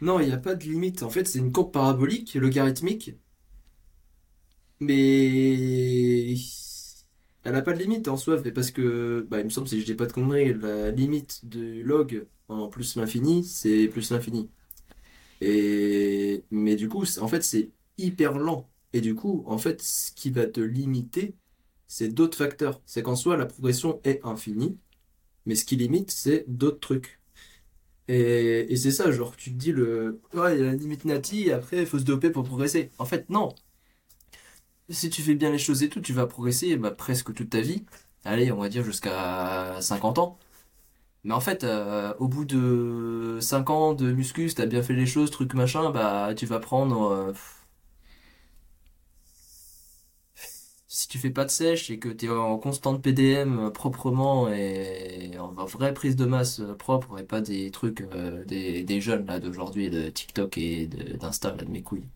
Non, 0.00 0.20
il 0.20 0.26
n'y 0.26 0.32
a 0.32 0.38
pas 0.38 0.54
de 0.54 0.64
limite. 0.64 1.02
En 1.02 1.10
fait, 1.10 1.26
c'est 1.26 1.38
une 1.38 1.52
courbe 1.52 1.72
parabolique, 1.72 2.34
logarithmique. 2.34 3.12
Mais. 4.80 6.34
Elle 7.44 7.52
n'a 7.52 7.62
pas 7.62 7.72
de 7.74 7.78
limite 7.78 8.08
en 8.08 8.16
soi, 8.16 8.42
parce 8.54 8.70
que, 8.70 9.26
bah, 9.30 9.40
il 9.40 9.44
me 9.44 9.50
semble, 9.50 9.68
si 9.68 9.80
je 9.80 9.84
dis 9.86 9.94
pas 9.94 10.06
de 10.06 10.12
conneries, 10.12 10.54
la 10.54 10.90
limite 10.90 11.46
de 11.46 11.82
log 11.82 12.26
en 12.48 12.68
plus 12.68 12.96
l'infini, 12.96 13.44
c'est 13.44 13.88
plus 13.88 14.10
l'infini. 14.10 14.50
Et... 15.40 16.44
Mais 16.50 16.76
du 16.76 16.88
coup, 16.88 17.04
en 17.20 17.28
fait, 17.28 17.42
c'est 17.42 17.70
hyper 17.98 18.38
lent. 18.38 18.70
Et 18.92 19.00
du 19.00 19.14
coup, 19.14 19.44
en 19.46 19.58
fait, 19.58 19.82
ce 19.82 20.12
qui 20.12 20.30
va 20.30 20.46
te 20.46 20.60
limiter, 20.60 21.34
c'est 21.88 22.08
d'autres 22.08 22.38
facteurs. 22.38 22.82
C'est 22.86 23.02
qu'en 23.02 23.16
soi, 23.16 23.36
la 23.36 23.46
progression 23.46 24.00
est 24.04 24.20
infinie, 24.24 24.78
mais 25.46 25.54
ce 25.56 25.64
qui 25.64 25.76
limite, 25.76 26.10
c'est 26.12 26.44
d'autres 26.48 26.80
trucs. 26.80 27.20
Et, 28.08 28.76
c'est 28.76 28.90
ça, 28.90 29.10
genre, 29.12 29.36
tu 29.36 29.50
te 29.52 29.56
dis, 29.56 29.72
le, 29.72 30.20
ouais, 30.34 30.56
il 30.56 30.60
y 30.60 30.62
a 30.62 30.66
la 30.66 30.74
limite 30.74 31.04
nati, 31.06 31.50
après, 31.50 31.80
il 31.80 31.86
faut 31.86 31.98
se 31.98 32.04
doper 32.04 32.30
pour 32.30 32.44
progresser. 32.44 32.90
En 32.98 33.04
fait, 33.06 33.28
non. 33.30 33.54
Si 34.90 35.10
tu 35.10 35.22
fais 35.22 35.34
bien 35.34 35.50
les 35.50 35.58
choses 35.58 35.82
et 35.82 35.88
tout, 35.88 36.00
tu 36.00 36.12
vas 36.12 36.26
progresser 36.26 36.76
bah, 36.76 36.90
presque 36.90 37.32
toute 37.34 37.50
ta 37.50 37.60
vie. 37.60 37.84
Allez, 38.24 38.52
on 38.52 38.58
va 38.60 38.68
dire 38.68 38.84
jusqu'à 38.84 39.80
50 39.80 40.18
ans. 40.18 40.38
Mais 41.24 41.34
en 41.34 41.40
fait, 41.40 41.64
euh, 41.64 42.14
au 42.18 42.28
bout 42.28 42.44
de 42.44 43.38
5 43.40 43.70
ans 43.70 43.94
de 43.94 44.12
muscu, 44.12 44.46
tu 44.54 44.60
as 44.62 44.66
bien 44.66 44.82
fait 44.82 44.94
les 44.94 45.06
choses, 45.06 45.30
truc 45.30 45.54
machin, 45.54 45.90
bah 45.90 46.34
tu 46.36 46.46
vas 46.46 46.60
prendre 46.60 47.10
euh, 47.12 47.32
si 50.86 51.08
tu 51.08 51.18
fais 51.18 51.30
pas 51.30 51.44
de 51.44 51.50
sèche 51.50 51.90
et 51.90 51.98
que 51.98 52.08
tu 52.08 52.26
es 52.26 52.28
en 52.30 52.58
constante 52.58 53.02
PDM 53.02 53.58
euh, 53.58 53.70
proprement 53.70 54.48
et 54.48 55.36
en 55.38 55.52
vraie 55.66 55.92
prise 55.94 56.16
de 56.16 56.24
masse 56.24 56.60
propre 56.78 57.18
et 57.18 57.24
pas 57.24 57.40
des 57.40 57.70
trucs 57.70 58.02
des, 58.46 59.00
jeunes 59.00 59.26
là 59.26 59.40
d'aujourd'hui 59.40 59.90
de 59.90 60.08
TikTok 60.10 60.58
et 60.58 60.86
d'Insta 60.86 61.50
de 61.52 61.64
mes 61.66 61.82
couilles. 61.82 62.06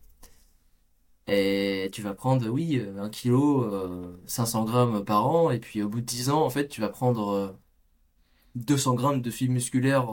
Et 1.29 1.89
tu 1.91 2.01
vas 2.01 2.13
prendre, 2.13 2.47
oui, 2.49 2.81
un 2.97 3.09
kilo, 3.09 3.69
500 4.25 4.65
grammes 4.65 5.05
par 5.05 5.27
an, 5.27 5.51
et 5.51 5.59
puis 5.59 5.81
au 5.81 5.89
bout 5.89 6.01
de 6.01 6.05
10 6.05 6.29
ans, 6.29 6.43
en 6.43 6.49
fait, 6.49 6.67
tu 6.67 6.81
vas 6.81 6.89
prendre 6.89 7.55
200 8.55 8.95
grammes 8.95 9.21
de 9.21 9.31
fibres 9.31 9.53
musculaires 9.53 10.07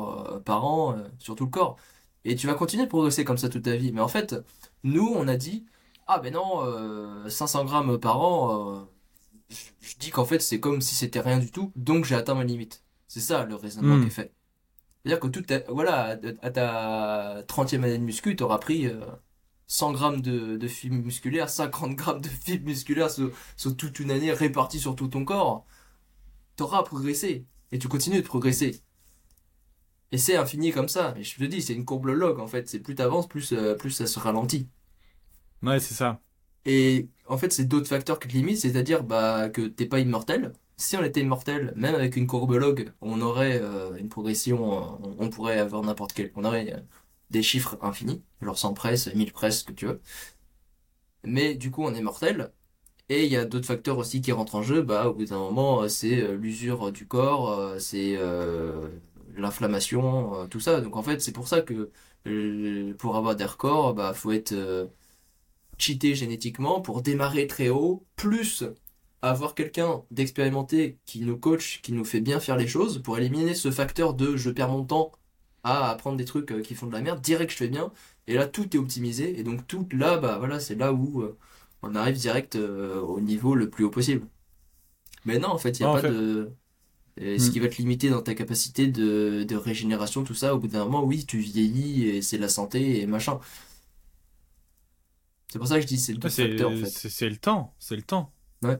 par 0.45 0.65
an 0.65 0.97
sur 1.19 1.35
tout 1.35 1.45
le 1.45 1.51
corps. 1.51 1.77
Et 2.25 2.35
tu 2.35 2.47
vas 2.47 2.55
continuer 2.55 2.85
de 2.85 2.89
progresser 2.89 3.25
comme 3.25 3.39
ça 3.39 3.49
toute 3.49 3.63
ta 3.63 3.77
vie. 3.77 3.93
Mais 3.93 4.01
en 4.01 4.09
fait, 4.09 4.35
nous, 4.83 5.13
on 5.15 5.29
a 5.29 5.37
dit, 5.37 5.65
ah 6.07 6.19
ben 6.19 6.33
non, 6.33 7.29
500 7.29 7.61
euh, 7.61 7.65
grammes 7.65 7.99
par 7.99 8.21
an, 8.21 8.77
euh, 8.77 8.81
je, 9.49 9.97
dis 9.99 10.11
qu'en 10.11 10.25
fait 10.25 10.41
c'est 10.41 10.61
comme 10.61 10.81
si 10.81 10.95
c'était 10.95 11.21
rien 11.21 11.39
du 11.39 11.51
tout, 11.51 11.73
donc 11.77 12.05
j'ai 12.05 12.15
atteint 12.15 12.35
ma 12.35 12.45
limite. 12.45 12.83
C'est 13.09 13.21
ça 13.21 13.45
le 13.45 13.55
raisonnement 13.55 13.97
hmm. 13.97 14.03
qui 14.03 14.07
est 14.09 14.11
fait. 14.11 14.33
C'est-à-dire 15.05 15.21
que 15.21 15.29
tout 15.29 15.45
voilà, 15.69 16.19
à 16.43 16.51
ta 16.51 17.43
30e 17.43 17.85
année 17.85 17.99
de 17.99 18.03
muscu, 18.03 18.35
tu 18.35 18.43
auras 18.43 18.59
pris 18.59 18.91
100 19.67 19.91
euh, 19.91 19.93
grammes 19.95 20.21
de, 20.21 20.57
de 20.57 20.69
fibres 20.69 21.05
musculaires, 21.05 21.51
50 21.51 21.95
grammes 21.95 22.21
de 22.21 22.29
fibres 22.29 22.67
musculaires 22.67 23.11
sur, 23.11 23.31
toute 23.77 24.01
une 24.01 24.11
année 24.11 24.33
réparties 24.33 24.81
sur 24.81 24.97
tout 24.97 25.09
ton 25.09 25.25
corps. 25.25 25.65
Tu 26.57 26.63
auras 26.63 26.83
progressé. 26.83 27.47
Et 27.73 27.79
tu 27.79 27.89
continues 27.89 28.23
de 28.23 28.27
progresser. 28.27 28.81
Et 30.13 30.19
c'est 30.19 30.37
infini 30.37 30.71
comme 30.73 30.89
ça. 30.89 31.15
Et 31.17 31.25
je 31.25 31.37
te 31.37 31.45
dis, 31.45 31.61
c'est 31.61 31.75
une 31.75 31.85
courbe 31.85 32.07
log 32.07 32.39
en 32.39 32.47
fait. 32.47 32.69
C'est 32.69 32.79
plus 32.79 32.95
t'avances, 32.95 33.29
plus, 33.29 33.53
plus 33.79 33.91
ça 33.91 34.07
se 34.07 34.19
ralentit. 34.21 34.69
Ouais, 35.63 35.81
c'est 35.81 35.95
ça. 35.95 36.21
Et 36.67 37.09
en 37.29 37.39
fait, 37.39 37.53
c'est 37.53 37.65
d'autres 37.65 37.89
facteurs 37.89 38.19
qui 38.19 38.29
te 38.29 38.33
limitent, 38.35 38.59
c'est-à-dire 38.59 39.05
bah, 39.05 39.49
que 39.49 39.63
t'es 39.63 39.87
pas 39.87 40.01
immortel. 40.01 40.53
Si 40.77 40.97
on 40.97 41.03
était 41.05 41.21
immortel, 41.21 41.73
même 41.77 41.95
avec 41.95 42.17
une 42.17 42.27
courbe 42.27 42.53
log, 42.53 42.93
on 43.01 43.23
aurait 43.23 43.61
euh, 43.63 43.97
une 43.97 44.09
progression, 44.09 44.99
on, 45.19 45.31
pourrait 45.31 45.59
avoir 45.59 45.83
n'importe 45.83 46.13
quel, 46.13 46.31
on 46.35 46.45
aurait 46.45 46.75
euh, 46.75 46.81
des 47.31 47.43
chiffres 47.43 47.79
infinis, 47.83 48.23
genre 48.43 48.59
100 48.59 48.75
presse, 48.75 49.15
1000 49.15 49.33
presse, 49.33 49.61
ce 49.61 49.65
que 49.65 49.73
tu 49.73 49.87
veux. 49.87 50.01
Mais 51.25 51.55
du 51.55 51.71
coup, 51.71 51.83
on 51.85 51.95
est 51.95 52.01
mortel. 52.01 52.53
Et 53.09 53.25
il 53.25 53.33
y 53.33 53.37
a 53.37 53.45
d'autres 53.45 53.67
facteurs 53.67 53.99
aussi 53.99 54.21
qui 54.21 54.33
rentrent 54.33 54.57
en 54.57 54.63
jeu. 54.63 54.83
Bah, 54.83 55.09
au 55.09 55.15
bout 55.15 55.27
d'un 55.27 55.39
moment, 55.39 55.83
euh, 55.83 55.89
c'est 55.89 56.37
l'usure 56.37 56.93
du 56.93 57.07
corps, 57.07 57.81
c'est 57.81 58.19
l'inflammation, 59.37 60.49
tout 60.49 60.61
ça. 60.61 60.81
Donc 60.81 60.97
en 60.97 61.03
fait, 61.03 61.21
c'est 61.21 61.33
pour 61.33 61.49
ça 61.49 61.63
que 61.63 61.91
pour 62.99 63.17
avoir 63.17 63.37
des 63.37 63.45
records, 63.45 63.95
bah, 63.95 64.13
faut 64.15 64.33
être 64.33 64.55
cheater 65.79 66.15
génétiquement 66.15 66.81
pour 66.81 67.03
démarrer 67.03 67.47
très 67.47 67.69
haut, 67.69 68.05
plus 68.17 68.65
avoir 69.23 69.55
quelqu'un 69.55 70.03
d'expérimenté 70.11 70.99
qui 71.05 71.21
nous 71.21 71.39
coach, 71.39 71.81
qui 71.83 71.93
nous 71.93 72.05
fait 72.05 72.21
bien 72.21 72.41
faire 72.41 72.57
les 72.57 72.69
choses, 72.69 73.03
pour 73.03 73.19
éliminer 73.19 73.55
ce 73.55 73.71
facteur 73.71 74.15
de 74.15 74.37
je 74.37 74.51
perds 74.51 74.71
mon 74.71 74.85
temps 74.85 75.13
à 75.67 75.91
apprendre 75.91 76.17
des 76.17 76.25
trucs 76.25 76.53
euh, 76.53 76.63
qui 76.63 76.77
font 76.77 76.87
de 76.87 76.93
la 76.93 77.03
merde, 77.03 77.21
direct 77.21 77.51
je 77.51 77.57
fais 77.57 77.69
bien, 77.69 77.93
et 78.29 78.35
là 78.35 78.47
tout 78.47 78.77
est 78.77 78.79
optimisé, 78.79 79.39
et 79.39 79.43
donc 79.43 79.67
tout 79.67 79.87
là, 79.91 80.17
bah 80.17 80.39
voilà, 80.39 80.61
c'est 80.61 80.77
là 80.77 80.93
où 80.93 81.23
euh, 81.23 81.37
on 81.83 81.97
arrive 81.97 82.17
direct 82.17 82.55
euh, 82.55 83.01
au 83.01 83.21
niveau 83.21 83.57
le 83.57 83.69
plus 83.69 83.85
haut 83.85 83.91
possible. 83.91 84.27
Mais 85.25 85.41
non, 85.41 85.49
en 85.49 85.59
fait, 85.59 85.81
il 85.81 85.83
n'y 85.83 85.89
a 85.89 86.01
pas 86.01 86.09
de... 86.09 86.53
ce 87.19 87.51
qui 87.51 87.59
hmm. 87.59 87.63
va 87.65 87.69
te 87.69 87.77
limiter 87.79 88.11
dans 88.11 88.23
ta 88.23 88.35
capacité 88.37 88.87
de, 88.87 89.43
de 89.43 89.57
régénération, 89.57 90.23
tout 90.23 90.35
ça, 90.35 90.55
au 90.55 90.59
bout 90.61 90.69
d'un 90.69 90.85
moment, 90.85 91.03
oui, 91.03 91.27
tu 91.27 91.39
vieillis, 91.39 92.07
et 92.07 92.23
c'est 92.23 92.39
la 92.39 92.49
santé, 92.49 93.01
et 93.01 93.07
machin. 93.09 93.41
C'est 95.49 95.59
pour 95.59 95.67
ça 95.67 95.77
que 95.77 95.83
je 95.83 95.87
dis 95.89 95.99
c'est 95.99 96.13
le 96.13 96.21
facteur 96.21 96.71
en 96.71 96.77
fait. 96.77 97.09
C'est 97.09 97.29
le 97.29 97.37
temps, 97.37 97.75
c'est 97.81 97.97
le 97.97 98.03
temps. 98.03 98.33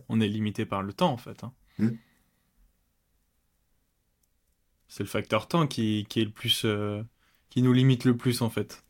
On 0.09 0.21
est 0.21 0.29
limité 0.29 0.67
par 0.67 0.83
le 0.83 0.93
temps 0.93 1.13
en 1.13 1.17
fait. 1.17 1.43
Hein. 1.43 1.53
Hmm. 1.79 1.91
C'est 4.89 5.03
le 5.03 5.09
facteur 5.09 5.49
temps 5.49 5.67
qui, 5.67 6.07
qui 6.09 6.21
est 6.21 6.25
le 6.25 6.31
plus 6.31 6.65
euh, 6.65 7.03
qui 7.51 7.63
nous 7.63 7.73
limite 7.73 8.05
le 8.05 8.17
plus 8.17 8.43
en 8.43 8.51
fait. 8.51 8.85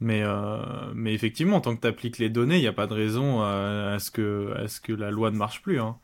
Mais 0.00 0.22
euh, 0.22 0.92
mais 0.94 1.14
effectivement, 1.14 1.60
tant 1.60 1.76
que 1.76 1.82
tu 1.82 1.86
appliques 1.86 2.18
les 2.18 2.30
données, 2.30 2.56
il 2.56 2.62
n'y 2.62 2.66
a 2.66 2.72
pas 2.72 2.86
de 2.86 2.94
raison 2.94 3.42
à, 3.42 3.98
ce 4.00 4.10
que 4.10 4.54
à 4.56 4.68
ce 4.68 4.80
que 4.80 4.92
la 4.92 5.10
loi 5.10 5.30
ne 5.30 5.36
marche 5.36 5.62
plus. 5.62 5.80
Hein. 5.80 5.98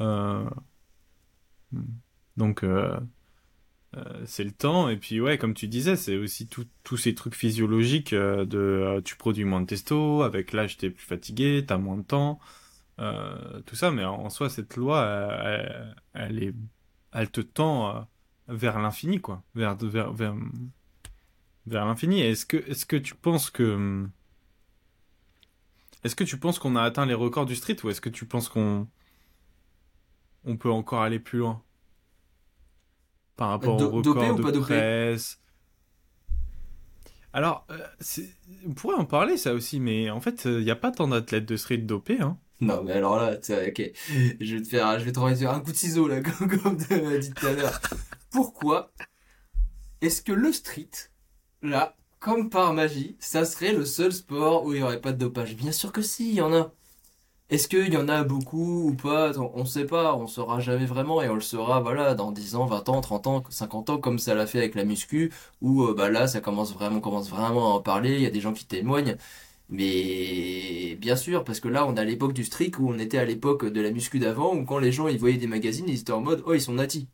Euh, 0.00 0.44
donc 2.36 2.64
c'est 4.26 4.44
le 4.44 4.52
temps 4.52 4.88
et 4.88 4.96
puis 4.96 5.20
ouais 5.20 5.38
comme 5.38 5.54
tu 5.54 5.66
disais 5.66 5.96
c'est 5.96 6.16
aussi 6.16 6.46
tous 6.46 6.96
ces 6.96 7.14
trucs 7.14 7.34
physiologiques 7.34 8.14
de 8.14 9.02
tu 9.04 9.16
produis 9.16 9.44
moins 9.44 9.60
de 9.60 9.66
testo 9.66 10.22
avec 10.22 10.52
l'âge 10.52 10.76
t'es 10.76 10.90
plus 10.90 11.04
fatigué 11.04 11.64
t'as 11.66 11.78
moins 11.78 11.96
de 11.96 12.02
temps 12.02 12.38
tout 13.66 13.74
ça 13.74 13.90
mais 13.90 14.04
en, 14.04 14.30
soi 14.30 14.50
cette 14.50 14.76
loi 14.76 15.04
elle, 16.14 16.42
est 16.42 16.54
elle 17.12 17.30
te 17.30 17.40
tend 17.40 18.06
vers 18.48 18.78
l'infini 18.78 19.20
quoi 19.20 19.42
vers 19.54 19.76
vers 19.76 20.12
vers, 20.12 20.34
vers 21.66 21.86
l'infini 21.86 22.20
est-ce 22.20 22.46
que 22.46 22.56
est-ce 22.56 22.86
que 22.86 22.96
tu 22.96 23.14
penses 23.14 23.50
que 23.50 24.06
est-ce 26.04 26.16
que 26.16 26.24
tu 26.24 26.38
penses 26.38 26.58
qu'on 26.58 26.76
a 26.76 26.82
atteint 26.82 27.06
les 27.06 27.14
records 27.14 27.46
du 27.46 27.56
street 27.56 27.76
ou 27.84 27.90
est-ce 27.90 28.00
que 28.00 28.08
tu 28.08 28.24
penses 28.24 28.48
qu'on 28.48 28.88
on 30.44 30.56
peut 30.56 30.70
encore 30.70 31.02
aller 31.02 31.18
plus 31.18 31.40
loin 31.40 31.62
par 33.36 33.50
rapport 33.50 33.80
au 33.80 33.90
record 33.90 34.34
de 34.36 34.58
presse? 34.58 35.40
Alors, 37.32 37.66
euh, 37.70 37.78
on 38.66 38.72
pourrait 38.72 38.96
en 38.96 39.04
parler 39.04 39.36
ça 39.36 39.52
aussi, 39.52 39.80
mais 39.80 40.10
en 40.10 40.20
fait, 40.20 40.44
il 40.44 40.50
euh, 40.50 40.62
n'y 40.62 40.70
a 40.70 40.76
pas 40.76 40.90
tant 40.90 41.08
d'athlètes 41.08 41.44
de 41.44 41.56
street 41.56 41.78
dopés. 41.78 42.20
Hein. 42.20 42.38
Non, 42.60 42.82
mais 42.82 42.92
alors 42.92 43.16
là, 43.16 43.34
ok, 43.34 43.92
je 44.40 44.56
vais 44.56 44.62
te 44.62 44.68
faire, 44.68 44.98
je 44.98 45.04
vais 45.04 45.12
te 45.12 45.20
renvoyer 45.20 45.46
un 45.46 45.60
coup 45.60 45.70
de 45.70 45.76
ciseau 45.76 46.08
là, 46.08 46.20
comme, 46.22 46.76
tu 46.78 47.00
m'as 47.00 47.18
dit 47.18 47.30
tout 47.30 47.46
à 47.46 47.52
l'heure. 47.52 47.80
Pourquoi 48.30 48.90
est-ce 50.00 50.22
que 50.22 50.32
le 50.32 50.52
street, 50.52 50.90
là, 51.62 51.96
comme 52.20 52.50
par 52.50 52.72
magie, 52.74 53.16
ça 53.20 53.44
serait 53.44 53.72
le 53.72 53.84
seul 53.84 54.12
sport 54.12 54.64
où 54.64 54.72
il 54.72 54.78
n'y 54.78 54.82
aurait 54.82 55.00
pas 55.00 55.12
de 55.12 55.18
dopage? 55.18 55.56
Bien 55.56 55.72
sûr 55.72 55.92
que 55.92 56.02
si, 56.02 56.30
il 56.30 56.34
y 56.36 56.40
en 56.40 56.52
a. 56.54 56.72
Est-ce 57.50 57.68
qu'il 57.68 57.92
y 57.92 57.96
en 57.98 58.08
a 58.08 58.24
beaucoup 58.24 58.88
ou 58.90 58.94
pas? 58.94 59.38
On 59.38 59.60
ne 59.60 59.66
sait 59.66 59.86
pas, 59.86 60.14
on 60.16 60.26
saura 60.26 60.60
jamais 60.60 60.86
vraiment 60.86 61.22
et 61.22 61.28
on 61.30 61.34
le 61.36 61.40
saura 61.42 61.80
voilà 61.80 62.14
dans 62.14 62.32
10 62.32 62.56
ans, 62.56 62.66
20 62.66 62.88
ans, 62.90 63.00
30 63.02 63.26
ans, 63.28 63.44
50 63.50 63.90
ans 63.90 63.98
comme 63.98 64.18
ça 64.18 64.34
l'a 64.34 64.46
fait 64.46 64.58
avec 64.58 64.74
la 64.76 64.84
muscu 64.84 65.32
où 65.62 65.84
euh, 65.84 65.94
bah 65.94 66.10
là 66.10 66.28
ça 66.28 66.40
commence 66.40 66.72
vraiment 66.74 67.00
commence 67.00 67.30
vraiment 67.30 67.72
à 67.72 67.76
en 67.76 67.80
parler, 67.82 68.14
il 68.16 68.22
y 68.22 68.26
a 68.26 68.30
des 68.30 68.40
gens 68.40 68.52
qui 68.54 68.66
témoignent. 68.66 69.16
Mais 69.70 70.96
bien 71.00 71.16
sûr 71.16 71.44
parce 71.44 71.60
que 71.60 71.68
là 71.68 71.86
on 71.86 71.96
a 71.96 72.04
l'époque 72.04 72.34
du 72.34 72.44
strict 72.44 72.78
où 72.78 72.88
on 72.90 72.98
était 72.98 73.18
à 73.18 73.24
l'époque 73.26 73.66
de 73.66 73.80
la 73.80 73.90
muscu 73.92 74.18
d'avant 74.20 74.54
où 74.54 74.64
quand 74.64 74.78
les 74.78 74.92
gens 74.92 75.08
ils 75.08 75.18
voyaient 75.18 75.38
des 75.38 75.46
magazines, 75.48 75.86
ils 75.88 76.00
étaient 76.00 76.12
en 76.12 76.20
mode 76.22 76.42
"Oh, 76.46 76.54
ils 76.54 76.60
sont 76.62 76.74
natis." 76.74 77.08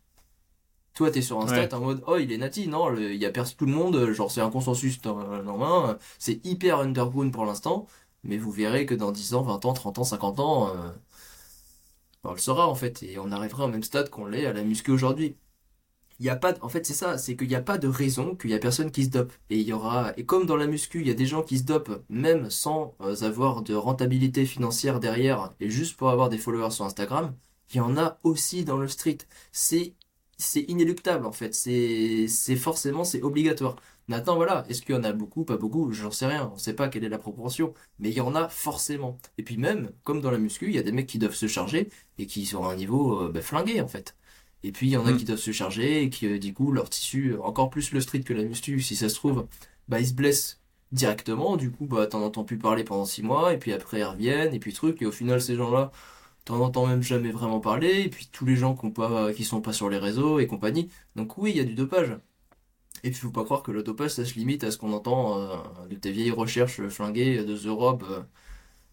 Toi, 0.95 1.11
t'es 1.11 1.23
sur 1.23 1.41
Insta, 1.41 1.57
Ouais. 1.57 1.69
t'es 1.69 1.75
en 1.75 1.81
mode, 1.81 2.03
oh, 2.07 2.17
il 2.19 2.31
est 2.33 2.39
nati, 2.39 2.69
non, 2.69 2.89
le- 2.89 3.13
il 3.13 3.21
y 3.21 3.27
a 3.27 3.31
personne, 3.31 3.57
tout 3.57 3.67
le 3.67 3.73
monde, 3.73 4.13
genre, 4.13 4.31
c'est 4.31 4.41
un 4.41 4.51
consensus 4.51 5.01
main, 5.05 5.99
c'est 6.19 6.45
hyper 6.47 6.79
underground 6.81 7.33
pour 7.33 7.45
l'instant, 7.45 7.87
mais 8.23 8.37
vous 8.39 8.53
verrez 8.53 8.87
que 8.87 8.95
dans 8.95 9.11
10 9.13 9.35
ans, 9.35 9.43
20 9.43 9.65
ans, 9.65 9.73
30 9.75 9.99
ans, 9.99 10.05
50 10.05 10.39
ans, 10.41 10.69
euh, 10.69 10.91
on 12.23 12.33
le 12.33 12.39
saura, 12.39 12.69
en 12.69 12.75
fait, 12.75 13.03
et 13.03 13.19
on 13.19 13.31
arrivera 13.33 13.65
au 13.67 13.69
même 13.69 13.83
stade 13.83 14.09
qu'on 14.09 14.27
l'est 14.27 14.47
à 14.47 14.53
la 14.53 14.63
muscu 14.63 14.91
aujourd'hui. 14.93 15.37
Il 16.21 16.27
y 16.27 16.31
a 16.31 16.37
pas, 16.37 16.53
de- 16.53 16.61
en 16.63 16.69
fait, 16.69 16.87
c'est 16.87 16.95
ça, 16.95 17.19
c'est 17.19 17.37
qu'il 17.37 17.49
n'y 17.49 17.57
a 17.57 17.61
pas 17.61 17.77
de 17.77 17.89
raison 17.89 18.37
qu'il 18.37 18.51
y 18.51 18.55
a 18.55 18.59
personne 18.61 18.91
qui 18.93 19.05
se 19.05 19.11
dope. 19.11 19.33
Et 19.51 19.59
il 19.59 19.67
y 19.67 19.73
aura, 19.73 20.13
et 20.17 20.25
comme 20.25 20.47
dans 20.47 20.57
la 20.57 20.69
muscu, 20.69 21.01
il 21.01 21.09
y 21.09 21.11
a 21.11 21.15
des 21.15 21.27
gens 21.27 21.43
qui 21.43 21.59
se 21.59 21.65
dopent 21.65 22.05
même 22.09 22.51
sans 22.51 22.95
euh, 23.01 23.17
avoir 23.23 23.63
de 23.63 23.75
rentabilité 23.75 24.47
financière 24.47 25.01
derrière 25.01 25.53
et 25.61 25.71
juste 25.71 25.97
pour 25.97 26.11
avoir 26.11 26.29
des 26.29 26.39
followers 26.39 26.71
sur 26.71 26.85
Instagram, 26.85 27.35
il 27.71 27.77
y 27.79 27.81
en 27.81 27.97
a 27.99 28.19
aussi 28.23 28.65
dans 28.65 28.77
le 28.77 28.87
street. 28.89 29.19
C'est, 29.51 29.95
c'est 30.39 30.63
inéluctable, 30.63 31.27
en 31.27 31.33
fait. 31.33 31.55
C'est, 31.55 32.57
forcément, 32.57 33.05
c'est 33.05 33.23
obligatoire. 33.23 33.77
Maintenant, 34.09 34.37
voilà. 34.37 34.65
Est-ce 34.69 34.83
qu'il 34.83 34.95
y 34.95 34.99
en 34.99 35.05
a 35.05 35.13
beaucoup, 35.13 35.45
pas 35.45 35.57
beaucoup? 35.57 35.93
J'en 35.93 36.11
sais 36.11 36.27
rien. 36.27 36.51
On 36.55 36.59
sait 36.59 36.75
pas 36.75 36.89
quelle 36.89 37.05
est 37.05 37.09
la 37.09 37.19
proportion. 37.19 37.73
Mais 37.99 38.11
il 38.11 38.17
y 38.17 38.21
en 38.21 38.35
a 38.35 38.49
forcément. 38.49 39.19
Et 39.39 39.43
puis 39.43 39.57
même, 39.57 39.91
comme 40.05 40.21
dans 40.21 40.31
la 40.31 40.39
muscu, 40.39 40.67
il 40.69 40.75
y 40.75 40.79
a 40.79 40.83
des 40.83 40.93
mecs 40.93 41.07
qui 41.07 41.19
doivent 41.19 41.35
se 41.35 41.47
charger 41.49 41.89
et 42.19 42.27
qui 42.27 42.45
sont 42.47 42.65
à 42.65 42.73
un 42.73 42.77
niveau, 42.77 43.23
euh, 43.23 43.31
ben, 43.33 43.43
flingué, 43.43 43.81
en 43.81 43.89
fait. 43.89 44.17
Et 44.63 44.73
puis 44.73 44.87
il 44.89 44.91
y 44.91 44.97
en 44.97 45.07
a 45.07 45.13
Mm. 45.13 45.17
qui 45.19 45.25
doivent 45.25 45.39
se 45.39 45.53
charger 45.53 46.03
et 46.03 46.11
qui, 46.11 46.27
euh, 46.27 46.39
du 46.39 46.55
coup, 46.55 46.73
leur 46.73 46.89
tissu, 46.91 47.33
euh, 47.33 47.43
encore 47.43 47.71
plus 47.71 47.93
le 47.93 48.01
street 48.01 48.21
que 48.23 48.33
la 48.35 48.45
muscu, 48.45 48.81
si 48.81 48.97
ça 48.97 49.09
se 49.09 49.15
trouve, 49.15 49.47
bah 49.89 50.01
ils 50.01 50.09
se 50.09 50.15
blessent 50.15 50.61
directement. 50.93 51.57
Du 51.57 51.71
coup, 51.71 51.87
bah 51.87 52.07
t'en 52.07 52.23
entends 52.23 52.45
plus 52.45 52.59
parler 52.59 52.85
pendant 52.85 53.05
six 53.05 53.23
mois, 53.23 53.53
et 53.53 53.59
puis 53.59 53.73
après 53.73 53.99
ils 54.01 54.05
reviennent, 54.05 54.55
et 54.55 54.59
puis 54.61 54.73
truc, 54.73 55.03
et 55.03 55.07
au 55.07 55.13
final, 55.13 55.41
ces 55.41 55.57
gens-là, 55.57 55.93
t'en 56.45 56.61
entends 56.61 56.87
même 56.87 57.03
jamais 57.03 57.31
vraiment 57.31 57.61
parler, 57.61 58.03
et 58.03 58.09
puis 58.11 58.29
tous 58.33 58.45
les 58.47 58.57
gens 58.57 58.77
qui 58.77 58.87
ont 58.87 58.91
pas, 58.91 59.33
qui 59.33 59.45
sont 59.45 59.61
pas 59.61 59.73
sur 59.73 59.89
les 59.91 59.99
réseaux 59.99 60.39
et 60.41 60.47
compagnie. 60.47 60.91
Donc 61.17 61.39
oui, 61.39 61.51
il 61.51 61.57
y 61.57 61.61
a 61.61 61.65
du 61.65 61.75
dopage. 61.75 62.19
Et 63.03 63.11
puis 63.11 63.21
faut 63.21 63.31
pas 63.31 63.45
croire 63.45 63.63
que 63.63 63.71
le 63.71 63.83
dopage, 63.83 64.13
ça 64.13 64.25
se 64.25 64.35
limite 64.35 64.65
à 64.65 64.71
ce 64.71 64.79
qu'on 64.79 64.93
entend 64.93 65.39
euh, 65.39 65.57
de 65.91 65.97
tes 65.97 66.11
vieilles 66.11 66.31
recherches 66.31 66.81
flinguées 66.89 67.45
de 67.45 67.57
The 67.57 67.67
Rob, 67.69 68.05
euh, 68.11 68.23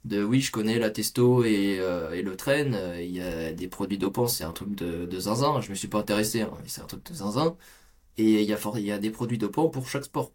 de 0.06 0.24
oui, 0.24 0.42
je 0.42 0.52
connais 0.52 0.80
la 0.80 0.90
testo 0.92 1.44
et, 1.46 1.80
euh, 1.80 2.12
et 2.14 2.22
le 2.24 2.36
train, 2.38 2.66
il 3.00 3.12
y 3.12 3.22
a 3.22 3.54
des 3.54 3.68
produits 3.68 3.98
dopants, 3.98 4.28
c'est 4.28 4.44
un 4.44 4.54
truc 4.54 4.76
de, 4.76 5.06
de 5.06 5.20
zinzin, 5.20 5.62
je 5.62 5.70
me 5.70 5.76
suis 5.76 5.88
pas 5.88 6.00
intéressé, 6.00 6.42
hein, 6.42 6.52
mais 6.62 6.68
c'est 6.70 6.82
un 6.82 6.86
truc 6.88 7.06
de 7.06 7.14
zinzin. 7.16 7.58
Et 8.18 8.42
il 8.44 8.50
y 8.50 8.54
a, 8.54 8.60
il 8.76 8.86
y 8.86 8.92
a 8.92 9.00
des 9.00 9.12
produits 9.12 9.38
dopants 9.38 9.70
pour 9.70 9.88
chaque 9.90 10.06
sport. 10.06 10.32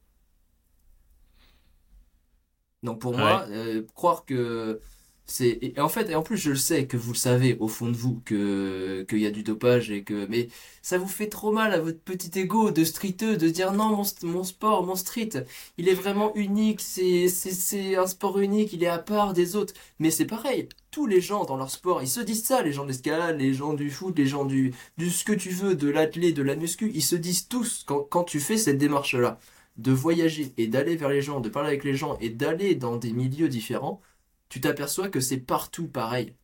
Donc 2.82 3.00
pour 3.00 3.16
moi, 3.16 3.46
croire 3.94 4.24
que 4.24 4.80
c'est 5.26 5.58
et 5.60 5.80
en 5.80 5.88
fait 5.88 6.08
et 6.10 6.14
en 6.14 6.22
plus 6.22 6.36
je 6.36 6.50
le 6.50 6.56
sais 6.56 6.86
que 6.86 6.96
vous 6.96 7.12
le 7.12 7.18
savez 7.18 7.56
au 7.60 7.68
fond 7.68 7.88
de 7.90 7.96
vous 7.96 8.20
que 8.24 9.04
qu'il 9.08 9.18
y 9.18 9.26
a 9.26 9.30
du 9.30 9.42
dopage 9.42 9.90
et 9.90 10.04
que 10.04 10.26
mais 10.28 10.48
ça 10.82 10.98
vous 10.98 11.08
fait 11.08 11.28
trop 11.28 11.50
mal 11.52 11.72
à 11.72 11.80
votre 11.80 12.00
petit 12.00 12.38
ego 12.38 12.70
de 12.70 12.84
streeteux 12.84 13.36
de 13.36 13.48
dire 13.48 13.72
non 13.72 13.88
mon, 13.96 14.04
mon 14.22 14.44
sport 14.44 14.86
mon 14.86 14.94
street 14.94 15.30
il 15.78 15.88
est 15.88 15.94
vraiment 15.94 16.34
unique 16.34 16.80
c'est 16.80 17.28
c'est 17.28 17.50
c'est 17.50 17.96
un 17.96 18.06
sport 18.06 18.38
unique 18.38 18.72
il 18.72 18.82
est 18.84 18.86
à 18.86 18.98
part 18.98 19.32
des 19.32 19.56
autres. 19.56 19.74
Mais 19.98 20.10
c'est 20.10 20.26
pareil 20.26 20.68
tous 20.90 21.06
les 21.06 21.20
gens 21.20 21.44
dans 21.44 21.56
leur 21.56 21.70
sport 21.70 22.02
ils 22.02 22.08
se 22.08 22.20
disent 22.20 22.44
ça 22.44 22.62
les 22.62 22.72
gens 22.72 22.84
de 22.84 22.88
l'escalade 22.88 23.38
les 23.38 23.52
gens 23.54 23.74
du 23.74 23.90
foot 23.90 24.16
les 24.16 24.26
gens 24.26 24.44
du 24.44 24.74
du 24.98 25.10
ce 25.10 25.24
que 25.24 25.32
tu 25.32 25.50
veux 25.50 25.74
de 25.74 25.88
l'athlé 25.88 26.32
de 26.32 26.42
la 26.42 26.56
muscu 26.56 26.90
ils 26.94 27.02
se 27.02 27.16
disent 27.16 27.48
tous 27.48 27.84
quand 27.86 28.00
quand 28.02 28.24
tu 28.24 28.40
fais 28.40 28.56
cette 28.56 28.78
démarche 28.78 29.14
là 29.14 29.38
de 29.76 29.92
voyager 29.92 30.54
et 30.56 30.68
d'aller 30.68 30.96
vers 30.96 31.08
les 31.10 31.20
gens 31.22 31.40
de 31.40 31.48
parler 31.48 31.68
avec 31.68 31.84
les 31.84 31.94
gens 31.94 32.16
et 32.20 32.30
d'aller 32.30 32.74
dans 32.74 32.96
des 32.96 33.12
milieux 33.12 33.48
différents 33.48 34.00
tu 34.48 34.60
t'aperçois 34.60 35.08
que 35.08 35.20
c'est 35.20 35.38
partout 35.38 35.88
pareil. 35.88 36.34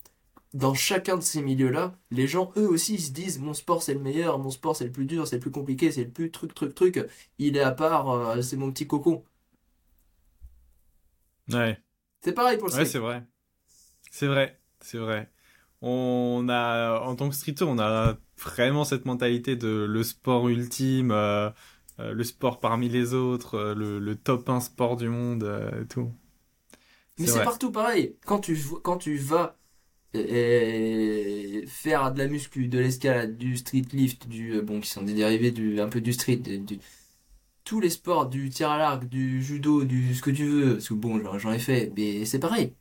Dans 0.55 0.75
chacun 0.75 1.17
de 1.17 1.23
ces 1.23 1.41
milieux-là, 1.41 1.99
les 2.11 2.27
gens, 2.27 2.53
eux 2.57 2.69
aussi, 2.69 2.99
se 2.99 3.13
disent, 3.13 3.39
mon 3.39 3.55
sport 3.55 3.83
c'est 3.83 3.95
le 3.95 4.01
meilleur, 4.01 4.39
mon 4.39 4.51
sport 4.51 4.77
c'est 4.77 4.85
le 4.85 4.93
plus 4.93 5.07
dur, 5.07 5.27
c'est 5.27 5.37
le 5.37 5.41
plus 5.41 5.51
compliqué, 5.51 5.91
c'est 5.91 6.05
le 6.05 6.11
plus 6.11 6.31
truc, 6.31 6.55
truc, 6.55 6.75
truc, 6.75 7.01
il 7.39 7.57
est 7.57 7.61
à 7.61 7.73
part, 7.73 8.11
euh, 8.11 8.43
c'est 8.43 8.57
mon 8.57 8.71
petit 8.71 8.87
cocon. 8.87 9.25
Ouais. 11.51 11.81
C'est 12.23 12.33
pareil 12.33 12.59
pour 12.59 12.69
le 12.69 12.75
Ouais, 12.75 12.85
c'est 12.85 12.99
vrai. 12.99 13.25
C'est 14.11 14.27
vrai, 14.27 14.61
c'est 14.81 14.99
vrai. 14.99 15.31
On 15.81 16.47
a, 16.51 17.01
en 17.01 17.17
tant 17.17 17.29
que 17.29 17.35
streeter, 17.35 17.65
on 17.65 17.79
a 17.79 18.17
vraiment 18.39 18.85
cette 18.85 19.07
mentalité 19.07 19.57
de 19.57 19.69
le 19.89 20.03
sport 20.03 20.49
ultime, 20.49 21.11
euh, 21.13 21.51
euh, 21.99 22.13
le 22.13 22.25
sport 22.25 22.61
parmi 22.61 22.89
les 22.89 23.15
autres, 23.15 23.75
le, 23.75 23.99
le 23.99 24.17
top 24.17 24.49
1 24.49 24.61
sport 24.61 24.97
du 24.97 25.09
monde, 25.09 25.45
et 25.83 25.87
tout. 25.87 26.13
Mais 27.23 27.29
C'est 27.29 27.45
partout 27.45 27.71
pareil. 27.73 28.17
Quand 28.27 28.41
tu, 28.41 28.59
quand 28.83 28.99
tu 28.99 29.17
vas 29.17 29.57
faire 31.67 32.13
de 32.13 32.19
la 32.19 32.29
muscu, 32.29 32.69
de 32.69 32.79
l'escalade, 32.79 33.37
du 33.37 33.57
street 33.57 33.87
lift, 33.93 34.29
du, 34.29 34.55
euh, 34.55 34.63
bon, 34.63 34.81
qui 34.81 34.89
sont 34.91 35.03
des 35.03 35.15
dérivés 35.15 35.51
du, 35.51 35.81
un 35.81 35.89
peu 35.89 36.01
du 36.01 36.13
street, 36.13 36.37
du, 36.37 36.79
tous 37.65 37.81
les 37.81 37.91
sports, 37.91 38.29
du 38.29 38.51
tir 38.51 38.71
à 38.71 38.79
l'arc, 38.79 39.05
du 39.09 39.43
judo, 39.43 39.85
du 39.85 40.15
ce 40.15 40.23
que 40.23 40.31
tu 40.31 40.45
veux, 40.47 40.75
parce 40.75 40.89
que 40.89 40.95
bon, 40.95 41.21
j'en 41.39 41.53
ai 41.53 41.59
fait, 41.59 41.93
mais 41.97 42.25
c'est 42.25 42.39
pareil. 42.41 42.75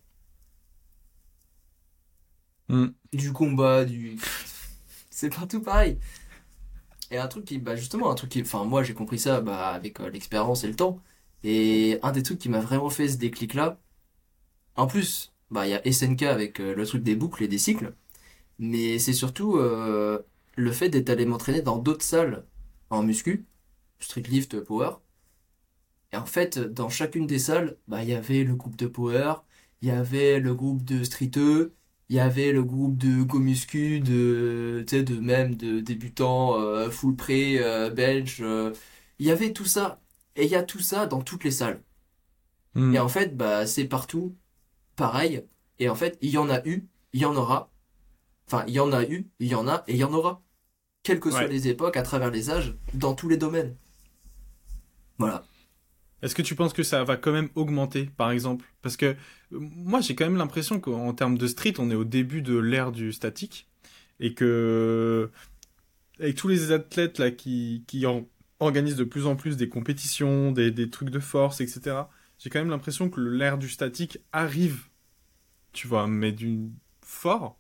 Mm. 2.70 2.88
du 3.14 3.34
combat, 3.34 3.86
du... 3.86 4.18
C'est 5.10 5.30
partout 5.30 5.62
pareil. 5.62 6.00
Et 7.12 7.18
un 7.18 7.28
truc 7.28 7.46
qui, 7.46 7.60
bah 7.60 7.76
justement, 7.76 8.10
un 8.12 8.16
truc 8.16 8.30
qui, 8.32 8.42
enfin 8.42 8.64
moi 8.64 8.84
j'ai 8.84 8.94
compris 8.94 9.20
ça 9.20 9.42
bah, 9.42 9.70
avec 9.70 10.00
euh, 10.00 10.10
l'expérience 10.10 10.64
et 10.64 10.68
le 10.68 10.76
temps. 10.76 11.00
Et 11.44 12.00
un 12.04 12.12
des 12.12 12.24
trucs 12.24 12.40
qui 12.40 12.50
m'a 12.50 12.60
vraiment 12.62 12.90
fait 12.90 13.10
ce 13.10 13.18
déclic-là, 13.18 13.80
en 14.76 14.88
plus, 14.88 15.34
bah 15.52 15.68
il 15.68 15.72
y 15.72 15.74
a 15.76 15.82
SNK 15.92 16.24
avec 16.24 16.60
euh, 16.60 16.76
le 16.76 16.86
truc 16.86 17.04
des 17.04 17.16
boucles 17.16 17.44
et 17.44 17.48
des 17.48 17.58
cycles, 17.58 17.94
mais 18.60 19.00
c'est 19.00 19.14
surtout 19.14 19.58
euh, 19.58 20.20
le 20.56 20.72
fait 20.72 20.90
d'être 20.90 21.10
allé 21.10 21.26
m'entraîner 21.26 21.62
dans 21.62 21.78
d'autres 21.78 22.06
salles 22.06 22.46
en 22.90 23.04
muscu, 23.04 23.46
street 24.00 24.24
lift, 24.24 24.60
power. 24.62 24.92
Et 26.14 26.18
en 26.18 26.26
fait, 26.26 26.60
dans 26.60 26.90
chacune 26.90 27.28
des 27.28 27.40
salles, 27.40 27.78
bah 27.88 28.04
il 28.04 28.10
y 28.10 28.14
avait 28.14 28.44
le 28.44 28.56
groupe 28.56 28.76
de 28.76 28.88
power, 28.88 29.36
il 29.82 29.88
y 29.90 29.92
avait 29.92 30.40
le 30.40 30.54
groupe 30.54 30.84
de 30.84 31.04
streeteux, 31.04 31.74
il 32.10 32.16
y 32.16 32.20
avait 32.20 32.52
le 32.52 32.64
groupe 32.64 32.98
de 32.98 33.24
Gomuscu, 33.24 34.02
de, 34.02 34.84
tu 34.88 34.98
sais, 34.98 35.04
de 35.04 35.20
même 35.20 35.56
de 35.56 35.80
débutants, 35.80 36.56
euh, 36.60 36.90
full 36.92 37.16
pré, 37.16 37.58
euh, 37.64 37.90
bench. 37.90 38.42
euh, 38.42 38.74
il 39.20 39.26
y 39.28 39.32
avait 39.32 39.54
tout 39.54 39.66
ça. 39.66 40.02
Et 40.36 40.46
il 40.46 40.52
y 40.52 40.56
a 40.56 40.64
tout 40.64 40.80
ça 40.80 41.08
dans 41.08 41.22
toutes 41.22 41.44
les 41.46 41.52
salles. 41.52 41.82
Mm. 42.76 42.96
Et 42.96 43.00
en 43.00 43.08
fait, 43.10 43.38
bah, 43.38 43.66
c'est 43.66 43.86
partout 43.86 44.36
pareil. 44.96 45.44
Et 45.80 45.90
en 45.90 45.96
fait, 45.96 46.18
il 46.22 46.30
y 46.30 46.38
en 46.38 46.50
a 46.50 46.66
eu, 46.68 46.88
il 47.14 47.22
y 47.22 47.26
en 47.26 47.36
aura. 47.36 47.72
Enfin, 48.48 48.64
il 48.68 48.74
y 48.74 48.80
en 48.80 48.92
a 48.94 49.04
eu, 49.04 49.30
il 49.40 49.48
y 49.48 49.56
en 49.56 49.68
a 49.68 49.84
et 49.88 49.94
il 49.94 49.98
y 49.98 50.04
en 50.04 50.14
aura. 50.14 50.42
Quelles 51.04 51.20
que 51.20 51.32
soient 51.32 51.42
Ouais. 51.42 51.48
les 51.48 51.68
époques, 51.68 51.98
à 51.98 52.04
travers 52.04 52.30
les 52.32 52.50
âges, 52.52 52.76
dans 52.94 53.16
tous 53.16 53.28
les 53.30 53.38
domaines. 53.38 53.76
Voilà. 55.18 55.44
Est-ce 56.22 56.36
que 56.36 56.42
tu 56.44 56.54
penses 56.56 56.74
que 56.74 56.84
ça 56.84 57.04
va 57.04 57.18
quand 57.18 57.32
même 57.32 57.50
augmenter, 57.56 58.06
par 58.18 58.30
exemple? 58.32 58.66
Parce 58.84 58.96
que 58.98 59.16
moi, 59.52 60.02
j'ai 60.02 60.14
quand 60.16 60.26
même 60.26 60.38
l'impression 60.38 60.80
qu'en 60.80 61.14
termes 61.14 61.38
de 61.38 61.48
street, 61.48 61.74
on 61.80 61.90
est 61.90 61.96
au 61.96 62.04
début 62.04 62.42
de 62.44 62.56
l'ère 62.58 62.92
du 62.92 63.12
statique 63.12 63.68
et 64.20 64.36
que 64.36 65.32
avec 66.20 66.36
tous 66.36 66.48
les 66.48 66.72
athlètes 66.72 67.18
là 67.18 67.32
qui, 67.32 67.84
qui 67.88 68.06
en- 68.06 68.28
organisent 68.60 68.96
de 68.96 69.04
plus 69.04 69.26
en 69.26 69.36
plus 69.36 69.58
des 69.58 69.70
compétitions, 69.70 70.52
des, 70.52 70.70
des 70.70 70.90
trucs 70.92 71.10
de 71.10 71.20
force, 71.20 71.60
etc. 71.62 71.96
J'ai 72.42 72.50
quand 72.50 72.58
même 72.58 72.72
l'impression 72.72 73.08
que 73.08 73.22
l'ère 73.22 73.60
du 73.60 73.70
statique 73.70 74.18
arrive, 74.32 74.88
tu 75.74 75.88
vois, 75.88 76.08
mais 76.08 76.32
d'une 76.32 76.74
fort. 77.02 77.60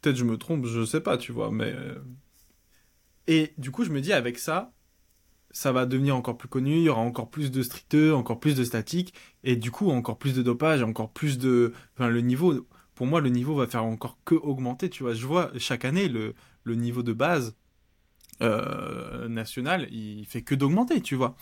Peut-être 0.00 0.14
je 0.14 0.22
me 0.22 0.38
trompe, 0.38 0.66
je 0.66 0.84
sais 0.84 1.00
pas, 1.00 1.18
tu 1.18 1.32
vois, 1.32 1.50
mais 1.50 1.72
euh, 1.72 1.98
et 3.26 3.52
du 3.58 3.72
coup, 3.72 3.82
je 3.82 3.90
me 3.90 4.00
dis 4.00 4.12
avec 4.12 4.38
ça, 4.38 4.72
ça 5.50 5.72
va 5.72 5.84
devenir 5.84 6.14
encore 6.14 6.38
plus 6.38 6.48
connu, 6.48 6.76
il 6.76 6.82
y 6.82 6.88
aura 6.88 7.00
encore 7.00 7.28
plus 7.28 7.50
de 7.50 7.60
streeteux, 7.64 8.14
encore 8.14 8.38
plus 8.38 8.54
de 8.54 8.62
statiques, 8.62 9.14
et 9.42 9.56
du 9.56 9.72
coup 9.72 9.90
encore 9.90 10.18
plus 10.18 10.32
de 10.32 10.42
dopage, 10.42 10.84
encore 10.84 11.10
plus 11.10 11.36
de... 11.36 11.72
Enfin, 11.96 12.08
le 12.08 12.20
niveau, 12.20 12.68
pour 12.94 13.06
moi, 13.08 13.20
le 13.20 13.30
niveau 13.30 13.56
va 13.56 13.66
faire 13.66 13.84
encore 13.84 14.18
que 14.24 14.36
augmenter, 14.36 14.90
tu 14.90 15.02
vois. 15.02 15.12
Je 15.12 15.26
vois 15.26 15.50
chaque 15.58 15.84
année 15.84 16.08
le, 16.08 16.34
le 16.62 16.76
niveau 16.76 17.02
de 17.02 17.12
base 17.12 17.56
euh, 18.42 19.26
national, 19.26 19.88
il 19.92 20.24
fait 20.26 20.42
que 20.42 20.54
d'augmenter, 20.54 21.00
tu 21.00 21.16
vois. 21.16 21.34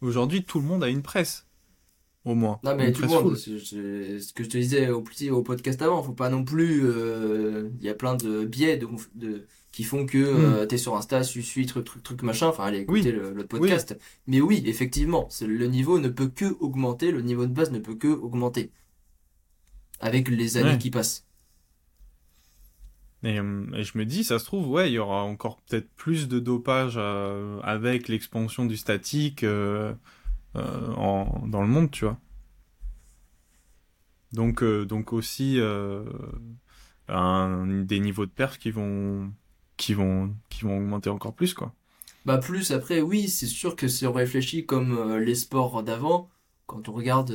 Aujourd'hui, 0.00 0.44
tout 0.44 0.60
le 0.60 0.66
monde 0.66 0.84
a 0.84 0.88
une 0.88 1.02
presse, 1.02 1.45
au 2.26 2.34
moins. 2.34 2.60
Non, 2.64 2.76
mais 2.76 2.92
tout 2.92 3.00
le 3.02 3.08
monde, 3.08 3.36
ce 3.36 4.32
que 4.34 4.44
je 4.44 4.48
te 4.50 4.58
disais 4.58 4.90
au, 4.90 5.00
petit, 5.00 5.30
au 5.30 5.42
podcast 5.42 5.80
avant, 5.80 6.02
faut 6.02 6.12
pas 6.12 6.28
non 6.28 6.44
plus. 6.44 6.82
euh, 6.84 7.70
Il 7.80 7.84
y 7.86 7.88
a 7.88 7.94
plein 7.94 8.16
de 8.16 8.44
biais 8.44 8.76
de, 8.76 8.86
de, 9.14 9.46
qui 9.72 9.84
font 9.84 10.04
que 10.06 10.18
euh, 10.18 10.66
t'es 10.66 10.76
sur 10.76 10.96
Insta, 10.96 11.22
tu 11.22 11.42
suis, 11.42 11.64
truc, 11.66 11.84
truc, 11.84 12.02
truc, 12.02 12.22
machin. 12.22 12.48
Enfin, 12.48 12.64
allez 12.64 12.80
écouter. 12.80 13.10
Oui. 13.10 13.12
le, 13.12 13.32
le 13.32 13.46
podcast. 13.46 13.96
Mais 14.26 14.40
oui, 14.40 14.62
effectivement, 14.66 15.28
le 15.40 15.66
niveau 15.66 15.98
ne 15.98 16.08
peut 16.08 16.28
que 16.28 16.46
augmenter, 16.60 17.12
le 17.12 17.22
niveau 17.22 17.46
de 17.46 17.52
base 17.52 17.70
ne 17.70 17.78
peut 17.78 17.94
que 17.94 18.08
augmenter. 18.08 18.70
Avec 20.00 20.28
les 20.28 20.56
années 20.58 20.72
Ouais. 20.72 20.78
qui 20.78 20.90
passent. 20.90 21.24
Et, 23.22 23.38
euh, 23.40 23.64
et 23.74 23.82
je 23.82 23.96
me 23.98 24.04
dis, 24.04 24.24
ça 24.24 24.38
se 24.38 24.44
trouve, 24.44 24.68
ouais, 24.68 24.90
il 24.90 24.92
y 24.94 24.98
aura 24.98 25.22
encore 25.22 25.58
peut-être 25.62 25.88
plus 25.96 26.28
de 26.28 26.38
dopage 26.38 26.94
euh, 26.96 27.58
avec 27.62 28.08
l'expansion 28.08 28.66
du 28.66 28.76
statique 28.76 29.42
euh, 30.56 31.46
dans 31.46 31.62
le 31.62 31.68
monde, 31.68 31.90
tu 31.90 32.04
vois. 32.04 32.18
Donc, 34.32 34.62
euh, 34.62 34.84
donc 34.84 35.12
aussi 35.12 35.58
euh, 35.58 36.04
des 37.08 38.00
niveaux 38.00 38.26
de 38.26 38.30
perf 38.30 38.58
qui 38.58 38.70
vont 38.70 39.32
qui 39.76 39.92
vont, 39.92 40.34
qui 40.48 40.64
vont 40.64 40.78
augmenter 40.78 41.10
encore 41.10 41.34
plus, 41.34 41.52
quoi. 41.52 41.72
Bah 42.24 42.38
plus 42.38 42.72
après, 42.72 43.02
oui, 43.02 43.28
c'est 43.28 43.46
sûr 43.46 43.76
que 43.76 43.88
si 43.88 44.06
on 44.06 44.12
réfléchit 44.12 44.64
comme 44.64 45.16
les 45.18 45.34
sports 45.34 45.82
d'avant, 45.82 46.28
quand 46.66 46.88
on 46.88 46.92
regarde 46.92 47.32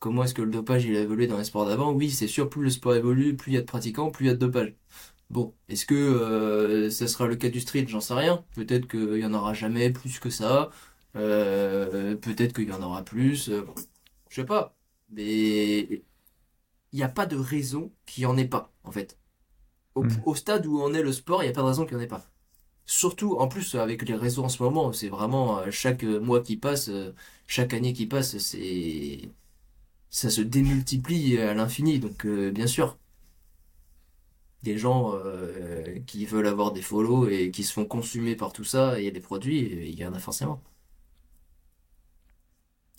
comment 0.00 0.24
est-ce 0.24 0.34
que 0.34 0.42
le 0.42 0.50
dopage 0.50 0.84
il 0.84 0.96
a 0.96 1.00
évolué 1.00 1.28
dans 1.28 1.38
les 1.38 1.44
sports 1.44 1.66
d'avant, 1.66 1.92
oui, 1.92 2.10
c'est 2.10 2.26
sûr, 2.26 2.50
plus 2.50 2.62
le 2.62 2.70
sport 2.70 2.94
évolue, 2.94 3.36
plus 3.36 3.52
il 3.52 3.54
y 3.54 3.58
a 3.58 3.60
de 3.60 3.66
pratiquants, 3.66 4.10
plus 4.10 4.24
il 4.26 4.28
y 4.28 4.30
a 4.30 4.34
de 4.34 4.38
dopage. 4.38 4.74
Bon, 5.30 5.54
est-ce 5.68 5.86
que 5.86 5.94
euh, 5.94 6.90
ça 6.90 7.06
sera 7.06 7.28
le 7.28 7.36
cas 7.36 7.48
du 7.50 7.60
street? 7.60 7.86
J'en 7.86 8.00
sais 8.00 8.14
rien. 8.14 8.44
Peut-être 8.56 8.88
qu'il 8.88 9.18
y 9.18 9.24
en 9.24 9.32
aura 9.32 9.54
jamais 9.54 9.90
plus 9.90 10.18
que 10.18 10.28
ça. 10.28 10.70
Euh, 11.16 12.16
peut-être 12.16 12.54
qu'il 12.54 12.68
y 12.68 12.72
en 12.72 12.82
aura 12.82 13.04
plus. 13.04 13.48
Euh, 13.50 13.66
je 14.30 14.36
sais 14.42 14.46
pas. 14.46 14.76
Mais 15.10 15.80
il 16.92 16.96
n'y 16.96 17.02
a 17.02 17.08
pas 17.08 17.26
de 17.26 17.36
raison 17.36 17.92
qu'il 18.06 18.22
n'y 18.22 18.26
en 18.26 18.36
ait 18.36 18.48
pas, 18.48 18.72
en 18.84 18.92
fait. 18.92 19.18
Au, 19.94 20.04
Mm. 20.04 20.22
au 20.24 20.34
stade 20.34 20.66
où 20.66 20.80
en 20.82 20.94
est 20.94 21.02
le 21.02 21.12
sport, 21.12 21.42
il 21.42 21.46
n'y 21.46 21.50
a 21.52 21.54
pas 21.54 21.62
de 21.62 21.66
raison 21.68 21.86
qu'il 21.86 21.96
n'y 21.96 22.02
en 22.02 22.06
ait 22.06 22.08
pas. 22.08 22.30
Surtout, 22.86 23.36
en 23.38 23.48
plus, 23.48 23.74
avec 23.76 24.08
les 24.08 24.14
réseaux 24.16 24.44
en 24.44 24.48
ce 24.50 24.62
moment, 24.62 24.92
c'est 24.92 25.08
vraiment 25.08 25.60
euh, 25.60 25.70
chaque 25.72 26.04
mois 26.04 26.42
qui 26.42 26.56
passe, 26.58 26.88
euh, 26.90 27.14
chaque 27.46 27.74
année 27.74 27.92
qui 27.94 28.06
passe, 28.06 28.38
c'est 28.38 29.32
ça 30.10 30.30
se 30.30 30.40
démultiplie 30.42 31.38
à 31.38 31.54
l'infini. 31.54 32.00
Donc, 32.00 32.26
euh, 32.26 32.50
bien 32.52 32.66
sûr, 32.68 32.98
des 34.62 34.78
gens 34.78 35.12
euh, 35.14 35.98
qui 36.06 36.24
veulent 36.26 36.46
avoir 36.46 36.72
des 36.72 36.82
follow 36.82 37.28
et 37.28 37.50
qui 37.50 37.64
se 37.64 37.72
font 37.72 37.84
consumer 37.86 38.36
par 38.36 38.52
tout 38.52 38.64
ça, 38.64 38.98
et 38.98 39.02
il 39.02 39.04
y 39.06 39.08
a 39.08 39.10
des 39.10 39.20
produits, 39.20 39.58
il 39.90 39.98
y 39.98 40.04
en 40.06 40.12
a 40.14 40.18
forcément. 40.18 40.60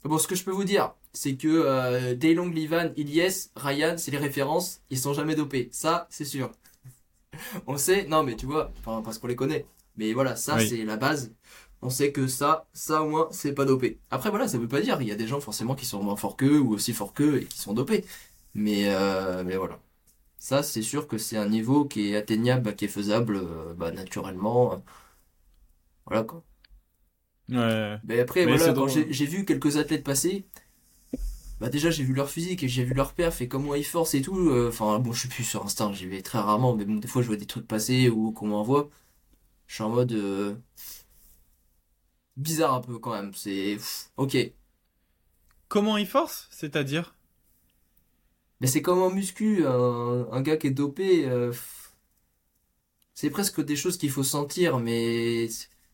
Bon, 0.03 0.17
ce 0.17 0.27
que 0.27 0.35
je 0.35 0.43
peux 0.43 0.51
vous 0.51 0.63
dire, 0.63 0.95
c'est 1.13 1.35
que 1.37 1.47
euh, 1.47 2.15
Daylong, 2.15 2.51
Livan, 2.53 2.91
Ilyes, 2.97 3.49
Ryan, 3.55 3.95
c'est 3.97 4.11
les 4.11 4.17
références, 4.17 4.81
ils 4.89 4.97
sont 4.99 5.13
jamais 5.13 5.35
dopés. 5.35 5.69
Ça, 5.71 6.07
c'est 6.09 6.25
sûr. 6.25 6.51
On 7.67 7.77
sait, 7.77 8.05
non 8.07 8.23
mais 8.23 8.35
tu 8.35 8.45
vois, 8.45 8.71
enfin, 8.79 9.01
parce 9.03 9.17
qu'on 9.19 9.27
les 9.27 9.35
connaît. 9.35 9.65
Mais 9.97 10.13
voilà, 10.13 10.35
ça 10.35 10.57
Oui. 10.57 10.61
c'est 10.61 10.83
la 10.85 10.97
base. 10.97 11.33
On 11.81 11.89
sait 11.89 12.11
que 12.11 12.27
ça, 12.27 12.67
ça 12.73 13.01
au 13.03 13.09
moins, 13.09 13.27
c'est 13.31 13.53
pas 13.53 13.65
dopé. 13.65 13.99
Après 14.11 14.29
voilà, 14.29 14.47
ça 14.47 14.57
veut 14.57 14.67
pas 14.67 14.81
dire, 14.81 15.01
il 15.01 15.07
y 15.07 15.11
a 15.11 15.15
des 15.15 15.27
gens 15.27 15.41
forcément 15.41 15.75
qui 15.75 15.85
sont 15.85 16.01
moins 16.03 16.15
forts 16.15 16.37
qu'eux 16.37 16.59
ou 16.59 16.73
aussi 16.73 16.93
forts 16.93 17.13
qu'eux 17.13 17.41
et 17.41 17.45
qui 17.45 17.57
sont 17.59 17.73
dopés. 17.73 18.05
Mais, 18.53 18.93
euh, 18.93 19.43
mais 19.43 19.57
voilà. 19.57 19.79
Ça, 20.39 20.63
c'est 20.63 20.81
sûr 20.83 21.07
que 21.07 21.17
c'est 21.19 21.37
un 21.37 21.49
niveau 21.49 21.85
qui 21.85 22.11
est 22.11 22.17
atteignable, 22.17 22.75
qui 22.75 22.85
est 22.85 22.89
faisable 22.89 23.37
euh, 23.37 23.73
bah, 23.75 23.91
naturellement. 23.91 24.73
euh, 24.75 24.77
Voilà 26.05 26.23
quoi. 26.23 26.43
Ouais. 27.51 27.97
Mais 28.03 28.19
après, 28.19 28.45
Mais 28.45 28.57
voilà, 28.57 28.73
quand 28.73 28.87
j'ai 28.87 29.25
vu 29.25 29.45
quelques 29.45 29.77
athlètes 29.77 30.03
passer, 30.03 30.45
bah 31.59 31.69
déjà 31.69 31.91
j'ai 31.91 32.03
vu 32.03 32.13
leur 32.13 32.29
physique 32.29 32.63
et 32.63 32.67
j'ai 32.67 32.83
vu 32.83 32.93
leur 32.93 33.13
perf 33.13 33.41
et 33.41 33.47
comment 33.47 33.75
ils 33.75 33.85
forcent 33.85 34.15
et 34.15 34.21
tout. 34.21 34.37
euh, 34.49 34.69
Enfin, 34.69 34.99
bon, 34.99 35.11
je 35.13 35.19
suis 35.21 35.29
plus 35.29 35.43
sur 35.43 35.63
Insta, 35.63 35.91
j'y 35.93 36.07
vais 36.07 36.21
très 36.21 36.39
rarement, 36.39 36.75
mais 36.75 36.85
bon, 36.85 36.95
des 36.95 37.07
fois 37.07 37.21
je 37.21 37.27
vois 37.27 37.35
des 37.37 37.45
trucs 37.45 37.67
passer 37.67 38.09
ou 38.09 38.31
qu'on 38.31 38.47
m'envoie. 38.47 38.89
Je 39.67 39.75
suis 39.75 39.83
en 39.83 39.89
mode 39.89 40.13
euh, 40.13 40.55
bizarre 42.37 42.73
un 42.73 42.81
peu 42.81 42.99
quand 42.99 43.11
même. 43.13 43.33
C'est 43.33 43.77
ok. 44.17 44.37
Comment 45.69 45.97
il 45.97 46.05
force? 46.05 46.47
C'est-à-dire? 46.51 47.15
Mais 48.61 48.67
c'est 48.67 48.81
comme 48.81 49.01
en 49.01 49.09
muscu, 49.09 49.65
un, 49.65 50.27
un 50.31 50.41
gars 50.41 50.55
qui 50.57 50.67
est 50.67 50.71
dopé, 50.71 51.25
euh, 51.27 51.51
c'est 53.13 53.29
presque 53.29 53.61
des 53.63 53.75
choses 53.75 53.97
qu'il 53.97 54.09
faut 54.11 54.23
sentir, 54.23 54.79
mais 54.79 55.47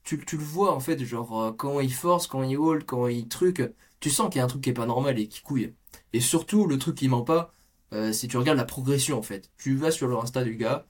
tu, 0.08 0.24
tu 0.26 0.38
le 0.38 0.43
vois 0.43 0.74
en 0.74 0.80
fait, 0.80 1.03
genre 1.03 1.41
euh, 1.41 1.51
quand 1.53 1.80
il 1.82 1.93
force, 1.93 2.28
quand 2.28 2.43
il 2.43 2.58
hold, 2.58 2.86
quand 2.86 3.08
il 3.08 3.28
truc, 3.28 3.62
tu 3.99 4.10
sens 4.10 4.30
qu'il 4.30 4.39
y 4.39 4.41
a 4.41 4.45
un 4.45 4.47
truc 4.47 4.64
qui 4.64 4.70
est 4.70 4.74
pas 4.74 4.86
normal 4.86 5.20
et 5.20 5.28
qui 5.28 5.41
couille. 5.41 5.76
Et 6.14 6.22
surtout, 6.22 6.68
le 6.68 6.78
truc 6.80 6.95
qui 6.95 7.10
ment 7.10 7.24
pas, 7.24 7.53
euh, 7.93 8.14
c'est 8.14 8.28
tu 8.28 8.38
regardes 8.38 8.58
la 8.58 8.66
progression 8.66 9.18
en 9.18 9.22
fait. 9.22 9.51
Tu 9.58 9.76
vas 9.76 9.91
sur 9.91 10.08
le 10.08 10.18
Insta 10.18 10.43
du 10.43 10.55
gars, 10.55 10.88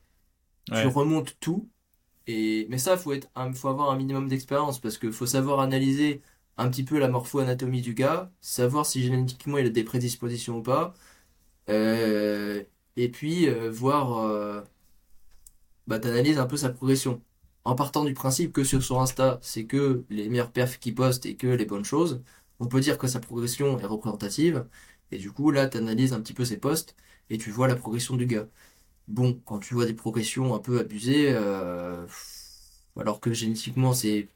tu 0.73 0.87
remontes 0.87 1.37
tout, 1.39 1.69
et 2.27 2.67
mais 2.69 2.77
ça, 2.77 2.97
faut 2.97 3.13
être, 3.13 3.29
faut 3.55 3.69
avoir 3.69 3.91
un 3.91 3.97
minimum 3.97 4.27
d'expérience 4.27 4.79
parce 4.79 4.97
que 4.97 5.11
faut 5.11 5.25
savoir 5.25 5.59
analyser 5.61 6.21
un 6.57 6.69
petit 6.69 6.83
peu 6.83 6.99
la 6.99 7.09
morpho-anatomie 7.09 7.81
du 7.81 7.93
gars, 7.93 8.31
savoir 8.41 8.85
si 8.85 9.03
génétiquement 9.03 9.57
il 9.57 9.67
a 9.67 9.69
des 9.69 9.83
prédispositions 9.83 10.57
ou 10.59 10.63
pas. 10.63 10.93
Euh, 11.69 12.63
et 12.95 13.09
puis 13.11 13.47
euh, 13.49 13.69
voir, 13.71 14.19
euh, 14.19 14.61
bah 15.87 15.99
t'analyses 15.99 16.37
un 16.39 16.45
peu 16.47 16.57
sa 16.57 16.69
progression. 16.69 17.21
En 17.67 17.75
partant 17.75 18.05
du 18.05 18.13
principe 18.13 18.53
que 18.53 18.63
sur 18.63 18.81
son 18.81 19.01
Insta, 19.01 19.39
c'est 19.41 19.65
que 19.65 20.05
les 20.09 20.29
meilleurs 20.29 20.51
perfs 20.53 20.79
qu'il 20.79 20.95
poste 20.95 21.25
et 21.25 21.35
que 21.35 21.47
les 21.47 21.65
bonnes 21.65 21.83
choses, 21.85 22.23
on 22.59 22.67
peut 22.67 22.79
dire 22.79 22.97
que 22.97 23.07
sa 23.07 23.19
progression 23.19 23.77
est 23.79 23.85
représentative. 23.85 24.65
Et 25.11 25.17
du 25.17 25.31
coup, 25.31 25.51
là, 25.51 25.67
t'analyses 25.67 26.13
un 26.13 26.21
petit 26.21 26.33
peu 26.33 26.45
ses 26.45 26.57
posts 26.57 26.95
et 27.29 27.37
tu 27.37 27.51
vois 27.51 27.67
la 27.67 27.75
progression 27.75 28.15
du 28.15 28.25
gars. 28.25 28.47
Bon, 29.07 29.41
quand 29.45 29.59
tu 29.59 29.73
vois 29.75 29.85
des 29.87 29.93
progressions 29.95 30.55
un 30.55 30.59
peu 30.59 30.79
abusées, 30.79 31.33
euh, 31.35 32.07
alors 32.99 33.19
que 33.21 33.33
génétiquement 33.33 33.93
c'est, 33.93 34.29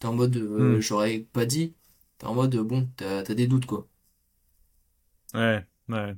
t'es 0.00 0.06
en 0.06 0.14
mode, 0.14 0.36
euh, 0.36 0.78
Hmm. 0.78 0.82
j'aurais 0.82 1.20
pas 1.32 1.46
dit, 1.46 1.74
t'es 2.18 2.26
en 2.26 2.34
mode, 2.34 2.56
bon, 2.58 2.88
t'as, 2.96 3.22
des 3.24 3.46
doutes 3.48 3.66
quoi. 3.66 3.88
Ouais. 5.34 5.66
Ouais. 5.88 6.14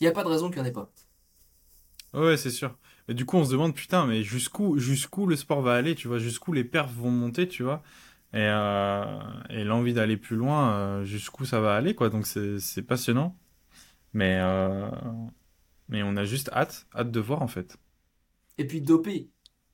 Il 0.00 0.04
y 0.04 0.08
a 0.08 0.12
pas 0.12 0.24
de 0.24 0.28
raison 0.28 0.48
qu'il 0.50 0.58
y 0.58 0.62
en 0.62 0.64
ait 0.64 0.72
pas. 0.72 0.90
Ouais, 2.12 2.36
c'est 2.36 2.50
sûr. 2.50 2.76
Et 3.10 3.14
du 3.14 3.26
coup, 3.26 3.38
on 3.38 3.44
se 3.44 3.50
demande, 3.50 3.74
putain, 3.74 4.06
mais 4.06 4.22
jusqu'où, 4.22 4.78
jusqu'où 4.78 5.26
le 5.26 5.34
sport 5.34 5.62
va 5.62 5.74
aller, 5.74 5.96
tu 5.96 6.06
vois, 6.06 6.18
jusqu'où 6.18 6.52
les 6.52 6.62
perfs 6.62 6.92
vont 6.92 7.10
monter, 7.10 7.48
tu 7.48 7.64
vois, 7.64 7.82
et, 8.32 8.36
euh, 8.38 9.18
l'envie 9.64 9.92
d'aller 9.92 10.16
plus 10.16 10.36
loin, 10.36 10.72
euh, 10.74 11.04
jusqu'où 11.04 11.44
ça 11.44 11.60
va 11.60 11.74
aller, 11.74 11.96
quoi. 11.96 12.08
Donc 12.08 12.24
c'est, 12.28 12.82
passionnant. 12.82 13.36
Mais, 14.12 14.38
euh, 14.40 14.88
mais 15.88 16.04
on 16.04 16.16
a 16.16 16.24
juste 16.24 16.50
hâte, 16.52 16.86
hâte 16.94 17.10
de 17.10 17.18
voir, 17.18 17.42
en 17.42 17.48
fait. 17.48 17.78
Et 18.58 18.66
puis 18.66 18.80
dopé, 18.80 19.28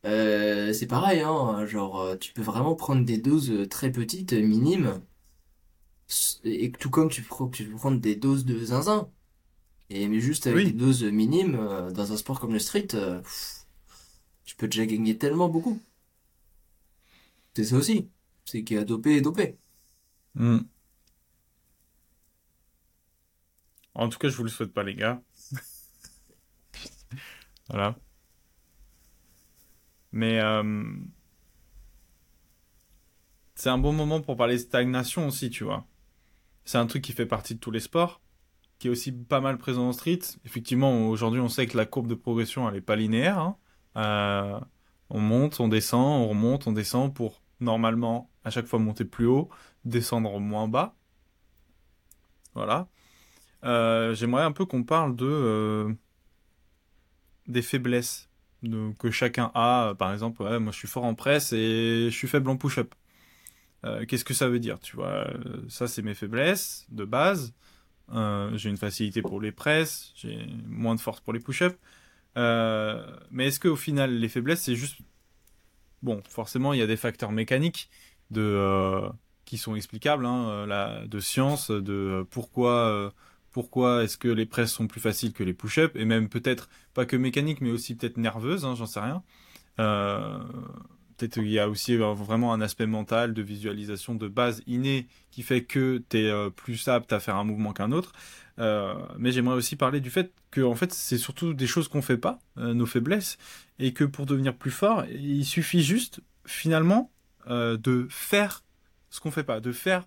euh, 0.07 0.72
c'est 0.72 0.87
pareil, 0.87 1.20
hein, 1.20 1.66
genre 1.66 2.16
tu 2.18 2.32
peux 2.32 2.43
vraiment 2.43 2.74
prendre 2.74 3.05
des 3.05 3.18
doses 3.18 3.68
très 3.68 3.93
petites, 3.93 4.32
minimes, 4.32 5.03
et 6.45 6.72
tout 6.72 6.89
comme 6.89 7.11
tu 7.11 7.22
peux 7.22 7.74
prendre 7.76 8.01
des 8.01 8.16
doses 8.16 8.47
de 8.47 8.59
zinzin. 8.64 9.11
Et 9.91 10.09
mais 10.09 10.20
juste 10.20 10.47
avec 10.47 10.59
Oui. 10.59 10.72
des 10.72 10.78
doses 10.78 11.05
minimes, 11.05 11.57
euh, 11.57 11.91
dans 11.91 12.12
un 12.12 12.16
sport 12.16 12.41
comme 12.41 12.53
le 12.53 12.59
street, 12.59 12.89
euh, 12.95 13.20
tu 14.45 14.57
peux 14.57 14.66
déjà 14.68 14.87
gagner 14.87 15.18
tellement 15.18 15.49
beaucoup. 15.49 15.78
C'est 17.55 17.64
ça 17.64 17.76
aussi, 17.76 18.09
c'est 18.45 18.62
qu'il 18.64 18.76
y 18.76 18.80
a 18.80 18.84
dopé 18.84 19.16
et 19.16 19.20
dopé. 19.20 19.57
Hmm. 20.34 20.59
En 23.95 24.09
tout 24.09 24.18
cas, 24.18 24.28
je 24.28 24.37
vous 24.37 24.45
le 24.45 24.49
souhaite 24.51 24.72
pas, 24.72 24.82
les 24.84 24.95
gars. 24.95 25.20
Voilà. 27.68 27.97
Mais 30.12 30.41
euh, 30.41 30.84
c'est 33.55 33.70
un 33.70 33.78
bon 33.78 33.93
moment 33.93 34.20
pour 34.20 34.37
parler 34.37 34.59
stagnation 34.59 35.26
aussi, 35.26 35.51
tu 35.51 35.64
vois. 35.64 35.87
C'est 36.64 36.78
un 36.78 36.87
truc 36.87 37.03
qui 37.05 37.12
fait 37.12 37.26
partie 37.26 37.55
de 37.55 37.61
tous 37.61 37.70
les 37.70 37.80
sports, 37.80 38.20
qui 38.79 38.89
est 38.89 38.91
aussi 38.91 39.12
pas 39.12 39.41
mal 39.41 39.59
présent 39.59 39.89
en 39.89 39.93
street. 39.93 40.20
Effectivement, 40.45 41.09
aujourd'hui, 41.09 41.41
on 41.41 41.49
sait 41.49 41.66
que 41.66 41.77
la 41.77 41.87
courbe 41.87 42.09
de 42.09 42.14
progression, 42.14 42.68
elle 42.68 42.77
est 42.77 42.81
pas 42.81 42.97
linéaire. 42.97 43.39
hein. 43.39 43.57
Euh, 43.97 44.61
on 45.09 45.20
monte, 45.20 45.61
on 45.61 45.68
descend, 45.68 46.22
on 46.22 46.29
remonte, 46.29 46.66
on 46.66 46.72
descend 46.72 47.14
pour 47.14 47.41
normalement 47.61 48.31
à 48.45 48.51
chaque 48.51 48.66
fois 48.66 48.79
monter 48.79 49.05
plus 49.05 49.27
haut, 49.27 49.49
descendre 49.85 50.39
moins 50.41 50.68
bas. 50.68 50.95
Voilà. 52.55 52.89
Euh, 53.64 54.14
j'aimerais 54.14 54.43
un 54.43 54.53
peu 54.53 54.66
qu'on 54.66 54.85
parle 54.85 55.16
de 55.16 55.27
euh, 55.27 55.95
des 57.47 57.62
faiblesses 57.62 58.29
que 58.99 59.11
chacun 59.11 59.51
a. 59.55 59.95
Par 59.99 60.12
exemple, 60.12 60.43
moi 60.59 60.72
je 60.72 60.79
suis 60.79 60.89
fort 60.89 61.05
en 61.05 61.14
presse 61.14 61.53
et 61.53 62.09
je 62.11 62.16
suis 62.16 62.29
faible 62.29 62.51
en 62.51 62.57
push-up. 62.57 62.95
Qu'est-ce 64.09 64.24
que 64.24 64.35
ça 64.35 64.49
veut 64.49 64.59
dire, 64.59 64.81
tu 64.81 64.97
vois? 64.97 65.29
Ça, 65.68 65.87
c'est 65.87 66.03
mes 66.03 66.14
faiblesses 66.14 66.87
de 66.91 67.05
base. 67.05 67.55
Euh, 68.13 68.57
j'ai 68.57 68.71
une 68.71 68.77
facilité 68.77 69.23
pour 69.23 69.41
les 69.41 69.53
presses, 69.53 70.13
j'ai 70.15 70.47
moins 70.67 70.95
de 70.95 71.01
force 71.01 71.21
pour 71.21 71.33
les 71.33 71.41
push-ups. 71.41 71.77
Euh, 72.37 73.05
mais 73.31 73.47
est-ce 73.47 73.61
qu'au 73.61 73.77
final, 73.77 74.19
les 74.19 74.29
faiblesses, 74.29 74.63
c'est 74.63 74.77
juste... 74.77 74.99
Bon, 76.03 76.23
forcément, 76.29 76.73
il 76.73 76.79
y 76.79 76.83
a 76.83 76.87
des 76.87 76.97
facteurs 76.97 77.33
mécaniques 77.33 77.91
de, 78.31 78.43
euh, 78.43 79.09
qui 79.45 79.59
sont 79.59 79.75
explicables, 79.75 80.27
hein, 80.27 80.67
de 81.07 81.21
science, 81.21 81.71
de 81.71 82.27
pourquoi, 82.31 83.13
pourquoi 83.51 84.05
est-ce 84.05 84.19
que 84.19 84.29
les 84.29 84.47
presses 84.47 84.73
sont 84.73 84.87
plus 84.87 85.01
faciles 85.01 85.33
que 85.33 85.43
les 85.43 85.55
push-ups, 85.55 85.97
et 85.97 86.05
même 86.05 86.29
peut-être 86.29 86.69
pas 86.95 87.07
que 87.07 87.17
mécaniques, 87.17 87.61
mais 87.61 87.71
aussi 87.71 87.97
peut-être 87.97 88.19
nerveuses, 88.19 88.65
hein, 88.65 88.75
j'en 88.75 88.87
sais 88.87 89.01
rien. 89.01 89.23
Euh, 91.17 91.27
peut-être 91.27 91.35
qu'il 91.35 91.49
y 91.49 91.59
a 91.59 91.69
aussi 91.69 91.95
euh, 91.97 92.12
vraiment 92.14 92.53
un 92.53 92.61
aspect 92.61 92.87
mental 92.87 93.35
de 93.35 93.43
visualisation 93.43 94.14
de 94.14 94.29
base 94.29 94.62
innée 94.67 95.07
qui 95.31 95.43
fait 95.43 95.64
que 95.64 96.03
tu 96.09 96.19
es 96.19 96.51
plus 96.51 96.89
apte 96.89 97.12
à 97.12 97.21
faire 97.21 97.37
un 97.37 97.45
mouvement 97.45 97.73
qu'un 97.73 97.93
autre. 97.93 98.12
Euh, 98.59 98.95
mais 99.19 99.33
j'aimerais 99.33 99.57
aussi 99.57 99.77
parler 99.77 100.01
du 100.01 100.11
fait 100.11 100.33
que 100.51 100.62
en 100.62 100.75
fait 100.75 100.93
c'est 100.93 101.19
surtout 101.19 101.53
des 101.53 101.67
choses 101.67 101.89
qu'on 101.89 102.03
fait 102.03 102.17
pas, 102.17 102.39
euh, 102.57 102.73
nos 102.73 102.87
faiblesses, 102.87 103.37
et 103.79 103.93
que 103.93 104.05
pour 104.05 104.27
devenir 104.27 104.57
plus 104.57 104.71
fort, 104.71 105.05
il 105.07 105.45
suffit 105.45 105.83
juste 105.83 106.21
finalement 106.47 107.11
euh, 107.49 107.77
de 107.77 108.07
faire 108.11 108.64
ce 109.11 109.21
qu'on 109.21 109.31
fait 109.31 109.45
pas, 109.45 109.61
de 109.61 109.73
faire 109.73 110.07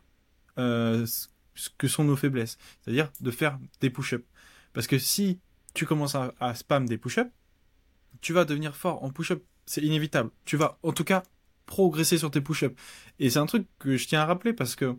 euh, 0.58 1.06
ce 1.54 1.70
que 1.78 1.88
sont 1.88 2.04
nos 2.04 2.16
faiblesses, 2.16 2.58
c'est-à-dire 2.82 3.12
de 3.22 3.32
faire 3.32 3.60
des 3.82 3.90
push-ups. 3.90 4.26
Parce 4.74 4.88
que 4.88 4.98
si 4.98 5.40
tu 5.74 5.86
commences 5.86 6.16
à, 6.16 6.34
à 6.40 6.56
spam 6.56 6.88
des 6.88 6.98
push-ups, 6.98 7.32
tu 8.22 8.34
vas 8.34 8.46
devenir 8.46 8.76
fort 8.76 9.04
en 9.04 9.12
push-up 9.12 9.44
C'est 9.70 9.84
inévitable. 9.84 10.32
Tu 10.46 10.58
vas, 10.58 10.80
en 10.82 10.94
tout 10.94 11.04
cas, 11.04 11.22
progresser 11.68 12.18
sur 12.18 12.32
tes 12.32 12.42
push-ups. 12.42 12.76
Et 13.20 13.30
c'est 13.30 13.38
un 13.38 13.46
truc 13.46 13.68
que 13.78 13.98
je 13.98 14.08
tiens 14.08 14.22
à 14.22 14.26
rappeler 14.26 14.52
parce 14.52 14.76
que 14.76 14.96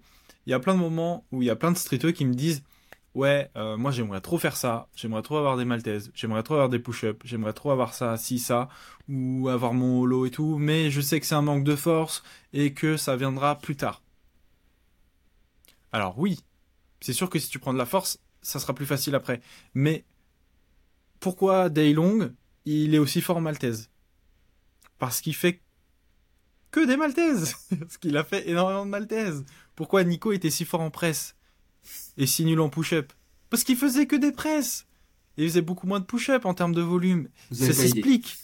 il 0.46 0.50
y 0.50 0.52
a 0.52 0.60
plein 0.60 0.74
de 0.74 0.78
moments 0.78 1.26
où 1.32 1.42
il 1.42 1.46
y 1.46 1.50
a 1.50 1.56
plein 1.56 1.72
de 1.72 1.76
streeteux 1.76 2.12
qui 2.12 2.24
me 2.24 2.34
disent 2.34 2.62
ouais, 3.14 3.50
euh, 3.56 3.76
moi 3.76 3.90
j'aimerais 3.90 4.20
trop 4.20 4.38
faire 4.38 4.56
ça, 4.56 4.88
j'aimerais 4.94 5.22
trop 5.22 5.38
avoir 5.38 5.56
des 5.56 5.64
maltaises, 5.64 6.12
j'aimerais 6.14 6.44
trop 6.44 6.54
avoir 6.54 6.68
des 6.68 6.78
push-ups, 6.78 7.18
j'aimerais 7.24 7.52
trop 7.52 7.72
avoir 7.72 7.94
ça, 7.94 8.16
si 8.16 8.38
ça, 8.38 8.68
ou 9.08 9.48
avoir 9.48 9.74
mon 9.74 10.02
holo 10.02 10.24
et 10.24 10.30
tout, 10.30 10.56
mais 10.58 10.88
je 10.92 11.00
sais 11.00 11.18
que 11.18 11.26
c'est 11.26 11.34
un 11.34 11.42
manque 11.42 11.64
de 11.64 11.74
force 11.74 12.22
et 12.52 12.72
que 12.72 12.96
ça 12.96 13.16
viendra 13.16 13.58
plus 13.58 13.74
tard. 13.74 14.02
Alors 15.90 16.16
oui, 16.16 16.44
c'est 17.00 17.12
sûr 17.12 17.28
que 17.28 17.40
si 17.40 17.50
tu 17.50 17.58
prends 17.58 17.72
de 17.72 17.78
la 17.78 17.86
force, 17.86 18.20
ça 18.40 18.60
sera 18.60 18.72
plus 18.72 18.86
facile 18.86 19.16
après. 19.16 19.40
Mais 19.74 20.04
pourquoi 21.18 21.70
Daylong, 21.70 22.32
il 22.66 22.94
est 22.94 22.98
aussi 22.98 23.20
fort 23.20 23.38
en 23.38 23.40
maltaise? 23.40 23.89
Parce 25.00 25.20
qu'il 25.20 25.34
fait 25.34 25.60
que 26.70 26.86
des 26.86 26.96
maltaises 26.96 27.56
Parce 27.80 27.96
qu'il 27.96 28.16
a 28.16 28.22
fait 28.22 28.48
énormément 28.48 28.84
de 28.84 28.90
maltaises. 28.90 29.44
Pourquoi 29.74 30.04
Nico 30.04 30.30
était 30.30 30.50
si 30.50 30.64
fort 30.64 30.82
en 30.82 30.90
presse 30.90 31.34
et 32.16 32.26
si 32.26 32.44
nul 32.44 32.60
en 32.60 32.68
push-up? 32.68 33.12
Parce 33.48 33.64
qu'il 33.64 33.76
faisait 33.76 34.06
que 34.06 34.14
des 34.14 34.30
presses. 34.30 34.86
Et 35.36 35.44
il 35.44 35.48
faisait 35.48 35.62
beaucoup 35.62 35.86
moins 35.86 36.00
de 36.00 36.04
push-up 36.04 36.44
en 36.44 36.54
termes 36.54 36.74
de 36.74 36.82
volume. 36.82 37.28
Ça 37.50 37.72
s'explique. 37.72 38.36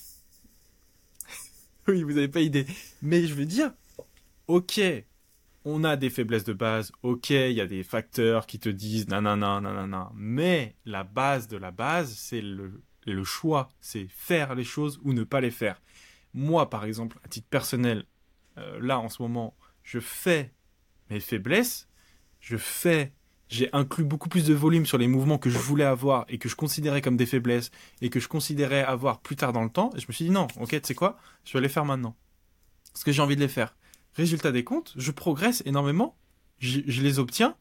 oui, 1.88 2.02
vous 2.02 2.14
n'avez 2.14 2.28
pas 2.28 2.40
idée. 2.40 2.66
Mais 3.02 3.26
je 3.26 3.34
veux 3.34 3.44
dire, 3.44 3.72
ok, 4.48 4.80
on 5.66 5.84
a 5.84 5.96
des 5.96 6.08
faiblesses 6.08 6.44
de 6.44 6.54
base, 6.54 6.90
ok, 7.02 7.30
il 7.30 7.52
y 7.52 7.60
a 7.60 7.66
des 7.66 7.82
facteurs 7.82 8.46
qui 8.46 8.58
te 8.58 8.70
disent 8.70 9.08
nanana, 9.08 9.60
nanana, 9.60 10.10
mais 10.14 10.74
la 10.86 11.04
base 11.04 11.48
de 11.48 11.58
la 11.58 11.70
base, 11.70 12.14
c'est 12.14 12.40
le, 12.40 12.80
le 13.04 13.24
choix, 13.24 13.68
c'est 13.80 14.06
faire 14.08 14.54
les 14.54 14.64
choses 14.64 14.98
ou 15.02 15.12
ne 15.12 15.24
pas 15.24 15.40
les 15.40 15.50
faire. 15.50 15.80
Moi, 16.36 16.70
par 16.70 16.84
exemple, 16.84 17.18
à 17.24 17.28
titre 17.28 17.48
personnel, 17.48 18.04
euh, 18.58 18.78
là 18.80 19.00
en 19.00 19.08
ce 19.08 19.22
moment, 19.22 19.56
je 19.82 19.98
fais 19.98 20.52
mes 21.10 21.18
faiblesses, 21.18 21.88
je 22.40 22.56
fais, 22.56 23.12
j'ai 23.48 23.68
inclus 23.72 24.04
beaucoup 24.04 24.28
plus 24.28 24.44
de 24.44 24.54
volume 24.54 24.86
sur 24.86 24.98
les 24.98 25.08
mouvements 25.08 25.38
que 25.38 25.50
je 25.50 25.58
voulais 25.58 25.84
avoir 25.84 26.26
et 26.28 26.38
que 26.38 26.48
je 26.48 26.54
considérais 26.54 27.00
comme 27.00 27.16
des 27.16 27.26
faiblesses 27.26 27.70
et 28.02 28.10
que 28.10 28.20
je 28.20 28.28
considérais 28.28 28.84
avoir 28.84 29.20
plus 29.20 29.34
tard 29.34 29.52
dans 29.52 29.64
le 29.64 29.70
temps, 29.70 29.90
et 29.96 30.00
je 30.00 30.06
me 30.08 30.12
suis 30.12 30.26
dit 30.26 30.30
non, 30.30 30.46
ok, 30.60 30.70
tu 30.70 30.80
sais 30.84 30.94
quoi, 30.94 31.18
je 31.44 31.52
vais 31.54 31.62
les 31.62 31.68
faire 31.68 31.84
maintenant. 31.84 32.14
Parce 32.92 33.02
que 33.02 33.12
j'ai 33.12 33.22
envie 33.22 33.36
de 33.36 33.40
les 33.40 33.48
faire. 33.48 33.74
Résultat 34.14 34.52
des 34.52 34.64
comptes, 34.64 34.94
je 34.96 35.10
progresse 35.10 35.62
énormément, 35.66 36.16
je, 36.58 36.80
les 37.02 37.18
obtiens, 37.18 37.56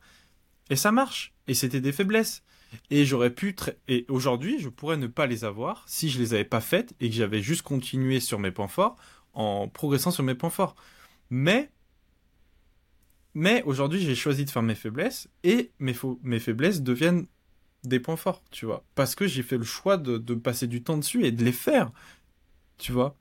et 0.69 0.75
ça 0.75 0.91
marche. 0.91 1.33
Et 1.47 1.53
c'était 1.53 1.81
des 1.81 1.91
faiblesses. 1.91 2.43
Et 2.89 3.05
j'aurais 3.05 3.29
pu, 3.29 3.55
et 3.87 4.05
aujourd'hui, 4.09 4.59
je 4.59 4.69
pourrais 4.69 4.97
ne 4.97 5.07
pas 5.07 5.27
les 5.27 5.43
avoir 5.43 5.83
si 5.87 6.09
je 6.09 6.19
les 6.19 6.33
avais 6.33 6.45
pas 6.45 6.61
faites 6.61 6.93
et 6.99 7.09
que 7.09 7.15
j'avais 7.15 7.41
juste 7.41 7.61
continué 7.61 8.19
sur 8.19 8.39
mes 8.39 8.51
points 8.51 8.67
forts 8.67 8.97
en 9.33 9.67
progressant 9.67 10.11
sur 10.11 10.23
mes 10.23 10.35
points 10.35 10.49
forts. 10.49 10.75
Mais, 11.29 11.69
mais 13.33 13.63
aujourd'hui, 13.63 13.99
j'ai 13.99 14.15
choisi 14.15 14.45
de 14.45 14.49
faire 14.49 14.63
mes 14.63 14.75
faiblesses 14.75 15.27
et 15.43 15.71
mes, 15.79 15.95
mes 16.23 16.39
faiblesses 16.39 16.81
deviennent 16.81 17.27
des 17.83 17.99
points 17.99 18.17
forts, 18.17 18.43
tu 18.51 18.65
vois. 18.65 18.83
Parce 18.95 19.15
que 19.15 19.27
j'ai 19.27 19.43
fait 19.43 19.57
le 19.57 19.63
choix 19.63 19.97
de, 19.97 20.17
de 20.17 20.33
passer 20.33 20.67
du 20.67 20.83
temps 20.83 20.97
dessus 20.97 21.25
et 21.25 21.31
de 21.31 21.43
les 21.43 21.51
faire, 21.51 21.91
tu 22.77 22.91
vois. 22.91 23.17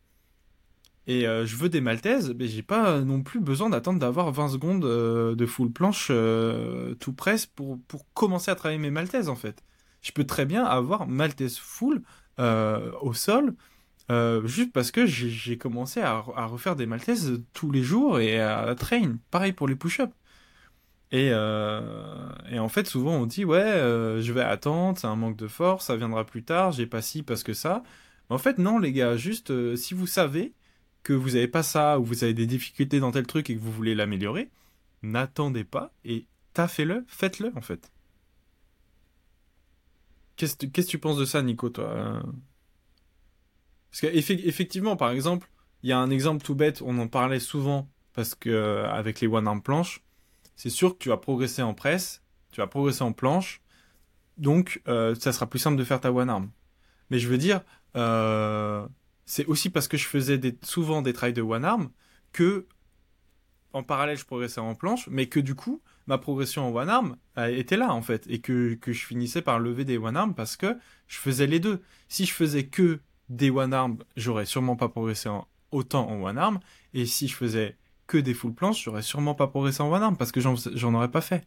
Et 1.07 1.26
euh, 1.26 1.44
je 1.44 1.57
veux 1.57 1.68
des 1.68 1.82
maltaises, 1.82 2.34
mais 2.38 2.48
j'ai 2.48 2.62
pas 2.62 3.00
non 3.00 3.22
plus 3.22 3.40
besoin 3.40 3.68
d'attendre 3.68 3.98
d'avoir 3.98 4.32
20 4.32 4.48
secondes 4.48 4.84
euh, 4.86 5.34
de 5.34 5.44
full 5.44 5.70
planche 5.70 6.09
euh, 6.11 6.94
tout 6.94 7.12
presse 7.12 7.44
pour, 7.44 7.78
pour 7.88 8.07
commencer 8.14 8.50
à 8.50 8.55
travailler 8.55 8.80
mes 8.80 8.90
maltaises 8.90 9.28
en 9.28 9.36
fait. 9.36 9.62
Je 10.00 10.12
peux 10.12 10.24
très 10.24 10.46
bien 10.46 10.64
avoir 10.64 11.07
maltaise 11.07 11.59
full 11.59 12.02
au 12.38 13.12
sol, 13.14 13.55
juste 14.44 14.72
parce 14.72 14.90
que 14.90 15.07
j'ai 15.07 15.57
commencé 15.57 16.00
à, 16.00 16.20
refaire 16.20 16.76
des 16.76 16.86
maltaises 16.86 17.42
tous 17.52 17.70
les 17.70 17.82
jours 17.82 18.18
et 18.18 18.40
à 18.40 18.74
train. 18.74 19.16
Pareil 19.30 19.52
pour 19.52 19.68
les 19.68 19.76
push-ups. 19.76 20.12
Et, 21.11 21.28
et, 21.28 22.59
en 22.59 22.68
fait, 22.68 22.86
souvent 22.86 23.14
on 23.14 23.24
dit 23.24 23.46
ouais, 23.46 23.72
je 24.20 24.32
vais 24.32 24.42
attendre, 24.42 24.98
c'est 24.98 25.07
un 25.07 25.16
manque 25.16 25.36
de 25.36 25.48
force, 25.48 25.86
ça 25.86 25.96
viendra 25.96 26.24
plus 26.24 26.42
tard, 26.44 26.72
j'ai 26.72 26.86
pas 26.86 27.00
ci 27.00 27.22
parce 27.22 27.42
que 27.42 27.55
ça. 27.55 27.82
Mais 28.28 28.34
en 28.34 28.38
fait, 28.38 28.59
non, 28.59 28.78
les 28.78 28.92
gars, 28.92 29.16
juste 29.16 29.76
si 29.76 29.94
vous 29.94 30.07
savez 30.07 30.55
que 31.05 31.12
vous 31.12 31.30
n'avez 31.30 31.46
pas 31.46 31.62
ça, 31.62 32.00
ou 32.00 32.05
vous 32.05 32.24
avez 32.24 32.34
des 32.34 32.46
difficultés 32.46 32.98
dans 32.98 33.12
tel 33.12 33.26
truc 33.26 33.48
et 33.50 33.55
que 33.55 33.61
vous 33.61 33.70
voulez 33.70 33.94
l'améliorer, 33.94 34.50
n'attendez 35.02 35.62
pas 35.62 35.92
et 36.05 36.26
taffez-le, 36.55 37.05
faites-le 37.07 37.52
en 37.55 37.61
fait. 37.61 37.92
Qu'est-ce 40.36 40.57
que 40.57 40.80
tu 40.80 40.98
penses 40.98 41.18
de 41.18 41.24
ça, 41.24 41.42
Nico, 41.42 41.68
toi 41.68 42.20
Parce 43.90 44.00
qu'effectivement, 44.00 44.96
par 44.96 45.11
exemple, 45.11 45.48
il 45.84 45.90
y 45.90 45.92
a 45.92 45.98
un 45.98 46.11
exemple 46.11 46.44
tout 46.44 46.57
bête, 46.57 46.82
on 46.82 46.98
en 46.98 47.07
parlait 47.07 47.38
souvent, 47.38 47.88
parce 48.14 48.34
que 48.34 48.50
euh, 48.50 48.90
avec 48.90 49.20
les 49.20 49.28
one-arm 49.28 49.62
planches, 49.62 50.02
c'est 50.57 50.70
sûr 50.70 50.94
que 50.94 50.98
tu 50.98 51.11
vas 51.11 51.18
progresser 51.18 51.62
en 51.62 51.74
presse, 51.74 52.22
tu 52.50 52.61
vas 52.61 52.66
progresser 52.66 53.02
en 53.02 53.12
planche, 53.12 53.61
donc 54.38 54.82
euh, 54.88 55.14
ça 55.14 55.32
sera 55.32 55.46
plus 55.46 55.59
simple 55.59 55.76
de 55.76 55.84
faire 55.84 56.00
ta 56.00 56.11
one-arm. 56.12 56.50
Mais 57.11 57.18
je 57.18 57.28
veux 57.28 57.38
dire, 57.38 57.61
euh, 57.96 58.86
c'est 59.27 59.47
aussi 59.47 59.70
parce 59.70 59.89
que 59.89 59.97
je 59.97 60.07
faisais 60.07 60.41
souvent 60.62 61.03
des 61.03 61.12
trails 61.12 61.33
de 61.33 61.43
one 61.43 61.64
arm 61.64 61.91
que 62.33 62.66
en 63.72 63.83
parallèle 63.83 64.16
je 64.16 64.25
progressais 64.25 64.61
en 64.61 64.75
planche, 64.75 65.09
mais 65.09 65.27
que 65.27 65.41
du 65.41 65.55
coup 65.55 65.83
ma 66.07 66.18
progression 66.18 66.68
en 66.68 66.75
one 66.75 66.89
arm 66.89 67.16
était 67.37 67.77
là 67.77 67.93
en 67.93 68.03
fait 68.03 68.25
et 68.29 68.41
que, 68.41 68.79
je 68.87 68.93
finissais 68.93 69.43
par 69.43 69.59
lever 69.59 69.85
des 69.85 69.99
one 69.99 70.16
arm 70.16 70.35
parce 70.35 70.57
que 70.57 70.79
je 71.09 71.18
faisais 71.18 71.47
les 71.47 71.61
deux. 71.61 71.83
Si 72.09 72.25
je 72.27 72.33
faisais 72.33 72.66
que 72.66 73.01
des 73.29 73.51
one 73.51 73.72
arm, 73.72 73.99
j'aurais 74.16 74.47
sûrement 74.47 74.77
pas 74.77 74.89
progressé 74.89 75.31
autant 75.70 76.09
en 76.09 76.22
one 76.22 76.39
arm 76.39 76.61
et 76.93 77.07
si 77.07 77.27
je 77.29 77.35
faisais 77.35 77.77
que 78.07 78.18
des 78.18 78.35
full 78.35 78.55
planches, 78.55 78.85
j'aurais 78.85 79.03
sûrement 79.03 79.35
pas 79.35 79.49
progressé 79.49 79.83
en 79.83 79.91
one 79.91 80.03
arm 80.03 80.16
parce 80.16 80.31
que 80.31 80.41
j'en 80.41 80.95
aurais 80.95 81.11
pas 81.11 81.22
fait. 81.22 81.47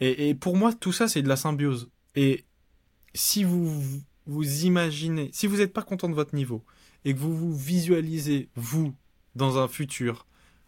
Et, 0.00 0.28
et 0.28 0.34
pour 0.34 0.56
moi 0.56 0.72
tout 0.72 0.92
ça 0.92 1.08
c'est 1.08 1.22
de 1.22 1.28
la 1.28 1.36
symbiose. 1.36 1.90
Et 2.14 2.44
si 3.14 3.44
vous 3.44 4.02
vous 4.26 4.64
imaginez, 4.64 5.30
si 5.32 5.46
vous 5.46 5.56
n'êtes 5.56 5.72
pas 5.72 5.82
content 5.82 6.08
de 6.08 6.14
votre 6.14 6.34
niveau 6.34 6.64
et 7.04 7.14
que 7.14 7.18
vous 7.18 7.36
vous 7.36 7.54
visualisez, 7.56 8.48
vous, 8.54 8.94
dans 9.34 9.58
un 9.58 9.68
futur, 9.68 10.26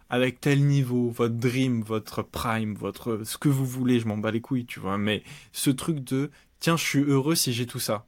avec 0.09 0.41
tel 0.41 0.65
niveau, 0.65 1.11
votre 1.11 1.35
dream, 1.35 1.83
votre 1.83 2.23
prime, 2.23 2.75
votre 2.75 3.23
ce 3.25 3.39
que 3.39 3.49
vous 3.49 3.67
voulez, 3.67 3.99
je 4.01 4.07
m'en 4.07 4.19
bats 4.19 4.31
les 4.31 4.41
couilles, 4.41 4.67
tu 4.67 4.79
vois, 4.79 4.99
mais 4.99 5.23
ce 5.53 5.71
truc 5.71 6.01
de 6.01 6.31
tiens, 6.61 6.77
je 6.77 6.85
suis 6.85 7.03
heureux 7.03 7.35
si 7.35 7.53
j'ai 7.53 7.67
tout 7.67 7.81
ça. 7.81 8.07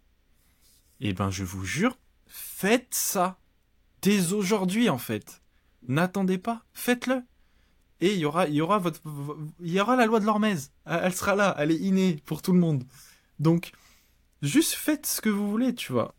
Eh 1.01 1.13
ben, 1.13 1.31
je 1.31 1.45
vous 1.45 1.65
jure, 1.65 1.97
faites 2.27 2.95
ça 2.95 3.39
dès 4.03 4.33
aujourd'hui 4.33 4.89
en 4.89 4.99
fait. 4.99 5.43
N'attendez 5.87 6.39
pas, 6.39 6.65
faites-le. 6.73 7.23
Et 8.01 8.13
il 8.15 8.19
y 8.21 8.25
aura, 8.25 8.47
il 8.47 8.55
y 8.55 8.61
aura 8.61 8.79
votre, 8.79 9.01
il 9.61 9.73
y 9.73 9.81
aura 9.81 9.97
la 9.97 10.07
loi 10.07 10.21
de 10.21 10.27
l'hormèse. 10.27 10.71
Elle 10.87 11.15
sera 11.15 11.35
là, 11.35 11.57
elle 11.59 11.73
est 11.73 11.79
innée 11.79 12.23
pour 12.27 12.43
tout 12.43 12.53
le 12.53 12.61
monde. 12.61 12.85
Donc, 13.41 13.73
Juste 14.43 14.75
faites 14.75 15.07
ce 15.07 15.21
que 15.21 15.29
vous 15.29 15.51
voulez, 15.51 15.75
tu 15.75 15.93
vois. 15.93 16.15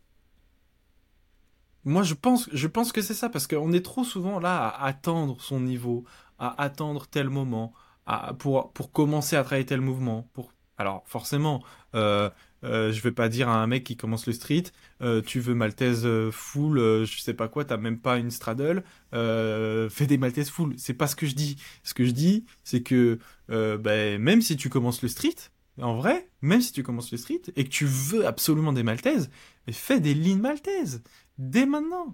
Moi, 1.84 2.02
je 2.02 2.14
pense, 2.14 2.48
je 2.52 2.66
pense 2.66 2.92
que 2.92 3.00
c'est 3.00 3.14
ça, 3.14 3.30
parce 3.30 3.46
qu'on 3.46 3.72
est 3.72 3.84
trop 3.84 4.04
souvent 4.04 4.38
là 4.38 4.68
à 4.68 4.84
attendre 4.84 5.40
son 5.40 5.60
niveau, 5.60 6.04
à 6.38 6.62
attendre 6.62 7.06
tel 7.06 7.30
moment, 7.30 7.72
à, 8.06 8.34
pour, 8.34 8.72
pour 8.72 8.92
commencer 8.92 9.36
à 9.36 9.44
travailler 9.44 9.64
tel 9.64 9.80
mouvement. 9.80 10.28
Pour... 10.34 10.52
Alors, 10.76 11.04
forcément, 11.06 11.62
euh, 11.94 12.28
euh, 12.64 12.92
je 12.92 13.00
vais 13.00 13.12
pas 13.12 13.30
dire 13.30 13.48
à 13.48 13.62
un 13.62 13.66
mec 13.66 13.84
qui 13.84 13.96
commence 13.96 14.26
le 14.26 14.34
street, 14.34 14.64
euh, 15.00 15.22
tu 15.22 15.40
veux 15.40 15.54
Maltese 15.54 16.06
full, 16.30 16.78
je 17.06 17.20
sais 17.20 17.34
pas 17.34 17.48
quoi, 17.48 17.64
t'as 17.64 17.78
même 17.78 17.98
pas 17.98 18.18
une 18.18 18.30
straddle, 18.30 18.82
fais 19.12 20.06
des 20.06 20.18
Maltese 20.18 20.50
full. 20.50 20.74
C'est 20.76 20.94
pas 20.94 21.06
ce 21.06 21.16
que 21.16 21.26
je 21.26 21.34
dis. 21.34 21.56
Ce 21.82 21.94
que 21.94 22.04
je 22.04 22.10
dis, 22.12 22.44
c'est 22.64 22.82
que 22.82 23.18
ben, 23.48 24.20
même 24.20 24.42
si 24.42 24.58
tu 24.58 24.68
commences 24.68 25.00
le 25.00 25.08
street, 25.08 25.36
en 25.78 25.96
vrai, 25.96 26.28
même 26.42 26.60
si 26.60 26.72
tu 26.72 26.82
commences 26.82 27.12
le 27.12 27.18
street 27.18 27.42
et 27.56 27.64
que 27.64 27.68
tu 27.68 27.86
veux 27.86 28.26
absolument 28.26 28.72
des 28.72 28.82
maltaises, 28.82 29.30
fais 29.70 30.00
des 30.00 30.14
lignes 30.14 30.40
maltaises 30.40 31.02
dès 31.38 31.66
maintenant. 31.66 32.12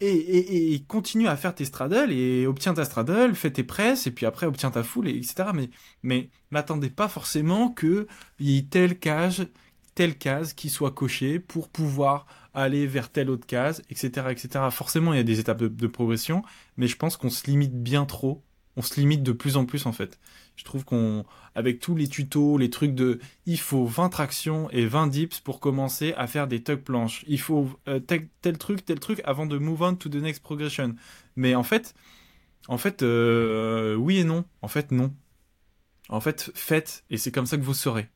Et, 0.00 0.84
continue 0.86 1.26
à 1.26 1.36
faire 1.36 1.54
tes 1.56 1.64
straddles 1.64 2.12
et 2.12 2.46
obtiens 2.46 2.72
ta 2.72 2.84
straddle, 2.84 3.34
fais 3.34 3.50
tes 3.50 3.64
presses 3.64 4.06
et 4.06 4.12
puis 4.12 4.26
après 4.26 4.46
obtiens 4.46 4.70
ta 4.70 4.84
foule, 4.84 5.08
etc. 5.08 5.50
Mais, 5.52 5.70
mais 6.04 6.30
n'attendez 6.52 6.88
pas 6.88 7.08
forcément 7.08 7.70
qu'il 7.70 8.06
y 8.38 8.58
ait 8.58 8.62
telle 8.62 8.98
cage, 8.98 9.48
telle 9.96 10.16
case 10.16 10.52
qui 10.52 10.70
soit 10.70 10.92
cochée 10.92 11.40
pour 11.40 11.68
pouvoir 11.68 12.26
aller 12.54 12.86
vers 12.86 13.10
telle 13.10 13.28
autre 13.28 13.46
case, 13.46 13.82
etc. 13.90 14.28
etc. 14.30 14.66
Forcément, 14.70 15.12
il 15.14 15.16
y 15.16 15.20
a 15.20 15.24
des 15.24 15.40
étapes 15.40 15.64
de 15.64 15.86
progression, 15.88 16.42
mais 16.76 16.86
je 16.86 16.96
pense 16.96 17.16
qu'on 17.16 17.30
se 17.30 17.50
limite 17.50 17.74
bien 17.82 18.04
trop. 18.04 18.44
On 18.78 18.82
se 18.82 19.00
limite 19.00 19.24
de 19.24 19.32
plus 19.32 19.56
en 19.56 19.66
plus 19.66 19.86
en 19.86 19.92
fait. 19.92 20.20
Je 20.54 20.62
trouve 20.62 20.84
qu'on, 20.84 21.26
avec 21.56 21.80
tous 21.80 21.96
les 21.96 22.06
tutos, 22.06 22.58
les 22.58 22.70
trucs 22.70 22.94
de, 22.94 23.18
il 23.44 23.58
faut 23.58 23.84
20 23.84 24.08
tractions 24.08 24.70
et 24.70 24.86
20 24.86 25.08
dips 25.08 25.40
pour 25.40 25.58
commencer 25.58 26.14
à 26.16 26.28
faire 26.28 26.46
des 26.46 26.62
tug 26.62 26.82
planches. 26.82 27.24
Il 27.26 27.40
faut 27.40 27.68
euh, 27.88 27.98
tel, 27.98 28.28
truc, 28.56 28.84
tel 28.84 29.00
truc 29.00 29.20
avant 29.24 29.46
de 29.46 29.58
move 29.58 29.82
on 29.82 29.96
to 29.96 30.08
the 30.08 30.14
next 30.14 30.44
progression. 30.44 30.94
Mais 31.34 31.56
en 31.56 31.64
fait, 31.64 31.96
en 32.68 32.78
fait, 32.78 33.02
euh, 33.02 33.96
oui 33.96 34.18
et 34.18 34.24
non. 34.24 34.44
En 34.62 34.68
fait, 34.68 34.92
non. 34.92 35.12
En 36.08 36.20
fait, 36.20 36.52
faites 36.54 37.04
et 37.10 37.16
c'est 37.16 37.32
comme 37.32 37.46
ça 37.46 37.56
que 37.56 37.62
vous 37.62 37.74
serez. 37.74 38.08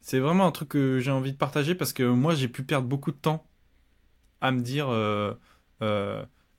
C'est 0.00 0.18
vraiment 0.18 0.46
un 0.46 0.52
truc 0.52 0.70
que 0.70 0.98
j'ai 0.98 1.10
envie 1.10 1.32
de 1.32 1.36
partager 1.36 1.74
parce 1.74 1.92
que 1.92 2.04
moi, 2.04 2.34
j'ai 2.34 2.48
pu 2.48 2.62
perdre 2.62 2.88
beaucoup 2.88 3.12
de 3.12 3.18
temps 3.18 3.46
à 4.40 4.50
me 4.50 4.62
dire 4.62 4.86
euh, 4.88 5.34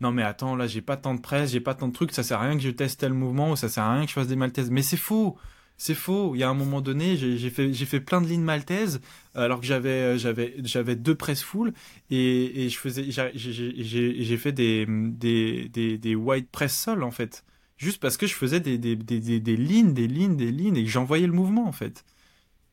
non 0.02 0.12
mais 0.12 0.24
attends 0.24 0.56
là 0.56 0.68
j'ai 0.68 0.82
pas 0.82 0.98
tant 0.98 1.16
de 1.16 1.22
presse 1.22 1.52
j'ai 1.52 1.60
pas 1.62 1.74
tant 1.74 1.88
de 1.88 1.94
trucs 1.94 2.12
ça 2.12 2.24
sert 2.24 2.40
à 2.40 2.44
rien 2.44 2.58
que 2.58 2.64
je 2.64 2.70
teste 2.70 3.00
tel 3.00 3.14
mouvement 3.14 3.52
ou 3.52 3.56
ça 3.56 3.70
sert 3.70 3.84
à 3.84 3.94
rien 3.94 4.04
que 4.04 4.10
je 4.10 4.14
fasse 4.14 4.28
des 4.28 4.36
maltaises. 4.36 4.70
Mais 4.72 4.82
c'est 4.82 4.98
faux 4.98 5.38
c'est 5.78 5.96
faux 5.96 6.36
il 6.36 6.40
y 6.40 6.44
a 6.44 6.50
un 6.50 6.54
moment 6.54 6.82
donné 6.82 7.18
j'ai 7.18 7.50
fait 7.50 7.74
j'ai 7.74 7.86
fait 7.86 8.00
plein 8.00 8.22
de 8.22 8.28
lignes 8.28 8.44
maltaises 8.44 9.02
alors 9.34 9.60
que 9.60 9.66
j'avais 9.66 10.18
j'avais 10.18 10.56
j'avais 10.64 10.96
deux 10.96 11.16
presses 11.16 11.44
full 11.44 11.74
et, 12.10 12.70
je 12.70 12.78
faisais 12.78 13.06
j'ai 13.36 14.38
fait 14.38 14.52
des 14.52 14.86
des 14.88 15.70
des, 15.70 15.98
des 15.98 16.16
white 16.16 16.50
press 16.52 16.76
sol 16.76 17.04
en 17.04 17.12
fait. 17.12 17.44
Juste 17.78 18.00
parce 18.02 18.16
que 18.16 18.26
je 18.26 18.34
faisais 18.34 18.62
des 18.62 18.78
des, 18.78 18.96
des, 18.96 19.40
des 19.40 19.58
lignes 19.58 19.94
des 19.94 20.08
lignes 20.08 20.38
des 20.38 20.52
lignes 20.52 20.78
et 20.78 20.84
que 20.86 20.90
j'envoyais 20.90 21.28
le 21.28 21.34
mouvement 21.34 21.68
en 21.68 21.74
fait. 21.74 22.06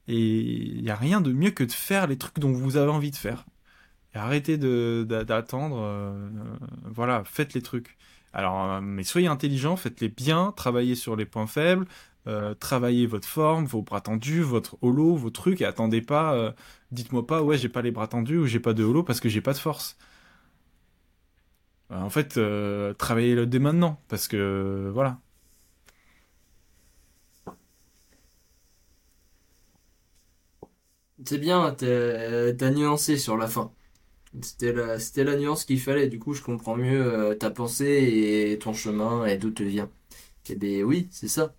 Et 0.08 0.18
il 0.18 0.82
n'y 0.82 0.90
a 0.90 0.96
rien 0.96 1.20
de 1.20 1.32
mieux 1.32 1.50
que 1.50 1.64
de 1.64 1.72
faire 1.72 2.06
les 2.06 2.16
trucs 2.18 2.38
dont 2.38 2.52
vous 2.52 2.76
avez 2.76 2.90
envie 2.90 3.10
de 3.10 3.16
faire. 3.16 3.44
Arrêtez 4.14 4.58
d'attendre. 4.58 5.78
Euh, 5.80 6.28
voilà, 6.84 7.22
faites 7.24 7.54
les 7.54 7.62
trucs. 7.62 7.96
Alors, 8.32 8.62
euh, 8.64 8.80
mais 8.80 9.04
soyez 9.04 9.26
intelligents, 9.26 9.76
faites-les 9.76 10.08
bien, 10.08 10.52
travaillez 10.56 10.94
sur 10.94 11.16
les 11.16 11.26
points 11.26 11.46
faibles, 11.46 11.86
euh, 12.26 12.54
travaillez 12.54 13.06
votre 13.06 13.28
forme, 13.28 13.66
vos 13.66 13.82
bras 13.82 14.00
tendus, 14.00 14.40
votre 14.42 14.76
holo, 14.82 15.16
vos 15.16 15.30
trucs, 15.30 15.60
et 15.60 15.64
attendez 15.66 16.00
pas, 16.02 16.54
dites-moi 16.92 17.26
pas, 17.26 17.42
ouais, 17.42 17.58
j'ai 17.58 17.68
pas 17.68 17.82
les 17.82 17.90
bras 17.90 18.06
tendus 18.08 18.38
ou 18.38 18.46
j'ai 18.46 18.60
pas 18.60 18.72
de 18.74 18.84
holo 18.84 19.02
parce 19.02 19.20
que 19.20 19.28
j'ai 19.28 19.40
pas 19.42 19.52
de 19.52 19.58
force. 19.58 19.96
en 21.90 22.10
fait, 22.10 22.38
travaillez-le 22.98 23.46
dès 23.46 23.58
maintenant, 23.58 24.00
parce 24.08 24.28
que 24.28 24.90
voilà. 24.92 25.20
C'est 31.24 31.38
bien, 31.38 31.72
t'as 31.74 32.70
nuancé 32.70 33.16
sur 33.16 33.36
la 33.36 33.46
fin. 33.48 33.72
C'était 34.40 34.72
la, 34.72 34.98
c'était 34.98 35.24
la 35.24 35.36
nuance 35.36 35.64
qu'il 35.64 35.80
fallait. 35.80 36.08
Du 36.08 36.18
coup, 36.18 36.32
je 36.34 36.42
comprends 36.42 36.76
mieux 36.76 37.02
euh, 37.02 37.34
ta 37.34 37.50
pensée 37.50 38.50
et 38.52 38.58
ton 38.58 38.72
chemin 38.72 39.26
et 39.26 39.36
d'où 39.36 39.50
te 39.50 39.62
vient. 39.62 39.90
Et 40.48 40.56
ben 40.56 40.84
oui, 40.84 41.08
c'est 41.12 41.28
ça. 41.28 41.54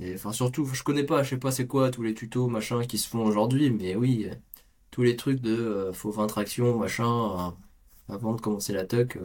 Et 0.00 0.14
enfin, 0.14 0.32
surtout, 0.32 0.66
je 0.66 0.82
connais 0.84 1.04
pas, 1.04 1.22
je 1.22 1.30
sais 1.30 1.38
pas 1.38 1.52
c'est 1.52 1.66
quoi 1.66 1.90
tous 1.90 2.02
les 2.02 2.14
tutos 2.14 2.48
machin 2.48 2.84
qui 2.86 2.98
se 2.98 3.08
font 3.08 3.24
aujourd'hui, 3.24 3.70
mais 3.70 3.96
oui, 3.96 4.28
tous 4.90 5.02
les 5.02 5.16
trucs 5.16 5.40
de 5.40 5.56
euh, 5.56 5.92
faut 5.92 6.10
20 6.12 6.26
tractions 6.28 6.78
machin 6.78 7.54
euh, 8.10 8.14
avant 8.14 8.34
de 8.34 8.40
commencer 8.40 8.72
la 8.72 8.86
tuck. 8.86 9.18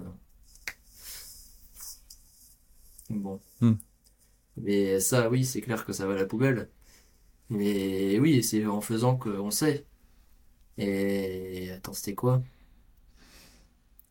Bon. 3.10 3.40
Hmm. 3.60 3.74
Mais 4.58 5.00
ça, 5.00 5.30
oui, 5.30 5.46
c'est 5.46 5.62
clair 5.62 5.86
que 5.86 5.94
ça 5.94 6.08
va 6.08 6.14
à 6.14 6.18
la 6.18 6.26
poubelle. 6.26 6.70
Mais 7.50 8.20
oui, 8.20 8.44
c'est 8.44 8.66
en 8.68 8.82
faisant 8.82 9.18
qu'on 9.18 9.52
sait. 9.52 9.86
Et 10.78 11.72
attends, 11.72 11.94
c'était 11.94 12.16
quoi? 12.16 12.44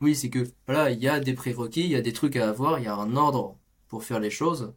Oui, 0.00 0.14
c'est 0.16 0.30
que 0.30 0.50
voilà, 0.66 0.90
il 0.90 0.98
y 1.00 1.08
a 1.08 1.20
des 1.20 1.34
prérequis, 1.34 1.82
il 1.82 1.90
y 1.90 1.96
a 1.96 2.00
des 2.00 2.12
trucs 2.12 2.36
à 2.36 2.48
avoir, 2.48 2.78
il 2.78 2.84
y 2.84 2.88
a 2.88 2.94
un 2.94 3.16
ordre 3.16 3.58
pour 3.88 4.02
faire 4.04 4.18
les 4.20 4.30
choses. 4.30 4.74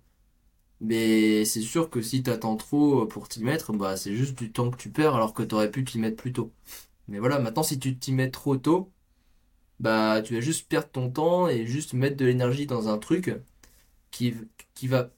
Mais 0.81 1.45
c'est 1.45 1.61
sûr 1.61 1.89
que 1.89 2.01
si 2.01 2.23
t'attends 2.23 2.57
trop 2.57 3.05
pour 3.07 3.29
t'y 3.29 3.43
mettre, 3.43 3.73
bah 3.73 3.97
c'est 3.97 4.15
juste 4.15 4.37
du 4.37 4.51
temps 4.51 4.71
que 4.71 4.77
tu 4.77 4.91
perds 4.91 5.15
alors 5.15 5.33
que 5.33 5.43
t'aurais 5.43 5.71
pu 5.71 5.85
t'y 5.85 5.99
mettre 5.99 6.17
plus 6.17 6.33
tôt. 6.33 6.53
Mais 7.07 7.19
voilà, 7.19 7.39
maintenant 7.39 7.63
si 7.63 7.79
tu 7.79 7.97
t'y 7.99 8.13
mets 8.13 8.31
trop 8.31 8.57
tôt, 8.57 8.91
bah 9.79 10.21
tu 10.23 10.35
vas 10.35 10.41
juste 10.41 10.67
perdre 10.69 10.89
ton 10.89 11.11
temps 11.11 11.47
et 11.49 11.65
juste 11.67 11.93
mettre 11.93 12.17
de 12.17 12.25
l'énergie 12.25 12.67
dans 12.67 12.89
un 12.89 12.97
truc 12.99 13.35
qui, 14.11 14.35
qui 14.73 14.87
va 14.87 15.11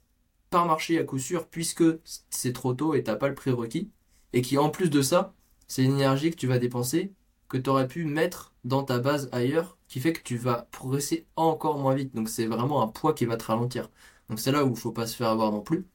pas 0.52 0.66
marcher 0.66 1.00
à 1.00 1.04
coup 1.04 1.20
sûr 1.20 1.48
puisque 1.50 1.84
c'est 2.30 2.54
trop 2.54 2.74
tôt 2.74 2.96
et 2.96 3.04
t'as 3.04 3.16
pas 3.16 3.30
le 3.30 3.36
prérequis. 3.36 3.92
Et 4.34 4.42
qui 4.42 4.58
en 4.58 4.70
plus 4.70 4.90
de 4.90 5.02
ça, 5.02 5.36
c'est 5.68 5.84
une 5.84 5.94
énergie 5.94 6.32
que 6.32 6.36
tu 6.38 6.48
vas 6.48 6.60
dépenser, 6.60 7.14
que 7.50 7.58
tu 7.58 7.70
aurais 7.70 7.88
pu 7.88 8.06
mettre 8.06 8.54
dans 8.66 8.84
ta 8.84 9.00
base 9.00 9.30
ailleurs, 9.32 9.75
qui 9.88 10.00
fait 10.00 10.14
que 10.14 10.22
tu 10.24 10.38
vas 10.38 10.64
progresser 10.72 11.28
encore 11.36 11.78
moins 11.80 11.96
vite. 11.96 12.14
Donc 12.16 12.30
c'est 12.30 12.46
vraiment 12.48 12.82
un 12.84 12.88
poids 12.88 13.14
qui 13.14 13.26
va 13.26 13.38
te 13.38 13.46
ralentir. 13.46 13.90
Donc 14.30 14.40
c'est 14.40 14.52
là 14.52 14.66
où 14.66 14.72
il 14.72 14.78
faut 14.78 14.92
pas 14.92 15.08
se 15.08 15.16
faire 15.16 15.30
avoir 15.30 15.52
non 15.52 15.62
plus. 15.62 15.86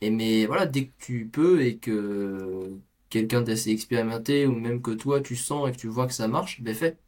Et 0.00 0.10
mais 0.10 0.46
voilà, 0.46 0.66
dès 0.66 0.88
que 0.88 0.92
tu 0.98 1.28
peux 1.28 1.62
et 1.62 1.78
que 1.78 2.78
quelqu'un 3.10 3.42
d'assez 3.42 3.70
expérimenté 3.70 4.46
ou 4.46 4.54
même 4.54 4.82
que 4.82 4.90
toi 4.92 5.20
tu 5.20 5.36
sens 5.36 5.68
et 5.68 5.72
que 5.72 5.76
tu 5.78 5.88
vois 5.88 6.06
que 6.06 6.12
ça 6.14 6.28
marche, 6.28 6.60
ben 6.62 6.74
fais. 6.74 6.98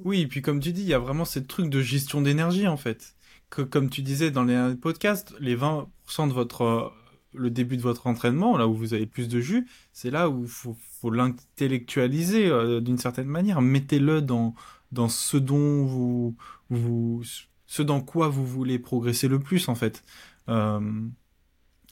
Oui, 0.00 0.20
et 0.22 0.26
puis 0.28 0.42
comme 0.42 0.60
tu 0.60 0.72
dis, 0.72 0.82
il 0.82 0.88
y 0.88 0.94
a 0.94 0.98
vraiment 0.98 1.24
ce 1.24 1.38
truc 1.40 1.68
de 1.70 1.80
gestion 1.80 2.20
d'énergie 2.22 2.68
en 2.68 2.76
fait 2.76 3.14
que, 3.50 3.62
comme 3.62 3.90
tu 3.90 4.02
disais 4.02 4.30
dans 4.30 4.44
les 4.44 4.74
podcasts, 4.76 5.34
les 5.40 5.56
20% 5.56 6.26
de 6.28 6.32
votre, 6.32 6.92
le 7.38 7.50
début 7.50 7.76
de 7.76 7.82
votre 7.82 8.06
entraînement, 8.06 8.56
là 8.56 8.68
où 8.68 8.74
vous 8.74 8.94
avez 8.94 9.06
plus 9.06 9.28
de 9.28 9.40
jus, 9.40 9.66
c'est 9.92 10.10
là 10.10 10.28
où 10.28 10.46
faut, 10.46 10.76
faut 11.00 11.10
l'intellectualiser 11.10 12.48
euh, 12.48 12.80
d'une 12.80 12.98
certaine 12.98 13.28
manière. 13.28 13.60
Mettez-le 13.60 14.20
dans, 14.20 14.54
dans 14.92 15.08
ce 15.08 15.36
dont 15.36 15.84
vous, 15.86 16.36
vous, 16.70 17.22
ce 17.66 17.82
dans 17.82 18.00
quoi 18.00 18.28
vous 18.28 18.46
voulez 18.46 18.78
progresser 18.78 19.28
le 19.28 19.38
plus, 19.38 19.68
en 19.68 19.74
fait. 19.74 20.04
Euh, 20.48 20.80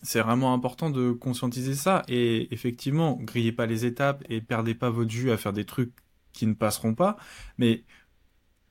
c'est 0.03 0.21
vraiment 0.21 0.53
important 0.53 0.91
de 0.91 1.13
conscientiser 1.13 1.75
ça. 1.75 2.03
Et 2.09 2.53
effectivement, 2.53 3.19
grillez 3.21 3.53
pas 3.53 3.67
les 3.67 3.85
étapes 3.85 4.25
et 4.29 4.41
perdez 4.41 4.75
pas 4.75 4.91
votre 4.91 5.11
jus 5.11 5.31
à 5.31 5.37
faire 5.37 5.53
des 5.53 5.65
trucs 5.65 5.93
qui 6.33 6.47
ne 6.47 6.55
passeront 6.55 6.95
pas. 6.95 7.17
Mais 7.59 7.85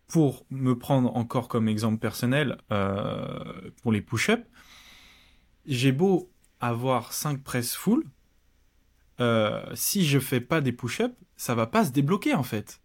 pour 0.08 0.46
me 0.50 0.78
prendre 0.78 1.16
encore 1.16 1.48
comme 1.48 1.68
exemple 1.68 1.98
personnel, 1.98 2.58
euh, 2.72 3.72
pour 3.82 3.92
les 3.92 4.02
push-ups, 4.02 4.46
j'ai 5.66 5.92
beau 5.92 6.32
avoir 6.60 7.14
5 7.14 7.42
presses 7.44 7.76
full, 7.76 8.06
euh, 9.20 9.64
si 9.74 10.06
je 10.06 10.20
fais 10.20 10.42
pas 10.42 10.62
des 10.62 10.72
push-ups, 10.72 11.16
ça 11.38 11.56
va 11.56 11.68
pas 11.68 11.86
se 11.86 11.92
débloquer 11.92 12.34
en 12.34 12.44
fait. 12.44 12.82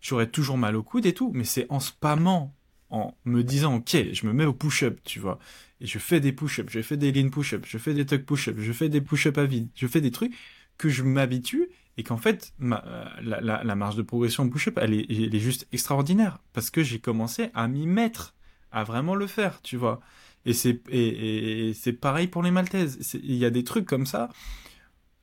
J'aurai 0.00 0.28
toujours 0.28 0.58
mal 0.58 0.74
au 0.76 0.82
coude 0.82 1.06
et 1.06 1.14
tout, 1.14 1.30
mais 1.34 1.44
c'est 1.44 1.66
en 1.70 1.78
spammant, 1.78 2.54
en 2.90 3.14
me 3.24 3.42
disant 3.42 3.76
ok, 3.76 3.96
je 4.12 4.26
me 4.26 4.32
mets 4.32 4.44
au 4.44 4.52
push-up, 4.52 4.98
tu 5.04 5.20
vois, 5.20 5.38
et 5.80 5.86
je 5.86 5.98
fais 5.98 6.20
des 6.20 6.32
push-ups, 6.32 6.72
je 6.72 6.82
fais 6.82 6.96
des 6.96 7.12
lean 7.12 7.30
push-ups, 7.30 7.68
je 7.68 7.78
fais 7.78 7.94
des 7.94 8.06
tuck 8.06 8.24
push-ups, 8.24 8.60
je 8.60 8.72
fais 8.72 8.88
des 8.88 9.00
push-ups 9.00 9.38
à 9.38 9.44
vide, 9.44 9.68
je 9.74 9.86
fais 9.86 10.00
des 10.00 10.10
trucs 10.10 10.34
que 10.78 10.88
je 10.88 11.02
m'habitue 11.02 11.68
et 11.96 12.02
qu'en 12.02 12.16
fait, 12.16 12.54
euh, 12.62 13.04
la, 13.20 13.74
marge 13.74 13.96
de 13.96 14.02
progression 14.02 14.48
push-up, 14.48 14.78
elle 14.80 14.94
est 14.94 15.38
juste 15.38 15.68
extraordinaire, 15.72 16.38
parce 16.52 16.70
que 16.70 16.82
j'ai 16.82 16.98
commencé 16.98 17.50
à 17.54 17.68
m'y 17.68 17.86
mettre, 17.86 18.34
à 18.70 18.82
vraiment 18.82 19.14
le 19.14 19.26
faire, 19.26 19.60
tu 19.62 19.76
vois. 19.76 20.00
Et 20.44 20.54
c'est 20.54 20.82
et, 20.90 21.92
pareil 22.00 22.26
pour 22.26 22.42
les 22.42 22.50
maltaises. 22.50 23.16
Il 23.22 23.36
y 23.36 23.44
a 23.44 23.50
des 23.50 23.64
trucs 23.64 23.86
comme 23.86 24.06
ça 24.06 24.28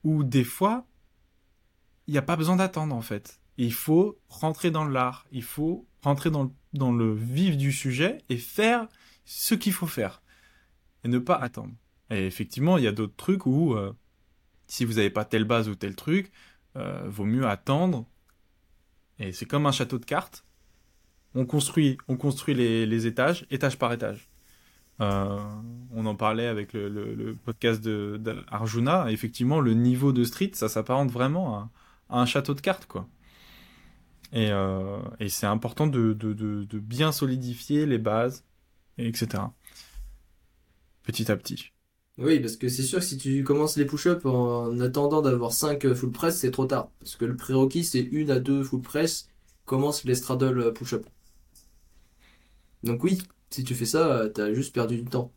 où 0.03 0.23
des 0.23 0.43
fois, 0.43 0.85
il 2.07 2.11
n'y 2.11 2.17
a 2.17 2.23
pas 2.23 2.35
besoin 2.35 2.55
d'attendre 2.55 2.95
en 2.95 3.01
fait. 3.01 3.41
Il 3.57 3.73
faut 3.73 4.17
rentrer 4.29 4.71
dans 4.71 4.85
l'art, 4.85 5.25
il 5.31 5.43
faut 5.43 5.85
rentrer 6.01 6.31
dans 6.31 6.43
le, 6.43 6.49
dans 6.73 6.93
le 6.93 7.13
vif 7.13 7.57
du 7.57 7.73
sujet 7.73 8.19
et 8.29 8.37
faire 8.37 8.87
ce 9.25 9.53
qu'il 9.53 9.73
faut 9.73 9.87
faire. 9.87 10.21
Et 11.03 11.09
ne 11.09 11.19
pas 11.19 11.35
attendre. 11.35 11.73
Et 12.09 12.25
effectivement, 12.25 12.77
il 12.77 12.83
y 12.83 12.87
a 12.87 12.91
d'autres 12.91 13.15
trucs 13.15 13.45
où, 13.45 13.73
euh, 13.73 13.93
si 14.67 14.85
vous 14.85 14.93
n'avez 14.93 15.09
pas 15.09 15.25
telle 15.25 15.43
base 15.43 15.69
ou 15.69 15.75
tel 15.75 15.95
truc, 15.95 16.31
euh, 16.75 17.07
vaut 17.07 17.25
mieux 17.25 17.47
attendre. 17.47 18.05
Et 19.19 19.31
c'est 19.31 19.45
comme 19.45 19.65
un 19.65 19.71
château 19.71 19.99
de 19.99 20.05
cartes. 20.05 20.45
On 21.35 21.45
construit, 21.45 21.97
on 22.07 22.17
construit 22.17 22.55
les, 22.55 23.05
étages, 23.05 23.45
étage 23.51 23.77
par 23.77 23.93
étage. 23.93 24.29
Euh, 25.01 25.37
on 25.93 26.05
en 26.05 26.15
parlait 26.15 26.47
avec 26.47 26.73
le, 26.73 27.35
podcast. 27.45 27.81
De, 27.81 28.19
Effectivement, 29.09 29.59
le 29.59 29.73
niveau 29.73 30.11
de 30.11 30.23
street, 30.23 30.51
ça 30.53 30.69
s'apparente 30.69 31.11
vraiment 31.11 31.55
à, 31.55 31.69
un 32.09 32.25
château 32.25 32.53
de 32.53 32.61
cartes, 32.61 32.85
quoi. 32.85 33.07
Et, 34.31 34.51
euh, 34.51 34.99
c'est 35.27 35.47
important 35.47 35.87
de, 35.87 36.13
bien 36.73 37.11
solidifier 37.11 37.85
les 37.85 37.97
bases, 37.97 38.43
etc. 38.97 39.43
Petit 41.03 41.31
à 41.31 41.35
petit. 41.35 41.71
Oui, 42.17 42.39
parce 42.41 42.57
que 42.57 42.67
c'est 42.67 42.83
sûr 42.83 42.99
que 42.99 43.05
si 43.05 43.17
tu 43.17 43.43
commences 43.45 43.77
les 43.77 43.85
push-ups 43.85 44.25
en 44.25 44.77
attendant 44.81 45.21
d'avoir 45.21 45.53
5 45.53 45.93
full 45.93 46.11
press, 46.11 46.37
c'est 46.37 46.51
trop 46.51 46.65
tard. 46.65 46.89
Parce 46.99 47.15
que 47.15 47.23
le 47.23 47.37
prérequis, 47.37 47.85
c'est 47.85 48.01
une 48.01 48.29
à 48.29 48.39
deux 48.39 48.61
full 48.63 48.81
press, 48.81 49.29
commence 49.65 50.03
les 50.03 50.15
straddle 50.15 50.73
push-up. 50.73 51.05
Donc 52.83 53.03
oui, 53.03 53.19
si 53.49 53.63
tu 53.63 53.75
fais 53.75 53.85
ça, 53.85 54.29
t'as 54.33 54.53
juste 54.53 54.73
perdu 54.73 54.97
du 55.01 55.05
temps. 55.05 55.33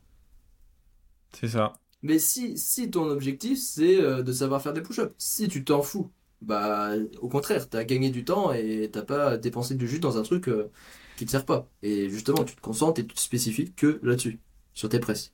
C'est 1.33 1.47
ça. 1.49 1.73
Mais 2.01 2.19
si, 2.19 2.57
si 2.57 2.89
ton 2.91 3.09
objectif, 3.09 3.59
c'est 3.59 4.01
euh, 4.01 4.23
de 4.23 4.31
savoir 4.33 4.61
faire 4.61 4.73
des 4.73 4.81
push-ups, 4.81 5.13
si 5.17 5.47
tu 5.47 5.63
t'en 5.63 5.81
fous, 5.81 6.11
bah 6.41 6.91
au 7.21 7.29
contraire, 7.29 7.69
t'as 7.69 7.83
gagné 7.85 8.09
du 8.11 8.25
temps 8.25 8.51
et 8.53 8.89
t'as 8.91 9.03
pas 9.03 9.37
dépensé 9.37 9.75
du 9.75 9.87
jus 9.87 9.99
dans 9.99 10.17
un 10.17 10.23
truc 10.23 10.49
euh, 10.49 10.71
qui 11.15 11.25
te 11.25 11.31
sert 11.31 11.45
pas. 11.45 11.69
Et 11.81 12.09
justement, 12.09 12.43
tu 12.43 12.55
te 12.55 12.61
concentres 12.61 12.99
et 12.99 13.07
tu 13.07 13.15
te 13.15 13.21
spécifies 13.21 13.73
que 13.73 13.99
là-dessus, 14.03 14.39
sur 14.73 14.89
tes 14.89 14.99
presses. 14.99 15.33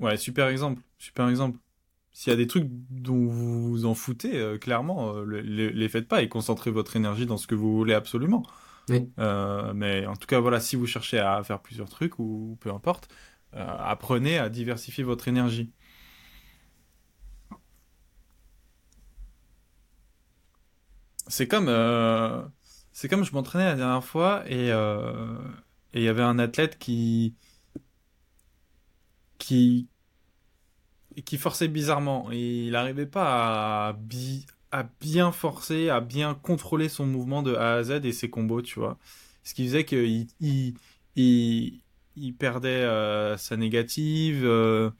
Ouais, 0.00 0.16
super 0.16 0.48
exemple, 0.48 0.82
super 0.98 1.28
exemple. 1.28 1.58
S'il 2.12 2.30
y 2.30 2.34
a 2.34 2.36
des 2.36 2.46
trucs 2.46 2.68
dont 2.90 3.26
vous 3.26 3.68
vous 3.70 3.84
en 3.86 3.94
foutez, 3.94 4.36
euh, 4.38 4.58
clairement, 4.58 5.16
euh, 5.16 5.24
les, 5.42 5.70
les, 5.72 5.88
faites 5.88 6.08
pas 6.08 6.22
et 6.22 6.28
concentrez 6.28 6.70
votre 6.70 6.96
énergie 6.96 7.26
dans 7.26 7.38
ce 7.38 7.46
que 7.46 7.54
vous 7.54 7.76
voulez 7.76 7.94
absolument. 7.94 8.44
Euh, 8.90 9.72
mais 9.74 10.06
en 10.06 10.16
tout 10.16 10.26
cas, 10.26 10.40
voilà, 10.40 10.60
si 10.60 10.76
vous 10.76 10.86
cherchez 10.86 11.18
à 11.18 11.42
faire 11.44 11.60
plusieurs 11.60 11.88
trucs 11.88 12.18
ou 12.18 12.56
peu 12.60 12.70
importe, 12.72 13.08
euh, 13.54 13.66
apprenez 13.78 14.38
à 14.38 14.48
diversifier 14.48 15.04
votre 15.04 15.28
énergie. 15.28 15.72
C'est 21.28 21.46
comme, 21.48 21.68
euh, 21.68 22.42
c'est 22.92 23.08
comme 23.08 23.24
je 23.24 23.32
m'entraînais 23.32 23.64
la 23.64 23.76
dernière 23.76 24.04
fois 24.04 24.42
et 24.46 24.68
il 24.68 26.02
y 26.02 26.08
avait 26.08 26.22
un 26.22 26.38
athlète 26.38 26.78
qui, 26.78 27.34
qui, 29.38 29.88
qui 31.24 31.38
forçait 31.38 31.68
bizarrement 31.68 32.30
et 32.32 32.66
il 32.66 32.72
n'arrivait 32.72 33.06
pas 33.06 33.88
à, 33.88 33.92
à 34.72 34.84
bien 35.00 35.32
forcer, 35.32 35.90
à 35.90 36.00
bien 36.00 36.34
contrôler 36.34 36.88
son 36.88 37.06
mouvement 37.06 37.42
de 37.42 37.54
A 37.54 37.74
à 37.74 37.82
Z 37.84 38.00
et 38.04 38.12
ses 38.12 38.30
combos, 38.30 38.62
tu 38.62 38.80
vois. 38.80 38.98
Ce 39.44 39.54
qui 39.54 39.66
faisait 39.66 39.84
qu'il 39.84 40.26
il, 41.16 42.34
perdait 42.38 42.68
euh, 42.68 43.36
sa 43.36 43.56
négative, 43.56 44.44
euh, 44.44 44.90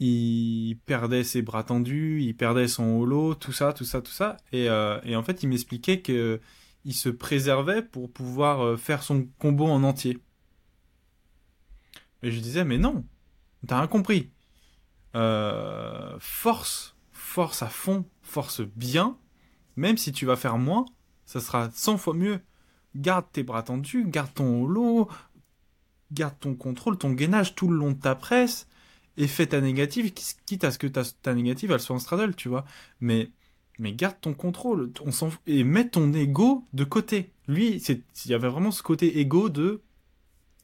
il 0.00 0.78
perdait 0.86 1.24
ses 1.24 1.42
bras 1.42 1.64
tendus, 1.64 2.22
il 2.22 2.36
perdait 2.36 2.68
son 2.68 2.84
holo, 3.00 3.34
tout 3.34 3.52
ça, 3.52 3.72
tout 3.72 3.84
ça, 3.84 4.02
tout 4.02 4.12
ça. 4.12 4.36
Et, 4.52 4.68
euh, 4.68 5.00
en 5.16 5.22
fait, 5.22 5.42
il 5.42 5.48
m'expliquait 5.48 6.00
que 6.02 6.40
il 6.84 6.94
se 6.94 7.08
préservait 7.08 7.82
pour 7.82 8.12
pouvoir 8.12 8.78
faire 8.78 9.02
son 9.02 9.26
combo 9.38 9.66
en 9.66 9.82
entier. 9.82 10.18
Et 12.22 12.30
je 12.30 12.40
disais, 12.40 12.64
mais 12.64 12.78
non, 12.78 13.04
t'as 13.66 13.78
rien 13.78 13.88
compris. 13.88 14.30
force 16.20 16.96
force 17.36 17.62
à 17.62 17.68
fond, 17.68 18.04
force 18.26 18.60
bien, 18.60 19.16
même 19.76 19.96
si 19.96 20.12
tu 20.12 20.26
vas 20.26 20.36
faire 20.36 20.58
moins, 20.58 20.84
ça 21.24 21.40
sera 21.40 21.70
100 21.72 21.98
fois 21.98 22.14
mieux. 22.14 22.40
Garde 22.94 23.26
tes 23.32 23.42
bras 23.42 23.62
tendus, 23.62 24.04
garde 24.06 24.32
ton 24.34 24.62
holo, 24.62 25.08
garde 26.12 26.38
ton 26.38 26.54
contrôle, 26.54 26.98
ton 26.98 27.12
gainage 27.12 27.54
tout 27.54 27.68
le 27.68 27.76
long 27.76 27.92
de 27.92 28.00
ta 28.00 28.14
presse, 28.14 28.66
et 29.16 29.26
fais 29.26 29.46
ta 29.46 29.60
négative, 29.60 30.12
quitte 30.12 30.64
à 30.64 30.70
ce 30.70 30.78
que 30.78 30.86
ta, 30.86 31.34
négative, 31.34 31.70
elle 31.72 31.80
soit 31.80 31.96
en 31.96 31.98
straddle, 31.98 32.34
tu 32.34 32.48
vois. 32.48 32.64
Mais, 33.00 33.30
mais 33.78 33.92
garde 33.92 34.16
ton 34.20 34.34
contrôle, 34.34 34.92
on 35.04 35.30
et 35.46 35.64
mets 35.64 35.88
ton 35.88 36.12
ego 36.12 36.64
de 36.72 36.84
côté. 36.84 37.30
Lui, 37.48 37.76
il 37.76 38.30
y 38.30 38.34
avait 38.34 38.48
vraiment 38.48 38.70
ce 38.70 38.82
côté 38.82 39.18
ego 39.20 39.48
de 39.48 39.82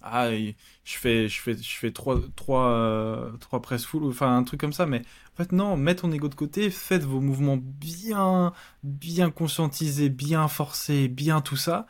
ah, 0.02 0.30
je 0.30 0.54
fais, 0.98 1.28
je 1.28 1.40
fais, 1.40 1.56
je 1.56 1.76
fais 1.78 1.92
trois, 1.92 2.20
trois, 2.36 2.66
euh, 2.70 3.30
trois 3.38 3.62
press 3.62 3.84
full, 3.84 4.04
enfin 4.04 4.36
un 4.36 4.44
truc 4.44 4.60
comme 4.60 4.72
ça, 4.72 4.86
mais 4.86 5.02
en 5.34 5.36
fait, 5.36 5.52
non, 5.52 5.76
mettez 5.76 6.02
ton 6.02 6.12
ego 6.12 6.28
de 6.28 6.34
côté, 6.34 6.70
faites 6.70 7.04
vos 7.04 7.20
mouvements 7.20 7.58
bien, 7.58 8.52
bien 8.82 9.30
conscientisés, 9.30 10.08
bien 10.10 10.48
forcés, 10.48 11.08
bien 11.08 11.40
tout 11.40 11.56
ça, 11.56 11.86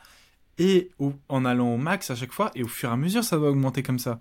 et 0.57 0.91
en 1.29 1.45
allant 1.45 1.73
au 1.73 1.77
max 1.77 2.11
à 2.11 2.15
chaque 2.15 2.31
fois, 2.31 2.51
et 2.55 2.63
au 2.63 2.67
fur 2.67 2.89
et 2.89 2.93
à 2.93 2.97
mesure, 2.97 3.23
ça 3.23 3.37
va 3.37 3.47
augmenter 3.49 3.83
comme 3.83 3.99
ça. 3.99 4.19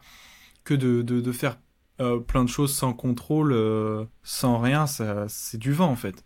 Que 0.64 0.74
de, 0.74 1.02
de, 1.02 1.20
de 1.20 1.32
faire 1.32 1.58
euh, 2.00 2.20
plein 2.20 2.44
de 2.44 2.48
choses 2.48 2.74
sans 2.74 2.92
contrôle, 2.94 3.52
euh, 3.52 4.04
sans 4.22 4.58
rien, 4.58 4.86
ça, 4.86 5.26
c'est 5.28 5.58
du 5.58 5.72
vent 5.72 5.90
en 5.90 5.96
fait. 5.96 6.24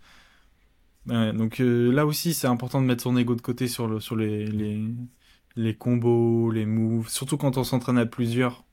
donc 1.06 1.58
là 1.60 2.06
aussi, 2.06 2.34
c'est 2.34 2.46
important 2.48 2.80
de 2.82 2.86
mettre 2.86 3.02
son 3.04 3.16
ego 3.16 3.34
de 3.34 3.40
côté 3.40 3.68
sur, 3.68 3.86
le, 3.88 4.00
sur 4.00 4.16
les, 4.16 4.46
les, 4.46 4.82
les 5.57 5.76
combos, 5.76 6.50
les 6.50 6.66
moves, 6.66 7.09
surtout 7.09 7.36
quand 7.36 7.57
on 7.57 7.64
s'entraîne 7.64 7.98
à 7.98 8.07
plusieurs. 8.07 8.64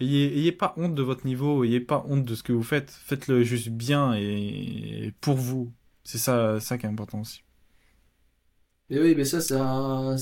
Ayez, 0.00 0.52
pas 0.52 0.74
honte 0.76 0.94
de 0.94 1.02
votre 1.02 1.24
niveau, 1.26 1.64
ayez 1.64 1.80
pas 1.80 2.04
honte 2.08 2.24
de 2.24 2.34
ce 2.34 2.42
que 2.42 2.52
vous 2.52 2.64
faites. 2.64 2.90
Faites-le 2.90 3.44
juste 3.44 3.68
bien 3.68 4.14
et, 4.14 5.12
pour 5.20 5.36
vous. 5.36 5.72
C'est 6.02 6.18
ça, 6.18 6.60
ça 6.60 6.78
qui 6.78 6.86
est 6.86 6.88
important 6.88 7.20
aussi. 7.20 7.44
Et 8.90 9.00
oui, 9.00 9.14
mais 9.16 9.24
ça, 9.24 9.40
c'est 9.40 9.54
un, 9.54 10.16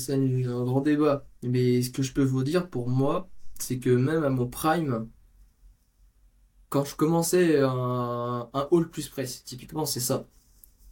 grand 0.63 0.81
débat. 0.81 1.27
Mais 1.41 1.81
ce 1.81 1.89
que 1.89 2.03
je 2.03 2.13
peux 2.13 2.23
vous 2.23 2.43
dire 2.43 2.69
pour 2.69 2.87
moi, 2.87 3.29
c'est 3.59 3.79
que 3.79 3.89
même 3.89 4.23
à 4.23 4.29
mon 4.29 4.47
prime, 4.47 5.09
quand 6.69 6.85
je 6.85 6.95
commençais 6.95 7.59
un, 7.59 8.49
un 8.53 8.67
hall 8.71 8.89
plus 8.89 9.09
press, 9.09 9.43
typiquement, 9.43 9.85
c'est 9.85 9.99
ça. 9.99 10.27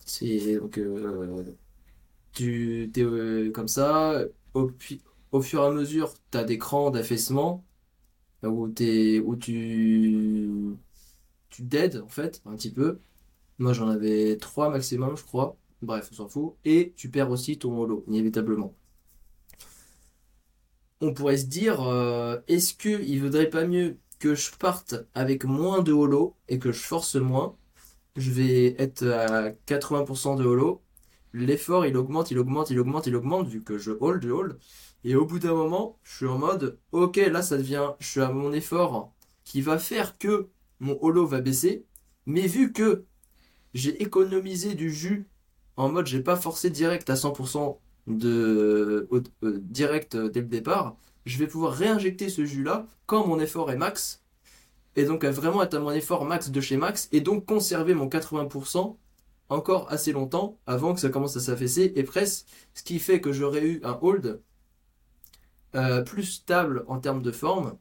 C'est 0.06 0.58
donc 0.60 0.78
euh, 0.78 1.44
tu 2.34 2.92
es 2.96 3.02
euh, 3.02 3.52
comme 3.52 3.68
ça, 3.68 4.22
au, 4.54 5.42
fur 5.42 5.64
et 5.64 5.66
à 5.66 5.72
mesure, 5.72 6.14
tu 6.32 6.38
as 6.38 6.44
des 6.44 6.58
crans 6.58 6.92
d'affaissement 6.92 7.66
où, 8.44 8.68
où 8.68 9.36
tu, 9.36 10.50
tu 11.50 11.62
dead 11.64 11.98
en 11.98 12.10
fait, 12.10 12.42
un 12.46 12.56
petit 12.56 12.72
peu. 12.72 13.00
Moi 13.60 13.74
j'en 13.74 13.90
avais 13.90 14.38
trois 14.38 14.70
maximum, 14.70 15.16
je 15.18 15.24
crois. 15.24 15.58
Bref, 15.82 16.10
on 16.12 16.16
s'en 16.16 16.28
fout. 16.28 16.54
Et 16.66 16.94
tu 16.96 17.10
perds 17.10 17.32
aussi 17.32 17.58
ton 17.58 17.78
holo, 17.80 18.04
inévitablement. 18.08 18.76
On 21.02 21.14
pourrait 21.14 21.38
se 21.38 21.46
dire, 21.48 21.82
euh, 21.82 22.40
est-ce 22.48 22.76
qu'il 22.76 23.22
vaudrait 23.22 23.50
pas 23.50 23.66
mieux 23.66 23.98
que 24.20 24.36
je 24.36 24.52
parte 24.52 24.96
avec 25.16 25.46
moins 25.46 25.82
de 25.82 25.92
holo 25.92 26.36
et 26.48 26.60
que 26.60 26.72
je 26.72 26.80
force 26.80 27.16
moins? 27.16 27.56
Je 28.16 28.32
vais 28.32 28.76
être 28.80 29.08
à 29.08 29.52
80% 29.68 30.38
de 30.38 30.44
holo. 30.46 30.82
L'effort, 31.34 31.86
il 31.86 31.96
augmente, 31.98 32.32
il 32.32 32.40
augmente, 32.40 32.70
il 32.70 32.80
augmente, 32.80 33.08
il 33.08 33.16
augmente, 33.16 33.48
vu 33.48 33.64
que 33.64 33.78
je 33.78 33.92
hold, 34.00 34.24
je 34.24 34.32
hold. 34.32 34.60
Et 35.04 35.16
au 35.16 35.26
bout 35.26 35.40
d'un 35.40 35.54
moment, 35.54 35.98
je 36.04 36.18
suis 36.18 36.28
en 36.28 36.38
mode, 36.38 36.78
ok, 36.92 37.18
là 37.18 37.42
ça 37.42 37.58
devient, 37.58 37.92
je 38.00 38.08
suis 38.08 38.22
à 38.22 38.30
mon 38.30 38.54
effort 38.54 39.14
qui 39.44 39.62
va 39.62 39.80
faire 39.80 40.18
que 40.18 40.50
mon 40.80 40.98
holo 41.02 41.26
va 41.26 41.42
baisser. 41.42 41.86
Mais 42.26 42.48
vu 42.48 42.72
que 42.72 43.06
j'ai 43.74 44.02
économisé 44.02 44.76
du 44.76 44.92
jus 44.92 45.28
en 45.78 45.90
mode 45.90 46.06
j'ai 46.06 46.22
pas 46.22 46.36
forcé 46.36 46.70
direct 46.70 47.10
à 47.10 47.16
100% 47.16 47.78
de 48.08 49.08
euh, 49.12 49.60
direct 49.62 50.18
dès 50.18 50.42
le 50.42 50.48
départ, 50.48 50.98
je 51.26 51.38
vais 51.38 51.48
pouvoir 51.48 51.74
réinjecter 51.74 52.30
ce 52.30 52.46
jus 52.46 52.64
là 52.64 52.88
quand 53.06 53.26
mon 53.28 53.40
effort 53.40 53.72
est 53.72 53.78
max 53.78 54.24
et 54.96 55.06
donc 55.06 55.24
vraiment 55.24 55.64
être 55.64 55.76
à 55.76 55.80
mon 55.80 55.92
effort 55.92 56.26
max 56.26 56.50
de 56.50 56.62
chez 56.62 56.78
max 56.78 57.08
et 57.12 57.22
donc 57.22 57.46
conserver 57.46 57.94
mon 57.94 58.08
80% 58.08 58.98
encore 59.52 59.92
assez 59.92 60.12
longtemps 60.12 60.58
avant 60.66 60.94
que 60.94 61.00
ça 61.00 61.10
commence 61.10 61.36
à 61.38 61.40
s'affaisser 61.40 61.94
et 61.96 62.04
presque 62.04 62.48
ce 62.74 62.84
qui 62.84 63.00
fait 63.00 63.22
que 63.22 63.32
j'aurais 63.32 63.66
eu 63.66 63.82
un 63.84 63.98
hold 64.02 64.42
euh, 65.76 66.02
plus 66.02 66.24
stable 66.24 66.84
en 66.88 67.00
termes 67.00 67.22
de 67.22 67.32
forme 67.32 67.78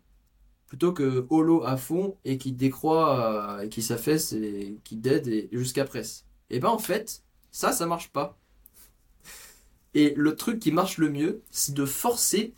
plutôt 0.67 0.93
que 0.93 1.27
holo 1.31 1.65
à 1.65 1.77
fond 1.77 2.17
et 2.25 2.39
qui 2.39 2.53
décroît 2.53 3.59
euh, 3.59 3.63
et 3.63 3.69
qui 3.69 3.83
s'affaisse 3.83 4.33
et 4.33 4.79
qui 4.85 4.97
dead 4.97 5.49
jusqu'à 5.53 5.85
presse. 5.85 6.25
Et 6.49 6.61
ben 6.61 6.69
en 6.69 6.79
fait, 6.79 7.23
ça 7.51 7.73
ça 7.73 7.87
marche 7.87 8.11
pas. 8.11 8.39
Et 9.95 10.15
le 10.17 10.37
truc 10.37 10.61
qui 10.61 10.71
marche 10.71 10.99
le 10.99 11.11
mieux, 11.11 11.43
c'est 11.51 11.75
de 11.75 11.85
forcer 11.85 12.55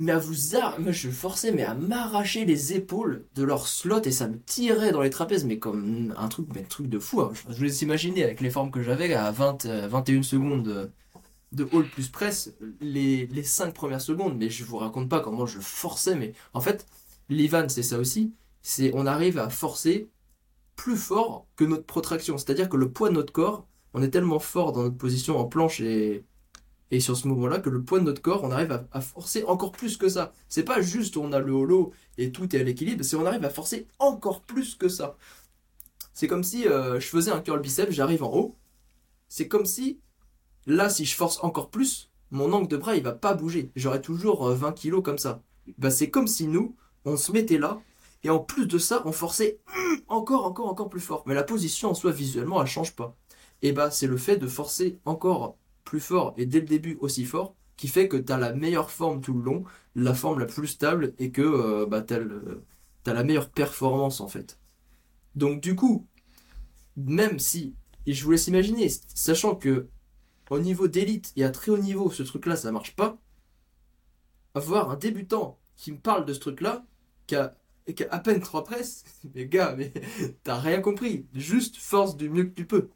mais 0.00 0.12
à 0.12 0.18
vous 0.18 0.56
ar... 0.56 0.80
moi 0.80 0.90
je 0.90 1.08
forçais 1.10 1.52
mais 1.52 1.62
à 1.62 1.74
m'arracher 1.74 2.44
les 2.44 2.72
épaules 2.72 3.26
de 3.36 3.44
leur 3.44 3.68
slot 3.68 4.02
et 4.02 4.10
ça 4.10 4.26
me 4.26 4.38
tirait 4.40 4.90
dans 4.90 5.02
les 5.02 5.10
trapèzes 5.10 5.44
mais 5.44 5.58
comme 5.58 6.12
un 6.16 6.28
truc 6.28 6.48
mais 6.54 6.62
un 6.62 6.64
truc 6.64 6.88
de 6.88 6.98
fou 6.98 7.20
hein. 7.20 7.32
je 7.48 7.54
vous 7.54 7.62
laisse 7.62 7.82
imaginer 7.82 8.24
avec 8.24 8.40
les 8.40 8.50
formes 8.50 8.70
que 8.70 8.82
j'avais 8.82 9.14
à 9.14 9.30
20 9.30 9.66
21 9.66 10.18
euh, 10.18 10.22
secondes 10.22 10.90
de 11.52 11.68
hall 11.72 11.86
plus 11.88 12.08
press 12.08 12.54
les, 12.80 13.26
les 13.26 13.42
5 13.42 13.74
premières 13.74 14.00
secondes, 14.00 14.36
mais 14.36 14.50
je 14.50 14.64
vous 14.64 14.76
raconte 14.76 15.08
pas 15.08 15.20
comment 15.20 15.46
je 15.46 15.58
forçais, 15.58 16.14
mais 16.14 16.32
en 16.54 16.60
fait, 16.60 16.86
l'Ivan, 17.28 17.68
c'est 17.68 17.82
ça 17.82 17.98
aussi, 17.98 18.32
c'est 18.62 18.92
on 18.94 19.06
arrive 19.06 19.38
à 19.38 19.50
forcer 19.50 20.08
plus 20.76 20.96
fort 20.96 21.46
que 21.56 21.64
notre 21.64 21.84
protraction, 21.84 22.38
c'est-à-dire 22.38 22.68
que 22.68 22.76
le 22.76 22.90
poids 22.90 23.08
de 23.08 23.14
notre 23.14 23.32
corps, 23.32 23.66
on 23.94 24.02
est 24.02 24.10
tellement 24.10 24.38
fort 24.38 24.72
dans 24.72 24.82
notre 24.82 24.96
position 24.96 25.38
en 25.38 25.44
planche 25.44 25.80
et, 25.80 26.24
et 26.90 27.00
sur 27.00 27.16
ce 27.16 27.28
mouvement-là 27.28 27.58
que 27.60 27.70
le 27.70 27.82
poids 27.82 28.00
de 28.00 28.04
notre 28.04 28.22
corps, 28.22 28.42
on 28.44 28.50
arrive 28.50 28.84
à, 28.92 29.00
forcer 29.00 29.44
encore 29.44 29.72
plus 29.72 29.96
que 29.96 30.08
ça. 30.08 30.32
C'est 30.48 30.64
pas 30.64 30.80
juste 30.80 31.16
on 31.16 31.32
a 31.32 31.38
le 31.38 31.52
holo 31.52 31.92
et 32.18 32.32
tout 32.32 32.54
est 32.54 32.60
à 32.60 32.64
l'équilibre, 32.64 33.04
c'est 33.04 33.16
on 33.16 33.26
arrive 33.26 33.44
à 33.44 33.50
forcer 33.50 33.86
encore 33.98 34.42
plus 34.42 34.74
que 34.74 34.88
ça. 34.88 35.16
C'est 36.14 36.26
comme 36.26 36.44
si 36.44 36.66
euh, 36.66 36.98
je 37.00 37.06
faisais 37.06 37.30
un 37.30 37.40
curl 37.40 37.60
biceps, 37.60 37.92
j'arrive 37.92 38.24
en 38.24 38.32
haut. 38.34 38.56
C'est 39.28 39.48
comme 39.48 39.66
si 39.66 40.00
Là, 40.66 40.90
si 40.90 41.04
je 41.04 41.16
force 41.16 41.42
encore 41.42 41.70
plus, 41.70 42.10
mon 42.30 42.52
angle 42.52 42.68
de 42.68 42.76
bras, 42.76 42.94
il 42.96 43.02
va 43.02 43.12
pas 43.12 43.34
bouger. 43.34 43.72
J'aurai 43.76 44.00
toujours 44.00 44.48
20 44.50 44.68
euh, 44.68 44.72
kilos 44.72 45.02
comme 45.02 45.18
ça. 45.18 45.42
Bah, 45.78 45.90
c'est 45.90 46.10
comme 46.10 46.26
si 46.26 46.46
nous, 46.46 46.76
on 47.04 47.16
se 47.16 47.32
mettait 47.32 47.58
là, 47.58 47.80
et 48.22 48.30
en 48.30 48.38
plus 48.38 48.66
de 48.66 48.78
ça, 48.78 49.02
on 49.04 49.12
forçait 49.12 49.58
encore, 50.08 50.44
encore, 50.44 50.68
encore 50.68 50.90
plus 50.90 51.00
fort. 51.00 51.24
Mais 51.26 51.34
la 51.34 51.42
position 51.42 51.90
en 51.90 51.94
soi, 51.94 52.12
visuellement, 52.12 52.60
elle 52.60 52.68
change 52.68 52.94
pas. 52.94 53.16
Et 53.62 53.72
bah, 53.72 53.90
c'est 53.90 54.06
le 54.06 54.16
fait 54.16 54.36
de 54.36 54.46
forcer 54.46 54.98
encore 55.04 55.56
plus 55.84 56.00
fort, 56.00 56.34
et 56.36 56.46
dès 56.46 56.60
le 56.60 56.66
début 56.66 56.96
aussi 57.00 57.24
fort, 57.24 57.54
qui 57.76 57.88
fait 57.88 58.08
que 58.08 58.16
tu 58.16 58.32
as 58.32 58.38
la 58.38 58.52
meilleure 58.52 58.90
forme 58.90 59.20
tout 59.20 59.34
le 59.34 59.42
long, 59.42 59.64
la 59.94 60.14
forme 60.14 60.38
la 60.40 60.46
plus 60.46 60.66
stable, 60.68 61.14
et 61.18 61.30
que 61.30 61.42
euh, 61.42 61.86
bah, 61.86 62.02
tu 62.02 62.14
as, 62.14 63.14
la 63.14 63.24
meilleure 63.24 63.50
performance 63.50 64.20
en 64.20 64.28
fait. 64.28 64.58
Donc 65.34 65.60
du 65.62 65.74
coup, 65.74 66.06
même 66.96 67.38
si, 67.38 67.74
et 68.06 68.12
je 68.12 68.24
vous 68.24 68.32
laisse 68.32 68.48
imaginer, 68.48 68.88
sachant 69.14 69.54
que 69.54 69.88
au 70.50 70.58
niveau 70.58 70.88
d'élite 70.88 71.32
et 71.36 71.44
à 71.44 71.50
très 71.50 71.70
haut 71.70 71.78
niveau, 71.78 72.10
ce 72.10 72.22
truc-là, 72.24 72.56
ça 72.56 72.72
marche 72.72 72.96
pas. 72.96 73.18
Avoir 74.54 74.90
un 74.90 74.96
débutant 74.96 75.58
qui 75.76 75.92
me 75.92 75.98
parle 75.98 76.26
de 76.26 76.34
ce 76.34 76.40
truc-là, 76.40 76.84
qui 77.26 77.36
a, 77.36 77.56
qui 77.94 78.04
a 78.04 78.12
à 78.12 78.18
peine 78.18 78.40
trois 78.40 78.64
presses, 78.64 79.04
mais 79.34 79.46
gars, 79.46 79.74
mais 79.76 79.92
t'as 80.44 80.58
rien 80.58 80.80
compris. 80.80 81.26
Juste 81.34 81.76
force 81.76 82.16
du 82.16 82.28
mieux 82.28 82.44
que 82.44 82.54
tu 82.54 82.66
peux. 82.66 82.90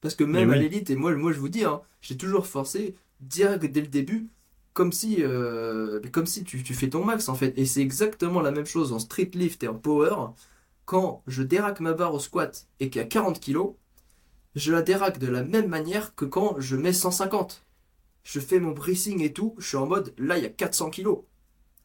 Parce 0.00 0.14
que 0.14 0.24
même 0.24 0.50
à 0.50 0.56
l'élite, 0.56 0.90
et 0.90 0.96
moi, 0.96 1.14
moi 1.14 1.32
je 1.32 1.38
vous 1.38 1.48
dis, 1.48 1.64
hein, 1.64 1.82
j'ai 2.00 2.16
toujours 2.16 2.46
forcé 2.46 2.94
direct 3.20 3.64
dès 3.64 3.82
le 3.82 3.86
début, 3.86 4.28
comme 4.72 4.92
si, 4.92 5.16
euh, 5.20 6.00
comme 6.12 6.26
si 6.26 6.44
tu, 6.44 6.62
tu 6.62 6.74
fais 6.74 6.88
ton 6.88 7.04
max 7.04 7.28
en 7.28 7.34
fait. 7.34 7.52
Et 7.58 7.66
c'est 7.66 7.82
exactement 7.82 8.40
la 8.40 8.50
même 8.50 8.66
chose 8.66 8.92
en 8.92 8.98
street 8.98 9.30
lift 9.34 9.62
et 9.62 9.68
en 9.68 9.74
power. 9.74 10.14
Quand 10.86 11.22
je 11.26 11.42
déraque 11.42 11.80
ma 11.80 11.92
barre 11.92 12.14
au 12.14 12.18
squat 12.18 12.66
et 12.80 12.88
qu'il 12.90 13.00
y 13.00 13.04
a 13.04 13.08
40 13.08 13.40
kg, 13.40 13.74
je 14.54 14.72
la 14.72 14.82
déraque 14.82 15.18
de 15.18 15.28
la 15.28 15.44
même 15.44 15.68
manière 15.68 16.14
que 16.14 16.24
quand 16.24 16.56
je 16.58 16.76
mets 16.76 16.92
150. 16.92 17.64
Je 18.22 18.40
fais 18.40 18.60
mon 18.60 18.72
bracing 18.72 19.22
et 19.22 19.32
tout, 19.32 19.54
je 19.58 19.68
suis 19.68 19.76
en 19.76 19.86
mode 19.86 20.14
là 20.18 20.36
il 20.36 20.42
y 20.42 20.46
a 20.46 20.50
400 20.50 20.90
kg. 20.90 21.08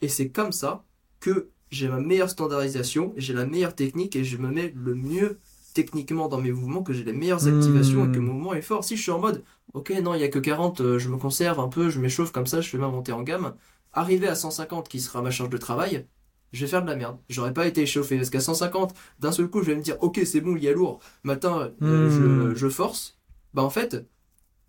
Et 0.02 0.08
c'est 0.08 0.30
comme 0.30 0.52
ça 0.52 0.84
que 1.20 1.50
j'ai 1.72 1.88
ma 1.88 2.00
meilleure 2.00 2.30
standardisation, 2.30 3.14
j'ai 3.18 3.34
la 3.34 3.46
meilleure 3.46 3.76
technique 3.76 4.16
et 4.16 4.24
je 4.24 4.38
me 4.38 4.50
mets 4.50 4.74
le 4.76 4.96
mieux 4.96 5.40
techniquement 5.76 6.28
dans 6.28 6.40
mes 6.42 6.52
mouvements, 6.52 6.82
que 6.82 6.94
j'ai 6.94 7.04
les 7.04 7.14
meilleures 7.14 7.48
activations 7.48 8.06
et 8.06 8.12
que 8.12 8.20
Hmm. 8.20 8.24
mon 8.26 8.34
mouvement 8.34 8.54
est 8.56 8.64
fort. 8.64 8.84
Si 8.84 8.98
je 8.98 9.04
suis 9.04 9.12
en 9.12 9.20
mode, 9.20 9.44
ok, 9.74 9.92
non, 10.02 10.16
il 10.16 10.22
y 10.22 10.24
a 10.24 10.30
que 10.30 10.40
40, 10.40 10.82
euh, 10.82 10.98
je 10.98 11.10
me 11.10 11.18
conserve 11.18 11.60
un 11.60 11.68
peu, 11.68 11.90
je 11.92 12.00
m'échauffe 12.00 12.32
comme 12.32 12.48
ça, 12.48 12.62
je 12.62 12.70
fais 12.70 12.80
ma 12.80 12.88
montée 12.88 13.12
en 13.12 13.22
gamme. 13.22 13.54
Arrivé 13.94 14.28
à 14.28 14.34
150, 14.36 14.90
qui 14.90 15.00
sera 15.00 15.22
ma 15.22 15.30
charge 15.32 15.50
de 15.52 15.58
travail, 15.58 16.08
je 16.54 16.62
vais 16.66 16.68
faire 16.72 16.82
de 16.82 16.90
la 16.90 16.96
merde. 16.96 17.18
J'aurais 17.30 17.54
pas 17.54 17.68
été 17.68 17.82
échauffé. 17.84 18.16
Parce 18.18 18.30
qu'à 18.32 18.40
150, 18.42 18.96
d'un 19.20 19.32
seul 19.32 19.48
coup, 19.50 19.62
je 19.62 19.68
vais 19.68 19.76
me 19.76 19.82
dire, 19.82 19.98
ok, 20.02 20.20
c'est 20.26 20.42
bon, 20.42 20.56
il 20.56 20.64
y 20.64 20.68
a 20.70 20.74
lourd. 20.74 21.00
Matin, 21.24 21.72
euh, 21.84 22.08
Hmm. 22.08 22.54
je, 22.54 22.56
je 22.56 22.68
force. 22.70 23.18
Bah, 23.54 23.64
en 23.64 23.70
fait, 23.70 24.06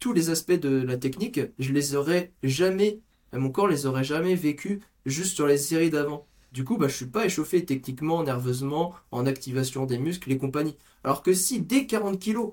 tous 0.00 0.12
les 0.12 0.30
aspects 0.30 0.52
de 0.60 0.82
la 0.82 0.96
technique, 0.96 1.40
je 1.58 1.72
les 1.72 1.94
aurais 1.94 2.32
jamais, 2.42 3.00
mon 3.32 3.50
corps 3.50 3.68
les 3.68 3.86
aurait 3.86 4.04
jamais 4.04 4.34
vécus 4.34 4.80
juste 5.06 5.34
sur 5.36 5.46
les 5.46 5.58
séries 5.58 5.90
d'avant. 5.90 6.26
Du 6.56 6.64
coup, 6.64 6.78
bah, 6.78 6.88
je 6.88 6.96
suis 6.96 7.06
pas 7.06 7.26
échauffé 7.26 7.64
techniquement, 7.66 8.22
nerveusement, 8.24 8.94
en 9.10 9.26
activation 9.26 9.84
des 9.84 9.98
muscles 9.98 10.32
et 10.32 10.38
compagnie. 10.38 10.76
Alors 11.04 11.22
que 11.22 11.34
si 11.34 11.60
dès 11.60 11.86
40 11.86 12.18
kilos, 12.18 12.52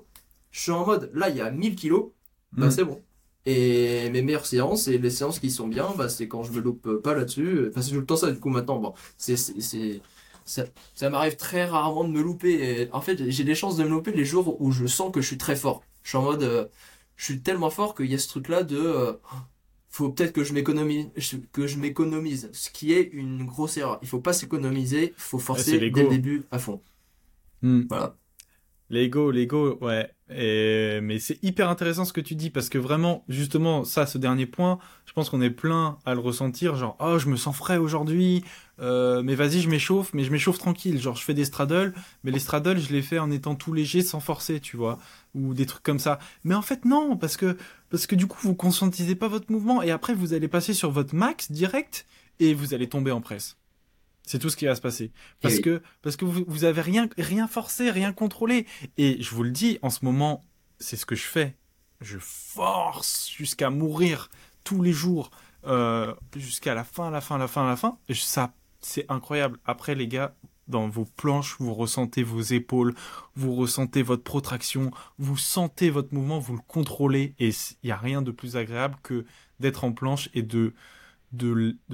je 0.50 0.60
suis 0.60 0.72
en 0.72 0.84
mode, 0.86 1.10
là, 1.14 1.30
il 1.30 1.36
y 1.36 1.40
a 1.40 1.50
1000 1.50 1.74
kilos, 1.74 2.10
bah, 2.52 2.66
Mm. 2.66 2.70
c'est 2.70 2.84
bon. 2.84 3.02
Et 3.46 4.10
mes 4.10 4.20
meilleures 4.22 4.44
séances 4.46 4.88
et 4.88 4.98
les 4.98 5.10
séances 5.10 5.38
qui 5.38 5.50
sont 5.50 5.68
bien, 5.68 5.88
bah, 5.96 6.08
c'est 6.10 6.28
quand 6.28 6.42
je 6.42 6.52
me 6.52 6.60
loupe 6.60 6.98
pas 7.02 7.14
là-dessus. 7.14 7.68
Enfin, 7.70 7.80
c'est 7.82 7.92
tout 7.92 8.00
le 8.00 8.06
temps 8.06 8.16
ça, 8.16 8.30
du 8.30 8.38
coup, 8.40 8.50
maintenant. 8.50 8.78
Bon, 8.78 8.94
c'est, 9.16 9.36
c'est, 9.38 9.60
c'est- 9.60 10.02
ça, 10.44 10.64
ça 10.94 11.08
m'arrive 11.10 11.36
très 11.36 11.64
rarement 11.64 12.04
de 12.04 12.10
me 12.10 12.20
louper. 12.22 12.52
Et 12.82 12.88
en 12.92 13.00
fait, 13.00 13.30
j'ai 13.30 13.44
des 13.44 13.54
chances 13.54 13.76
de 13.78 13.84
me 13.84 13.88
louper 13.88 14.12
les 14.12 14.24
jours 14.26 14.60
où 14.60 14.70
je 14.72 14.86
sens 14.86 15.10
que 15.12 15.20
je 15.22 15.26
suis 15.28 15.38
très 15.38 15.56
fort. 15.56 15.82
Je 16.02 16.10
suis 16.10 16.18
en 16.18 16.22
mode, 16.22 16.42
euh, 16.42 16.66
je 17.16 17.24
suis 17.24 17.40
tellement 17.42 17.70
fort 17.70 17.94
qu'il 17.94 18.06
y 18.10 18.14
a 18.14 18.18
ce 18.18 18.28
truc-là 18.28 18.62
de, 18.64 18.76
euh, 18.78 19.12
faut 19.94 20.08
peut-être 20.08 20.32
que 20.32 20.42
je 20.42 20.52
m'économise, 20.52 21.08
que 21.52 21.68
je 21.68 21.78
m'économise, 21.78 22.50
ce 22.52 22.68
qui 22.70 22.92
est 22.92 23.10
une 23.12 23.44
grosse 23.44 23.76
erreur. 23.76 24.00
Il 24.02 24.08
faut 24.08 24.18
pas 24.18 24.32
s'économiser, 24.32 25.14
il 25.16 25.22
faut 25.22 25.38
forcer 25.38 25.78
l'ego. 25.78 25.94
dès 25.94 26.02
le 26.02 26.08
début 26.08 26.42
à 26.50 26.58
fond. 26.58 26.82
Hmm. 27.62 27.82
Voilà. 27.88 28.16
L'ego, 28.90 29.30
l'ego, 29.30 29.78
ouais. 29.82 30.10
Et... 30.30 30.98
Mais 31.00 31.20
c'est 31.20 31.38
hyper 31.44 31.68
intéressant 31.68 32.04
ce 32.04 32.12
que 32.12 32.20
tu 32.20 32.34
dis 32.34 32.50
parce 32.50 32.68
que 32.68 32.76
vraiment, 32.76 33.24
justement, 33.28 33.84
ça, 33.84 34.04
ce 34.04 34.18
dernier 34.18 34.46
point, 34.46 34.80
je 35.06 35.12
pense 35.12 35.30
qu'on 35.30 35.40
est 35.40 35.50
plein 35.50 35.96
à 36.04 36.14
le 36.14 36.20
ressentir. 36.20 36.74
Genre, 36.74 36.96
oh, 36.98 37.20
je 37.20 37.28
me 37.28 37.36
sens 37.36 37.56
frais 37.56 37.76
aujourd'hui, 37.76 38.42
euh, 38.80 39.22
mais 39.22 39.34
vas-y, 39.34 39.60
je 39.60 39.68
m'échauffe, 39.68 40.12
mais 40.14 40.24
je 40.24 40.30
m'échauffe 40.30 40.58
tranquille. 40.58 41.00
Genre, 41.00 41.16
je 41.16 41.22
fais 41.22 41.34
des 41.34 41.44
straddles, 41.44 41.94
mais 42.22 42.30
les 42.30 42.38
straddles, 42.38 42.78
je 42.78 42.92
les 42.92 43.02
fais 43.02 43.18
en 43.18 43.30
étant 43.30 43.54
tout 43.54 43.72
léger 43.72 44.02
sans 44.02 44.20
forcer, 44.20 44.60
tu 44.60 44.76
vois, 44.76 44.98
ou 45.34 45.54
des 45.54 45.66
trucs 45.66 45.82
comme 45.82 45.98
ça. 45.98 46.18
Mais 46.44 46.54
en 46.54 46.62
fait, 46.62 46.84
non, 46.84 47.16
parce 47.16 47.36
que, 47.36 47.56
parce 47.90 48.06
que 48.06 48.14
du 48.14 48.26
coup, 48.26 48.38
vous 48.42 48.54
conscientisez 48.54 49.14
pas 49.14 49.28
votre 49.28 49.50
mouvement 49.50 49.82
et 49.82 49.90
après, 49.90 50.14
vous 50.14 50.34
allez 50.34 50.48
passer 50.48 50.74
sur 50.74 50.90
votre 50.90 51.14
max 51.14 51.50
direct 51.52 52.06
et 52.40 52.54
vous 52.54 52.74
allez 52.74 52.88
tomber 52.88 53.12
en 53.12 53.20
presse. 53.20 53.56
C'est 54.26 54.38
tout 54.38 54.48
ce 54.48 54.56
qui 54.56 54.64
va 54.64 54.74
se 54.74 54.80
passer. 54.80 55.12
Parce 55.42 55.56
oui. 55.56 55.62
que, 55.62 55.82
parce 56.02 56.16
que 56.16 56.24
vous, 56.24 56.44
vous 56.46 56.64
avez 56.64 56.80
rien, 56.80 57.08
rien 57.18 57.46
forcé, 57.46 57.90
rien 57.90 58.12
contrôlé. 58.12 58.66
Et 58.96 59.22
je 59.22 59.30
vous 59.34 59.42
le 59.42 59.50
dis, 59.50 59.78
en 59.82 59.90
ce 59.90 60.04
moment, 60.04 60.42
c'est 60.78 60.96
ce 60.96 61.06
que 61.06 61.14
je 61.14 61.24
fais. 61.24 61.56
Je 62.00 62.18
force 62.18 63.30
jusqu'à 63.30 63.70
mourir 63.70 64.30
tous 64.64 64.82
les 64.82 64.92
jours, 64.92 65.30
euh, 65.66 66.14
jusqu'à 66.36 66.74
la 66.74 66.84
fin, 66.84 67.10
la 67.10 67.20
fin, 67.20 67.38
la 67.38 67.48
fin, 67.48 67.66
la 67.66 67.76
fin. 67.76 67.98
Et 68.08 68.14
ça, 68.14 68.54
c'est 68.84 69.06
incroyable. 69.08 69.58
Après, 69.64 69.94
les 69.94 70.08
gars, 70.08 70.34
dans 70.68 70.88
vos 70.88 71.04
planches, 71.04 71.56
vous 71.58 71.74
ressentez 71.74 72.22
vos 72.22 72.40
épaules, 72.40 72.94
vous 73.34 73.54
ressentez 73.54 74.02
votre 74.02 74.22
protraction, 74.22 74.90
vous 75.18 75.36
sentez 75.36 75.90
votre 75.90 76.14
mouvement, 76.14 76.38
vous 76.38 76.54
le 76.54 76.62
contrôlez. 76.66 77.34
Et 77.38 77.48
il 77.48 77.86
n'y 77.86 77.90
a 77.90 77.96
rien 77.96 78.22
de 78.22 78.30
plus 78.30 78.56
agréable 78.56 78.96
que 79.02 79.24
d'être 79.60 79.84
en 79.84 79.92
planche 79.92 80.30
et 80.34 80.42
de, 80.42 80.74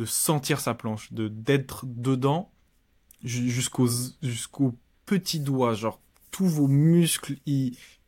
sentir 0.05 0.61
sa 0.61 0.75
planche, 0.75 1.13
de 1.13 1.29
d'être 1.29 1.85
dedans 1.87 2.53
ju- 3.25 3.51
jusqu'aux 3.51 4.79
petits 5.07 5.41
doigts, 5.41 5.75
genre 5.75 6.01
tous 6.31 6.47
vos 6.47 6.69
muscles, 6.69 7.37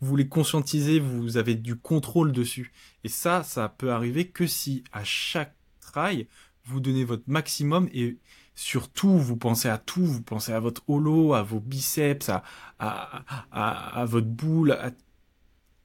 vous 0.01 0.17
les 0.17 0.29
conscientisez, 0.29 1.01
vous 1.01 1.37
avez 1.37 1.55
du 1.55 1.77
contrôle 1.77 2.33
dessus. 2.33 2.73
Et 3.05 3.09
ça, 3.09 3.43
ça 3.43 3.69
peut 3.69 3.91
arriver 3.93 4.29
que 4.29 4.47
si 4.47 4.85
à 4.93 5.03
chaque 5.03 5.57
trail, 5.81 6.29
vous 6.65 6.81
donnez 6.81 7.05
votre 7.05 7.25
maximum 7.27 7.89
et 7.93 8.19
surtout 8.55 9.19
vous 9.19 9.37
pensez 9.37 9.69
à 9.69 9.79
tout, 9.79 10.05
vous 10.05 10.23
pensez 10.23 10.53
à 10.53 10.61
votre 10.61 10.83
holo, 10.89 11.35
à 11.35 11.43
vos 11.43 11.61
biceps, 11.61 12.31
à, 12.79 13.25
à, 13.51 14.05
votre 14.07 14.27
boule, 14.27 14.77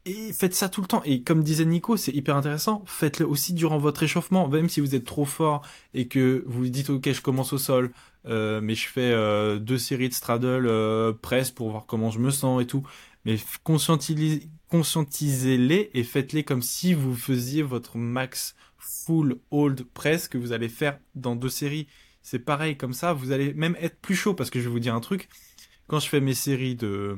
et 0.07 0.31
faites 0.31 0.55
ça 0.55 0.69
tout 0.69 0.79
le 0.81 0.87
temps. 0.87 1.03
Et 1.03 1.21
comme 1.21 1.43
disait 1.43 1.65
Nico, 1.65 1.97
c'est 1.97 2.13
hyper 2.13 2.37
intéressant. 2.37 2.81
Faites-le 2.85 3.27
aussi 3.27 3.53
durant 3.53 3.77
votre 3.77 4.03
échauffement, 4.03 4.47
même 4.47 4.69
si 4.69 4.79
vous 4.79 4.95
êtes 4.95 5.03
trop 5.03 5.25
fort 5.25 5.63
et 5.93 6.07
que 6.07 6.45
vous 6.47 6.69
dites 6.69 6.89
ok, 6.89 7.11
je 7.11 7.21
commence 7.21 7.51
au 7.51 7.57
sol, 7.57 7.91
euh, 8.25 8.61
mais 8.61 8.73
je 8.73 8.87
fais 8.87 9.11
euh, 9.11 9.59
deux 9.59 9.77
séries 9.77 10.07
de 10.07 10.13
straddle 10.13 10.65
euh, 10.67 11.11
press 11.13 11.51
pour 11.51 11.71
voir 11.71 11.85
comment 11.85 12.09
je 12.09 12.19
me 12.19 12.31
sens 12.31 12.61
et 12.61 12.65
tout. 12.65 12.87
Mais 13.25 13.35
conscientisez-les 13.65 15.89
et 15.93 16.03
faites-les 16.03 16.45
comme 16.45 16.61
si 16.61 16.93
vous 16.93 17.13
faisiez 17.13 17.61
votre 17.61 17.97
max 17.97 18.55
full 18.77 19.37
hold 19.51 19.83
press 19.93 20.29
que 20.29 20.37
vous 20.37 20.53
allez 20.53 20.69
faire 20.69 20.97
dans 21.15 21.35
deux 21.35 21.49
séries. 21.49 21.87
C'est 22.29 22.39
pareil 22.39 22.75
comme 22.75 22.91
ça, 22.91 23.13
vous 23.13 23.31
allez 23.31 23.53
même 23.53 23.77
être 23.79 24.01
plus 24.01 24.13
chaud 24.13 24.33
parce 24.33 24.49
que 24.49 24.59
je 24.59 24.65
vais 24.65 24.69
vous 24.69 24.81
dire 24.81 24.93
un 24.93 24.99
truc. 24.99 25.29
Quand 25.87 26.01
je 26.01 26.09
fais 26.09 26.19
mes 26.19 26.33
séries 26.33 26.75
de 26.75 27.17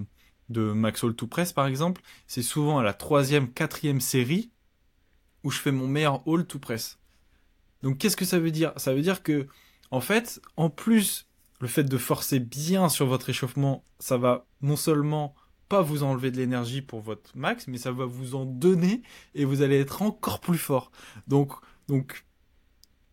de 0.50 0.72
max 0.72 1.04
hold 1.04 1.16
to 1.16 1.26
press 1.26 1.52
par 1.52 1.66
exemple, 1.66 2.04
c'est 2.28 2.44
souvent 2.44 2.78
à 2.78 2.84
la 2.84 2.94
troisième, 2.94 3.52
quatrième 3.52 4.02
série 4.02 4.52
où 5.44 5.50
je 5.50 5.58
fais 5.58 5.72
mon 5.72 5.88
meilleur 5.88 6.28
hold 6.28 6.46
to 6.46 6.60
press. 6.60 7.00
Donc 7.82 7.98
qu'est-ce 7.98 8.16
que 8.16 8.24
ça 8.24 8.38
veut 8.38 8.52
dire? 8.52 8.72
Ça 8.78 8.94
veut 8.94 9.02
dire 9.02 9.24
que, 9.24 9.48
en 9.90 10.00
fait, 10.00 10.40
en 10.58 10.70
plus, 10.70 11.28
le 11.60 11.68
fait 11.68 11.86
de 11.86 11.98
forcer 11.98 12.40
bien 12.40 12.88
sur 12.88 13.08
votre 13.08 13.32
échauffement, 13.32 13.84
ça 13.98 14.18
va 14.18 14.46
non 14.62 14.76
seulement 14.76 15.34
pas 15.70 15.82
vous 15.82 16.04
enlever 16.04 16.30
de 16.30 16.38
l'énergie 16.38 16.84
pour 16.84 17.02
votre 17.02 17.36
max, 17.36 17.68
mais 17.68 17.80
ça 17.80 17.92
va 17.92 18.06
vous 18.06 18.36
en 18.36 18.46
donner 18.46 19.02
et 19.34 19.44
vous 19.44 19.64
allez 19.64 19.80
être 19.80 20.04
encore 20.04 20.40
plus 20.40 20.60
fort. 20.60 20.92
Donc, 21.26 21.54
donc 21.88 22.26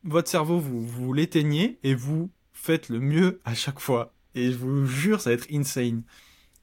votre 0.07 0.29
cerveau, 0.31 0.59
vous, 0.61 0.87
vous 0.87 1.13
l'éteignez 1.13 1.79
et 1.83 1.95
vous 1.95 2.31
faites 2.53 2.89
le 2.89 3.01
mieux 3.01 3.41
à 3.45 3.55
chaque 3.55 3.81
fois. 3.81 4.15
Et 4.35 4.53
je 4.53 4.57
vous 4.59 4.87
jure, 4.87 5.21
ça 5.21 5.31
va 5.31 5.35
être 5.35 5.49
insane. 5.53 6.03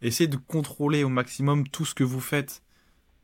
Essayez 0.02 0.28
de 0.30 0.38
contrôler 0.38 1.04
au 1.04 1.10
maximum 1.10 1.68
tout 1.70 1.86
ce 1.86 1.96
que 1.96 2.04
vous 2.06 2.22
faites 2.22 2.64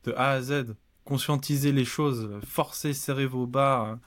de 0.05 0.13
A 0.13 0.31
à 0.31 0.41
Z. 0.41 0.75
Conscientisez 1.05 1.71
les 1.73 1.85
choses, 1.85 2.29
forcez, 2.45 2.93
serrez 2.93 3.27
vos 3.27 3.47
barres. 3.47 3.99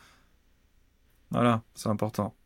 Voilà, 1.31 1.65
c'est 1.75 1.89
important. 1.89 2.37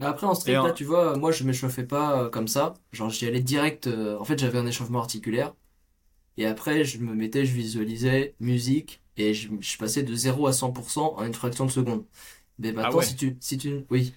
Après, 0.00 0.26
en 0.26 0.32
en- 0.34 0.60
là, 0.60 0.72
tu 0.72 0.84
vois, 0.84 1.16
moi, 1.16 1.32
je 1.32 1.42
m'échauffais 1.44 1.84
pas 1.84 2.22
euh, 2.24 2.30
comme 2.30 2.46
ça. 2.48 2.74
Genre, 2.92 3.10
j'y 3.10 3.26
allais 3.26 3.40
direct. 3.42 3.86
euh, 3.88 4.16
en 4.18 4.24
fait, 4.24 4.38
j'avais 4.38 4.58
un 4.58 4.66
échauffement 4.66 5.00
articulaire. 5.00 5.54
Et 6.38 6.46
après, 6.46 6.84
je 6.84 6.98
me 6.98 7.14
mettais, 7.14 7.46
je 7.46 7.54
visualisais 7.54 8.36
musique. 8.40 9.02
Et 9.18 9.34
je, 9.34 9.50
je 9.60 9.78
passais 9.78 10.02
de 10.04 10.14
0 10.14 10.46
à 10.48 10.52
100% 10.54 11.14
en 11.18 11.24
une 11.26 11.34
fraction 11.34 11.66
de 11.66 11.72
seconde. 11.72 12.06
Mais 12.58 12.72
maintenant, 12.72 12.90
Ah 12.92 12.96
ouais. 12.96 13.04
si 13.04 13.16
tu, 13.16 13.36
si 13.40 13.58
tu, 13.58 13.84
oui. 13.90 14.14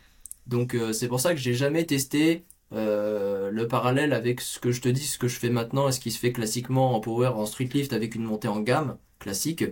Donc, 0.48 0.74
euh, 0.76 0.94
c'est 0.94 1.08
pour 1.08 1.20
ça 1.20 1.34
que 1.34 1.40
j'ai 1.40 1.54
jamais 1.54 1.86
testé 1.86 2.46
euh, 2.74 3.52
le 3.52 3.68
parallèle 3.68 4.14
avec 4.14 4.42
ce 4.42 4.60
que 4.60 4.72
je 4.72 4.82
te 4.82 4.90
dis, 4.90 5.06
ce 5.06 5.18
que 5.20 5.28
je 5.28 5.38
fais 5.40 5.50
maintenant 5.50 5.88
et 5.88 5.92
ce 5.92 6.00
qui 6.00 6.12
se 6.12 6.20
fait 6.20 6.32
classiquement 6.34 6.96
en 6.96 7.00
power, 7.00 7.28
en 7.30 7.46
street 7.46 7.70
lift 7.74 7.94
avec 7.94 8.16
une 8.16 8.24
montée 8.24 8.48
en 8.48 8.60
gamme 8.62 8.98
classique, 9.20 9.64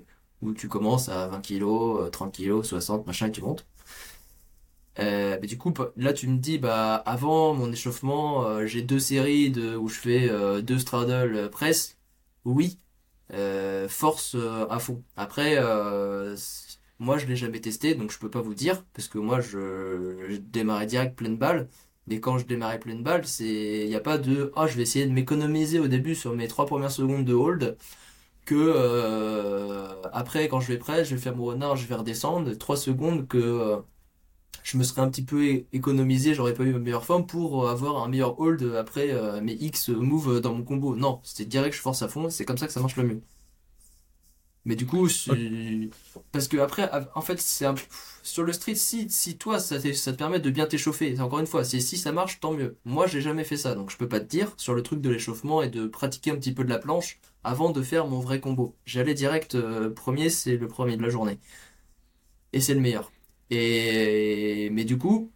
où 0.41 0.53
tu 0.53 0.67
commences 0.69 1.09
à 1.09 1.27
20 1.27 1.41
kg, 1.41 2.11
30 2.11 2.35
kg, 2.37 2.63
60, 2.63 3.07
machin, 3.07 3.27
et 3.27 3.31
tu 3.31 3.41
montes. 3.41 3.65
Euh, 4.99 5.37
mais 5.41 5.47
du 5.47 5.57
coup, 5.57 5.73
là, 5.95 6.13
tu 6.13 6.27
me 6.27 6.37
dis, 6.37 6.57
bah, 6.57 6.95
avant 6.95 7.53
mon 7.53 7.71
échauffement, 7.71 8.45
euh, 8.45 8.65
j'ai 8.65 8.81
deux 8.81 8.99
séries 8.99 9.49
de, 9.49 9.75
où 9.75 9.87
je 9.87 9.97
fais 9.99 10.29
euh, 10.29 10.61
deux 10.61 10.77
straddle 10.79 11.35
euh, 11.35 11.49
press. 11.49 11.97
Oui, 12.45 12.79
euh, 13.33 13.87
force 13.89 14.35
euh, 14.35 14.67
à 14.69 14.79
fond. 14.79 15.03
Après, 15.15 15.57
euh, 15.57 16.35
moi, 16.99 17.17
je 17.17 17.25
l'ai 17.27 17.35
jamais 17.35 17.61
testé, 17.61 17.95
donc 17.95 18.11
je 18.11 18.19
peux 18.19 18.29
pas 18.29 18.41
vous 18.41 18.53
dire, 18.53 18.83
parce 18.93 19.07
que 19.07 19.17
moi, 19.17 19.39
je, 19.39 20.37
démarrais 20.37 20.85
direct 20.85 21.15
pleine 21.15 21.37
balle. 21.37 21.69
Mais 22.07 22.19
quand 22.19 22.37
je 22.37 22.45
démarrais 22.45 22.79
pleine 22.79 23.03
balle, 23.03 23.25
c'est, 23.27 23.83
il 23.83 23.87
n'y 23.87 23.95
a 23.95 23.99
pas 23.99 24.17
de, 24.17 24.51
ah, 24.55 24.67
je 24.67 24.75
vais 24.75 24.83
essayer 24.83 25.05
de 25.05 25.11
m'économiser 25.11 25.79
au 25.79 25.87
début 25.87 26.15
sur 26.15 26.35
mes 26.35 26.47
trois 26.47 26.65
premières 26.65 26.91
secondes 26.91 27.23
de 27.25 27.33
hold, 27.33 27.77
que 28.45 28.55
euh, 28.55 30.01
après, 30.13 30.47
quand 30.49 30.59
je 30.59 30.69
vais 30.69 30.77
prêt, 30.77 31.05
je 31.05 31.15
vais 31.15 31.21
faire 31.21 31.35
mon 31.35 31.45
renard, 31.45 31.75
je 31.77 31.87
vais 31.87 31.95
redescendre, 31.95 32.57
trois 32.57 32.77
secondes 32.77 33.27
que 33.27 33.37
euh, 33.37 33.77
je 34.63 34.77
me 34.77 34.83
serais 34.83 35.01
un 35.01 35.09
petit 35.09 35.23
peu 35.25 35.65
économisé, 35.73 36.33
j'aurais 36.33 36.53
pas 36.53 36.63
eu 36.63 36.73
ma 36.73 36.79
meilleure 36.79 37.05
forme 37.05 37.25
pour 37.27 37.69
avoir 37.69 38.03
un 38.03 38.07
meilleur 38.09 38.39
hold 38.39 38.75
après 38.77 39.11
euh, 39.11 39.41
mes 39.41 39.53
X 39.53 39.89
moves 39.89 40.41
dans 40.41 40.53
mon 40.53 40.63
combo. 40.63 40.95
Non, 40.95 41.21
c'était 41.23 41.45
direct, 41.45 41.75
je 41.75 41.81
force 41.81 42.01
à 42.01 42.07
fond, 42.09 42.29
c'est 42.29 42.45
comme 42.45 42.57
ça 42.57 42.67
que 42.67 42.73
ça 42.73 42.81
marche 42.81 42.95
le 42.97 43.03
mieux. 43.03 43.21
Mais 44.65 44.75
du 44.75 44.85
coup, 44.85 45.07
parce 46.31 46.47
que 46.47 46.57
après, 46.57 46.89
en 47.15 47.21
fait, 47.21 47.39
c'est 47.39 47.65
un... 47.65 47.75
sur 48.23 48.43
le 48.43 48.53
street, 48.53 48.75
si, 48.75 49.09
si 49.09 49.37
toi, 49.37 49.59
ça, 49.59 49.79
te- 49.79 49.93
ça 49.93 50.11
te 50.11 50.17
permet 50.17 50.39
de 50.39 50.49
bien 50.49 50.65
t'échauffer, 50.67 51.19
encore 51.19 51.39
une 51.39 51.47
fois, 51.47 51.63
si, 51.63 51.81
si 51.81 51.97
ça 51.97 52.11
marche, 52.11 52.39
tant 52.39 52.53
mieux. 52.53 52.77
Moi, 52.85 53.07
j'ai 53.07 53.21
jamais 53.21 53.43
fait 53.43 53.57
ça, 53.57 53.75
donc 53.75 53.89
je 53.91 53.97
peux 53.97 54.07
pas 54.09 54.19
te 54.19 54.25
dire 54.25 54.53
sur 54.57 54.73
le 54.73 54.83
truc 54.83 55.01
de 55.01 55.09
l'échauffement 55.09 55.61
et 55.61 55.69
de 55.69 55.87
pratiquer 55.87 56.31
un 56.31 56.35
petit 56.35 56.53
peu 56.53 56.63
de 56.63 56.69
la 56.69 56.77
planche 56.79 57.19
avant 57.43 57.71
de 57.71 57.81
faire 57.81 58.07
mon 58.07 58.19
vrai 58.19 58.39
combo. 58.41 58.75
J'allais 58.85 59.13
direct, 59.13 59.55
euh, 59.55 59.89
premier, 59.89 60.29
c'est 60.29 60.57
le 60.57 60.67
premier 60.67 60.97
de 60.97 61.01
la 61.03 61.09
journée. 61.09 61.39
Et 62.53 62.61
c'est 62.61 62.73
le 62.73 62.79
meilleur. 62.81 63.11
Et, 63.49 64.69
mais 64.71 64.85
du 64.85 64.97
coup, 64.97 65.31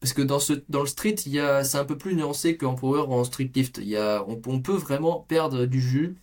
parce 0.00 0.14
que 0.14 0.22
dans 0.22 0.40
ce, 0.40 0.54
dans 0.68 0.82
le 0.82 0.86
street, 0.86 1.16
il 1.26 1.32
y 1.32 1.40
a, 1.40 1.64
c'est 1.64 1.78
un 1.78 1.84
peu 1.84 1.98
plus 1.98 2.14
nuancé 2.16 2.56
qu'en 2.56 2.74
power 2.76 3.02
ou 3.08 3.14
en 3.14 3.24
street 3.24 3.50
lift. 3.54 3.78
Il 3.78 3.88
y 3.88 3.96
a, 3.96 4.24
on, 4.28 4.40
on 4.46 4.60
peut 4.62 4.74
vraiment 4.76 5.20
perdre 5.20 5.66
du 5.66 5.80
jus 5.80 6.16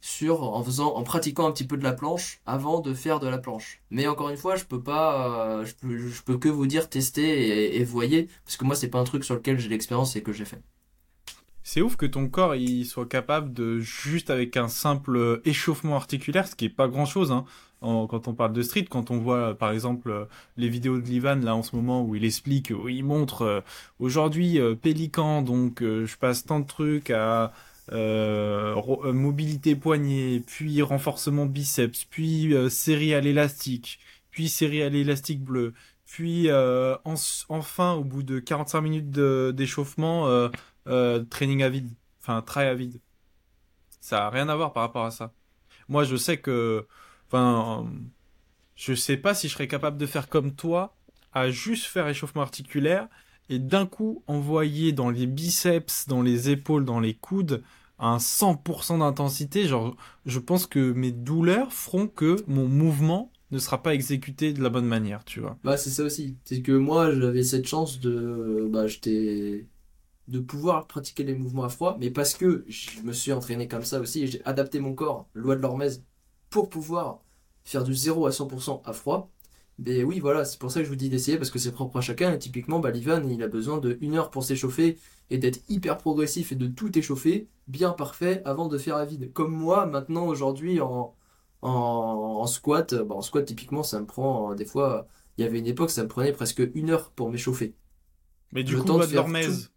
sur 0.00 0.42
en 0.42 0.62
faisant 0.62 0.94
en 0.94 1.02
pratiquant 1.02 1.46
un 1.46 1.52
petit 1.52 1.66
peu 1.66 1.76
de 1.76 1.84
la 1.84 1.92
planche 1.92 2.40
avant 2.46 2.80
de 2.80 2.94
faire 2.94 3.20
de 3.20 3.28
la 3.28 3.38
planche. 3.38 3.82
Mais 3.90 4.06
encore 4.06 4.30
une 4.30 4.36
fois, 4.36 4.56
je 4.56 4.64
peux 4.64 4.82
pas 4.82 5.60
euh, 5.60 5.64
je 5.64 5.74
peux 5.74 5.98
je 5.98 6.22
peux 6.22 6.38
que 6.38 6.48
vous 6.48 6.66
dire 6.66 6.88
tester 6.88 7.22
et, 7.22 7.80
et 7.80 7.84
voyez 7.84 8.28
parce 8.44 8.56
que 8.56 8.64
moi 8.64 8.74
c'est 8.74 8.88
pas 8.88 8.98
un 8.98 9.04
truc 9.04 9.24
sur 9.24 9.34
lequel 9.34 9.58
j'ai 9.58 9.68
l'expérience 9.68 10.16
et 10.16 10.22
que 10.22 10.32
j'ai 10.32 10.44
fait. 10.44 10.62
C'est 11.62 11.82
ouf 11.82 11.96
que 11.96 12.06
ton 12.06 12.28
corps 12.28 12.54
il 12.56 12.84
soit 12.84 13.06
capable 13.06 13.52
de 13.52 13.78
juste 13.78 14.30
avec 14.30 14.56
un 14.56 14.68
simple 14.68 15.40
échauffement 15.44 15.96
articulaire, 15.96 16.48
ce 16.48 16.56
qui 16.56 16.64
est 16.64 16.70
pas 16.70 16.88
grand 16.88 17.04
chose 17.04 17.30
hein, 17.32 17.44
quand 17.80 18.28
on 18.28 18.34
parle 18.34 18.52
de 18.52 18.62
street, 18.62 18.86
quand 18.90 19.10
on 19.10 19.18
voit 19.18 19.54
par 19.54 19.70
exemple 19.70 20.28
les 20.56 20.68
vidéos 20.68 20.98
de 20.98 21.06
Livan 21.06 21.36
là 21.36 21.54
en 21.54 21.62
ce 21.62 21.74
moment 21.76 22.02
où 22.02 22.14
il 22.14 22.24
explique, 22.24 22.70
où 22.70 22.88
il 22.88 23.04
montre 23.04 23.42
euh, 23.42 23.60
aujourd'hui 23.98 24.58
euh, 24.58 24.74
Pélican, 24.74 25.42
donc 25.42 25.82
euh, 25.82 26.06
je 26.06 26.16
passe 26.16 26.44
tant 26.44 26.60
de 26.60 26.66
trucs 26.66 27.10
à 27.10 27.52
mobilité 29.12 29.76
poignet, 29.76 30.42
puis 30.46 30.82
renforcement 30.82 31.46
biceps, 31.46 32.04
puis 32.04 32.54
euh, 32.54 32.68
série 32.68 33.14
à 33.14 33.20
l'élastique, 33.20 34.00
puis 34.30 34.48
série 34.48 34.82
à 34.82 34.88
l'élastique 34.88 35.42
bleu, 35.42 35.74
puis 36.06 36.48
euh, 36.50 36.96
en- 37.04 37.14
enfin 37.48 37.92
au 37.94 38.04
bout 38.04 38.22
de 38.22 38.38
45 38.38 38.80
minutes 38.80 39.10
d'échauffement 39.10 40.28
euh, 40.28 40.48
euh, 40.88 41.24
training 41.24 41.62
à 41.62 41.68
vide, 41.68 41.90
enfin 42.20 42.42
try 42.42 42.62
à 42.64 42.74
vide. 42.74 43.00
Ça 44.00 44.26
a 44.26 44.30
rien 44.30 44.48
à 44.48 44.56
voir 44.56 44.72
par 44.72 44.82
rapport 44.84 45.04
à 45.04 45.10
ça. 45.10 45.32
Moi, 45.88 46.04
je 46.04 46.16
sais 46.16 46.38
que, 46.38 46.86
enfin, 47.28 47.84
euh, 47.86 47.98
je 48.76 48.94
sais 48.94 49.16
pas 49.16 49.34
si 49.34 49.48
je 49.48 49.54
serais 49.54 49.68
capable 49.68 49.98
de 49.98 50.06
faire 50.06 50.28
comme 50.28 50.54
toi, 50.54 50.96
à 51.32 51.50
juste 51.50 51.84
faire 51.86 52.08
échauffement 52.08 52.42
articulaire 52.42 53.08
et 53.48 53.58
d'un 53.58 53.86
coup 53.86 54.22
envoyer 54.26 54.92
dans 54.92 55.10
les 55.10 55.26
biceps, 55.26 56.06
dans 56.08 56.22
les 56.22 56.50
épaules, 56.50 56.84
dans 56.84 57.00
les 57.00 57.14
coudes 57.14 57.62
un 58.00 58.16
100% 58.16 58.98
d'intensité. 58.98 59.66
Genre, 59.66 59.96
je 60.26 60.38
pense 60.38 60.66
que 60.66 60.92
mes 60.92 61.12
douleurs 61.12 61.72
feront 61.72 62.08
que 62.08 62.36
mon 62.46 62.66
mouvement 62.66 63.30
ne 63.50 63.58
sera 63.58 63.82
pas 63.82 63.94
exécuté 63.94 64.52
de 64.52 64.62
la 64.62 64.70
bonne 64.70 64.86
manière, 64.86 65.24
tu 65.24 65.40
vois. 65.40 65.58
Bah 65.64 65.76
c'est 65.76 65.90
ça 65.90 66.04
aussi, 66.04 66.36
c'est 66.44 66.62
que 66.62 66.72
moi 66.72 67.12
j'avais 67.12 67.42
cette 67.42 67.66
chance 67.66 68.00
de 68.00 68.68
bah 68.70 68.86
de 70.28 70.38
pouvoir 70.38 70.86
pratiquer 70.86 71.24
les 71.24 71.34
mouvements 71.34 71.64
à 71.64 71.68
froid, 71.68 71.96
mais 71.98 72.10
parce 72.10 72.34
que 72.34 72.64
je 72.68 73.00
me 73.02 73.12
suis 73.12 73.32
entraîné 73.32 73.66
comme 73.66 73.82
ça 73.82 73.98
aussi, 73.98 74.28
j'ai 74.28 74.40
adapté 74.44 74.78
mon 74.78 74.94
corps, 74.94 75.28
loi 75.34 75.56
de 75.56 75.60
l'Hormèse, 75.60 76.04
pour 76.50 76.68
pouvoir 76.68 77.20
faire 77.64 77.82
du 77.82 77.94
0 77.94 78.26
à 78.26 78.30
100% 78.30 78.82
à 78.84 78.92
froid. 78.92 79.30
Mais 79.80 80.04
oui, 80.04 80.20
voilà, 80.20 80.44
c'est 80.44 80.58
pour 80.58 80.70
ça 80.70 80.80
que 80.80 80.84
je 80.84 80.90
vous 80.90 80.96
dis 80.96 81.08
d'essayer, 81.08 81.38
parce 81.38 81.50
que 81.50 81.58
c'est 81.58 81.72
propre 81.72 81.96
à 81.98 82.00
chacun. 82.02 82.32
Et 82.34 82.38
typiquement, 82.38 82.80
bah, 82.80 82.90
l'Ivan, 82.90 83.22
il 83.28 83.42
a 83.42 83.48
besoin 83.48 83.78
de 83.78 83.96
une 84.02 84.14
heure 84.16 84.30
pour 84.30 84.44
s'échauffer 84.44 84.98
et 85.30 85.38
d'être 85.38 85.60
hyper 85.70 85.96
progressif 85.98 86.52
et 86.52 86.56
de 86.56 86.66
tout 86.68 86.96
échauffer, 86.98 87.48
bien 87.66 87.92
parfait, 87.92 88.42
avant 88.44 88.68
de 88.68 88.76
faire 88.78 88.96
à 88.96 89.06
vide. 89.06 89.32
Comme 89.32 89.52
moi, 89.54 89.86
maintenant, 89.86 90.26
aujourd'hui, 90.26 90.80
en, 90.82 91.14
en, 91.62 91.70
en 91.70 92.46
squat, 92.46 92.94
bah, 92.94 93.14
en 93.14 93.22
squat, 93.22 93.44
typiquement, 93.46 93.82
ça 93.82 94.00
me 94.00 94.06
prend, 94.06 94.52
euh, 94.52 94.54
des 94.54 94.66
fois, 94.66 95.08
il 95.38 95.44
y 95.44 95.46
avait 95.46 95.58
une 95.58 95.66
époque, 95.66 95.90
ça 95.90 96.02
me 96.02 96.08
prenait 96.08 96.32
presque 96.32 96.62
une 96.74 96.90
heure 96.90 97.10
pour 97.12 97.30
m'échauffer. 97.30 97.74
Mais 98.52 98.62
du 98.62 98.76
Le 98.76 98.78
coup, 98.78 98.90
loi 98.90 99.06
de 99.08 99.14
l'Hormèse, 99.14 99.72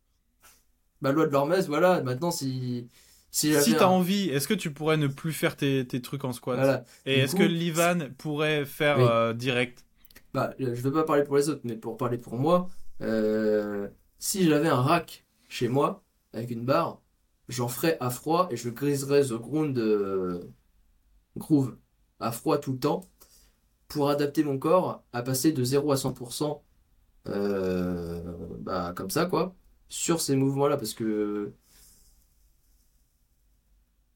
Bah, 1.02 1.12
loi 1.12 1.26
de 1.28 1.32
l'Hormèse, 1.32 1.68
voilà, 1.68 2.02
maintenant, 2.02 2.32
si, 2.32 2.90
si 3.32 3.54
si 3.54 3.76
t'as 3.76 3.86
un- 3.86 3.88
envie, 3.88 4.30
est-ce 4.30 4.48
que 4.48 4.54
tu 4.54 4.72
pourrais 4.74 4.98
ne 4.98 5.08
plus 5.08 5.34
faire 5.34 5.56
tes, 5.56 5.86
tes 5.88 6.02
trucs 6.02 6.24
en 6.26 6.34
squat? 6.34 6.62
Voilà. 6.62 6.86
Et 7.06 7.20
est-ce 7.20 7.36
que 7.36 7.44
l'Ivan 7.44 8.10
pourrait 8.18 8.66
faire 8.66 8.98
Oui. 8.98 9.04
euh, 9.04 9.34
direct? 9.34 9.86
Bah, 10.34 10.54
je 10.60 10.66
veux 10.66 10.92
pas 10.92 11.04
parler 11.04 11.24
pour 11.24 11.38
les 11.38 11.50
autres, 11.50 11.62
mais 11.64 11.76
pour 11.76 11.98
parler 11.98 12.18
pour 12.18 12.38
moi, 12.38 12.68
euh, 13.02 13.88
si 14.18 14.46
j'avais 14.48 14.70
un 14.70 14.82
rack 14.82 15.26
chez 15.48 15.68
moi, 15.68 16.04
avec 16.34 16.50
une 16.52 16.66
barre, 16.66 17.02
j'en 17.50 17.68
ferais 17.68 17.98
à 18.00 18.10
froid 18.10 18.48
et 18.52 18.58
je 18.58 18.70
griserais 18.70 19.24
The 19.26 19.34
Ground 19.34 19.78
euh, 19.78 20.44
Groove 21.38 21.78
à 22.20 22.32
froid 22.32 22.58
tout 22.58 22.74
le 22.74 22.80
temps 22.80 23.02
pour 23.88 24.10
adapter 24.10 24.44
mon 24.44 24.58
corps 24.60 25.04
à 25.14 25.24
passer 25.24 25.52
de 25.52 25.64
0 25.64 25.92
à 25.92 25.96
100% 25.98 26.64
euh, 27.28 28.22
bah, 28.60 28.94
comme 28.96 29.10
ça, 29.12 29.26
quoi, 29.28 29.56
sur 29.90 30.22
ces 30.22 30.36
mouvements-là, 30.36 30.78
parce 30.78 30.94
que 30.94 31.54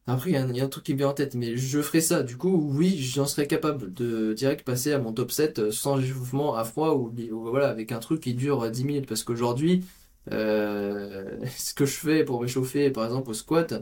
après, 0.07 0.31
il 0.31 0.55
y, 0.55 0.61
a 0.61 0.63
un 0.63 0.69
truc 0.69 0.85
qui 0.85 0.93
me 0.93 0.99
vient 0.99 1.09
en 1.09 1.13
tête, 1.13 1.35
mais 1.35 1.57
je 1.57 1.81
ferai 1.81 2.01
ça. 2.01 2.23
Du 2.23 2.37
coup, 2.37 2.71
oui, 2.73 2.97
j'en 2.97 3.25
serais 3.25 3.47
capable 3.47 3.93
de 3.93 4.33
direct 4.33 4.65
passer 4.65 4.93
à 4.93 4.99
mon 4.99 5.11
top 5.13 5.31
7 5.31 5.59
euh, 5.59 5.71
sans 5.71 5.99
échauffement 5.99 6.55
à 6.55 6.63
froid 6.63 6.93
ou, 6.95 7.11
voilà, 7.49 7.69
avec 7.69 7.91
un 7.91 7.99
truc 7.99 8.21
qui 8.21 8.33
dure 8.33 8.63
euh, 8.63 8.69
10 8.69 8.85
minutes. 8.85 9.07
Parce 9.07 9.23
qu'aujourd'hui, 9.23 9.85
euh, 10.31 11.37
ce 11.57 11.73
que 11.73 11.85
je 11.85 11.95
fais 11.95 12.23
pour 12.23 12.41
m'échauffer, 12.41 12.89
par 12.91 13.05
exemple, 13.05 13.29
au 13.31 13.33
squat, 13.33 13.73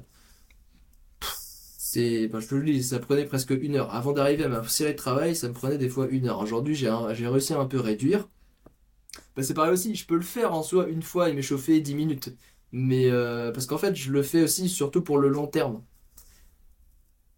c'est, 1.78 2.28
ben, 2.28 2.40
je 2.40 2.48
te 2.48 2.56
le 2.56 2.64
dis, 2.66 2.84
ça 2.84 3.00
prenait 3.00 3.26
presque 3.26 3.52
une 3.52 3.76
heure. 3.76 3.94
Avant 3.94 4.12
d'arriver 4.14 4.44
à 4.46 4.50
ma 4.50 4.68
série 4.68 4.92
de 4.94 4.98
travail, 4.98 5.36
ça 5.36 5.48
me 5.48 5.54
prenait 5.54 5.78
des 5.78 5.90
fois 5.90 6.08
une 6.10 6.28
heure. 6.28 6.40
Aujourd'hui, 6.40 6.76
j'ai 6.76 6.94
j'ai 7.14 7.28
réussi 7.28 7.54
à 7.54 7.60
un 7.60 7.66
peu 7.66 7.80
réduire. 7.80 8.28
Ben, 9.36 9.44
c'est 9.44 9.54
pareil 9.54 9.74
aussi, 9.74 9.96
je 9.96 10.06
peux 10.06 10.16
le 10.16 10.22
faire 10.22 10.54
en 10.54 10.64
soi 10.64 10.88
une 10.88 11.02
fois 11.02 11.30
et 11.30 11.34
m'échauffer 11.34 11.80
10 11.82 11.96
minutes. 11.96 12.30
Mais 12.72 13.10
euh, 13.10 13.52
parce 13.52 13.66
qu'en 13.68 13.78
fait, 13.78 13.96
je 13.96 14.12
le 14.12 14.24
fais 14.24 14.44
aussi 14.44 14.70
surtout 14.70 15.02
pour 15.02 15.18
le 15.18 15.30
long 15.30 15.48
terme. 15.48 15.84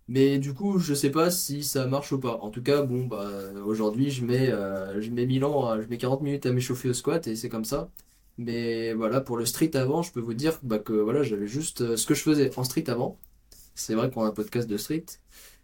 Mais 0.08 0.40
du 0.40 0.54
coup, 0.54 0.80
je 0.80 0.94
sais 0.94 1.10
pas 1.12 1.30
si 1.32 1.64
ça 1.64 1.86
marche 1.88 2.12
ou 2.14 2.20
pas. 2.20 2.38
En 2.42 2.50
tout 2.50 2.64
cas, 2.64 2.82
bon, 2.84 3.06
bah, 3.08 3.30
aujourd'hui, 3.66 4.10
je 4.10 4.24
mets, 4.26 4.50
euh, 4.52 5.02
je 5.02 5.10
mets 5.12 5.26
1000 5.26 5.44
ans, 5.44 5.68
à- 5.68 5.82
je 5.82 5.88
mets 5.88 5.98
40 5.98 6.22
minutes 6.22 6.46
à 6.46 6.54
m'échauffer 6.54 6.90
au 6.90 6.94
squat 6.94 7.28
et 7.28 7.36
c'est 7.36 7.50
comme 7.50 7.66
ça. 7.66 7.90
Mais 8.38 8.94
voilà, 8.94 9.20
pour 9.22 9.36
le 9.38 9.46
street 9.46 9.76
avant, 9.76 10.04
je 10.04 10.12
peux 10.14 10.22
vous 10.22 10.34
dire 10.34 10.60
bah, 10.64 10.80
que 10.80 10.94
voilà, 10.94 11.24
j'avais 11.24 11.48
juste 11.48 11.82
euh, 11.82 11.98
ce 11.98 12.06
que 12.06 12.14
je 12.14 12.22
faisais 12.24 12.58
en 12.58 12.64
street 12.64 12.90
avant. 12.90 13.20
C'est 13.76 13.96
vrai 13.96 14.12
qu'on 14.12 14.24
a 14.24 14.28
un 14.28 14.32
podcast 14.32 14.70
de 14.70 14.78
street. 14.78 15.06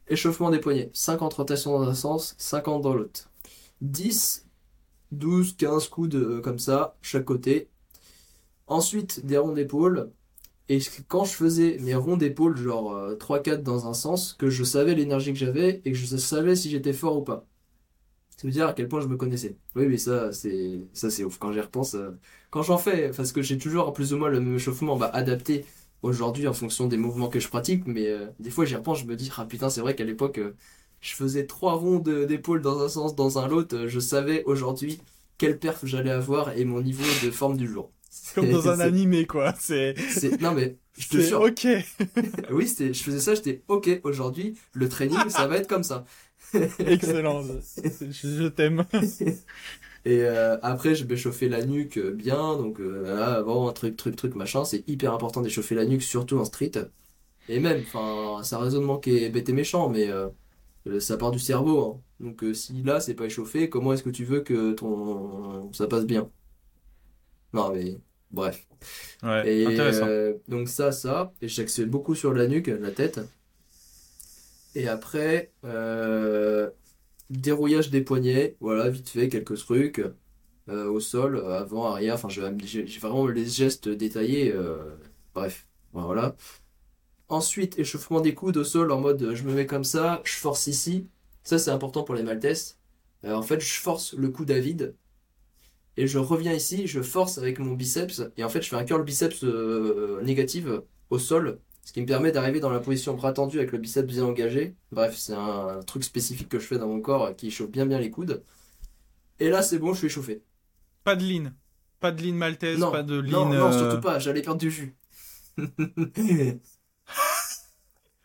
Échauffement 0.09 0.51
des 0.51 0.59
poignets, 0.59 0.91
50 0.93 1.33
rotations 1.35 1.79
dans 1.79 1.87
un 1.87 1.93
sens, 1.95 2.35
50 2.37 2.81
dans 2.83 2.93
l'autre. 2.95 3.29
10, 3.81 4.47
12, 5.11 5.55
15 5.57 5.87
coudes 5.89 6.15
euh, 6.15 6.41
comme 6.41 6.59
ça, 6.59 6.95
chaque 7.01 7.25
côté. 7.25 7.69
Ensuite, 8.67 9.25
des 9.25 9.37
ronds 9.37 9.53
d'épaule. 9.53 10.11
Et 10.69 10.79
quand 11.07 11.25
je 11.25 11.33
faisais 11.33 11.77
mes 11.81 11.95
ronds 11.95 12.17
d'épaule, 12.17 12.57
genre 12.57 12.93
euh, 12.93 13.15
3-4 13.15 13.63
dans 13.63 13.87
un 13.87 13.93
sens, 13.93 14.33
que 14.33 14.49
je 14.49 14.63
savais 14.63 14.95
l'énergie 14.95 15.33
que 15.33 15.39
j'avais 15.39 15.81
et 15.85 15.91
que 15.91 15.97
je 15.97 16.17
savais 16.17 16.55
si 16.55 16.69
j'étais 16.69 16.93
fort 16.93 17.17
ou 17.17 17.23
pas. 17.23 17.45
Ça 18.37 18.47
veut 18.47 18.51
dire 18.51 18.67
à 18.67 18.73
quel 18.73 18.87
point 18.87 18.99
je 19.01 19.07
me 19.07 19.17
connaissais. 19.17 19.57
Oui, 19.75 19.87
mais 19.87 19.97
ça, 19.97 20.31
c'est 20.31 20.87
ça 20.93 21.09
c'est 21.09 21.23
ouf. 21.23 21.37
Quand 21.37 21.51
j'y 21.53 21.61
repense, 21.61 21.95
euh, 21.95 22.11
quand 22.49 22.61
j'en 22.63 22.77
fais, 22.77 23.11
parce 23.15 23.31
que 23.31 23.41
j'ai 23.41 23.57
toujours 23.57 23.93
plus 23.93 24.13
ou 24.13 24.17
moins 24.17 24.29
le 24.29 24.39
même 24.39 24.55
échauffement 24.55 24.97
bah, 24.97 25.09
adapté 25.13 25.65
aujourd'hui 26.01 26.47
en 26.47 26.53
fonction 26.53 26.87
des 26.87 26.97
mouvements 26.97 27.29
que 27.29 27.39
je 27.39 27.47
pratique, 27.47 27.85
mais 27.87 28.07
euh, 28.07 28.27
des 28.39 28.49
fois 28.49 28.65
j'y 28.65 28.75
repense, 28.75 28.99
je 28.99 29.05
me 29.05 29.15
dis, 29.15 29.31
ah 29.37 29.45
putain, 29.45 29.69
c'est 29.69 29.81
vrai 29.81 29.95
qu'à 29.95 30.03
l'époque, 30.03 30.39
euh, 30.39 30.55
je 31.01 31.13
faisais 31.15 31.45
trois 31.47 31.75
ronds 31.75 31.99
d'épaule 31.99 32.61
dans 32.61 32.81
un 32.81 32.89
sens, 32.89 33.15
dans 33.15 33.37
un 33.39 33.47
l'autre, 33.47 33.87
je 33.87 33.99
savais 33.99 34.43
aujourd'hui 34.45 34.99
quelle 35.37 35.59
perf 35.59 35.85
j'allais 35.85 36.11
avoir 36.11 36.51
et 36.57 36.65
mon 36.65 36.81
niveau 36.81 37.03
de 37.25 37.31
forme 37.31 37.57
du 37.57 37.67
jour. 37.67 37.91
Comme 38.35 38.49
dans 38.49 38.67
un 38.69 38.75
C'est- 38.77 38.83
animé, 38.83 39.25
quoi. 39.25 39.53
C'est, 39.59 39.95
c'est- 40.09 40.41
Non 40.41 40.53
mais, 40.53 40.77
je 40.97 41.07
te 41.07 41.17
c'est 41.17 41.27
jure, 41.27 41.41
ok. 41.41 41.67
oui, 42.51 42.67
je 42.77 42.93
faisais 42.93 43.19
ça, 43.19 43.35
j'étais 43.35 43.63
ok, 43.67 44.01
aujourd'hui, 44.03 44.57
le 44.73 44.89
training, 44.89 45.29
ça 45.29 45.47
va 45.47 45.57
être 45.57 45.67
comme 45.67 45.83
ça. 45.83 46.05
Excellent. 46.79 47.43
Je, 47.43 48.07
je 48.11 48.47
t'aime. 48.47 48.85
Et 50.05 50.21
euh, 50.23 50.57
après, 50.61 50.95
je 50.95 51.05
vais 51.05 51.15
chauffer 51.15 51.47
la 51.49 51.65
nuque 51.65 51.97
euh, 51.97 52.11
bien, 52.11 52.57
donc 52.57 52.79
euh, 52.81 53.43
un 53.47 53.71
truc, 53.73 53.95
truc, 53.95 54.15
truc, 54.15 54.35
machin, 54.35 54.65
c'est 54.65 54.83
hyper 54.87 55.13
important 55.13 55.41
d'échauffer 55.41 55.75
la 55.75 55.85
nuque, 55.85 56.03
surtout 56.03 56.37
en 56.37 56.45
street. 56.45 56.71
Et 57.49 57.59
même, 57.59 57.81
enfin, 57.81 58.41
c'est 58.43 58.55
un 58.55 58.59
raisonnement 58.59 58.99
qui 58.99 59.17
est 59.17 59.29
bête 59.29 59.49
et 59.49 59.53
méchant, 59.53 59.89
mais 59.89 60.09
euh, 60.09 60.29
ça 60.99 61.17
part 61.17 61.31
du 61.31 61.39
cerveau. 61.39 61.81
hein. 61.81 62.01
Donc 62.19 62.43
si 62.53 62.83
là, 62.83 62.99
c'est 63.01 63.15
pas 63.15 63.25
échauffé, 63.25 63.69
comment 63.69 63.93
est-ce 63.93 64.03
que 64.03 64.09
tu 64.09 64.25
veux 64.25 64.41
que 64.41 64.73
ton 64.73 65.71
ça 65.73 65.87
passe 65.87 66.05
bien? 66.05 66.29
Non, 67.53 67.71
mais 67.73 67.97
bref. 68.31 68.67
Ouais, 69.23 69.47
Et 69.61 69.65
intéressant. 69.65 70.05
euh, 70.07 70.33
donc 70.47 70.67
ça, 70.69 70.91
ça, 70.91 71.33
et 71.41 71.47
j'accède 71.47 71.89
beaucoup 71.89 72.15
sur 72.15 72.33
la 72.33 72.47
nuque, 72.47 72.67
la 72.67 72.91
tête. 72.91 73.19
Et 74.75 74.87
après, 74.87 75.51
euh, 75.65 76.69
dérouillage 77.29 77.89
des 77.91 78.01
poignets, 78.01 78.55
voilà, 78.59 78.89
vite 78.89 79.09
fait, 79.09 79.29
quelques 79.29 79.57
trucs 79.57 79.99
euh, 80.69 80.87
au 80.89 80.99
sol, 80.99 81.37
avant, 81.47 81.85
arrière, 81.91 82.15
enfin, 82.15 82.29
j'ai 82.29 82.83
vraiment 82.99 83.27
les 83.27 83.45
gestes 83.45 83.89
détaillés, 83.89 84.53
euh, 84.53 84.77
bref, 85.35 85.67
voilà. 85.93 86.35
Ensuite, 87.29 87.79
échauffement 87.79 88.21
des 88.21 88.33
coudes 88.35 88.57
au 88.57 88.63
sol 88.63 88.91
en 88.91 88.99
mode 89.01 89.33
je 89.35 89.43
me 89.43 89.53
mets 89.53 89.65
comme 89.67 89.83
ça, 89.83 90.21
je 90.25 90.33
force 90.35 90.67
ici. 90.67 91.09
Ça, 91.43 91.59
c'est 91.59 91.71
important 91.71 92.03
pour 92.03 92.15
les 92.15 92.23
maltests. 92.23 92.79
Euh, 93.25 93.33
en 93.35 93.41
fait, 93.41 93.59
je 93.61 93.79
force 93.79 94.13
le 94.13 94.29
coude 94.29 94.51
à 94.51 94.59
vide. 94.59 94.95
Et 95.97 96.07
je 96.07 96.17
reviens 96.17 96.53
ici, 96.53 96.87
je 96.87 97.01
force 97.01 97.37
avec 97.37 97.59
mon 97.59 97.73
biceps. 97.73 98.23
Et 98.37 98.43
en 98.43 98.49
fait, 98.49 98.61
je 98.61 98.69
fais 98.69 98.75
un 98.75 98.83
curl 98.83 99.03
biceps 99.03 99.43
euh, 99.43 100.21
négatif 100.23 100.65
au 101.09 101.19
sol. 101.19 101.59
Ce 101.85 101.91
qui 101.91 102.01
me 102.01 102.05
permet 102.05 102.31
d'arriver 102.31 102.59
dans 102.59 102.69
la 102.69 102.79
position 102.79 103.13
bras 103.13 103.33
tendu 103.33 103.57
avec 103.57 103.71
le 103.71 103.77
biceps 103.77 104.07
bien 104.07 104.23
engagé. 104.23 104.75
Bref, 104.91 105.15
c'est 105.17 105.33
un, 105.33 105.81
truc 105.85 106.03
spécifique 106.03 106.49
que 106.49 106.59
je 106.59 106.65
fais 106.65 106.77
dans 106.77 106.87
mon 106.87 107.01
corps 107.01 107.35
qui 107.35 107.51
chauffe 107.51 107.69
bien 107.69 107.85
bien 107.85 107.99
les 107.99 108.09
coudes. 108.09 108.43
Et 109.39 109.49
là, 109.49 109.61
c'est 109.61 109.79
bon, 109.79 109.93
je 109.93 109.99
suis 109.99 110.07
échauffé. 110.07 110.43
Pas 111.03 111.15
de 111.15 111.23
ligne. 111.23 111.51
Pas 111.99 112.11
de 112.11 112.21
ligne 112.21 112.35
maltaise, 112.35 112.79
non, 112.79 112.91
pas 112.91 113.03
de 113.03 113.19
ligne. 113.19 113.31
Non, 113.31 113.49
non, 113.49 113.71
surtout 113.71 114.01
pas, 114.01 114.19
j'allais 114.19 114.41
perdre 114.41 114.59
du 114.59 114.71
jus. 114.71 114.95
je 115.57 116.57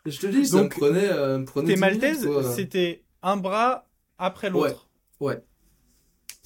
te 0.05 0.27
dis, 0.27 0.45
ça 0.45 0.63
me 0.63 0.69
prenait. 0.69 1.09
Euh, 1.09 1.43
tes 1.65 1.75
maltaises, 1.75 2.27
c'était 2.55 3.03
un 3.21 3.37
bras 3.37 3.87
après 4.17 4.49
l'autre. 4.49 4.89
Ouais. 5.19 5.27
ouais. 5.27 5.43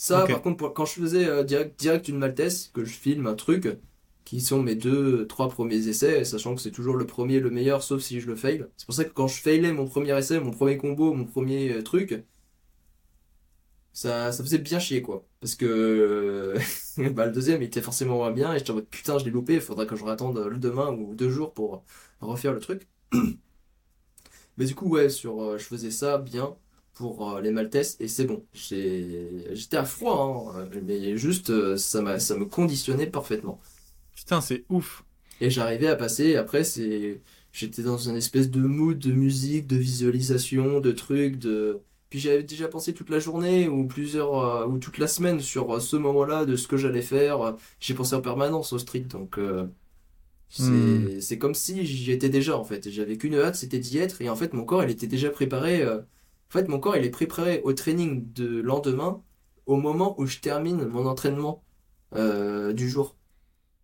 Ça, 0.03 0.25
par 0.27 0.41
contre, 0.41 0.67
quand 0.73 0.83
je 0.83 0.99
faisais 0.99 1.25
euh, 1.29 1.43
direct, 1.43 1.79
direct 1.79 2.09
une 2.09 2.17
maltaise, 2.17 2.69
que 2.73 2.83
je 2.83 2.91
filme 2.93 3.25
un 3.25 3.35
truc, 3.35 3.79
qui 4.25 4.41
sont 4.41 4.61
mes 4.61 4.75
deux, 4.75 5.25
trois 5.27 5.47
premiers 5.47 5.87
essais, 5.87 6.25
sachant 6.25 6.55
que 6.55 6.61
c'est 6.61 6.71
toujours 6.71 6.97
le 6.97 7.07
premier 7.07 7.39
le 7.39 7.49
meilleur, 7.49 7.81
sauf 7.81 8.01
si 8.01 8.19
je 8.19 8.27
le 8.27 8.35
fail. 8.35 8.65
C'est 8.75 8.85
pour 8.85 8.95
ça 8.95 9.05
que 9.05 9.13
quand 9.13 9.27
je 9.29 9.39
failais 9.41 9.71
mon 9.71 9.85
premier 9.85 10.17
essai, 10.17 10.41
mon 10.41 10.51
premier 10.51 10.75
combo, 10.77 11.13
mon 11.13 11.23
premier 11.23 11.71
euh, 11.71 11.83
truc, 11.83 12.25
ça, 13.93 14.33
ça 14.33 14.43
faisait 14.43 14.57
bien 14.57 14.79
chier, 14.79 15.01
quoi. 15.01 15.25
Parce 15.39 15.55
que 15.55 16.55
bah, 16.97 17.25
le 17.27 17.31
deuxième, 17.31 17.61
il 17.61 17.65
était 17.65 17.81
forcément 17.81 18.17
moins 18.17 18.31
bien, 18.31 18.53
et 18.53 18.59
j'étais 18.59 18.71
en 18.71 18.75
mode 18.75 18.89
putain, 18.89 19.17
je 19.19 19.23
l'ai 19.23 19.31
loupé, 19.31 19.53
il 19.55 19.61
faudrait 19.61 19.87
que 19.87 19.95
je 19.95 20.03
réattende 20.03 20.37
le 20.37 20.57
demain 20.57 20.91
ou 20.91 21.15
deux 21.15 21.29
jours 21.29 21.53
pour 21.53 21.83
refaire 22.19 22.51
le 22.53 22.59
truc. 22.59 22.89
Mais 24.57 24.65
du 24.65 24.75
coup, 24.75 24.89
ouais, 24.89 25.07
sur, 25.09 25.41
euh, 25.41 25.57
je 25.57 25.63
faisais 25.63 25.91
ça 25.91 26.17
bien 26.17 26.57
pour 26.93 27.31
euh, 27.31 27.41
les 27.41 27.51
Maltese 27.51 27.97
et 27.99 28.07
c'est 28.07 28.25
bon. 28.25 28.43
J'étais 28.53 29.77
à 29.77 29.85
froid, 29.85 30.53
hein, 30.55 30.67
mais 30.83 31.17
juste 31.17 31.49
euh, 31.49 31.77
ça, 31.77 32.19
ça 32.19 32.35
me 32.37 32.45
conditionnait 32.45 33.07
parfaitement. 33.07 33.59
Putain, 34.15 34.41
c'est 34.41 34.63
ouf. 34.69 35.03
Et 35.41 35.49
j'arrivais 35.49 35.87
à 35.87 35.95
passer, 35.95 36.35
après, 36.35 36.63
c'est 36.63 37.21
j'étais 37.51 37.83
dans 37.83 37.97
une 37.97 38.15
espèce 38.15 38.49
de 38.49 38.61
mood 38.61 38.97
de 38.97 39.11
musique, 39.11 39.67
de 39.67 39.77
visualisation, 39.77 40.79
de 40.79 40.91
trucs, 40.91 41.37
de. 41.37 41.79
Puis 42.09 42.19
j'avais 42.19 42.43
déjà 42.43 42.67
pensé 42.67 42.93
toute 42.93 43.09
la 43.09 43.19
journée 43.19 43.67
ou 43.67 43.87
plusieurs 43.87 44.69
ou 44.69 44.77
toute 44.77 44.99
la 44.99 45.07
semaine 45.07 45.39
sur 45.39 45.81
ce 45.81 45.95
moment-là 45.95 46.45
de 46.45 46.55
ce 46.55 46.67
que 46.67 46.77
j'allais 46.77 47.01
faire. 47.01 47.55
J'ai 47.79 47.95
pensé 47.95 48.15
en 48.15 48.21
permanence 48.21 48.71
au 48.71 48.77
street, 48.77 49.01
donc 49.01 49.39
Hmm. 50.59 51.19
C'est 51.19 51.37
comme 51.39 51.55
si 51.55 51.85
j'y 51.85 52.11
étais 52.11 52.29
déjà 52.29 52.57
en 52.57 52.63
fait. 52.63 52.89
J'avais 52.89 53.17
qu'une 53.17 53.35
hâte, 53.35 53.55
c'était 53.55 53.79
d'y 53.79 53.97
être. 53.97 54.21
Et 54.21 54.29
en 54.29 54.35
fait, 54.35 54.53
mon 54.53 54.65
corps, 54.65 54.83
il 54.83 54.91
était 54.91 55.07
déjà 55.07 55.29
préparé. 55.29 55.81
Euh, 55.81 55.99
en 56.53 56.59
fait, 56.59 56.67
mon 56.67 56.79
corps, 56.79 56.95
il 56.95 57.03
est 57.03 57.09
préparé 57.09 57.61
au 57.63 57.73
training 57.73 58.31
de 58.33 58.61
lendemain 58.61 59.21
au 59.65 59.77
moment 59.77 60.13
où 60.19 60.27
je 60.27 60.37
termine 60.37 60.85
mon 60.85 61.07
entraînement 61.07 61.63
euh, 62.15 62.73
du 62.73 62.87
jour. 62.87 63.15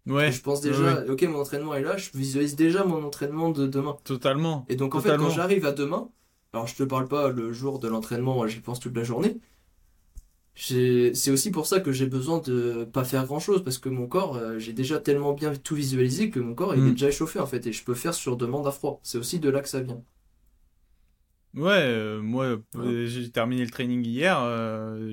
Ouais. 0.05 0.31
je 0.31 0.41
pense 0.41 0.61
déjà, 0.61 1.03
ok, 1.09 1.23
mon 1.23 1.39
entraînement 1.39 1.73
est 1.73 1.81
là, 1.81 1.97
je 1.97 2.11
visualise 2.13 2.55
déjà 2.55 2.83
mon 2.83 3.03
entraînement 3.03 3.49
de 3.49 3.65
demain. 3.65 3.97
Totalement. 4.03 4.65
Et 4.69 4.75
donc, 4.75 4.93
en 4.93 4.99
fait, 4.99 5.17
quand 5.17 5.31
j'arrive 5.31 5.65
à 5.65 5.71
demain, 5.71 6.09
alors 6.53 6.67
je 6.67 6.75
te 6.75 6.83
parle 6.83 7.07
pas 7.07 7.29
le 7.29 7.51
jour 7.53 7.79
de 7.79 7.87
l'entraînement, 7.87 8.45
j'y 8.45 8.59
pense 8.59 8.79
toute 8.79 8.95
la 8.95 9.03
journée, 9.03 9.39
c'est 10.53 11.31
aussi 11.31 11.49
pour 11.49 11.65
ça 11.65 11.79
que 11.79 11.91
j'ai 11.91 12.05
besoin 12.05 12.39
de 12.39 12.87
pas 12.91 13.03
faire 13.03 13.25
grand 13.25 13.39
chose 13.39 13.63
parce 13.63 13.79
que 13.79 13.89
mon 13.89 14.05
corps, 14.05 14.35
euh, 14.35 14.59
j'ai 14.59 14.73
déjà 14.73 14.99
tellement 14.99 15.33
bien 15.33 15.53
tout 15.55 15.75
visualisé 15.75 16.29
que 16.29 16.39
mon 16.39 16.53
corps 16.53 16.75
il 16.75 16.83
est 16.83 16.89
mm. 16.89 16.91
déjà 16.91 17.07
échauffé 17.07 17.39
en 17.39 17.45
fait 17.47 17.65
et 17.65 17.71
je 17.71 17.83
peux 17.83 17.93
faire 17.95 18.13
sur 18.13 18.35
demande 18.35 18.67
à 18.67 18.71
froid. 18.71 18.99
C'est 19.01 19.17
aussi 19.17 19.39
de 19.39 19.49
là 19.49 19.61
que 19.61 19.69
ça 19.69 19.79
vient. 19.79 20.03
Ouais, 21.55 21.81
euh, 21.81 22.21
moi 22.21 22.57
euh, 22.75 23.05
j'ai 23.07 23.29
terminé 23.31 23.63
le 23.63 23.71
training 23.71 24.05
hier, 24.05 24.39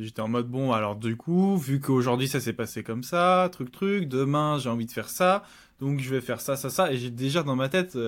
j'étais 0.02 0.20
en 0.20 0.28
mode 0.28 0.48
bon 0.48 0.72
alors 0.72 0.96
du 0.96 1.16
coup, 1.16 1.56
vu 1.56 1.80
qu'aujourd'hui 1.80 2.28
ça 2.28 2.40
s'est 2.40 2.52
passé 2.52 2.82
comme 2.82 3.02
ça, 3.02 3.48
truc 3.52 3.72
truc, 3.72 4.06
demain 4.06 4.58
j'ai 4.58 4.68
envie 4.68 4.84
de 4.84 4.92
faire 4.92 5.08
ça, 5.08 5.44
donc 5.80 6.00
je 6.00 6.10
vais 6.10 6.20
faire 6.20 6.40
ça, 6.40 6.56
ça, 6.56 6.68
ça, 6.68 6.92
et 6.92 6.98
j'ai 6.98 7.10
déjà 7.10 7.42
dans 7.42 7.56
ma 7.56 7.70
tête 7.70 7.98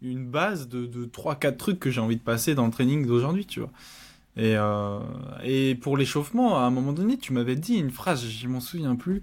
une 0.00 0.26
base 0.26 0.68
de, 0.68 0.86
de 0.86 1.04
3-4 1.04 1.56
trucs 1.56 1.78
que 1.78 1.90
j'ai 1.90 2.00
envie 2.00 2.16
de 2.16 2.22
passer 2.22 2.54
dans 2.54 2.64
le 2.64 2.72
training 2.72 3.06
d'aujourd'hui, 3.06 3.44
tu 3.44 3.60
vois. 3.60 3.70
Et, 4.36 4.56
euh, 4.56 4.98
et 5.44 5.74
pour 5.76 5.96
l'échauffement, 5.96 6.58
à 6.58 6.62
un 6.62 6.70
moment 6.70 6.92
donné, 6.92 7.16
tu 7.18 7.32
m'avais 7.32 7.56
dit 7.56 7.76
une 7.76 7.90
phrase, 7.90 8.26
je 8.26 8.48
m'en 8.48 8.60
souviens 8.60 8.96
plus. 8.96 9.22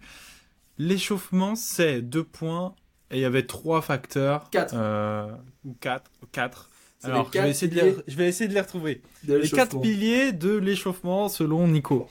L'échauffement, 0.78 1.56
c'est 1.56 2.02
deux 2.02 2.24
points, 2.24 2.74
et 3.12 3.18
il 3.18 3.22
y 3.22 3.26
avait 3.26 3.46
trois 3.46 3.82
facteurs. 3.82 4.50
Quatre. 4.50 4.74
Euh, 4.76 5.32
ou 5.66 5.76
quatre. 5.80 6.10
Quatre. 6.32 6.70
Alors, 7.04 7.30
je 7.34 7.40
vais, 7.40 7.50
essayer 7.50 7.68
de 7.68 7.76
les, 7.82 7.96
je 8.08 8.16
vais 8.16 8.28
essayer 8.28 8.48
de 8.48 8.54
les 8.54 8.62
retrouver. 8.62 9.02
les 9.28 9.50
quatre 9.50 9.80
piliers 9.82 10.34
de 10.34 10.56
l'échauffement 10.56 11.30
selon 11.30 11.68
Nico. 11.68 12.08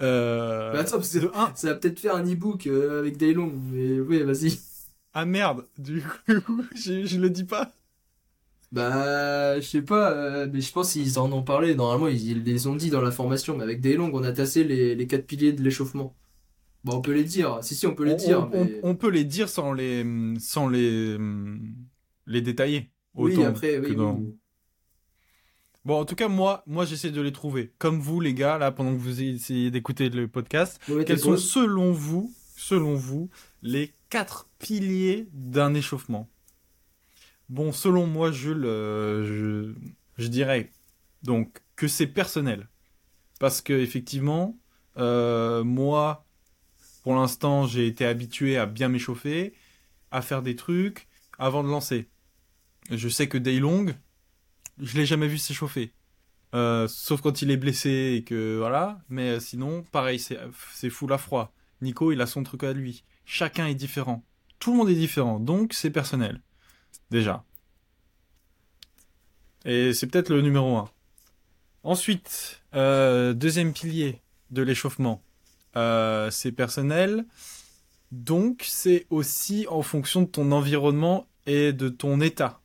Euh, 0.00 0.72
bah 0.72 0.80
attends, 0.80 1.00
ça 1.02 1.68
va 1.68 1.74
peut-être 1.76 2.00
faire 2.00 2.16
un 2.16 2.24
e-book 2.24 2.66
euh, 2.66 2.98
avec 2.98 3.16
des 3.16 3.32
longs, 3.32 3.52
mais 3.72 4.00
oui, 4.00 4.22
vas-y. 4.22 4.58
Ah 5.12 5.24
merde, 5.24 5.66
du 5.78 6.02
coup, 6.02 6.62
je, 6.74 7.06
je 7.06 7.18
le 7.18 7.30
dis 7.30 7.44
pas. 7.44 7.70
Bah, 8.72 9.60
je 9.60 9.66
sais 9.66 9.82
pas, 9.82 10.10
euh, 10.10 10.48
mais 10.52 10.60
je 10.60 10.72
pense 10.72 10.92
qu'ils 10.94 11.20
en 11.20 11.30
ont 11.30 11.44
parlé. 11.44 11.76
Normalement, 11.76 12.08
ils, 12.08 12.42
les 12.42 12.66
ont 12.66 12.74
dit 12.74 12.90
dans 12.90 13.00
la 13.00 13.12
formation, 13.12 13.56
mais 13.56 13.62
avec 13.62 13.80
des 13.80 13.96
on 13.98 14.22
a 14.24 14.32
tassé 14.32 14.64
les, 14.64 14.96
les 14.96 15.06
quatre 15.06 15.26
piliers 15.26 15.52
de 15.52 15.62
l'échauffement. 15.62 16.16
Bon, 16.82 16.96
on 16.96 17.00
peut 17.00 17.12
les 17.12 17.22
dire. 17.22 17.58
Si, 17.62 17.76
si, 17.76 17.86
on 17.86 17.94
peut 17.94 18.04
les 18.04 18.16
dire. 18.16 18.50
On, 18.82 18.96
peut 18.96 19.08
les 19.08 19.24
dire 19.24 19.48
sans 19.48 19.72
les, 19.72 20.04
sans 20.40 20.68
les, 20.68 21.16
les 22.26 22.40
détailler. 22.40 22.90
Oui, 23.14 23.42
après, 23.42 23.78
oui, 23.78 23.96
Bon, 25.84 26.00
en 26.00 26.06
tout 26.06 26.14
cas, 26.14 26.28
moi, 26.28 26.62
moi, 26.66 26.86
j'essaie 26.86 27.10
de 27.10 27.20
les 27.20 27.32
trouver. 27.32 27.72
Comme 27.78 28.00
vous, 28.00 28.18
les 28.18 28.32
gars, 28.32 28.56
là, 28.56 28.72
pendant 28.72 28.92
que 28.92 28.98
vous 28.98 29.20
essayez 29.20 29.70
d'écouter 29.70 30.08
le 30.08 30.28
podcast, 30.28 30.80
quels 31.06 31.18
sont, 31.18 31.36
selon 31.36 31.92
vous, 31.92 32.32
selon 32.56 32.94
vous, 32.94 33.28
les 33.60 33.92
quatre 34.08 34.48
piliers 34.58 35.28
d'un 35.32 35.74
échauffement? 35.74 36.30
Bon, 37.50 37.70
selon 37.70 38.06
moi, 38.06 38.32
Jules, 38.32 38.64
euh, 38.64 39.74
je, 40.16 40.28
dirais 40.28 40.70
donc 41.22 41.60
que 41.76 41.86
c'est 41.86 42.06
personnel. 42.06 42.68
Parce 43.38 43.60
que 43.60 43.74
effectivement, 43.74 44.56
euh, 44.96 45.64
moi, 45.64 46.24
pour 47.02 47.14
l'instant, 47.14 47.66
j'ai 47.66 47.86
été 47.86 48.06
habitué 48.06 48.56
à 48.56 48.64
bien 48.64 48.88
m'échauffer, 48.88 49.52
à 50.10 50.22
faire 50.22 50.40
des 50.40 50.56
trucs 50.56 51.08
avant 51.38 51.62
de 51.62 51.68
lancer. 51.68 52.08
Je 52.90 53.08
sais 53.08 53.28
que 53.28 53.38
Daylong, 53.38 53.94
je 54.78 54.96
l'ai 54.96 55.06
jamais 55.06 55.28
vu 55.28 55.38
s'échauffer. 55.38 55.92
Euh, 56.54 56.86
sauf 56.86 57.20
quand 57.20 57.42
il 57.42 57.50
est 57.50 57.56
blessé 57.56 58.14
et 58.16 58.24
que 58.24 58.58
voilà. 58.58 59.00
Mais 59.08 59.40
sinon, 59.40 59.84
pareil, 59.90 60.18
c'est 60.18 60.90
full 60.90 61.12
à 61.12 61.18
froid. 61.18 61.52
Nico, 61.80 62.12
il 62.12 62.20
a 62.20 62.26
son 62.26 62.42
truc 62.42 62.64
à 62.64 62.72
lui. 62.72 63.04
Chacun 63.24 63.66
est 63.66 63.74
différent. 63.74 64.24
Tout 64.58 64.72
le 64.72 64.78
monde 64.78 64.90
est 64.90 64.94
différent, 64.94 65.40
donc 65.40 65.72
c'est 65.74 65.90
personnel 65.90 66.40
déjà. 67.10 67.44
Et 69.64 69.94
c'est 69.94 70.06
peut-être 70.06 70.30
le 70.30 70.42
numéro 70.42 70.76
un. 70.76 70.90
Ensuite, 71.82 72.62
euh, 72.74 73.32
deuxième 73.34 73.72
pilier 73.72 74.20
de 74.50 74.62
l'échauffement, 74.62 75.22
euh, 75.76 76.30
c'est 76.30 76.52
personnel. 76.52 77.24
Donc, 78.10 78.64
c'est 78.66 79.06
aussi 79.10 79.66
en 79.68 79.82
fonction 79.82 80.22
de 80.22 80.26
ton 80.26 80.52
environnement 80.52 81.26
et 81.46 81.72
de 81.72 81.88
ton 81.88 82.20
état. 82.20 82.60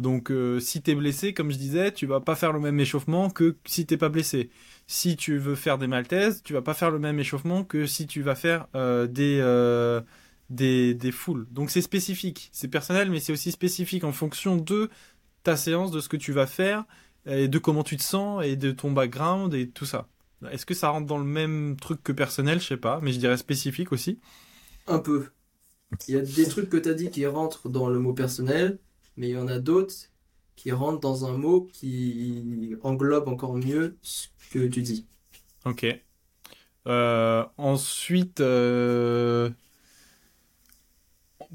Donc, 0.00 0.30
euh, 0.30 0.60
si 0.60 0.82
t'es 0.82 0.94
blessé, 0.94 1.34
comme 1.34 1.50
je 1.50 1.58
disais, 1.58 1.92
tu 1.92 2.06
vas 2.06 2.20
pas 2.20 2.34
faire 2.36 2.52
le 2.52 2.60
même 2.60 2.78
échauffement 2.80 3.30
que 3.30 3.56
si 3.66 3.86
t'es 3.86 3.96
pas 3.96 4.08
blessé. 4.08 4.50
Si 4.86 5.16
tu 5.16 5.38
veux 5.38 5.54
faire 5.54 5.78
des 5.78 5.86
maltaises, 5.86 6.42
tu 6.42 6.52
vas 6.52 6.62
pas 6.62 6.74
faire 6.74 6.90
le 6.90 6.98
même 6.98 7.18
échauffement 7.20 7.64
que 7.64 7.86
si 7.86 8.06
tu 8.06 8.22
vas 8.22 8.34
faire 8.34 8.66
des 9.08 9.40
des, 10.50 10.94
des 10.94 11.12
foules. 11.12 11.46
Donc 11.50 11.70
c'est 11.70 11.80
spécifique, 11.80 12.50
c'est 12.52 12.68
personnel, 12.68 13.10
mais 13.10 13.20
c'est 13.20 13.32
aussi 13.32 13.52
spécifique 13.52 14.04
en 14.04 14.12
fonction 14.12 14.56
de 14.56 14.90
ta 15.42 15.56
séance, 15.56 15.90
de 15.90 16.00
ce 16.00 16.08
que 16.08 16.16
tu 16.16 16.32
vas 16.32 16.46
faire, 16.46 16.84
et 17.24 17.48
de 17.48 17.58
comment 17.58 17.84
tu 17.84 17.96
te 17.96 18.02
sens, 18.02 18.44
et 18.44 18.56
de 18.56 18.72
ton 18.72 18.90
background, 18.90 19.54
et 19.54 19.70
tout 19.70 19.86
ça. 19.86 20.08
Est-ce 20.50 20.66
que 20.66 20.74
ça 20.74 20.88
rentre 20.88 21.06
dans 21.06 21.18
le 21.18 21.24
même 21.24 21.76
truc 21.80 22.02
que 22.02 22.12
personnel? 22.12 22.60
Je 22.60 22.66
sais 22.66 22.76
pas, 22.76 23.00
mais 23.00 23.12
je 23.12 23.18
dirais 23.18 23.36
spécifique 23.36 23.92
aussi. 23.92 24.18
Un 24.86 24.98
peu. 24.98 25.28
Il 26.08 26.14
y 26.14 26.18
a 26.18 26.22
des 26.22 26.46
trucs 26.46 26.68
que 26.68 26.76
tu 26.76 26.88
as 26.88 26.94
dit 26.94 27.10
qui 27.10 27.26
rentrent 27.26 27.68
dans 27.68 27.88
le 27.88 27.98
mot 27.98 28.12
personnel, 28.12 28.78
mais 29.20 29.28
il 29.28 29.32
y 29.32 29.36
en 29.36 29.48
a 29.48 29.58
d'autres 29.58 29.94
qui 30.56 30.72
rentrent 30.72 31.00
dans 31.00 31.26
un 31.26 31.36
mot 31.36 31.68
qui 31.72 32.74
englobe 32.82 33.28
encore 33.28 33.54
mieux 33.54 33.98
ce 34.00 34.28
que 34.50 34.66
tu 34.66 34.80
dis. 34.80 35.06
Ok. 35.66 35.86
Euh, 36.86 37.44
ensuite, 37.58 38.40
euh, 38.40 39.50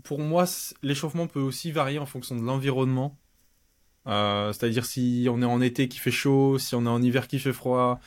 pour 0.04 0.20
moi, 0.20 0.46
l'échauffement 0.84 1.26
peut 1.26 1.40
aussi 1.40 1.72
varier 1.72 1.98
en 1.98 2.06
fonction 2.06 2.36
de 2.36 2.44
l'environnement. 2.44 3.18
Euh, 4.06 4.54
c'est-à-dire 4.54 4.86
si 4.86 5.28
on 5.32 5.42
est 5.42 5.46
en 5.46 5.60
été 5.60 5.88
qui 5.88 5.98
fait 5.98 6.12
chaud, 6.12 6.60
si 6.60 6.76
on 6.76 6.86
est 6.86 6.90
en 6.90 7.02
hiver 7.02 7.28
qui 7.28 7.40
fait 7.40 7.54
froid, 7.54 8.00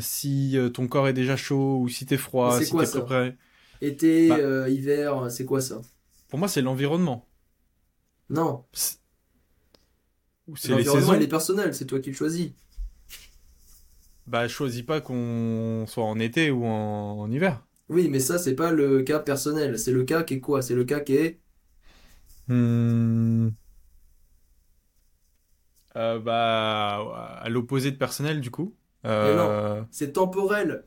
si 0.00 0.56
ton 0.72 0.86
corps 0.86 1.08
est 1.08 1.12
déjà 1.12 1.36
chaud 1.36 1.80
ou 1.80 1.88
si 1.88 2.06
t'es 2.06 2.16
froid, 2.16 2.60
si 2.60 2.70
t'es 2.70 3.00
prêt. 3.00 3.36
Été, 3.80 4.28
bah 4.28 4.68
hiver, 4.68 5.28
c'est 5.28 5.44
quoi 5.44 5.60
ça? 5.60 5.80
Pour 6.28 6.38
moi, 6.38 6.46
c'est 6.46 6.62
l'environnement. 6.62 7.26
Non. 8.30 8.64
C'est 8.72 8.98
L'environnement, 10.68 11.14
il 11.14 11.22
est 11.22 11.28
personnel, 11.28 11.74
c'est 11.74 11.86
toi 11.86 12.00
qui 12.00 12.10
le 12.10 12.16
choisis. 12.16 12.52
Bah, 14.26 14.46
je 14.46 14.52
choisis 14.52 14.82
pas 14.82 15.00
qu'on 15.00 15.84
soit 15.88 16.04
en 16.04 16.18
été 16.18 16.50
ou 16.50 16.64
en, 16.64 17.18
en 17.20 17.30
hiver. 17.30 17.66
Oui, 17.88 18.08
mais 18.08 18.20
ça, 18.20 18.38
c'est 18.38 18.54
pas 18.54 18.70
le 18.70 19.02
cas 19.02 19.18
personnel. 19.18 19.78
C'est 19.78 19.92
le 19.92 20.04
cas 20.04 20.22
qui 20.22 20.34
est 20.34 20.40
quoi? 20.40 20.62
C'est 20.62 20.74
le 20.74 20.84
cas 20.84 21.00
qui 21.00 21.14
est. 21.16 21.40
Hmm. 22.48 23.48
Euh, 25.96 26.18
bah, 26.20 27.38
à 27.40 27.48
l'opposé 27.48 27.90
de 27.90 27.96
personnel, 27.96 28.40
du 28.40 28.50
coup. 28.50 28.76
Euh, 29.06 29.82
C'est 29.90 30.12
temporel. 30.12 30.84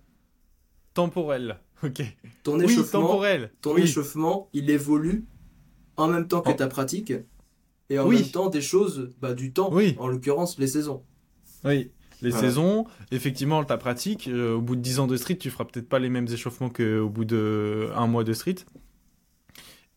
temporel. 0.94 1.60
Ok. 1.84 2.02
Ton 2.44 2.60
Oui, 2.60 2.66
échauffement, 2.72 3.02
temporel. 3.02 3.52
ton 3.60 3.74
Oui. 3.74 3.82
échauffement, 3.82 4.50
il 4.54 4.70
évolue 4.70 5.26
en 5.98 6.08
même 6.08 6.30
temps 6.30 6.40
que 6.40 6.52
En- 6.52 6.54
ta 6.56 6.68
pratique 6.68 7.12
et 7.94 8.00
en 8.00 8.08
Oui. 8.08 8.16
même 8.22 8.30
temps 8.32 8.50
des 8.50 8.62
choses, 8.62 9.12
bah, 9.22 9.34
du 9.34 9.54
temps, 9.54 9.70
Oui. 9.72 9.96
en 10.00 10.08
l'occurrence 10.08 10.58
les 10.60 10.68
saisons. 10.68 11.04
Oui. 11.64 11.92
Les 12.22 12.30
Voilà. 12.30 12.48
saisons, 12.48 12.86
effectivement, 13.12 13.64
ta 13.66 13.78
pratique, 13.78 14.28
euh, 14.30 14.56
au 14.56 14.62
bout 14.62 14.76
de 14.78 14.82
10 14.82 15.00
ans 15.00 15.08
de 15.08 15.18
street, 15.18 15.36
tu 15.38 15.50
feras 15.50 15.66
peut-être 15.66 15.90
pas 15.90 16.00
les 16.00 16.10
mêmes 16.10 16.28
échauffements 16.32 16.70
qu'au 16.70 17.10
bout 17.10 17.26
de 17.26 17.90
un 17.96 18.08
mois 18.08 18.24
de 18.24 18.32
street. 18.34 18.56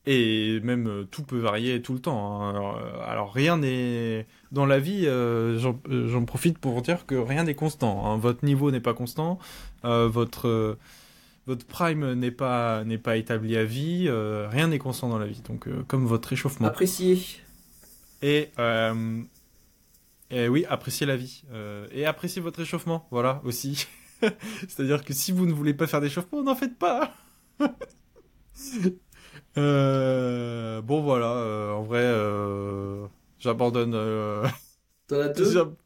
Et 0.09 0.61
même 0.63 0.87
euh, 0.87 1.05
tout 1.05 1.23
peut 1.25 1.39
varier 1.39 1.83
tout 1.83 1.93
le 1.93 1.99
temps. 1.99 2.41
hein. 2.43 2.51
Alors, 2.51 2.77
euh, 2.79 3.01
alors, 3.11 3.33
rien 3.33 3.57
n'est 3.59 4.27
dans 4.53 4.65
la 4.67 4.79
vie. 4.79 5.03
euh, 5.07 5.59
J'en 5.59 6.25
profite 6.25 6.59
pour 6.59 6.81
dire 6.83 7.07
que 7.07 7.17
rien 7.17 7.43
n'est 7.45 7.55
constant. 7.57 8.07
hein. 8.07 8.17
Votre 8.17 8.45
niveau 8.45 8.71
n'est 8.71 8.81
pas 8.81 8.95
constant. 8.95 9.39
euh, 9.85 10.07
votre 10.09 10.47
euh, 10.49 10.79
votre 11.49 11.65
prime 11.67 12.15
n'est 12.15 12.31
pas 12.33 12.85
n'est 12.85 12.99
pas 12.99 13.17
établi 13.17 13.57
à 13.57 13.65
vie. 13.65 14.07
euh, 14.09 14.49
rien 14.51 14.69
n'est 14.69 14.79
constant 14.79 15.09
dans 15.09 15.19
la 15.19 15.27
vie. 15.27 15.43
Donc 15.49 15.67
euh, 15.67 15.83
comme 15.89 16.07
votre 16.07 16.33
échauffement. 16.33 16.67
Apprécier. 16.69 17.19
Et, 18.27 18.51
euh, 18.59 19.23
et 20.31 20.49
oui, 20.49 20.65
appréciez 20.69 21.07
la 21.07 21.17
vie. 21.17 21.43
Euh, 21.53 21.87
et 21.93 22.05
appréciez 22.07 22.43
votre 22.43 22.61
échauffement, 22.61 23.07
voilà, 23.11 23.41
aussi. 23.45 23.87
C'est-à-dire 24.69 25.05
que 25.05 25.13
si 25.13 25.31
vous 25.33 25.47
ne 25.47 25.53
voulez 25.53 25.75
pas 25.75 25.87
faire 25.87 26.01
d'échauffement, 26.01 26.43
n'en 26.43 26.55
faites 26.55 26.79
pas. 26.79 27.15
Euh, 29.59 30.83
bon, 30.83 31.03
voilà, 31.03 31.75
en 31.75 31.83
vrai, 31.83 32.05
j'abandonne... 33.39 33.93
T'en 35.07 35.21
as 35.21 35.29
deux? 35.29 35.51
j'ab- 35.53 35.77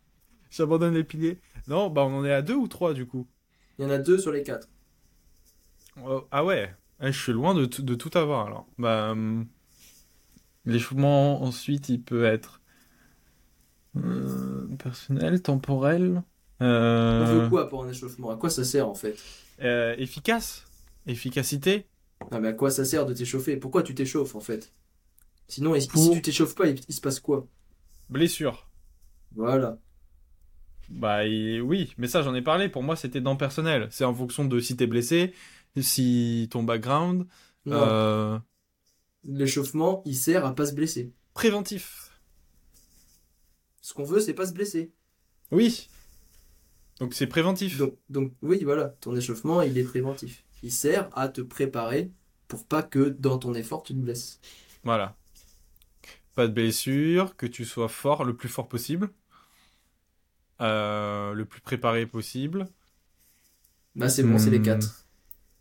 j'abandonne 0.50 0.94
les 0.94 1.04
piliers. 1.04 1.38
Non, 1.68 1.90
bah 1.90 2.02
on 2.04 2.18
en 2.18 2.24
est 2.24 2.32
à 2.32 2.42
deux 2.42 2.54
ou 2.54 2.68
trois, 2.68 2.94
du 2.94 3.06
coup. 3.06 3.26
Il 3.78 3.84
y 3.84 3.86
en 3.86 3.90
a 3.90 3.98
deux 3.98 4.18
sur 4.18 4.32
les 4.32 4.42
quatre. 4.42 4.68
Oh, 6.04 6.26
ah 6.30 6.44
ouais, 6.44 6.74
Eh, 7.02 7.12
je 7.12 7.18
suis 7.22 7.32
loin 7.32 7.54
de, 7.54 7.64
tout- 7.66 7.82
de 7.82 7.94
tout 7.94 8.16
avoir, 8.16 8.46
alors. 8.46 8.66
Bah, 8.78 9.10
hum, 9.12 9.46
l'échauffement, 10.64 11.42
ensuite, 11.42 11.88
il 11.90 12.02
peut 12.02 12.24
être... 12.24 12.62
euh, 13.96 14.68
personnel, 14.78 15.42
temporel... 15.42 16.22
On 17.18 17.22
Euh, 17.22 17.24
veut 17.24 17.42
quoi 17.42 17.68
pour 17.68 17.84
un 17.84 17.88
échauffement? 17.88 18.30
À 18.30 18.36
quoi 18.36 18.50
ça 18.50 18.64
sert 18.64 18.88
en 18.88 18.96
fait? 18.96 19.28
euh, 19.60 19.94
efficace, 19.98 20.68
efficacité? 21.06 21.88
Ah, 22.32 22.40
mais 22.40 22.48
à 22.48 22.52
quoi 22.54 22.70
ça 22.70 22.84
sert 22.84 23.06
de 23.06 23.12
t'échauffer? 23.14 23.56
Pourquoi 23.56 23.82
tu 23.82 23.94
t'échauffes 23.94 24.34
en 24.34 24.40
fait? 24.40 24.72
Sinon, 25.48 25.78
si 25.80 26.10
tu 26.10 26.22
t'échauffes 26.22 26.54
pas, 26.56 26.68
il, 26.68 26.80
il 26.88 26.94
se 26.94 27.00
passe 27.02 27.20
quoi? 27.20 27.48
Blessure. 28.10 28.68
Voilà. 29.34 29.78
Bah 30.88 31.24
et- 31.26 31.60
oui, 31.60 31.94
mais 31.98 32.08
ça 32.08 32.22
j'en 32.22 32.34
ai 32.34 32.42
parlé. 32.42 32.68
Pour 32.68 32.82
moi, 32.82 32.96
c'était 32.96 33.20
dans 33.20 33.36
personnel. 33.36 33.88
C'est 33.92 34.04
en 34.04 34.14
fonction 34.14 34.44
de 34.44 34.58
si 34.60 34.76
t'es 34.76 34.86
blessé, 34.86 35.34
si 35.80 36.48
ton 36.50 36.62
background. 36.64 37.26
Non. 37.64 38.00
L'échauffement, 39.24 40.02
il 40.06 40.16
sert 40.16 40.44
à 40.46 40.54
pas 40.54 40.66
se 40.66 40.74
blesser. 40.74 41.12
Préventif. 41.34 42.10
Ce 43.82 43.94
qu'on 43.94 44.04
veut, 44.04 44.20
c'est 44.20 44.34
pas 44.34 44.46
se 44.46 44.52
blesser. 44.52 44.92
Oui. 45.50 45.88
Donc 46.98 47.14
c'est 47.14 47.26
préventif. 47.26 47.78
Donc, 47.78 47.96
donc, 48.08 48.32
oui, 48.42 48.62
voilà, 48.64 48.88
ton 49.00 49.14
échauffement, 49.16 49.62
il 49.62 49.76
est 49.78 49.84
préventif. 49.84 50.44
Il 50.62 50.72
sert 50.72 51.08
à 51.16 51.28
te 51.28 51.40
préparer 51.40 52.10
pour 52.48 52.66
pas 52.66 52.82
que 52.82 53.08
dans 53.08 53.38
ton 53.38 53.54
effort, 53.54 53.82
tu 53.82 53.94
te 53.94 53.98
blesses. 53.98 54.40
Voilà. 54.84 55.16
Pas 56.34 56.46
de 56.46 56.52
blessure, 56.52 57.36
que 57.36 57.46
tu 57.46 57.64
sois 57.64 57.88
fort, 57.88 58.24
le 58.24 58.36
plus 58.36 58.48
fort 58.48 58.68
possible. 58.68 59.10
Euh, 60.60 61.32
le 61.32 61.44
plus 61.46 61.60
préparé 61.62 62.06
possible. 62.06 62.66
Bah, 63.96 64.08
c'est 64.08 64.22
bon, 64.22 64.38
c'est 64.38 64.50
les 64.50 64.58
Hmm. 64.58 64.62
quatre. 64.64 65.06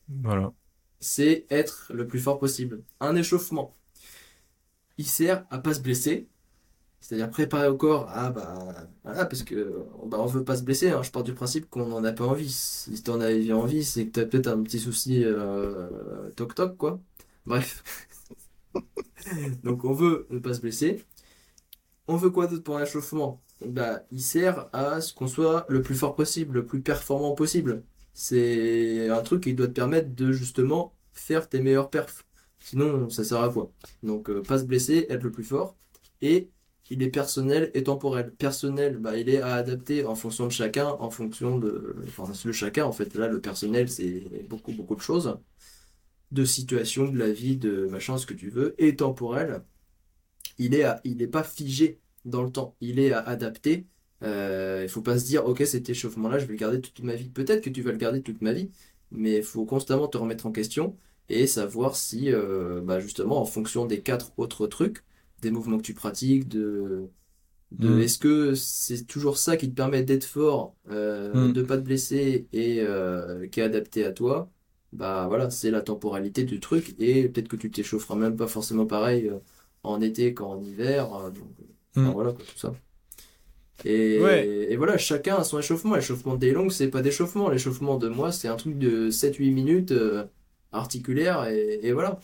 Voilà. 0.09 0.51
C'est 1.01 1.45
être 1.49 1.91
le 1.93 2.07
plus 2.07 2.19
fort 2.19 2.39
possible. 2.39 2.83
Un 3.01 3.15
échauffement, 3.15 3.75
il 4.97 5.05
sert 5.07 5.45
à 5.49 5.59
pas 5.59 5.73
se 5.73 5.81
blesser. 5.81 6.27
C'est-à-dire 7.01 7.29
préparer 7.31 7.67
au 7.69 7.77
corps 7.77 8.09
à, 8.09 8.31
bah, 8.31 8.89
voilà, 9.03 9.25
parce 9.25 9.43
que, 9.43 9.85
bah, 10.07 10.17
on 10.19 10.25
veut 10.27 10.43
pas 10.43 10.57
se 10.57 10.63
blesser, 10.63 10.89
hein. 10.91 11.03
Je 11.03 11.11
pars 11.11 11.23
du 11.23 11.33
principe 11.33 11.69
qu'on 11.69 11.91
en 11.93 12.03
a 12.05 12.13
pas 12.13 12.25
envie. 12.25 12.49
Si 12.51 13.03
t'en 13.03 13.21
avais 13.21 13.51
envie, 13.53 13.85
c'est 13.85 14.07
que 14.07 14.11
t'as 14.11 14.25
peut-être 14.25 14.47
un 14.47 14.61
petit 14.63 14.79
souci, 14.79 15.23
euh, 15.25 16.29
toc-toc, 16.35 16.77
quoi. 16.77 17.01
Bref. 17.45 17.83
Donc, 19.63 19.83
on 19.85 19.93
veut 19.93 20.27
ne 20.29 20.39
pas 20.39 20.53
se 20.53 20.61
blesser. 20.61 21.03
On 22.07 22.17
veut 22.17 22.29
quoi 22.29 22.47
d'autre 22.47 22.63
pour 22.63 22.77
un 22.77 22.83
échauffement? 22.83 23.41
Bah, 23.65 24.01
il 24.11 24.21
sert 24.21 24.67
à 24.73 24.99
ce 25.01 25.13
qu'on 25.13 25.27
soit 25.27 25.65
le 25.69 25.81
plus 25.81 25.95
fort 25.95 26.15
possible, 26.15 26.55
le 26.55 26.65
plus 26.65 26.81
performant 26.81 27.33
possible. 27.35 27.83
C'est 28.13 29.09
un 29.09 29.21
truc 29.21 29.43
qui 29.43 29.53
doit 29.53 29.67
te 29.67 29.73
permettre 29.73 30.13
de 30.15 30.31
justement 30.31 30.93
faire 31.13 31.47
tes 31.49 31.61
meilleurs 31.61 31.89
perfs. 31.89 32.25
Sinon, 32.59 33.09
ça 33.09 33.23
sert 33.23 33.41
à 33.41 33.49
quoi? 33.51 33.71
Donc, 34.03 34.29
euh, 34.29 34.41
pas 34.43 34.59
se 34.59 34.65
blesser, 34.65 35.05
être 35.09 35.23
le 35.23 35.31
plus 35.31 35.43
fort. 35.43 35.77
Et 36.21 36.49
il 36.89 37.01
est 37.03 37.09
personnel 37.09 37.71
et 37.73 37.83
temporel. 37.83 38.31
Personnel, 38.35 38.97
bah, 38.97 39.17
il 39.17 39.29
est 39.29 39.41
à 39.41 39.55
adapter 39.55 40.05
en 40.05 40.15
fonction 40.15 40.45
de 40.47 40.51
chacun, 40.51 40.87
en 40.89 41.09
fonction 41.09 41.57
de. 41.57 41.95
Enfin, 42.07 42.31
le 42.45 42.51
chacun, 42.51 42.85
en 42.85 42.91
fait. 42.91 43.15
Là, 43.15 43.27
le 43.27 43.39
personnel, 43.41 43.89
c'est 43.89 44.45
beaucoup, 44.49 44.73
beaucoup 44.73 44.95
de 44.95 45.01
choses. 45.01 45.37
De 46.31 46.45
situations, 46.45 47.07
de 47.07 47.17
la 47.17 47.31
vie, 47.31 47.57
de 47.57 47.87
machin, 47.87 48.17
ce 48.17 48.25
que 48.25 48.33
tu 48.35 48.49
veux. 48.49 48.75
Et 48.79 48.95
temporel, 48.95 49.63
il 50.59 50.75
est, 50.75 50.83
à- 50.83 51.01
il 51.05 51.29
pas 51.29 51.43
figé 51.43 51.99
dans 52.25 52.43
le 52.43 52.51
temps. 52.51 52.75
Il 52.81 52.99
est 52.99 53.11
à 53.11 53.19
adapter. 53.21 53.87
Euh, 54.23 54.81
il 54.83 54.89
faut 54.89 55.01
pas 55.01 55.17
se 55.19 55.25
dire, 55.25 55.45
ok, 55.45 55.63
cet 55.65 55.89
échauffement-là, 55.89 56.39
je 56.39 56.45
vais 56.45 56.53
le 56.53 56.59
garder 56.59 56.81
toute 56.81 56.99
ma 57.03 57.15
vie. 57.15 57.29
Peut-être 57.29 57.61
que 57.63 57.69
tu 57.69 57.81
vas 57.81 57.91
le 57.91 57.97
garder 57.97 58.21
toute 58.21 58.41
ma 58.41 58.53
vie, 58.53 58.69
mais 59.11 59.37
il 59.37 59.43
faut 59.43 59.65
constamment 59.65 60.07
te 60.07 60.17
remettre 60.17 60.45
en 60.45 60.51
question 60.51 60.97
et 61.29 61.47
savoir 61.47 61.95
si, 61.95 62.31
euh, 62.33 62.81
bah, 62.81 62.99
justement, 62.99 63.39
en 63.41 63.45
fonction 63.45 63.85
des 63.85 64.01
quatre 64.01 64.33
autres 64.37 64.67
trucs, 64.67 65.03
des 65.41 65.51
mouvements 65.51 65.77
que 65.77 65.83
tu 65.83 65.93
pratiques, 65.93 66.47
de, 66.47 67.09
de 67.71 67.89
Mm. 67.89 67.99
est-ce 68.01 68.17
que 68.19 68.55
c'est 68.55 69.05
toujours 69.05 69.37
ça 69.37 69.57
qui 69.57 69.69
te 69.69 69.75
permet 69.75 70.03
d'être 70.03 70.23
fort, 70.25 70.75
euh, 70.89 71.49
Mm. 71.49 71.53
de 71.53 71.61
pas 71.63 71.77
te 71.77 71.83
blesser 71.83 72.47
et 72.53 72.81
euh, 72.81 73.47
qui 73.47 73.59
est 73.59 73.63
adapté 73.63 74.05
à 74.05 74.11
toi, 74.11 74.51
bah 74.91 75.27
voilà, 75.27 75.49
c'est 75.51 75.71
la 75.71 75.81
temporalité 75.81 76.43
du 76.45 76.59
truc 76.59 76.95
et 76.99 77.29
peut-être 77.29 77.47
que 77.47 77.55
tu 77.57 77.69
t'échaufferas 77.71 78.15
même 78.15 78.35
pas 78.35 78.47
forcément 78.47 78.85
pareil 78.87 79.27
euh, 79.29 79.39
en 79.83 80.01
été 80.01 80.33
qu'en 80.33 80.61
hiver, 80.61 81.31
donc 81.31 81.47
enfin, 81.95 82.11
Mm. 82.11 82.13
voilà 82.13 82.33
quoi, 82.33 82.43
tout 82.45 82.57
ça. 82.57 82.73
Et, 83.85 84.19
Ouais. 84.21 84.45
et 84.69 84.75
voilà, 84.77 84.97
chacun 84.97 85.37
a 85.37 85.43
son 85.43 85.59
échauffement. 85.59 85.95
L'échauffement 85.95 86.35
des 86.35 86.51
longues, 86.51 86.71
c'est 86.71 86.89
pas 86.89 87.01
d'échauffement. 87.01 87.49
L'échauffement 87.49 87.97
de 87.97 88.09
moi, 88.09 88.31
c'est 88.31 88.47
un 88.47 88.55
truc 88.55 88.77
de 88.77 89.09
7-8 89.11 89.51
minutes 89.53 89.91
euh, 89.91 90.25
articulaire 90.71 91.45
et, 91.47 91.79
et 91.83 91.93
voilà. 91.93 92.19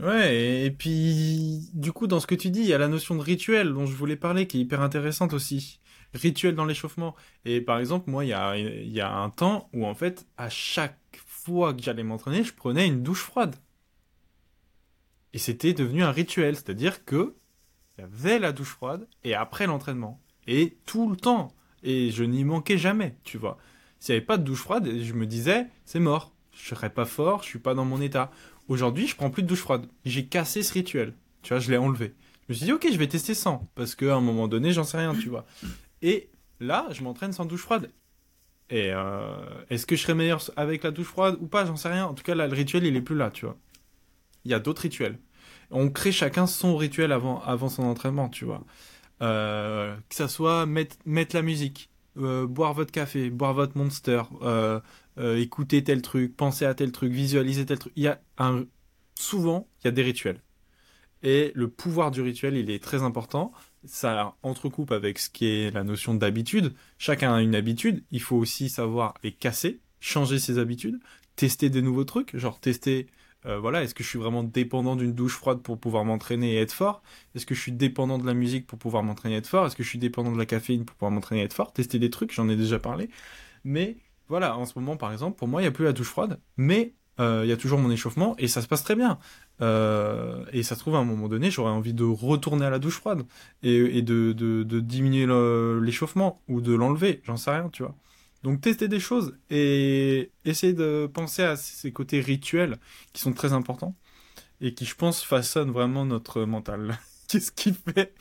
Ouais, 0.00 0.64
et, 0.64 0.70
puis, 0.70 1.68
du 1.74 1.92
coup, 1.92 2.06
dans 2.06 2.20
ce 2.20 2.26
que 2.26 2.34
tu 2.34 2.48
dis, 2.50 2.60
il 2.60 2.66
y 2.66 2.72
a 2.72 2.78
la 2.78 2.88
notion 2.88 3.14
de 3.16 3.20
rituel 3.20 3.72
dont 3.74 3.84
je 3.84 3.94
voulais 3.94 4.16
parler, 4.16 4.46
qui 4.46 4.56
est 4.58 4.60
hyper 4.62 4.80
intéressante 4.80 5.34
aussi. 5.34 5.80
Rituel 6.14 6.54
dans 6.54 6.64
l'échauffement. 6.64 7.14
Et 7.44 7.60
par 7.60 7.78
exemple, 7.78 8.10
moi, 8.10 8.24
il 8.24 8.28
y 8.28 8.32
a, 8.32 8.56
il 8.56 8.90
y 8.90 9.00
a 9.00 9.12
un 9.12 9.28
temps 9.30 9.68
où, 9.74 9.84
en 9.86 9.94
fait, 9.94 10.26
à 10.38 10.48
chaque 10.48 10.98
fois 11.26 11.74
que 11.74 11.82
j'allais 11.82 12.02
m'entraîner, 12.02 12.42
je 12.44 12.54
prenais 12.54 12.86
une 12.86 13.02
douche 13.02 13.20
froide. 13.22 13.56
Et 15.32 15.38
c'était 15.38 15.72
devenu 15.74 16.02
un 16.02 16.10
rituel, 16.12 16.56
c'est-à-dire 16.56 17.04
que 17.04 17.34
y 18.00 18.04
avait 18.04 18.38
la 18.38 18.52
douche 18.52 18.68
froide 18.68 19.06
et 19.24 19.34
après 19.34 19.66
l'entraînement. 19.66 20.20
Et 20.46 20.76
tout 20.86 21.08
le 21.08 21.16
temps. 21.16 21.52
Et 21.82 22.10
je 22.10 22.24
n'y 22.24 22.44
manquais 22.44 22.78
jamais, 22.78 23.16
tu 23.24 23.38
vois. 23.38 23.58
S'il 23.98 24.14
n'y 24.14 24.18
avait 24.18 24.26
pas 24.26 24.38
de 24.38 24.44
douche 24.44 24.60
froide, 24.60 24.88
je 25.00 25.12
me 25.12 25.26
disais, 25.26 25.66
c'est 25.84 26.00
mort. 26.00 26.32
Je 26.52 26.74
serais 26.74 26.90
pas 26.90 27.04
fort, 27.04 27.42
je 27.42 27.48
suis 27.48 27.58
pas 27.58 27.74
dans 27.74 27.84
mon 27.84 28.00
état. 28.00 28.30
Aujourd'hui, 28.68 29.06
je 29.06 29.16
prends 29.16 29.30
plus 29.30 29.42
de 29.42 29.48
douche 29.48 29.60
froide. 29.60 29.86
J'ai 30.04 30.26
cassé 30.26 30.62
ce 30.62 30.72
rituel. 30.72 31.14
Tu 31.42 31.54
vois, 31.54 31.60
je 31.60 31.70
l'ai 31.70 31.76
enlevé. 31.76 32.14
Je 32.48 32.52
me 32.52 32.56
suis 32.56 32.66
dit, 32.66 32.72
ok, 32.72 32.86
je 32.90 32.98
vais 32.98 33.06
tester 33.06 33.34
sans. 33.34 33.68
Parce 33.74 33.94
qu'à 33.94 34.14
un 34.14 34.20
moment 34.20 34.48
donné, 34.48 34.72
j'en 34.72 34.84
sais 34.84 34.98
rien, 34.98 35.14
tu 35.14 35.28
vois. 35.28 35.46
Et 36.02 36.30
là, 36.60 36.86
je 36.90 37.02
m'entraîne 37.02 37.32
sans 37.32 37.44
douche 37.44 37.62
froide. 37.62 37.90
Et 38.68 38.92
euh, 38.92 39.34
est-ce 39.68 39.86
que 39.86 39.96
je 39.96 40.02
serais 40.02 40.14
meilleur 40.14 40.42
avec 40.56 40.84
la 40.84 40.90
douche 40.90 41.06
froide 41.06 41.36
ou 41.40 41.46
pas? 41.46 41.64
J'en 41.66 41.76
sais 41.76 41.88
rien. 41.88 42.06
En 42.06 42.14
tout 42.14 42.22
cas, 42.22 42.34
là, 42.34 42.46
le 42.46 42.54
rituel, 42.54 42.84
il 42.84 42.96
est 42.96 43.00
plus 43.00 43.16
là, 43.16 43.30
tu 43.30 43.44
vois. 43.46 43.56
Il 44.44 44.50
y 44.50 44.54
a 44.54 44.60
d'autres 44.60 44.82
rituels. 44.82 45.18
On 45.70 45.88
crée 45.90 46.12
chacun 46.12 46.46
son 46.46 46.76
rituel 46.76 47.12
avant, 47.12 47.40
avant 47.42 47.68
son 47.68 47.84
entraînement, 47.84 48.28
tu 48.28 48.44
vois. 48.44 48.64
Euh, 49.22 49.94
que 50.08 50.14
ça 50.14 50.28
soit 50.28 50.66
mettre, 50.66 50.96
mettre 51.04 51.36
la 51.36 51.42
musique, 51.42 51.90
euh, 52.16 52.46
boire 52.46 52.74
votre 52.74 52.92
café, 52.92 53.30
boire 53.30 53.54
votre 53.54 53.76
monster, 53.76 54.22
euh, 54.42 54.80
écouter 55.16 55.84
tel 55.84 56.02
truc, 56.02 56.36
penser 56.36 56.64
à 56.64 56.74
tel 56.74 56.92
truc, 56.92 57.12
visualiser 57.12 57.66
tel 57.66 57.78
truc. 57.78 57.92
Il 57.96 58.04
y 58.04 58.08
a 58.08 58.20
un... 58.38 58.64
Souvent, 59.14 59.68
il 59.80 59.86
y 59.86 59.88
a 59.88 59.90
des 59.90 60.02
rituels. 60.02 60.40
Et 61.22 61.52
le 61.54 61.68
pouvoir 61.68 62.10
du 62.10 62.22
rituel, 62.22 62.56
il 62.56 62.70
est 62.70 62.82
très 62.82 63.02
important. 63.02 63.52
Ça 63.84 64.34
entrecoupe 64.42 64.92
avec 64.92 65.18
ce 65.18 65.28
qui 65.28 65.46
est 65.46 65.70
la 65.70 65.84
notion 65.84 66.14
d'habitude. 66.14 66.74
Chacun 66.96 67.34
a 67.34 67.42
une 67.42 67.54
habitude. 67.54 68.02
Il 68.10 68.22
faut 68.22 68.36
aussi 68.36 68.70
savoir 68.70 69.14
les 69.22 69.32
casser, 69.32 69.80
changer 70.00 70.38
ses 70.38 70.58
habitudes, 70.58 70.98
tester 71.36 71.68
des 71.68 71.82
nouveaux 71.82 72.04
trucs, 72.04 72.34
genre 72.36 72.58
tester 72.58 73.06
euh, 73.46 73.58
voilà, 73.58 73.82
est-ce 73.82 73.94
que 73.94 74.02
je 74.04 74.08
suis 74.08 74.18
vraiment 74.18 74.42
dépendant 74.42 74.96
d'une 74.96 75.12
douche 75.12 75.36
froide 75.36 75.62
pour 75.62 75.78
pouvoir 75.78 76.04
m'entraîner 76.04 76.54
et 76.54 76.60
être 76.60 76.72
fort? 76.72 77.02
Est-ce 77.34 77.46
que 77.46 77.54
je 77.54 77.60
suis 77.60 77.72
dépendant 77.72 78.18
de 78.18 78.26
la 78.26 78.34
musique 78.34 78.66
pour 78.66 78.78
pouvoir 78.78 79.02
m'entraîner 79.02 79.34
et 79.36 79.38
être 79.38 79.46
fort? 79.46 79.66
Est-ce 79.66 79.76
que 79.76 79.82
je 79.82 79.88
suis 79.88 79.98
dépendant 79.98 80.32
de 80.32 80.38
la 80.38 80.46
caféine 80.46 80.84
pour 80.84 80.96
pouvoir 80.96 81.10
m'entraîner 81.12 81.40
et 81.42 81.44
être 81.44 81.54
fort? 81.54 81.72
Tester 81.72 81.98
des 81.98 82.10
trucs, 82.10 82.32
j'en 82.32 82.48
ai 82.48 82.56
déjà 82.56 82.78
parlé. 82.78 83.08
Mais 83.64 83.96
voilà, 84.28 84.56
en 84.56 84.66
ce 84.66 84.78
moment, 84.78 84.96
par 84.96 85.12
exemple, 85.12 85.38
pour 85.38 85.48
moi, 85.48 85.60
il 85.60 85.64
n'y 85.64 85.68
a 85.68 85.72
plus 85.72 85.84
la 85.84 85.92
douche 85.92 86.08
froide, 86.08 86.40
mais 86.56 86.94
euh, 87.18 87.42
il 87.44 87.48
y 87.48 87.52
a 87.52 87.56
toujours 87.56 87.78
mon 87.78 87.90
échauffement 87.90 88.34
et 88.38 88.48
ça 88.48 88.62
se 88.62 88.68
passe 88.68 88.84
très 88.84 88.96
bien. 88.96 89.18
Euh, 89.60 90.44
et 90.52 90.62
ça 90.62 90.74
se 90.74 90.80
trouve, 90.80 90.96
à 90.96 90.98
un 90.98 91.04
moment 91.04 91.28
donné, 91.28 91.50
j'aurais 91.50 91.72
envie 91.72 91.94
de 91.94 92.04
retourner 92.04 92.66
à 92.66 92.70
la 92.70 92.78
douche 92.78 92.96
froide 92.98 93.26
et, 93.62 94.02
de, 94.02 94.32
de 94.32 94.80
diminuer 94.80 95.26
l'échauffement 95.82 96.40
ou 96.48 96.60
de 96.60 96.74
l'enlever, 96.74 97.20
j'en 97.24 97.36
sais 97.36 97.50
rien, 97.50 97.68
tu 97.70 97.82
vois. 97.82 97.94
Donc 98.42 98.60
tester 98.62 98.88
des 98.88 99.00
choses 99.00 99.36
et 99.50 100.32
essayer 100.44 100.72
de 100.72 101.10
penser 101.12 101.42
à 101.42 101.56
ces 101.56 101.92
côtés 101.92 102.20
rituels 102.20 102.78
qui 103.12 103.20
sont 103.20 103.32
très 103.34 103.52
importants 103.52 103.96
et 104.60 104.74
qui, 104.74 104.86
je 104.86 104.94
pense, 104.96 105.24
façonnent 105.24 105.72
vraiment 105.72 106.06
notre 106.06 106.44
mental. 106.44 106.98
Qu'est-ce 107.28 107.52
qu'il 107.52 107.74
fait 107.74 108.14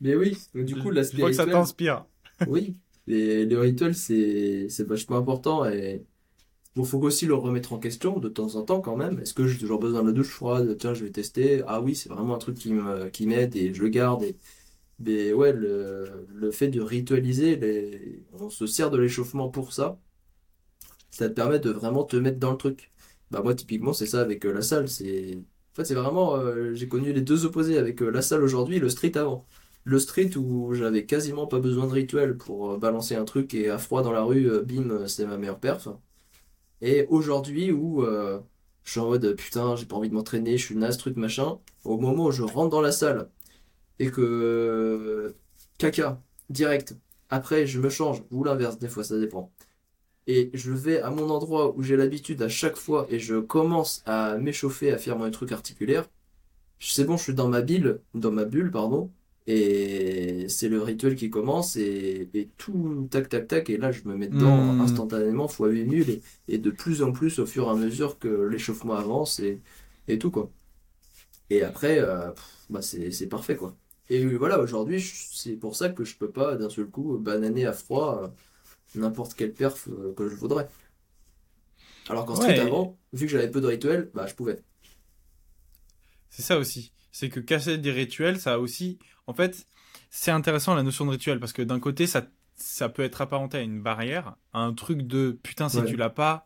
Mais 0.00 0.14
oui, 0.14 0.36
du 0.54 0.76
coup, 0.76 0.90
l'aspect 0.90 1.16
Je 1.16 1.16
crois 1.18 1.30
que 1.30 1.36
ça 1.36 1.46
t'inspire. 1.46 2.04
oui, 2.46 2.76
et 3.06 3.44
les 3.46 3.56
rituels, 3.56 3.94
c'est 3.96 4.68
vachement 4.86 5.16
important 5.18 5.64
et 5.66 6.06
il 6.76 6.86
faut 6.86 7.00
aussi 7.02 7.26
le 7.26 7.34
remettre 7.34 7.72
en 7.74 7.78
question 7.80 8.18
de 8.20 8.28
temps 8.28 8.56
en 8.56 8.64
temps 8.64 8.80
quand 8.80 8.96
même. 8.96 9.20
Est-ce 9.20 9.34
que 9.34 9.46
j'ai 9.48 9.58
toujours 9.58 9.80
besoin 9.80 10.02
de 10.02 10.08
la 10.08 10.12
douche 10.14 10.30
froide? 10.30 10.76
Tiens, 10.78 10.94
je 10.94 11.04
vais 11.04 11.10
tester. 11.12 11.62
Ah 11.68 11.80
oui, 11.82 11.96
c'est 11.96 12.08
vraiment 12.10 12.34
un 12.36 12.38
truc 12.38 12.58
qui 12.58 12.72
m'aide 12.72 13.52
qui 13.52 13.58
et 13.60 13.74
je 13.74 13.82
le 13.82 13.88
garde. 13.90 14.22
Et 14.24 14.36
mais 14.98 15.32
ouais, 15.32 15.52
le, 15.52 16.26
le 16.34 16.50
fait 16.50 16.68
de 16.68 16.80
ritualiser, 16.80 17.56
les... 17.56 18.24
on 18.32 18.50
se 18.50 18.66
sert 18.66 18.90
de 18.90 18.98
l'échauffement 18.98 19.48
pour 19.50 19.72
ça. 19.72 19.98
Ça 21.10 21.28
te 21.28 21.34
permet 21.34 21.58
de 21.58 21.70
vraiment 21.70 22.04
te 22.04 22.16
mettre 22.16 22.38
dans 22.38 22.52
le 22.52 22.56
truc. 22.56 22.90
Bah 23.30 23.42
moi 23.42 23.54
typiquement 23.54 23.92
c'est 23.92 24.06
ça 24.06 24.20
avec 24.20 24.44
euh, 24.46 24.52
la 24.52 24.62
salle. 24.62 24.88
C'est 24.88 25.36
en 25.36 25.74
fait 25.74 25.84
c'est 25.84 25.94
vraiment 25.94 26.36
euh, 26.36 26.74
j'ai 26.74 26.88
connu 26.88 27.12
les 27.12 27.20
deux 27.22 27.44
opposés 27.46 27.78
avec 27.78 28.02
euh, 28.02 28.10
la 28.10 28.22
salle 28.22 28.42
aujourd'hui 28.42 28.76
et 28.76 28.80
le 28.80 28.88
street 28.88 29.16
avant. 29.16 29.46
Le 29.84 29.98
street 29.98 30.36
où 30.36 30.74
j'avais 30.74 31.06
quasiment 31.06 31.46
pas 31.46 31.60
besoin 31.60 31.86
de 31.86 31.92
rituel 31.92 32.36
pour 32.36 32.78
balancer 32.78 33.16
un 33.16 33.24
truc 33.24 33.54
et 33.54 33.70
à 33.70 33.78
froid 33.78 34.02
dans 34.02 34.12
la 34.12 34.22
rue, 34.22 34.50
bim, 34.64 35.06
c'est 35.06 35.26
ma 35.26 35.38
meilleure 35.38 35.60
perf. 35.60 35.88
Et 36.80 37.06
aujourd'hui 37.08 37.72
où 37.72 38.04
je 38.04 38.90
suis 38.90 39.00
en 39.00 39.06
mode 39.06 39.34
putain 39.36 39.76
j'ai 39.76 39.86
pas 39.86 39.96
envie 39.96 40.08
de 40.10 40.14
m'entraîner, 40.14 40.56
je 40.58 40.64
suis 40.64 40.76
naze 40.76 40.98
truc 40.98 41.16
machin. 41.16 41.58
Au 41.84 41.98
moment 41.98 42.26
où 42.26 42.30
je 42.32 42.42
rentre 42.42 42.70
dans 42.70 42.80
la 42.80 42.92
salle 42.92 43.30
et 43.98 44.10
que 44.10 45.34
caca, 45.78 46.20
direct. 46.50 46.96
Après, 47.30 47.66
je 47.66 47.80
me 47.80 47.90
change, 47.90 48.22
ou 48.30 48.44
l'inverse, 48.44 48.78
des 48.78 48.88
fois, 48.88 49.04
ça 49.04 49.18
dépend. 49.18 49.52
Et 50.26 50.50
je 50.54 50.72
vais 50.72 51.00
à 51.00 51.10
mon 51.10 51.30
endroit 51.30 51.74
où 51.76 51.82
j'ai 51.82 51.96
l'habitude 51.96 52.42
à 52.42 52.48
chaque 52.48 52.76
fois 52.76 53.06
et 53.10 53.18
je 53.18 53.36
commence 53.36 54.02
à 54.06 54.36
m'échauffer, 54.38 54.92
à 54.92 54.98
faire 54.98 55.18
mon 55.18 55.30
truc 55.30 55.52
articulaire. 55.52 56.08
C'est 56.80 57.04
bon, 57.04 57.16
je 57.16 57.24
suis 57.24 57.34
dans 57.34 57.48
ma 57.48 57.62
bulle, 57.62 58.00
dans 58.14 58.30
ma 58.30 58.44
bulle, 58.44 58.70
pardon. 58.70 59.10
Et 59.46 60.46
c'est 60.48 60.68
le 60.68 60.82
rituel 60.82 61.16
qui 61.16 61.30
commence 61.30 61.76
et, 61.76 62.28
tout 62.58 63.08
tac 63.10 63.30
tac 63.30 63.48
tac. 63.48 63.70
Et 63.70 63.78
là, 63.78 63.90
je 63.90 64.02
me 64.04 64.14
mets 64.14 64.28
dedans 64.28 64.74
hmm. 64.74 64.80
instantanément, 64.82 65.48
fois 65.48 65.68
8000 65.68 66.10
et, 66.10 66.22
et 66.48 66.58
de 66.58 66.70
plus 66.70 67.02
en 67.02 67.12
plus 67.12 67.38
au 67.38 67.46
fur 67.46 67.66
et 67.66 67.70
à 67.70 67.74
mesure 67.74 68.18
que 68.18 68.28
l'échauffement 68.28 68.94
avance 68.94 69.40
et, 69.40 69.60
et 70.08 70.18
tout 70.18 70.30
quoi. 70.30 70.50
Et 71.50 71.62
après, 71.62 71.98
euh, 72.00 72.30
bah 72.70 72.82
c'est 72.82 73.28
parfait 73.28 73.56
quoi. 73.56 73.74
Et 74.10 74.24
voilà, 74.24 74.58
aujourd'hui, 74.58 75.02
c'est 75.02 75.56
pour 75.56 75.76
ça 75.76 75.90
que 75.90 76.04
je 76.04 76.16
peux 76.16 76.30
pas 76.30 76.56
d'un 76.56 76.70
seul 76.70 76.86
coup 76.86 77.18
bananer 77.18 77.66
à 77.66 77.72
froid 77.72 78.22
euh, 78.22 78.28
n'importe 78.94 79.34
quelle 79.34 79.52
perf 79.52 79.88
euh, 79.88 80.14
que 80.16 80.28
je 80.28 80.34
voudrais. 80.34 80.68
Alors 82.08 82.24
qu'en 82.24 82.36
street 82.36 82.58
avant, 82.58 82.96
vu 83.12 83.26
que 83.26 83.32
j'avais 83.32 83.50
peu 83.50 83.60
de 83.60 83.66
rituels, 83.66 84.10
bah 84.14 84.26
je 84.26 84.34
pouvais. 84.34 84.58
C'est 86.30 86.42
ça 86.42 86.58
aussi. 86.58 86.92
C'est 87.12 87.28
que 87.28 87.40
casser 87.40 87.76
des 87.76 87.90
rituels, 87.90 88.40
ça 88.40 88.54
a 88.54 88.58
aussi. 88.58 88.98
En 89.26 89.34
fait, 89.34 89.66
c'est 90.10 90.30
intéressant 90.30 90.74
la 90.74 90.82
notion 90.82 91.04
de 91.04 91.10
rituel 91.10 91.38
parce 91.38 91.52
que 91.52 91.60
d'un 91.60 91.80
côté, 91.80 92.06
ça, 92.06 92.26
ça 92.54 92.88
peut 92.88 93.02
être 93.02 93.20
apparenté 93.20 93.58
à 93.58 93.60
une 93.60 93.82
barrière, 93.82 94.36
à 94.54 94.60
un 94.60 94.72
truc 94.72 95.02
de 95.02 95.38
putain, 95.42 95.68
si 95.68 95.84
tu 95.84 95.96
l'as 95.96 96.10
pas, 96.10 96.44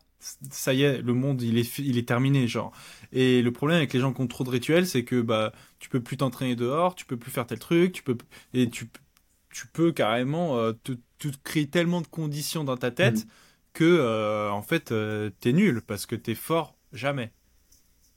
ça 0.51 0.73
y 0.73 0.83
est, 0.83 1.01
le 1.01 1.13
monde 1.13 1.41
il 1.41 1.57
est 1.57 1.79
il 1.79 1.97
est 1.97 2.07
terminé 2.07 2.47
genre. 2.47 2.71
Et 3.11 3.41
le 3.41 3.51
problème 3.51 3.77
avec 3.77 3.93
les 3.93 3.99
gens 3.99 4.13
qui 4.13 4.21
ont 4.21 4.27
trop 4.27 4.43
de 4.43 4.49
rituels, 4.49 4.87
c'est 4.87 5.03
que 5.03 5.21
bah 5.21 5.51
tu 5.79 5.89
peux 5.89 6.01
plus 6.01 6.17
t'entraîner 6.17 6.55
dehors, 6.55 6.95
tu 6.95 7.05
peux 7.05 7.17
plus 7.17 7.31
faire 7.31 7.45
tel 7.45 7.59
truc, 7.59 7.93
tu 7.93 8.03
peux 8.03 8.17
et 8.53 8.69
tu 8.69 8.89
tu 9.53 9.67
peux 9.67 9.91
carrément 9.91 10.57
euh, 10.57 10.73
te, 10.83 10.93
créer 11.43 11.67
tellement 11.67 12.01
de 12.01 12.07
conditions 12.07 12.63
dans 12.63 12.77
ta 12.77 12.91
tête 12.91 13.25
mm. 13.25 13.29
que 13.73 13.83
euh, 13.83 14.49
en 14.51 14.61
fait 14.61 14.91
euh, 14.91 15.29
t'es 15.39 15.53
nul 15.53 15.81
parce 15.85 16.05
que 16.05 16.15
t'es 16.15 16.35
fort 16.35 16.75
jamais. 16.91 17.31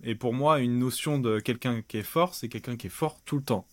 Et 0.02 0.14
pour 0.14 0.34
moi, 0.34 0.60
une 0.60 0.78
notion 0.78 1.18
de 1.18 1.40
quelqu'un 1.40 1.80
qui 1.80 1.96
est 1.96 2.02
fort, 2.02 2.34
c'est 2.34 2.50
quelqu'un 2.50 2.76
qui 2.76 2.88
est 2.88 2.90
fort 2.90 3.18
tout 3.24 3.36
le 3.36 3.42
temps. 3.42 3.66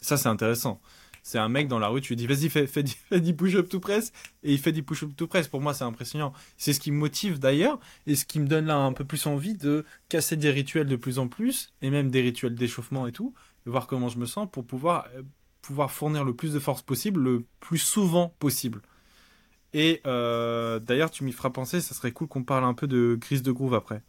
Ça 0.00 0.16
c'est 0.16 0.28
intéressant 0.28 0.80
c'est 1.28 1.38
un 1.38 1.50
mec 1.50 1.68
dans 1.68 1.78
la 1.78 1.88
rue, 1.88 2.00
tu 2.00 2.14
lui 2.14 2.16
dis 2.16 2.26
vas-y 2.26 2.48
fais, 2.48 2.66
fais, 2.66 2.82
fais 3.10 3.20
du 3.20 3.34
push-up 3.34 3.68
tout 3.68 3.80
press 3.80 4.12
et 4.42 4.54
il 4.54 4.58
fait 4.58 4.72
du 4.72 4.82
push-up 4.82 5.10
tout 5.14 5.26
press. 5.26 5.46
Pour 5.46 5.60
moi 5.60 5.74
c'est 5.74 5.84
impressionnant. 5.84 6.32
C'est 6.56 6.72
ce 6.72 6.80
qui 6.80 6.90
me 6.90 6.96
motive 6.96 7.38
d'ailleurs 7.38 7.78
et 8.06 8.14
ce 8.14 8.24
qui 8.24 8.40
me 8.40 8.46
donne 8.46 8.64
là 8.64 8.76
un 8.76 8.94
peu 8.94 9.04
plus 9.04 9.26
envie 9.26 9.52
de 9.52 9.84
casser 10.08 10.36
des 10.36 10.50
rituels 10.50 10.86
de 10.86 10.96
plus 10.96 11.18
en 11.18 11.28
plus 11.28 11.74
et 11.82 11.90
même 11.90 12.10
des 12.10 12.22
rituels 12.22 12.54
d'échauffement 12.54 13.06
et 13.06 13.12
tout, 13.12 13.34
de 13.66 13.70
voir 13.70 13.86
comment 13.86 14.08
je 14.08 14.18
me 14.18 14.24
sens 14.24 14.48
pour 14.50 14.64
pouvoir 14.64 15.06
euh, 15.16 15.22
pouvoir 15.60 15.90
fournir 15.90 16.24
le 16.24 16.32
plus 16.34 16.54
de 16.54 16.58
force 16.58 16.80
possible 16.80 17.20
le 17.20 17.44
plus 17.60 17.76
souvent 17.76 18.34
possible. 18.38 18.80
Et 19.74 20.00
euh, 20.06 20.78
d'ailleurs 20.78 21.10
tu 21.10 21.24
m'y 21.24 21.32
feras 21.32 21.50
penser, 21.50 21.82
ça 21.82 21.94
serait 21.94 22.12
cool 22.12 22.28
qu'on 22.28 22.42
parle 22.42 22.64
un 22.64 22.72
peu 22.72 22.86
de 22.86 23.18
crise 23.20 23.42
de 23.42 23.52
groove 23.52 23.74
après. 23.74 24.02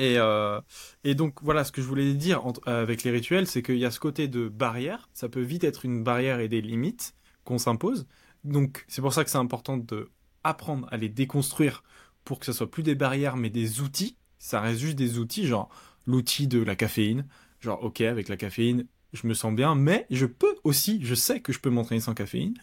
Et, 0.00 0.16
euh, 0.16 0.58
et 1.04 1.14
donc 1.14 1.42
voilà, 1.42 1.62
ce 1.62 1.72
que 1.72 1.82
je 1.82 1.86
voulais 1.86 2.14
dire 2.14 2.42
avec 2.64 3.02
les 3.02 3.10
rituels, 3.10 3.46
c'est 3.46 3.62
qu'il 3.62 3.76
y 3.76 3.84
a 3.84 3.90
ce 3.90 4.00
côté 4.00 4.28
de 4.28 4.48
barrière, 4.48 5.10
ça 5.12 5.28
peut 5.28 5.42
vite 5.42 5.62
être 5.62 5.84
une 5.84 6.02
barrière 6.02 6.40
et 6.40 6.48
des 6.48 6.62
limites 6.62 7.14
qu'on 7.44 7.58
s'impose. 7.58 8.06
Donc 8.42 8.86
c'est 8.88 9.02
pour 9.02 9.12
ça 9.12 9.24
que 9.24 9.30
c'est 9.30 9.36
important 9.36 9.76
de 9.76 10.08
apprendre 10.42 10.88
à 10.90 10.96
les 10.96 11.10
déconstruire 11.10 11.84
pour 12.24 12.38
que 12.38 12.46
ce 12.46 12.54
soit 12.54 12.70
plus 12.70 12.82
des 12.82 12.94
barrières 12.94 13.36
mais 13.36 13.50
des 13.50 13.82
outils. 13.82 14.16
Ça 14.38 14.62
reste 14.62 14.80
juste 14.80 14.96
des 14.96 15.18
outils, 15.18 15.46
genre 15.46 15.68
l'outil 16.06 16.46
de 16.46 16.62
la 16.62 16.76
caféine. 16.76 17.26
Genre 17.60 17.84
ok, 17.84 18.00
avec 18.00 18.30
la 18.30 18.38
caféine, 18.38 18.86
je 19.12 19.26
me 19.26 19.34
sens 19.34 19.54
bien, 19.54 19.74
mais 19.74 20.06
je 20.08 20.24
peux 20.24 20.56
aussi, 20.64 21.00
je 21.02 21.14
sais 21.14 21.40
que 21.40 21.52
je 21.52 21.60
peux 21.60 21.68
m'entraîner 21.68 22.00
sans 22.00 22.14
caféine. 22.14 22.54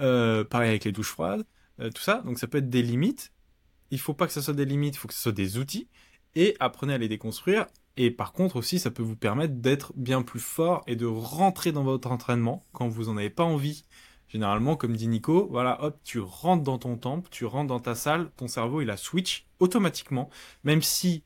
Euh, 0.00 0.44
pareil 0.44 0.68
avec 0.68 0.84
les 0.84 0.92
douches 0.92 1.08
froides, 1.08 1.46
euh, 1.80 1.88
tout 1.88 2.02
ça. 2.02 2.20
Donc 2.26 2.38
ça 2.38 2.48
peut 2.48 2.58
être 2.58 2.68
des 2.68 2.82
limites. 2.82 3.32
Il 3.90 3.98
faut 3.98 4.12
pas 4.12 4.26
que 4.26 4.34
ce 4.34 4.42
soit 4.42 4.52
des 4.52 4.66
limites, 4.66 4.96
il 4.96 4.98
faut 4.98 5.08
que 5.08 5.14
ce 5.14 5.22
soit 5.22 5.32
des 5.32 5.56
outils 5.56 5.88
et 6.34 6.56
apprenez 6.60 6.94
à 6.94 6.98
les 6.98 7.08
déconstruire. 7.08 7.66
Et 7.96 8.10
par 8.10 8.32
contre 8.32 8.56
aussi, 8.56 8.78
ça 8.78 8.90
peut 8.90 9.02
vous 9.02 9.16
permettre 9.16 9.54
d'être 9.54 9.92
bien 9.96 10.22
plus 10.22 10.40
fort 10.40 10.82
et 10.86 10.96
de 10.96 11.06
rentrer 11.06 11.72
dans 11.72 11.84
votre 11.84 12.10
entraînement 12.10 12.62
quand 12.72 12.88
vous 12.88 13.08
en 13.08 13.16
avez 13.16 13.30
pas 13.30 13.44
envie. 13.44 13.84
Généralement, 14.28 14.76
comme 14.76 14.96
dit 14.96 15.08
Nico, 15.08 15.46
voilà, 15.50 15.82
hop, 15.84 15.98
tu 16.04 16.18
rentres 16.18 16.62
dans 16.62 16.78
ton 16.78 16.96
temple, 16.96 17.28
tu 17.30 17.44
rentres 17.44 17.68
dans 17.68 17.80
ta 17.80 17.94
salle, 17.94 18.30
ton 18.38 18.48
cerveau 18.48 18.80
il 18.80 18.88
a 18.88 18.96
switch 18.96 19.46
automatiquement, 19.58 20.30
même 20.64 20.80
si 20.80 21.22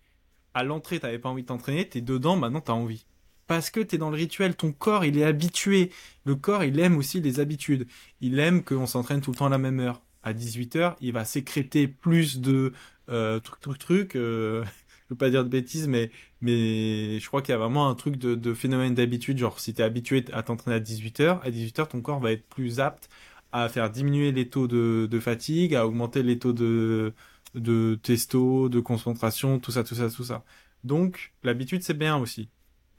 à 0.54 0.64
l'entrée 0.64 0.98
t'avais 0.98 1.20
pas 1.20 1.28
envie 1.28 1.42
de 1.42 1.46
t'entraîner, 1.46 1.88
t'es 1.88 2.00
dedans, 2.00 2.34
maintenant 2.34 2.60
t'as 2.60 2.72
envie. 2.72 3.06
Parce 3.46 3.70
que 3.70 3.78
t'es 3.78 3.96
dans 3.96 4.10
le 4.10 4.16
rituel, 4.16 4.56
ton 4.56 4.72
corps 4.72 5.04
il 5.04 5.18
est 5.18 5.24
habitué. 5.24 5.92
Le 6.24 6.34
corps 6.34 6.64
il 6.64 6.80
aime 6.80 6.96
aussi 6.96 7.20
les 7.20 7.38
habitudes. 7.38 7.86
Il 8.20 8.40
aime 8.40 8.64
qu'on 8.64 8.86
s'entraîne 8.86 9.20
tout 9.20 9.30
le 9.30 9.36
temps 9.36 9.46
à 9.46 9.50
la 9.50 9.58
même 9.58 9.78
heure. 9.78 10.02
À 10.24 10.32
18h, 10.32 10.96
il 11.00 11.12
va 11.12 11.24
sécréter 11.24 11.86
plus 11.86 12.40
de 12.40 12.72
euh, 13.08 13.38
truc 13.38 13.60
truc 13.60 13.78
truc. 13.78 14.16
Euh, 14.16 14.64
je 15.08 15.14
veux 15.14 15.18
pas 15.18 15.30
dire 15.30 15.44
de 15.44 15.48
bêtises, 15.48 15.88
mais, 15.88 16.10
je 16.42 17.26
crois 17.26 17.42
qu'il 17.42 17.52
y 17.52 17.54
a 17.54 17.58
vraiment 17.58 17.88
un 17.88 17.94
truc 17.94 18.16
de, 18.16 18.54
phénomène 18.54 18.94
d'habitude. 18.94 19.38
Genre, 19.38 19.60
si 19.60 19.74
tu 19.74 19.82
es 19.82 19.84
habitué 19.84 20.24
à 20.32 20.42
t'entraîner 20.42 20.76
à 20.76 20.80
18h, 20.80 21.40
à 21.42 21.50
18h, 21.50 21.88
ton 21.88 22.00
corps 22.00 22.20
va 22.20 22.32
être 22.32 22.46
plus 22.48 22.80
apte 22.80 23.08
à 23.52 23.68
faire 23.68 23.90
diminuer 23.90 24.32
les 24.32 24.48
taux 24.48 24.66
de, 24.68 25.06
de 25.10 25.20
fatigue, 25.20 25.74
à 25.74 25.86
augmenter 25.86 26.22
les 26.22 26.38
taux 26.38 26.52
de, 26.52 27.14
de 27.54 27.98
testo, 28.02 28.68
de 28.68 28.80
concentration, 28.80 29.58
tout 29.60 29.72
ça, 29.72 29.84
tout 29.84 29.94
ça, 29.94 30.10
tout 30.10 30.24
ça. 30.24 30.44
Donc, 30.84 31.34
l'habitude, 31.42 31.82
c'est 31.82 31.94
bien 31.98 32.16
aussi. 32.18 32.50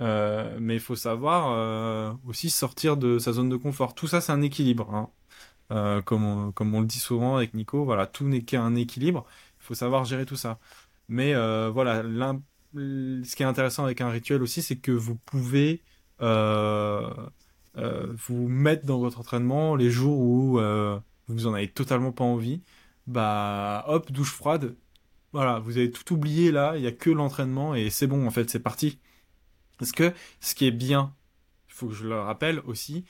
Euh, 0.02 0.58
mais 0.60 0.76
il 0.76 0.80
faut 0.80 0.96
savoir 0.96 1.52
euh, 1.52 2.14
aussi 2.28 2.50
sortir 2.50 2.98
de 2.98 3.20
sa 3.20 3.34
zone 3.34 3.50
de 3.50 3.56
confort. 3.58 3.96
Tout 3.96 4.08
ça, 4.08 4.22
c'est 4.22 4.32
un 4.32 4.42
équilibre. 4.42 4.94
Hein. 4.94 5.10
Euh, 5.72 6.02
comme, 6.02 6.24
on, 6.24 6.52
comme 6.52 6.74
on 6.76 6.82
le 6.82 6.88
dit 6.88 7.00
souvent 7.00 7.36
avec 7.38 7.54
Nico, 7.54 7.84
voilà, 7.84 8.08
tout 8.08 8.26
n'est 8.26 8.44
qu'un 8.44 8.76
équilibre. 8.76 9.26
Il 9.62 9.66
faut 9.66 9.76
savoir 9.76 10.06
gérer 10.06 10.26
tout 10.26 10.36
ça. 10.36 10.60
Mais 11.08 11.34
euh, 11.34 11.70
voilà, 11.70 12.04
ce 12.74 13.36
qui 13.36 13.44
est 13.44 13.46
intéressant 13.46 13.86
avec 13.86 14.02
un 14.02 14.10
rituel 14.10 14.42
aussi, 14.42 14.62
c'est 14.62 14.78
que 14.78 14.92
vous 14.92 15.16
pouvez 15.16 15.84
euh, 16.22 17.14
euh, 17.78 18.14
vous 18.28 18.48
mettre 18.48 18.86
dans 18.86 19.00
votre 19.00 19.20
entraînement 19.20 19.76
les 19.76 19.90
jours 19.90 20.20
où 20.20 20.60
vous 21.28 21.48
en 21.48 21.54
avez 21.54 21.70
totalement 21.70 22.12
pas 22.12 22.24
envie. 22.24 22.62
Bah, 23.08 23.86
hop, 23.88 24.12
douche 24.12 24.34
froide. 24.34 24.76
Voilà, 25.34 25.60
vous 25.60 25.78
avez 25.78 25.92
tout 25.92 26.14
oublié 26.14 26.52
là, 26.52 26.74
il 26.78 26.82
n'y 26.82 26.88
a 26.88 26.92
que 26.92 27.10
l'entraînement 27.10 27.76
et 27.76 27.90
c'est 27.90 28.08
bon 28.08 28.26
en 28.26 28.32
fait, 28.32 28.50
c'est 28.50 28.60
parti. 28.60 29.00
Parce 29.78 29.92
que 29.92 30.14
ce 30.42 30.56
qui 30.56 30.66
est 30.66 30.72
bien, 30.72 31.14
il 31.70 31.74
faut 31.74 31.88
que 31.88 31.94
je 31.94 32.08
le 32.08 32.20
rappelle 32.20 32.60
aussi, 32.62 33.06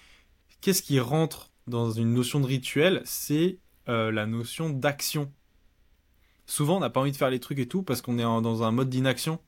qu'est-ce 0.62 0.82
qui 0.82 1.00
rentre 1.00 1.52
dans 1.68 1.92
une 1.92 2.14
notion 2.14 2.40
de 2.40 2.46
rituel? 2.46 3.02
C'est 3.06 3.60
la 3.88 4.26
notion 4.26 4.70
d'action. 4.70 5.32
Souvent, 6.48 6.78
on 6.78 6.80
n'a 6.80 6.90
pas 6.90 7.02
envie 7.02 7.12
de 7.12 7.18
faire 7.18 7.30
les 7.30 7.40
trucs 7.40 7.60
et 7.60 7.68
tout 7.68 7.84
parce 7.84 8.02
qu'on 8.02 8.18
est 8.18 8.24
dans 8.24 8.64
un 8.64 8.72
mode 8.72 8.90
d'inaction. 8.90 9.40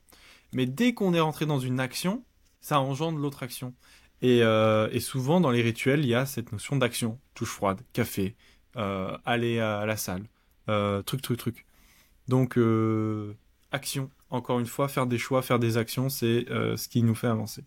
Mais 0.54 0.66
dès 0.66 0.94
qu'on 0.94 1.14
est 1.14 1.20
rentré 1.20 1.46
dans 1.46 1.60
une 1.60 1.80
action, 1.80 2.24
ça 2.60 2.80
engendre 2.80 3.18
l'autre 3.18 3.42
action. 3.42 3.74
Et, 4.22 4.44
euh, 4.44 5.00
souvent, 5.00 5.40
dans 5.40 5.52
les 5.52 5.62
rituels, 5.62 6.02
il 6.02 6.08
y 6.08 6.16
a 6.16 6.26
cette 6.26 6.52
notion 6.52 6.76
d'action. 6.76 7.20
Touche 7.34 7.50
froide, 7.50 7.82
café, 7.94 8.36
euh, 8.76 9.18
aller 9.26 9.60
à 9.60 9.86
la 9.86 9.96
salle, 9.96 10.24
euh, 10.68 11.02
truc, 11.02 11.22
truc, 11.22 11.38
truc. 11.38 11.66
Donc, 12.28 12.60
action. 13.72 14.10
Encore 14.30 14.60
une 14.60 14.68
fois, 14.68 14.88
faire 14.88 15.08
des 15.08 15.18
choix, 15.18 15.42
faire 15.42 15.58
des 15.60 15.78
actions, 15.78 16.10
c'est 16.10 16.46
ce 16.50 16.88
qui 16.88 17.02
nous 17.02 17.16
fait 17.16 17.28
avancer. 17.28 17.64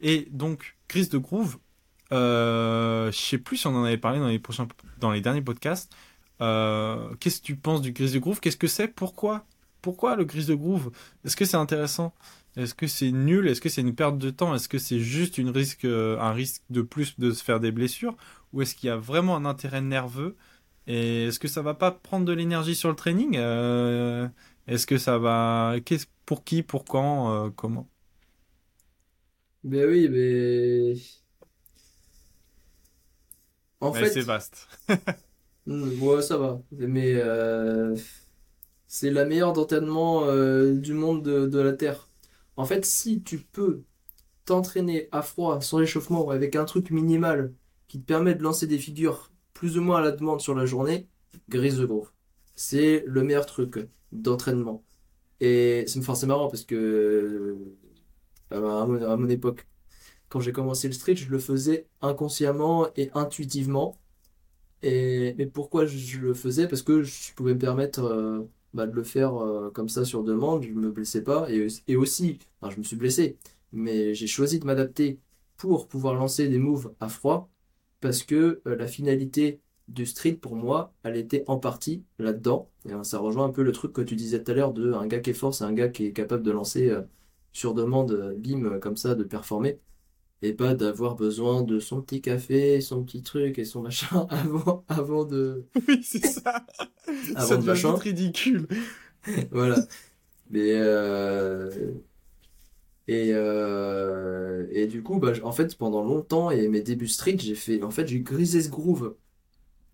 Et 0.00 0.28
donc, 0.32 0.76
crise 0.88 1.08
de 1.08 1.18
groove, 1.18 1.58
je 2.10 3.10
sais 3.12 3.38
plus 3.38 3.58
si 3.58 3.66
on 3.68 3.76
en 3.76 3.84
avait 3.84 3.96
parlé 3.96 4.18
dans 4.18 4.28
les 4.28 4.40
prochains, 4.40 4.66
dans 4.98 5.12
les 5.12 5.20
derniers 5.20 5.42
podcasts. 5.42 5.94
Euh, 6.42 7.14
Qu'est-ce 7.20 7.40
que 7.40 7.46
tu 7.46 7.56
penses 7.56 7.82
du 7.82 7.92
grise 7.92 8.14
de 8.14 8.20
groove? 8.20 8.40
Qu'est-ce 8.40 8.58
que 8.58 8.68
c'est? 8.68 8.88
Pourquoi? 8.88 9.46
Pourquoi 9.82 10.16
le 10.16 10.24
grise 10.24 10.48
de 10.48 10.54
groove? 10.54 10.92
Est-ce 11.24 11.36
que 11.36 11.44
c'est 11.46 11.56
intéressant? 11.58 12.14
Est-ce 12.56 12.74
que 12.74 12.86
c'est 12.88 13.12
nul? 13.12 13.48
Est-ce 13.48 13.60
que 13.62 13.70
c'est 13.70 13.82
une 13.82 13.94
perte 13.94 14.18
de 14.18 14.30
temps? 14.30 14.54
Est-ce 14.54 14.68
que 14.68 14.78
c'est 14.78 15.00
juste 15.00 15.38
une 15.38 15.50
risque, 15.50 15.86
euh, 15.86 16.18
un 16.20 16.32
risque 16.32 16.62
de 16.70 16.82
plus 16.82 17.18
de 17.20 17.32
se 17.32 17.44
faire 17.44 17.60
des 17.60 17.72
blessures? 17.72 18.16
Ou 18.54 18.62
est-ce 18.62 18.74
qu'il 18.76 18.88
y 18.88 18.90
a 18.90 18.96
vraiment 18.98 19.36
un 19.36 19.46
intérêt 19.46 19.82
nerveux? 19.82 20.36
Et 20.86 21.26
est-ce 21.28 21.38
que 21.40 21.48
ça 21.48 21.62
va 21.62 21.74
pas 21.74 21.92
prendre 21.92 22.26
de 22.26 22.32
l'énergie 22.32 22.74
sur 22.76 22.88
le 22.90 22.96
training? 22.96 23.36
Euh, 23.38 24.28
Est-ce 24.66 24.86
que 24.86 24.98
ça 24.98 25.18
va 25.18 25.76
pour 26.26 26.44
qui? 26.44 26.62
Pour 26.62 26.84
quand? 26.84 27.46
Euh, 27.46 27.50
Comment? 27.56 27.88
Ben 29.64 29.86
oui, 29.88 30.08
mais 30.08 30.96
en 33.80 33.92
Mais 33.92 34.06
c'est 34.06 34.22
fait, 34.22 34.22
vaste. 34.22 34.68
ouais, 35.66 36.22
ça 36.22 36.36
va. 36.36 36.60
Mais 36.72 37.14
euh, 37.16 37.96
c'est 38.86 39.10
la 39.10 39.24
meilleure 39.24 39.52
d'entraînement 39.52 40.24
euh, 40.24 40.74
du 40.74 40.92
monde 40.94 41.22
de, 41.22 41.58
la 41.58 41.72
Terre. 41.72 42.08
En 42.56 42.64
fait, 42.64 42.84
si 42.84 43.22
tu 43.22 43.38
peux 43.38 43.82
t'entraîner 44.44 45.08
à 45.12 45.22
froid, 45.22 45.60
sans 45.60 45.80
échauffement, 45.80 46.28
avec 46.30 46.56
un 46.56 46.64
truc 46.64 46.90
minimal 46.90 47.54
qui 47.88 48.00
te 48.00 48.04
permet 48.06 48.34
de 48.34 48.42
lancer 48.42 48.66
des 48.66 48.78
figures 48.78 49.32
plus 49.54 49.78
ou 49.78 49.82
moins 49.82 49.98
à 49.98 50.00
la 50.02 50.12
demande 50.12 50.40
sur 50.40 50.54
la 50.54 50.66
journée, 50.66 51.08
grise 51.48 51.78
de 51.78 51.86
groove. 51.86 52.10
C'est 52.56 53.04
le 53.06 53.22
meilleur 53.22 53.46
truc 53.46 53.88
d'entraînement. 54.12 54.84
Et 55.40 55.84
c'est 55.86 56.06
enfin, 56.06 56.26
marrant 56.26 56.48
parce 56.48 56.64
que 56.64 56.74
euh, 56.74 57.74
à 58.50 58.86
mon, 58.86 59.02
à 59.02 59.16
mon 59.16 59.28
époque, 59.28 59.66
quand 60.28 60.40
j'ai 60.40 60.52
commencé 60.52 60.88
le 60.88 60.94
street, 60.94 61.16
je 61.16 61.30
le 61.30 61.38
faisais 61.38 61.88
inconsciemment 62.00 62.88
et 62.96 63.10
intuitivement. 63.14 63.98
Mais 64.82 65.46
pourquoi 65.52 65.86
je, 65.86 66.18
le 66.18 66.34
faisais? 66.34 66.68
Parce 66.68 66.82
que 66.82 67.02
je 67.02 67.32
pouvais 67.34 67.54
me 67.54 67.58
permettre 67.58 68.04
euh, 68.04 68.42
bah, 68.74 68.86
de 68.86 68.94
le 68.94 69.02
faire 69.02 69.36
euh, 69.36 69.70
comme 69.70 69.88
ça 69.88 70.04
sur 70.04 70.24
demande, 70.24 70.62
je 70.62 70.70
me 70.70 70.90
blessais 70.90 71.22
pas. 71.22 71.46
Et, 71.50 71.96
aussi, 71.96 72.38
je 72.68 72.76
me 72.78 72.82
suis 72.82 72.96
blessé, 72.96 73.36
mais 73.72 74.14
j'ai 74.14 74.26
choisi 74.26 74.58
de 74.60 74.64
m'adapter 74.66 75.18
pour 75.56 75.88
pouvoir 75.88 76.14
lancer 76.14 76.48
des 76.48 76.58
moves 76.58 76.94
à 77.00 77.08
froid 77.08 77.50
parce 78.00 78.22
que 78.22 78.62
euh, 78.66 78.76
la 78.76 78.86
finalité 78.86 79.60
du 79.88 80.06
street 80.06 80.34
pour 80.34 80.56
moi, 80.56 80.94
elle 81.02 81.16
était 81.16 81.44
en 81.48 81.58
partie 81.58 82.04
là-dedans. 82.18 82.70
Euh, 82.86 83.02
ça 83.04 83.18
rejoint 83.18 83.46
un 83.46 83.50
peu 83.50 83.62
le 83.62 83.72
truc 83.72 83.92
que 83.92 84.00
tu 84.00 84.16
disais 84.16 84.42
tout 84.42 84.52
à 84.52 84.54
l'heure 84.54 84.72
de 84.72 84.92
un 84.94 85.06
gars 85.06 85.20
qui 85.20 85.30
est 85.30 85.34
fort, 85.34 85.54
c'est 85.54 85.64
un 85.64 85.72
gars 85.72 85.88
qui 85.88 86.06
est 86.06 86.12
capable 86.12 86.42
de 86.42 86.50
lancer 86.50 86.92
sur 87.52 87.74
demande, 87.74 88.36
bim, 88.38 88.78
comme 88.80 88.96
ça, 88.96 89.14
de 89.14 89.24
performer. 89.24 89.78
Et 90.42 90.52
pas 90.54 90.74
d'avoir 90.74 91.14
besoin 91.16 91.62
de 91.62 91.78
son 91.80 92.02
petit 92.02 92.20
café, 92.20 92.80
son 92.82 93.04
petit 93.04 93.22
truc 93.22 93.58
et 93.58 93.64
son 93.64 93.82
machin 93.82 94.26
avant, 94.30 94.84
avant 94.88 95.24
de, 95.24 95.66
Oui, 95.88 96.02
c'est 96.02 96.24
ça. 96.24 96.64
Ça 97.38 97.56
avant 97.56 97.58
de 97.58 97.64
devient 97.64 97.78
vite 97.80 97.98
machin. 97.98 98.00
ridicule. 98.00 98.66
Voilà. 99.50 99.86
Mais 100.50 100.72
euh, 100.74 101.92
et 103.08 103.30
euh, 103.32 104.66
et 104.70 104.86
du 104.86 105.02
coup, 105.02 105.18
bah, 105.18 105.32
en 105.42 105.52
fait, 105.52 105.76
pendant 105.76 106.02
longtemps 106.04 106.50
et 106.50 106.68
mes 106.68 106.80
débuts 106.82 107.08
street, 107.08 107.36
j'ai 107.38 107.54
fait, 107.54 107.82
en 107.82 107.90
fait, 107.90 108.06
j'ai 108.06 108.20
grisé 108.20 108.62
ce 108.62 108.68
groove 108.70 109.16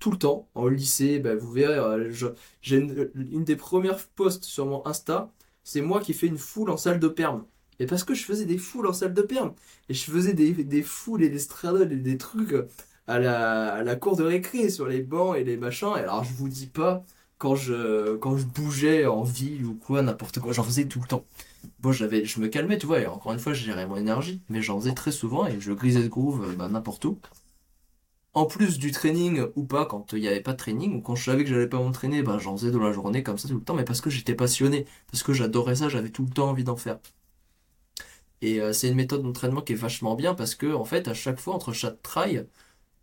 tout 0.01 0.11
le 0.13 0.19
temps 0.19 0.49
en 0.55 0.69
lycée. 0.69 1.21
Bah, 1.21 1.37
vous 1.37 1.53
verrez, 1.53 1.75
euh, 1.79 2.11
je- 2.13 2.29
j'ai 2.63 2.79
une, 2.79 3.11
une 3.17 3.45
des 3.45 3.57
premières 3.57 4.09
posts 4.11 4.45
sur 4.45 4.67
mon 4.67 4.87
Insta, 4.87 5.33
c'est 5.65 5.83
moi 5.83 6.01
qui 6.01 6.15
fais 6.15 6.29
une 6.29 6.39
foule 6.39 6.71
en 6.71 6.79
salle 6.79 7.01
de 7.01 7.09
perm. 7.09 7.47
Et 7.81 7.87
parce 7.87 8.05
que 8.05 8.15
je 8.15 8.25
faisais 8.25 8.45
des 8.45 8.59
foules 8.59 8.87
en 8.87 8.93
salle 8.93 9.15
de 9.15 9.23
perm 9.23 9.53
et 9.89 9.95
je 9.95 10.11
faisais 10.11 10.35
des, 10.35 10.83
foules 10.83 11.23
et 11.23 11.29
des 11.29 11.39
straddles 11.39 11.93
et 11.93 11.97
des 11.97 12.19
trucs 12.19 12.55
à 13.07 13.19
la, 13.19 13.75
à 13.75 13.83
la 13.83 13.97
cour 13.97 14.17
de 14.17 14.25
récré 14.25 14.69
sur 14.71 14.87
les 14.87 15.01
bancs 15.01 15.37
et 15.37 15.45
les 15.45 15.57
machins. 15.57 15.93
Et 15.97 16.01
alors, 16.01 16.25
je 16.25 16.33
vous 16.33 16.49
dis 16.49 16.67
pas 16.67 17.05
quand 17.39 17.55
je, 17.55 18.17
quand 18.17 18.37
je 18.37 18.45
bougeais 18.47 19.07
en 19.07 19.23
ville 19.23 19.65
ou 19.65 19.75
quoi, 19.75 20.03
n'importe 20.03 20.41
quoi, 20.41 20.53
j'en 20.53 20.65
faisais 20.65 20.87
tout 20.87 21.01
le 21.01 21.07
temps. 21.07 21.25
Bon, 21.81 21.93
j'avais, 21.93 22.25
je 22.25 22.41
me 22.41 22.49
calmais, 22.49 22.79
tu 22.79 22.87
vois, 22.87 23.01
et 23.01 23.07
encore 23.07 23.33
une 23.33 23.39
fois, 23.39 23.53
je 23.55 23.65
gérais 23.65 23.87
mon 23.87 23.97
énergie, 23.97 24.43
mais 24.49 24.63
j'en 24.63 24.81
faisais 24.81 24.95
très 24.95 25.13
souvent 25.13 25.47
et 25.47 25.61
je 25.61 25.73
grisais 25.73 26.03
ce 26.03 26.09
groove 26.09 26.55
bah, 26.57 26.69
n'importe 26.69 27.05
où. 27.05 27.19
En 28.35 28.47
plus 28.47 28.79
du 28.79 28.91
training 28.93 29.47
ou 29.57 29.65
pas, 29.65 29.85
quand 29.87 30.13
il 30.13 30.21
n'y 30.21 30.29
avait 30.29 30.41
pas 30.41 30.53
de 30.53 30.57
training, 30.59 30.97
ou 30.97 31.01
quand 31.01 31.15
je 31.17 31.25
savais 31.25 31.45
que 31.45 31.51
j'allais 31.51 31.67
pas 31.69 31.79
m'entraîner, 31.79 32.23
bah, 32.23 32.39
j'en 32.39 32.57
faisais 32.57 32.71
dans 32.71 32.83
la 32.83 32.93
journée 32.93 33.23
comme 33.23 33.39
ça 33.39 33.49
tout 33.49 33.57
le 33.57 33.63
temps, 33.63 33.75
mais 33.75 33.85
parce 33.85 34.01
que 34.01 34.11
j'étais 34.11 34.35
passionné, 34.35 34.87
parce 35.11 35.23
que 35.23 35.33
j'adorais 35.33 35.77
ça, 35.77 35.89
j'avais 35.89 36.11
tout 36.11 36.25
le 36.25 36.31
temps 36.31 36.51
envie 36.51 36.65
d'en 36.65 36.77
faire. 36.77 36.99
Et 38.41 38.61
euh, 38.61 38.73
c'est 38.73 38.89
une 38.89 38.95
méthode 38.97 39.23
d'entraînement 39.23 39.63
qui 39.63 39.73
est 39.73 39.77
vachement 39.77 40.15
bien 40.15 40.35
parce 40.35 40.55
que, 40.55 40.67
en 40.75 40.85
fait, 40.85 41.09
à 41.09 41.15
chaque 41.15 41.41
fois, 41.41 41.55
entre 41.55 41.73
chaque 41.73 42.03
try, 42.03 42.41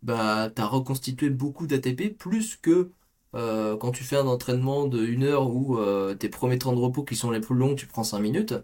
bah, 0.02 0.50
t'as 0.54 0.66
reconstitué 0.66 1.30
beaucoup 1.30 1.66
d'ATP 1.66 2.10
plus 2.10 2.56
que 2.56 2.92
euh, 3.34 3.76
quand 3.78 3.92
tu 3.92 4.04
fais 4.04 4.16
un 4.16 4.26
entraînement 4.26 4.86
de 4.88 5.04
une 5.04 5.24
heure 5.24 5.50
où 5.50 5.78
euh, 5.78 6.14
tes 6.14 6.28
premiers 6.30 6.58
temps 6.58 6.74
de 6.74 6.80
repos 6.80 7.04
qui 7.04 7.16
sont 7.16 7.30
les 7.30 7.40
plus 7.40 7.56
longs, 7.56 7.74
tu 7.74 7.86
prends 7.86 8.04
5 8.04 8.20
minutes. 8.20 8.54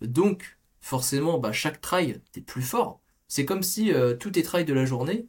Donc, 0.00 0.58
forcément, 0.80 1.38
bah, 1.38 1.52
chaque 1.52 1.80
try, 1.80 2.20
t'es 2.32 2.40
plus 2.42 2.62
fort. 2.62 3.00
C'est 3.28 3.44
comme 3.44 3.62
si 3.62 3.92
tous 4.20 4.30
tes 4.32 4.42
tries 4.42 4.64
de 4.64 4.74
la 4.74 4.84
journée, 4.84 5.28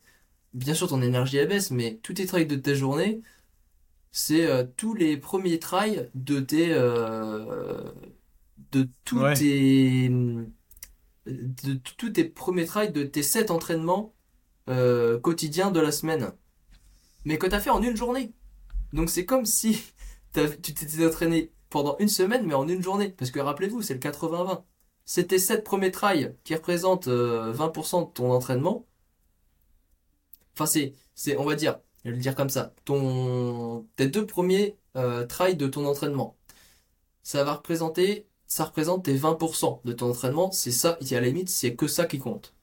bien 0.54 0.74
sûr 0.76 0.88
ton 0.90 1.02
énergie 1.04 1.38
elle 1.38 1.48
baisse, 1.50 1.72
mais 1.72 1.98
tous 2.04 2.14
tes 2.16 2.26
tries 2.28 2.46
de 2.48 2.56
ta 2.58 2.74
journée, 2.76 3.22
c'est 4.12 4.48
tous 4.78 4.94
les 4.96 5.18
premiers 5.18 5.60
tries 5.60 5.98
de 6.16 6.40
tes, 6.42 6.74
de 8.72 8.90
tous 9.06 9.24
Ouais. 9.24 9.34
tes, 9.34 10.10
de 11.26 11.74
tous 11.74 12.12
tes 12.12 12.26
premiers 12.26 12.66
tries 12.66 12.92
de 12.92 13.04
tes 13.04 13.24
7 13.24 13.52
entraînements 13.52 14.14
euh, 14.70 15.20
quotidiens 15.20 15.72
de 15.72 15.80
la 15.80 15.92
semaine. 15.92 16.32
Mais 17.26 17.38
que 17.38 17.48
t'as 17.48 17.60
fait 17.60 17.70
en 17.70 17.82
une 17.82 17.96
journée. 17.96 18.34
Donc 18.94 19.10
c'est 19.10 19.26
comme 19.26 19.46
si 19.46 19.82
tu 20.34 20.74
t'étais 20.74 21.06
entraîné 21.06 21.52
pendant 21.70 21.98
une 22.00 22.10
semaine, 22.10 22.46
mais 22.46 22.54
en 22.54 22.68
une 22.68 22.82
journée. 22.84 23.10
Parce 23.10 23.32
que 23.32 23.40
rappelez-vous, 23.40 23.82
c'est 23.82 23.94
le 23.94 24.00
80-20. 24.00 24.64
C'est 25.06 25.28
tes 25.28 25.40
7 25.40 25.64
premiers 25.64 25.92
tries 25.92 26.30
qui 26.44 26.56
représentent 26.56 27.08
euh, 27.08 27.54
20% 27.54 28.08
de 28.08 28.14
ton 28.14 28.32
entraînement. 28.32 28.86
Enfin, 30.54 30.66
c'est, 30.66 30.94
c'est, 31.16 31.38
on 31.38 31.44
va 31.44 31.56
dire, 31.56 31.80
je 32.04 32.10
vais 32.10 32.16
le 32.16 32.22
dire 32.22 32.36
comme 32.36 32.50
ça, 32.50 32.74
ton, 32.86 33.88
tes 33.96 34.08
deux 34.08 34.26
premiers 34.26 34.78
euh, 34.96 35.26
tries 35.26 35.56
de 35.56 35.68
ton 35.68 35.86
entraînement. 35.86 36.38
Ça 37.24 37.44
va 37.44 37.56
représenter, 37.56 38.28
ça 38.56 38.64
représente 38.64 39.04
tes 39.04 39.16
20% 39.18 39.82
de 39.84 39.92
ton 39.92 40.12
entraînement. 40.12 40.50
C'est 40.50 40.72
ça, 40.72 40.98
et 41.02 41.16
à 41.18 41.20
la 41.20 41.28
limite, 41.28 41.50
c'est 41.50 41.76
que 41.76 41.88
ça 41.88 42.06
qui 42.06 42.20
compte. 42.20 42.54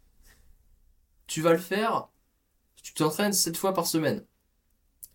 Tu 1.27 1.41
vas 1.43 1.53
le 1.53 1.59
faire, 1.59 2.09
tu 2.83 2.95
t'entraînes 2.95 3.33
7 3.35 3.57
fois 3.57 3.75
par 3.75 3.87
semaine. 3.87 4.25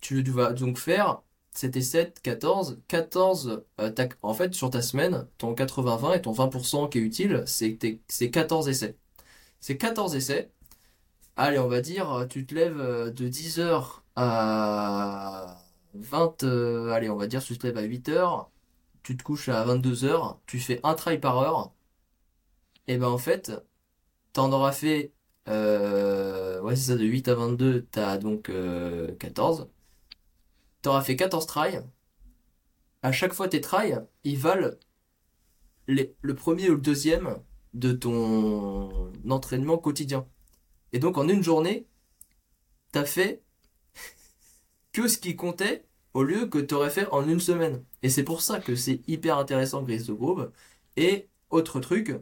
Tu 0.02 0.24
vas 0.24 0.54
donc 0.54 0.78
faire 0.80 1.22
7 1.54 1.76
et 1.78 1.82
7, 1.82 2.22
14. 2.22 2.82
14, 2.88 3.64
euh, 3.82 3.92
t'as- 3.92 4.10
en 4.24 4.34
fait, 4.34 4.54
sur 4.56 4.70
ta 4.72 4.82
semaine, 4.82 5.28
ton 5.38 5.54
80-20 5.56 6.14
et 6.14 6.22
ton 6.22 6.32
20% 6.34 6.88
qui 6.88 7.00
est 7.00 7.02
utile, 7.02 7.44
c'est 7.48 7.78
tes- 7.78 8.02
c'est 8.08 8.32
14 8.32 8.70
essais. 8.70 8.98
C'est 9.62 9.78
14 9.78 10.16
essais. 10.16 10.52
Allez, 11.38 11.60
on 11.60 11.68
va 11.68 11.82
dire, 11.82 12.28
tu 12.30 12.46
te 12.46 12.56
lèves 12.56 12.80
euh, 12.82 13.12
de 13.12 13.28
10h 13.30 14.04
à 14.16 15.64
20, 15.94 16.44
euh, 16.44 16.92
allez, 16.92 17.10
on 17.10 17.18
va 17.18 17.28
dire, 17.28 17.44
tu 17.44 17.58
te 17.58 17.68
lèves 17.68 17.78
à 17.78 17.84
8h, 17.84 18.52
tu 19.08 19.16
te 19.16 19.24
couches 19.24 19.48
à 19.48 19.66
22h, 19.66 20.40
tu 20.48 20.60
fais 20.60 20.82
un 20.84 20.94
try 20.94 21.18
par 21.18 21.38
heure, 21.38 21.74
et 22.88 22.98
ben 22.98 23.08
en 23.08 23.18
fait, 23.18 23.54
t'en 24.34 24.52
auras 24.52 24.74
fait, 24.74 25.14
euh, 25.48 26.60
ouais, 26.60 26.76
c'est 26.76 26.92
ça, 26.92 26.98
de 26.98 27.06
8 27.06 27.30
à 27.30 27.36
22, 27.36 27.88
t'as 27.90 28.18
donc 28.18 28.50
euh, 28.50 29.16
14. 29.16 29.70
T'auras 30.82 31.02
fait 31.04 31.16
14 31.16 31.46
tries. 31.48 31.78
À 33.02 33.14
chaque 33.14 33.32
fois, 33.32 33.48
tes 33.48 33.62
tries, 33.62 33.94
ils 34.26 34.38
valent 34.38 34.72
le 35.88 36.36
premier 36.36 36.70
ou 36.70 36.74
le 36.74 36.82
deuxième 36.82 37.38
de 37.74 37.94
ton 37.94 39.10
entraînement 39.30 39.78
quotidien. 39.78 40.28
Et 40.92 41.00
donc, 41.00 41.18
en 41.18 41.30
une 41.30 41.44
journée, 41.44 41.88
t'as 42.92 43.06
fait 43.06 43.42
que 44.92 45.08
ce 45.08 45.18
qui 45.18 45.38
comptait 45.38 45.87
au 46.18 46.24
lieu 46.24 46.48
que 46.48 46.60
t'aurais 46.60 46.90
fait 46.90 47.08
en 47.12 47.28
une 47.28 47.40
semaine. 47.40 47.84
Et 48.04 48.10
c'est 48.10 48.24
pour 48.24 48.42
ça 48.42 48.60
que 48.60 48.76
c'est 48.76 49.02
hyper 49.08 49.38
intéressant, 49.38 49.84
Grise 49.84 50.08
de 50.08 50.14
Groove. 50.14 50.52
Et 50.98 51.30
autre 51.50 51.80
truc, 51.80 52.14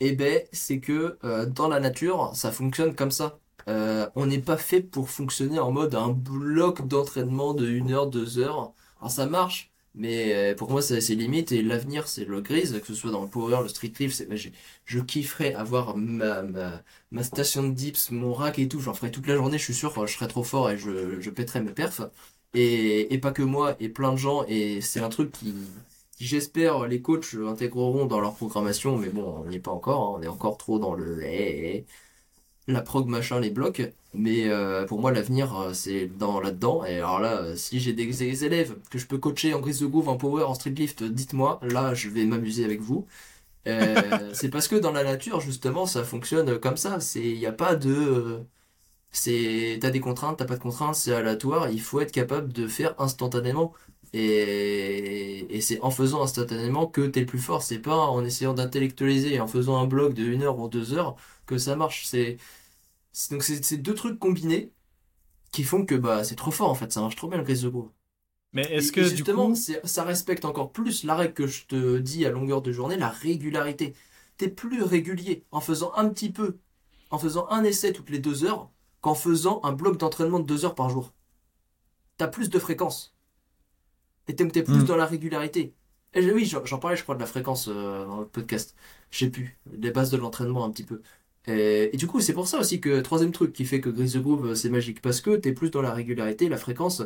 Eh 0.00 0.12
ben, 0.12 0.42
c'est 0.52 0.80
que 0.80 1.18
euh, 1.24 1.46
dans 1.46 1.68
la 1.68 1.80
nature, 1.80 2.30
ça 2.34 2.52
fonctionne 2.52 2.94
comme 2.94 3.10
ça. 3.10 3.38
Euh, 3.68 4.08
on 4.14 4.26
n'est 4.26 4.38
pas 4.40 4.56
fait 4.56 4.80
pour 4.82 5.10
fonctionner 5.10 5.58
en 5.58 5.72
mode 5.72 5.94
un 5.94 6.08
bloc 6.10 6.86
d'entraînement 6.86 7.52
de 7.54 7.66
1 7.68 7.90
heure, 7.90 8.06
2 8.08 8.38
heures. 8.38 8.72
Alors 9.00 9.10
ça 9.10 9.26
marche, 9.26 9.70
mais 9.94 10.52
euh, 10.52 10.54
pour 10.54 10.70
moi, 10.70 10.82
c'est 10.82 11.00
ses 11.00 11.16
limites 11.16 11.50
et 11.52 11.62
l'avenir, 11.62 12.06
c'est 12.08 12.24
le 12.24 12.40
grise, 12.40 12.80
que 12.80 12.86
ce 12.86 12.94
soit 12.94 13.10
dans 13.10 13.22
le 13.22 13.28
power, 13.28 13.58
le 13.62 13.68
street 13.68 13.92
lift. 13.98 14.14
c'est- 14.16 14.52
Je, 14.84 15.00
kifferais 15.00 15.54
avoir 15.54 15.96
ma, 15.96 16.42
ma, 16.42 16.82
ma 17.10 17.22
station 17.24 17.64
de 17.68 17.74
dips, 17.74 18.10
mon 18.12 18.32
rack 18.32 18.58
et 18.60 18.68
tout. 18.68 18.80
J'en 18.80 18.94
ferais 18.94 19.10
toute 19.10 19.26
la 19.26 19.34
journée, 19.36 19.58
je 19.58 19.64
suis 19.64 19.74
sûr, 19.74 20.06
je 20.06 20.12
serais 20.14 20.28
trop 20.28 20.44
fort 20.44 20.70
et 20.70 20.78
je, 20.78 21.20
je 21.20 21.30
pèterais 21.30 21.60
mes 21.60 21.72
perfs. 21.72 22.02
Et, 22.54 23.18
pas 23.22 23.32
que 23.32 23.42
moi, 23.42 23.76
et 23.80 23.88
plein 23.88 24.12
de 24.12 24.16
gens. 24.18 24.44
Et 24.48 24.80
c'est 24.80 25.00
un 25.00 25.08
truc 25.08 25.32
qui, 25.32 25.54
j'espère, 26.18 26.86
les 26.86 27.02
coachs 27.02 27.34
intégreront 27.34 28.06
dans 28.06 28.20
leur 28.20 28.34
programmation. 28.34 28.96
Mais 28.96 29.08
bon, 29.10 29.42
on 29.44 29.48
n'y 29.48 29.56
est 29.56 29.60
pas 29.60 29.70
encore. 29.72 30.16
hein, 30.16 30.18
on 30.20 30.22
est 30.22 30.28
encore 30.28 30.58
trop 30.58 30.78
dans 30.78 30.94
le 30.94 31.22
eh, 31.24 31.76
eh, 31.76 31.86
la 32.68 32.82
prog 32.82 33.08
machin, 33.08 33.40
les 33.40 33.50
blocs. 33.50 33.82
Mais 34.14 34.48
euh, 34.48 34.86
pour 34.86 35.00
moi, 35.00 35.12
l'avenir, 35.12 35.56
euh, 35.58 35.72
c'est 35.74 36.06
dans 36.06 36.40
là-dedans. 36.40 36.84
Et 36.84 36.96
alors 36.96 37.20
là, 37.20 37.42
euh, 37.42 37.56
si 37.56 37.80
j'ai 37.80 37.92
des, 37.92 38.44
élèves 38.44 38.76
que 38.90 38.98
je 38.98 39.06
peux 39.06 39.18
coacher 39.18 39.54
en 39.54 39.60
grise 39.60 39.80
de 39.80 39.86
groove, 39.86 40.08
en 40.08 40.16
power, 40.16 40.44
en 40.44 40.54
street 40.54 40.70
lift, 40.70 41.02
dites-moi. 41.02 41.60
Là, 41.62 41.94
je 41.94 42.08
vais 42.08 42.24
m'amuser 42.24 42.64
avec 42.64 42.80
vous. 42.80 43.06
C'est 44.32 44.48
parce 44.50 44.68
que 44.68 44.76
dans 44.76 44.92
la 44.92 45.04
nature, 45.04 45.40
justement, 45.40 45.86
ça 45.86 46.04
fonctionne 46.04 46.58
comme 46.58 46.76
ça. 46.78 46.98
Il 47.16 47.38
n'y 47.38 47.46
a 47.46 47.52
pas 47.52 47.76
de, 47.76 48.40
c'est, 49.10 49.78
t'as 49.80 49.90
des 49.90 50.00
contraintes, 50.00 50.38
t'as 50.38 50.44
pas 50.44 50.56
de 50.56 50.60
contraintes, 50.62 50.94
c'est 50.96 51.12
aléatoire. 51.14 51.70
Il 51.70 51.80
faut 51.80 52.00
être 52.00 52.12
capable 52.12 52.52
de 52.52 52.66
faire 52.68 52.94
instantanément. 53.00 53.74
Et, 54.14 55.54
et 55.54 55.60
c'est 55.60 55.80
en 55.82 55.90
faisant 55.90 56.22
instantanément 56.22 56.86
que 56.86 57.02
t'es 57.06 57.20
le 57.20 57.26
plus 57.26 57.38
fort. 57.38 57.62
C'est 57.62 57.78
pas 57.80 57.96
en 57.96 58.24
essayant 58.24 58.54
d'intellectualiser 58.54 59.34
et 59.34 59.40
en 59.40 59.46
faisant 59.48 59.76
un 59.78 59.86
bloc 59.86 60.14
de 60.14 60.24
une 60.24 60.42
heure 60.42 60.58
ou 60.58 60.68
deux 60.68 60.94
heures 60.94 61.16
que 61.46 61.58
ça 61.58 61.76
marche. 61.76 62.06
C'est, 62.06 62.38
donc 63.30 63.42
c'est 63.42 63.76
deux 63.78 63.94
trucs 63.94 64.18
combinés 64.18 64.72
qui 65.52 65.64
font 65.64 65.84
que 65.86 65.94
bah 65.96 66.24
c'est 66.24 66.36
trop 66.36 66.50
fort 66.52 66.70
en 66.70 66.74
fait. 66.74 66.92
Ça 66.92 67.00
marche 67.00 67.16
trop 67.16 67.28
bien 67.28 67.38
le 67.38 67.44
grise 67.44 67.62
de 67.62 67.68
groove. 67.68 67.90
Mais 68.52 68.62
est-ce 68.72 68.92
que 68.92 69.02
et 69.02 69.10
du 69.10 69.24
justement, 69.24 69.50
coup, 69.50 69.54
ça 69.54 70.04
respecte 70.04 70.44
encore 70.44 70.72
plus 70.72 71.04
la 71.04 71.14
règle 71.16 71.34
que 71.34 71.46
je 71.46 71.66
te 71.66 71.98
dis 71.98 72.24
à 72.26 72.30
longueur 72.30 72.62
de 72.62 72.72
journée, 72.72 72.96
la 72.96 73.10
régularité. 73.10 73.94
T'es 74.36 74.48
plus 74.48 74.82
régulier 74.82 75.46
en 75.50 75.60
faisant 75.60 75.92
un 75.94 76.08
petit 76.08 76.30
peu, 76.32 76.58
en 77.10 77.18
faisant 77.18 77.46
un 77.50 77.64
essai 77.64 77.92
toutes 77.92 78.10
les 78.10 78.18
deux 78.20 78.44
heures, 78.44 78.70
qu'en 79.00 79.14
faisant 79.14 79.60
un 79.64 79.72
bloc 79.72 79.96
d'entraînement 79.98 80.40
de 80.40 80.46
deux 80.46 80.64
heures 80.64 80.74
par 80.74 80.90
jour. 80.90 81.12
T'as 82.16 82.28
plus 82.28 82.50
de 82.50 82.58
fréquence. 82.58 83.14
Et 84.28 84.36
t'es 84.36 84.46
plus 84.62 84.82
Hmm. 84.82 84.84
dans 84.84 84.96
la 84.96 85.06
régularité. 85.06 85.74
Et 86.14 86.30
oui, 86.32 86.44
j'en 86.46 86.78
parlais, 86.78 86.96
je 86.96 87.02
crois, 87.02 87.14
de 87.14 87.20
la 87.20 87.26
fréquence 87.26 87.68
euh, 87.68 88.06
dans 88.06 88.20
le 88.20 88.26
podcast. 88.26 88.74
Je 89.10 89.18
sais 89.20 89.30
plus, 89.30 89.58
les 89.72 89.90
bases 89.90 90.10
de 90.10 90.16
l'entraînement 90.16 90.64
un 90.64 90.70
petit 90.70 90.84
peu. 90.84 91.02
Et, 91.46 91.90
et 91.94 91.96
du 91.96 92.06
coup, 92.06 92.20
c'est 92.20 92.34
pour 92.34 92.46
ça 92.48 92.58
aussi 92.58 92.80
que, 92.80 93.00
troisième 93.00 93.32
truc 93.32 93.52
qui 93.52 93.64
fait 93.64 93.80
que 93.80 93.88
Grise 93.90 94.14
the 94.14 94.18
Groove, 94.18 94.46
euh, 94.48 94.54
c'est 94.54 94.70
magique. 94.70 95.00
Parce 95.02 95.20
que 95.20 95.36
t'es 95.36 95.52
plus 95.52 95.70
dans 95.70 95.82
la 95.82 95.92
régularité, 95.94 96.48
la 96.48 96.56
fréquence. 96.58 97.02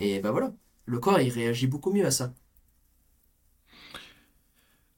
Et 0.00 0.20
bah 0.20 0.32
voilà, 0.32 0.54
le 0.86 0.98
corps, 1.00 1.20
il 1.20 1.30
réagit 1.30 1.66
beaucoup 1.68 1.92
mieux 1.92 2.06
à 2.06 2.10
ça. 2.10 2.34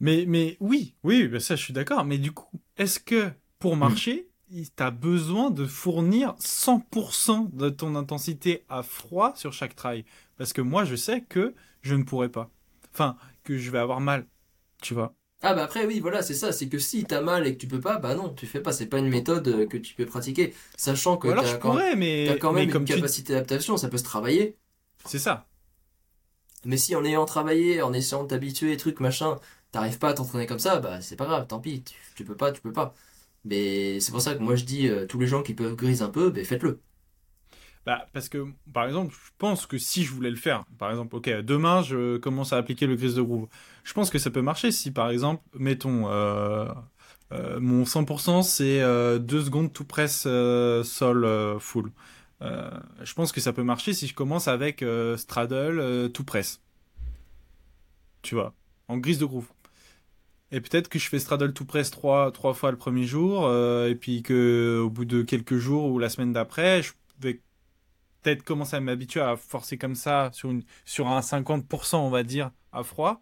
mais, 0.01 0.24
mais 0.26 0.56
oui, 0.60 0.94
oui, 1.05 1.28
bah 1.28 1.40
ça 1.40 1.56
je 1.56 1.62
suis 1.64 1.72
d'accord. 1.72 2.05
Mais 2.05 2.18
du 2.18 2.32
coup, 2.32 2.60
est-ce 2.76 3.01
que 3.01 3.30
pour 3.59 3.76
marcher, 3.76 4.28
il- 4.28 4.36
t'as 4.77 4.90
besoin 4.90 5.51
de 5.51 5.66
fournir 5.66 6.35
100% 6.39 7.51
de 7.52 7.68
ton 7.70 7.94
intensité 7.97 8.64
à 8.68 8.82
froid 8.82 9.35
sur 9.36 9.52
chaque 9.52 9.77
trail? 9.77 10.05
Parce 10.36 10.52
que 10.52 10.60
moi, 10.60 10.85
je 10.85 10.97
sais 10.97 11.23
que 11.23 11.55
je 11.82 11.94
ne 11.94 12.05
pourrais 12.05 12.28
pas. 12.31 12.51
Enfin, 12.93 13.16
que 13.44 13.59
je 13.59 13.70
vais 13.70 13.78
avoir 13.78 14.01
mal, 14.01 14.27
tu 14.82 14.94
vois. 14.94 15.14
Ah 15.43 15.55
bah 15.55 15.64
après 15.64 15.85
oui 15.86 16.01
voilà 16.01 16.23
c'est 16.23 16.35
ça 16.35 16.51
c'est 16.51 16.68
que 16.68 16.78
si 16.78 17.05
t'as 17.06 17.20
mal 17.20 17.47
et 17.47 17.52
que 17.55 17.60
tu 17.60 17.68
peux 17.68 17.81
pas 17.81 17.98
bah 17.98 18.14
non 18.14 18.32
tu 18.35 18.47
fais 18.47 18.60
pas 18.60 18.73
c'est 18.73 18.86
pas 18.86 18.98
une 18.98 19.09
méthode 19.09 19.47
euh, 19.48 19.66
que 19.66 19.77
tu 19.77 19.94
peux 19.94 20.06
pratiquer 20.06 20.55
sachant 20.77 21.18
que 21.18 21.28
t'as 21.28 21.59
quand, 21.59 21.74
mais, 21.97 22.39
quand 22.39 22.52
mais 22.52 22.66
même 22.66 22.70
comme 22.70 22.82
une 22.82 22.86
tu... 22.86 22.94
capacité 22.94 23.32
d'adaptation 23.35 23.77
ça 23.77 23.89
peut 23.89 23.98
se 23.98 24.05
travailler 24.05 24.59
C'est 25.05 25.18
ça. 25.18 25.47
mais 26.64 26.77
si 26.77 26.94
en 26.94 27.05
ayant 27.05 27.24
travaillé 27.24 27.82
en 27.82 27.93
essayant 27.93 28.23
de 28.24 28.28
t'habituer 28.28 28.77
trucs 28.77 29.01
machin 29.01 29.39
t'arrives 29.73 29.98
pas 29.98 30.10
à 30.10 30.14
t'entraîner 30.14 30.47
comme 30.47 30.59
ça 30.59 30.81
bah 30.81 31.01
c'est 31.01 31.16
pas 31.16 31.27
grave 31.27 31.47
tant 31.47 31.60
pis 31.60 31.82
tu, 31.82 31.94
tu 32.14 32.24
peux 32.24 32.36
pas 32.36 32.52
tu 32.52 32.60
peux 32.60 32.73
pas 32.73 32.94
mais 33.47 34.01
c'est 34.01 34.12
pour 34.12 34.20
ça 34.23 34.35
que 34.35 34.43
moi 34.43 34.56
je 34.56 34.64
dis 34.64 34.89
euh, 34.89 35.06
tous 35.06 35.18
les 35.18 35.27
gens 35.27 35.43
qui 35.43 35.55
peuvent 35.55 35.77
grise 35.77 36.02
un 36.02 36.10
peu 36.10 36.31
ben 36.31 36.44
faites-le 36.44 36.82
Bah, 37.85 38.09
parce 38.12 38.28
que, 38.28 38.47
par 38.73 38.86
exemple, 38.86 39.14
je 39.14 39.31
pense 39.39 39.66
que 39.66 39.78
si 39.78 40.05
je 40.05 40.12
voulais 40.12 40.31
le 40.31 40.36
faire, 40.36 40.64
par 40.78 40.90
exemple, 40.90 41.14
ok, 41.16 41.28
demain, 41.43 41.82
je 41.82 42.16
commence 42.18 42.52
à 42.52 42.56
appliquer 42.56 42.86
le 42.86 42.97
grise 42.97 43.14
de 43.14 43.23
groove. 43.23 43.47
Je 43.85 43.93
pense 43.93 44.10
que 44.10 44.18
ça 44.18 44.31
peut 44.31 44.43
marcher 44.43 44.73
si, 44.73 44.90
par 44.90 45.09
exemple, 45.10 45.43
mettons, 45.55 46.09
euh, 46.10 46.66
euh, 47.32 47.60
mon 47.60 47.85
100%, 47.85 48.43
c'est 48.43 48.81
euh, 48.82 49.18
2 49.20 49.44
secondes 49.44 49.73
tout 49.73 49.85
presse 49.85 50.23
sol 50.23 51.59
full. 51.60 51.93
Je 52.40 53.14
pense 53.14 53.31
que 53.32 53.40
ça 53.40 53.52
peut 53.52 53.62
marcher 53.62 53.93
si 53.94 54.09
je 54.09 54.14
commence 54.14 54.48
avec 54.48 54.85
straddle 55.16 56.10
tout 56.12 56.24
presse. 56.24 56.60
Tu 58.23 58.35
vois, 58.35 58.55
en 58.89 58.98
grise 58.98 59.18
de 59.18 59.24
groove. 59.24 59.48
Et 60.52 60.60
peut-être 60.60 60.89
que 60.89 60.98
je 60.98 61.09
fais 61.09 61.18
straddle 61.18 61.52
tout 61.52 61.64
press 61.64 61.90
trois, 61.90 62.31
trois 62.32 62.55
fois 62.55 62.70
le 62.70 62.77
premier 62.78 63.05
jour, 63.05 63.47
euh, 63.47 63.89
et 63.89 63.97
puis 63.97 64.23
que 64.23 64.81
au 64.85 64.90
bout 64.90 65.05
de 65.05 65.23
quelques 65.23 65.56
jours 65.56 65.86
ou 65.90 65.98
la 65.98 66.09
semaine 66.09 66.32
d'après, 66.32 66.82
je 66.82 66.93
vais 67.20 67.40
peut-être 68.23 68.43
commencer 68.44 68.77
à 68.77 68.81
m'habituer 68.81 69.20
à 69.20 69.36
forcer 69.36 69.78
comme 69.78 69.94
ça 69.97 70.31
sur, 70.32 70.51
une, 70.51 70.62
sur 70.85 71.09
un 71.09 71.20
50%, 71.20 71.97
on 71.97 72.10
va 72.10 72.23
dire, 72.23 72.52
à 72.73 72.82
froid. 72.85 73.20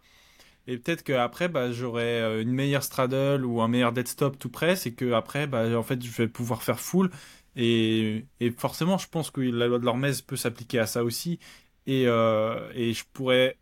Et 0.67 0.79
peut-être 0.79 1.03
qu'après, 1.05 1.49
bah, 1.49 1.73
j'aurai 1.73 2.21
euh, 2.23 2.43
une 2.43 2.53
meilleure 2.53 2.83
straddle 2.83 3.45
ou 3.45 3.61
un 3.63 3.69
meilleur 3.69 3.93
dead 3.93 4.09
stop 4.09 4.39
tout 4.39 4.51
press, 4.51 4.87
et 4.87 4.95
que 4.95 5.13
après, 5.13 5.47
bah, 5.47 5.79
en 5.79 5.83
fait, 5.83 6.03
je 6.03 6.11
vais 6.11 6.29
pouvoir 6.29 6.63
faire 6.63 6.81
full. 6.81 7.11
Et, 7.57 8.27
et 8.41 8.51
forcément, 8.51 8.99
je 8.99 9.09
pense 9.09 9.31
que 9.31 9.41
la 9.41 9.67
loi 9.69 9.79
de 9.79 9.85
l'Hormèse 9.85 10.23
peut 10.23 10.37
s'appliquer 10.37 10.79
à 10.81 10.87
ça 10.87 11.05
aussi. 11.05 11.39
Et, 11.87 12.05
euh, 12.07 12.71
et 12.75 12.95
je 12.95 13.05
pourrais 13.13 13.59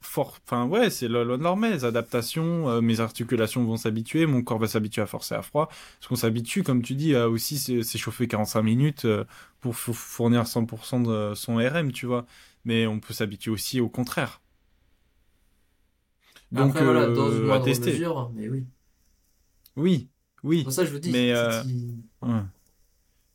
fort. 0.00 0.38
Enfin, 0.46 0.66
ouais, 0.66 0.90
c'est 0.90 1.08
la 1.08 1.24
loi 1.24 1.36
de 1.38 1.42
l'Hormèse. 1.42 1.84
Adaptation, 1.84 2.68
euh, 2.68 2.80
mes 2.80 3.00
articulations 3.00 3.64
vont 3.64 3.76
s'habituer, 3.76 4.26
mon 4.26 4.42
corps 4.42 4.58
va 4.58 4.68
s'habituer 4.68 5.02
à 5.02 5.06
forcer 5.06 5.34
à 5.34 5.42
froid. 5.42 5.68
Parce 5.68 6.08
qu'on 6.08 6.16
s'habitue, 6.16 6.62
comme 6.62 6.82
tu 6.82 6.94
dis, 6.94 7.14
à 7.14 7.28
aussi 7.28 7.58
s'é- 7.58 7.82
s'échauffer 7.82 8.28
45 8.28 8.62
minutes 8.62 9.04
euh, 9.04 9.24
pour 9.60 9.76
fournir 9.76 10.46
100% 10.46 11.00
de 11.00 11.34
son 11.34 11.56
RM, 11.56 11.92
tu 11.92 12.06
vois. 12.06 12.26
Mais 12.64 12.86
on 12.86 13.00
peut 13.00 13.14
s'habituer 13.14 13.50
aussi 13.50 13.80
au 13.80 13.88
contraire. 13.88 14.40
Donc, 16.52 16.70
après 16.70 16.84
voilà 16.84 17.06
dans 17.06 17.30
une 17.30 17.42
euh, 17.42 17.44
à 17.44 17.46
moindre 17.46 17.64
tester. 17.64 17.92
mesure 17.92 18.30
mais 18.34 18.48
oui 18.48 18.66
Oui, 19.76 20.08
oui. 20.42 20.64
pour 20.64 20.72
ça 20.72 20.84
je 20.84 20.90
vous 20.90 20.98
dis 20.98 21.12
Mais, 21.12 21.28
si- 21.30 21.36
euh, 21.36 21.62
si- 21.62 22.04
Ouais. 22.22 22.40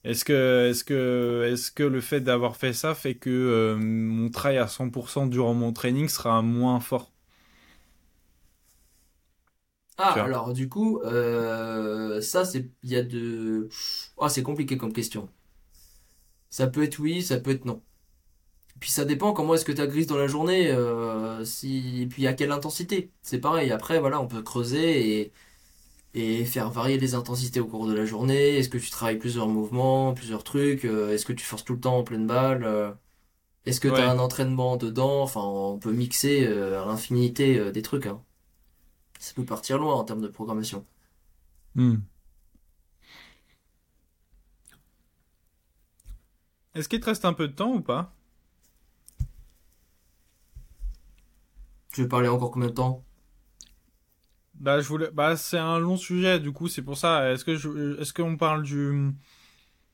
Est-ce 0.06 0.24
que, 0.26 0.70
est-ce 0.70 0.84
que, 0.84 1.50
est-ce 1.52 1.72
que 1.72 1.84
le 1.84 2.02
fait 2.02 2.22
d'avoir 2.22 2.56
fait 2.58 2.74
ça 2.74 2.94
fait 2.96 3.16
que 3.16 3.30
euh, 3.30 3.78
mon 3.78 4.30
travail 4.30 4.58
à 4.58 4.68
100% 4.68 5.28
durant 5.28 5.54
mon 5.54 5.72
training 5.74 6.08
sera 6.10 6.42
moins 6.42 6.80
fort? 6.80 7.12
Ah, 9.98 10.20
alors 10.24 10.54
du 10.54 10.70
coup, 10.70 11.00
euh, 11.04 12.20
ça 12.22 12.46
c'est, 12.46 12.70
il 12.82 12.90
y 12.90 12.96
a 12.96 13.04
de, 13.04 13.70
c'est 14.28 14.42
compliqué 14.44 14.76
comme 14.78 14.92
question. 14.94 15.30
Ça 16.50 16.68
peut 16.68 16.84
être 16.84 17.00
oui, 17.00 17.22
ça 17.24 17.40
peut 17.40 17.52
être 17.52 17.66
non. 17.66 17.84
Puis 18.80 18.92
ça 18.92 19.06
dépend 19.06 19.34
comment 19.34 19.56
est-ce 19.56 19.66
que 19.66 19.72
tu 19.72 19.82
as 19.82 19.88
grise 19.88 20.08
dans 20.08 20.18
la 20.18 20.28
journée, 20.28 20.72
euh, 20.72 21.46
si, 21.46 22.04
et 22.04 22.08
puis 22.08 22.28
à 22.28 22.34
quelle 22.34 22.52
intensité. 22.52 23.12
C'est 23.22 23.40
pareil. 23.40 23.72
Après 23.72 24.00
voilà, 24.00 24.22
on 24.22 24.28
peut 24.28 24.44
creuser 24.44 25.22
et 25.22 25.34
et 26.14 26.46
faire 26.46 26.70
varier 26.72 26.98
les 26.98 27.16
intensités 27.16 27.60
au 27.60 27.68
cours 27.68 27.88
de 27.88 27.94
la 27.94 28.06
journée. 28.06 28.58
Est-ce 28.58 28.70
que 28.70 28.78
tu 28.78 28.90
travailles 28.90 29.18
plusieurs 29.20 29.48
mouvements, 29.48 30.14
plusieurs 30.14 30.44
trucs? 30.44 30.86
euh, 30.86 31.12
est-ce 31.14 31.26
que 31.26 31.34
tu 31.34 31.46
forces 31.46 31.64
tout 31.66 31.74
le 31.74 31.80
temps 31.82 31.98
en 31.98 32.04
pleine 32.04 32.28
balle? 32.28 32.64
euh, 32.64 32.92
est-ce 33.66 33.80
que 33.82 33.88
tu 33.90 34.02
as 34.02 34.06
Ouais. 34.06 34.10
un 34.10 34.20
entraînement 34.20 34.78
dedans? 34.78 35.24
Enfin, 35.24 35.42
on 35.44 35.80
peut 35.80 35.92
mixer 35.94 36.46
euh, 36.48 36.82
à 36.84 36.86
l'infinité 36.88 37.72
des 37.72 37.82
trucs, 37.84 38.08
hein. 38.08 38.22
Ça 39.20 39.34
peut 39.34 39.46
partir 39.46 39.80
loin 39.80 39.96
en 39.96 40.04
termes 40.04 40.22
de 40.22 40.28
programmation. 40.28 40.86
Hmm. 41.76 41.96
Est-ce 46.76 46.88
qu'il 46.88 47.00
te 47.00 47.06
reste 47.08 47.26
un 47.26 47.34
peu 47.34 47.48
de 47.48 47.54
temps 47.54 47.74
ou 47.74 47.82
pas? 47.82 48.14
Tu 51.94 52.02
veux 52.02 52.10
parler 52.10 52.28
encore 52.28 52.52
combien 52.52 52.68
de 52.68 52.74
temps? 52.74 53.06
Bah, 54.64 54.80
je 54.80 54.88
voulais, 54.88 55.10
bah, 55.12 55.36
c'est 55.36 55.58
un 55.58 55.78
long 55.78 55.98
sujet, 55.98 56.40
du 56.40 56.54
coup, 56.54 56.70
c'est 56.70 56.82
pour 56.82 56.98
ça. 56.98 57.30
Est-ce 57.34 57.44
que 57.44 57.58
je, 57.58 58.00
est-ce 58.00 58.14
qu'on 58.14 58.38
parle 58.38 58.64
du, 58.64 59.12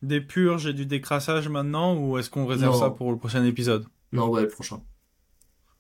des 0.04 0.22
purges 0.22 0.68
et 0.68 0.74
du 0.74 0.86
décrassage 0.86 1.50
maintenant, 1.50 1.96
ou 1.96 2.20
est-ce 2.20 2.30
qu'on 2.30 2.46
réserve 2.46 2.78
ça 2.78 2.92
pour 2.92 3.12
le 3.12 3.18
prochain 3.18 3.44
épisode? 3.44 3.86
Non, 4.12 4.30
ouais, 4.30 4.44
le 4.44 4.48
prochain. 4.48 4.84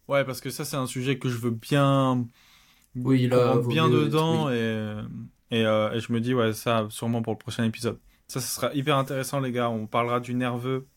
Ouais, 0.07 0.25
parce 0.25 0.41
que 0.41 0.49
ça, 0.49 0.65
c'est 0.65 0.75
un 0.75 0.87
sujet 0.87 1.19
que 1.19 1.29
je 1.29 1.37
veux 1.37 1.51
bien, 1.51 2.25
Oui, 2.95 3.27
là, 3.27 3.57
bien 3.57 3.87
mieux 3.87 4.05
dedans 4.05 4.47
oui. 4.47 4.53
et, 4.55 4.95
et, 5.51 5.65
euh, 5.67 5.91
et 5.93 5.99
je 5.99 6.11
me 6.11 6.19
dis, 6.19 6.33
ouais, 6.33 6.53
ça, 6.53 6.87
sûrement 6.89 7.21
pour 7.21 7.33
le 7.33 7.37
prochain 7.37 7.63
épisode. 7.65 7.99
Ça, 8.27 8.39
ce 8.41 8.55
sera 8.55 8.73
hyper 8.73 8.97
intéressant, 8.97 9.39
les 9.39 9.51
gars. 9.51 9.69
On 9.69 9.85
parlera 9.85 10.19
du 10.19 10.33
nerveux, 10.33 10.87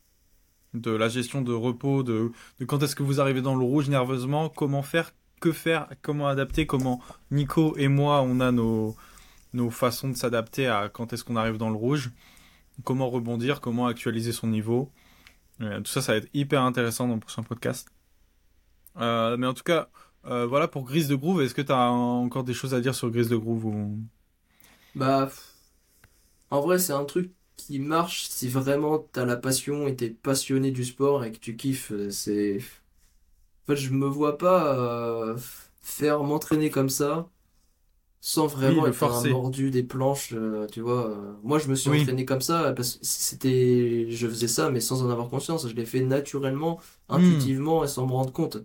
de 0.72 0.90
la 0.90 1.08
gestion 1.10 1.42
de 1.42 1.52
repos, 1.52 2.02
de, 2.02 2.32
de 2.58 2.64
quand 2.64 2.82
est-ce 2.82 2.96
que 2.96 3.02
vous 3.02 3.20
arrivez 3.20 3.42
dans 3.42 3.54
le 3.54 3.64
rouge 3.64 3.90
nerveusement, 3.90 4.48
comment 4.48 4.82
faire, 4.82 5.12
que 5.42 5.52
faire, 5.52 5.88
comment 6.00 6.28
adapter, 6.28 6.66
comment 6.66 7.00
Nico 7.30 7.76
et 7.76 7.88
moi, 7.88 8.22
on 8.22 8.40
a 8.40 8.52
nos, 8.52 8.96
nos 9.52 9.70
façons 9.70 10.08
de 10.08 10.16
s'adapter 10.16 10.68
à 10.68 10.88
quand 10.88 11.12
est-ce 11.12 11.24
qu'on 11.24 11.36
arrive 11.36 11.58
dans 11.58 11.68
le 11.68 11.76
rouge, 11.76 12.10
comment 12.84 13.10
rebondir, 13.10 13.60
comment 13.60 13.86
actualiser 13.86 14.32
son 14.32 14.46
niveau. 14.46 14.90
Euh, 15.60 15.80
tout 15.80 15.90
ça, 15.90 16.00
ça 16.00 16.12
va 16.12 16.18
être 16.18 16.30
hyper 16.32 16.62
intéressant 16.62 17.08
dans 17.08 17.14
le 17.14 17.20
prochain 17.20 17.42
podcast. 17.42 17.88
Euh, 18.98 19.36
mais 19.36 19.46
en 19.46 19.54
tout 19.54 19.64
cas, 19.64 19.88
euh, 20.26 20.46
voilà 20.46 20.68
pour 20.68 20.84
Grise 20.84 21.08
de 21.08 21.16
Groove. 21.16 21.42
Est-ce 21.42 21.54
que 21.54 21.62
tu 21.62 21.72
as 21.72 21.90
encore 21.90 22.44
des 22.44 22.54
choses 22.54 22.72
à 22.72 22.80
dire 22.80 22.94
sur 22.94 23.10
Grise 23.10 23.28
de 23.28 23.36
Groove 23.36 23.66
ou... 23.66 23.98
Bah, 24.94 25.28
en 26.50 26.60
vrai, 26.60 26.78
c'est 26.78 26.92
un 26.92 27.04
truc 27.04 27.32
qui 27.56 27.80
marche 27.80 28.28
si 28.28 28.48
vraiment 28.48 28.98
t'as 28.98 29.24
la 29.24 29.36
passion 29.36 29.88
et 29.88 29.96
t'es 29.96 30.10
passionné 30.10 30.70
du 30.70 30.84
sport 30.84 31.24
et 31.24 31.32
que 31.32 31.38
tu 31.38 31.56
kiffes. 31.56 31.92
C'est. 32.10 32.60
En 33.62 33.66
fait, 33.66 33.76
je 33.76 33.90
me 33.90 34.06
vois 34.06 34.38
pas 34.38 35.34
faire 35.80 36.22
m'entraîner 36.22 36.70
comme 36.70 36.88
ça 36.88 37.28
sans 38.24 38.46
vraiment 38.46 38.86
être 38.86 39.02
un 39.02 39.30
mordu 39.30 39.72
des 39.72 39.82
planches, 39.82 40.32
tu 40.70 40.80
vois. 40.80 41.12
Moi, 41.42 41.58
je 41.58 41.68
me 41.68 41.74
suis 41.74 41.90
entraîné 41.90 42.24
comme 42.24 42.40
ça 42.40 42.72
parce 42.72 42.94
que 42.94 42.98
c'était, 43.02 44.06
je 44.10 44.28
faisais 44.28 44.46
ça, 44.46 44.70
mais 44.70 44.80
sans 44.80 45.02
en 45.04 45.10
avoir 45.10 45.28
conscience. 45.28 45.68
Je 45.68 45.74
l'ai 45.74 45.84
fait 45.84 46.00
naturellement, 46.00 46.78
hmm. 47.08 47.14
intuitivement 47.14 47.82
et 47.82 47.88
sans 47.88 48.06
me 48.06 48.12
rendre 48.12 48.32
compte. 48.32 48.58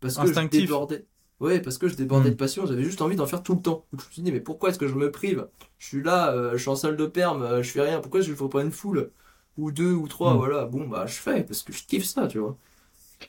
Parce 0.00 0.16
que 0.16 0.26
je 0.26 0.48
débordais. 0.48 1.06
Ouais, 1.40 1.60
parce 1.60 1.78
que 1.78 1.88
je 1.88 1.94
débordais 1.94 2.30
de 2.30 2.34
hmm. 2.34 2.38
passion, 2.38 2.66
j'avais 2.66 2.82
juste 2.82 3.02
envie 3.02 3.16
d'en 3.16 3.26
faire 3.26 3.42
tout 3.42 3.54
le 3.54 3.60
temps. 3.60 3.86
je 3.92 3.98
me 3.98 4.10
suis 4.10 4.22
dit, 4.22 4.32
mais 4.32 4.40
pourquoi 4.40 4.70
est-ce 4.70 4.78
que 4.78 4.88
je 4.88 4.94
me 4.94 5.10
prive? 5.10 5.46
Je 5.78 5.86
suis 5.86 6.02
là, 6.02 6.32
euh, 6.32 6.52
je 6.52 6.58
suis 6.58 6.68
en 6.68 6.76
salle 6.76 6.96
de 6.96 7.06
perme, 7.06 7.42
euh, 7.42 7.62
je 7.62 7.70
fais 7.70 7.82
rien, 7.82 8.00
pourquoi 8.00 8.20
je 8.20 8.30
ne 8.30 8.36
fais 8.36 8.48
pas 8.48 8.62
une 8.62 8.72
foule? 8.72 9.10
Ou 9.58 9.70
deux 9.70 9.92
ou 9.92 10.08
trois, 10.08 10.34
hmm. 10.34 10.38
voilà, 10.38 10.64
bon, 10.64 10.88
bah 10.88 11.06
je 11.06 11.14
fais, 11.14 11.44
parce 11.44 11.62
que 11.62 11.72
je 11.72 11.84
kiffe 11.84 12.04
ça, 12.04 12.26
tu 12.26 12.38
vois. 12.38 12.56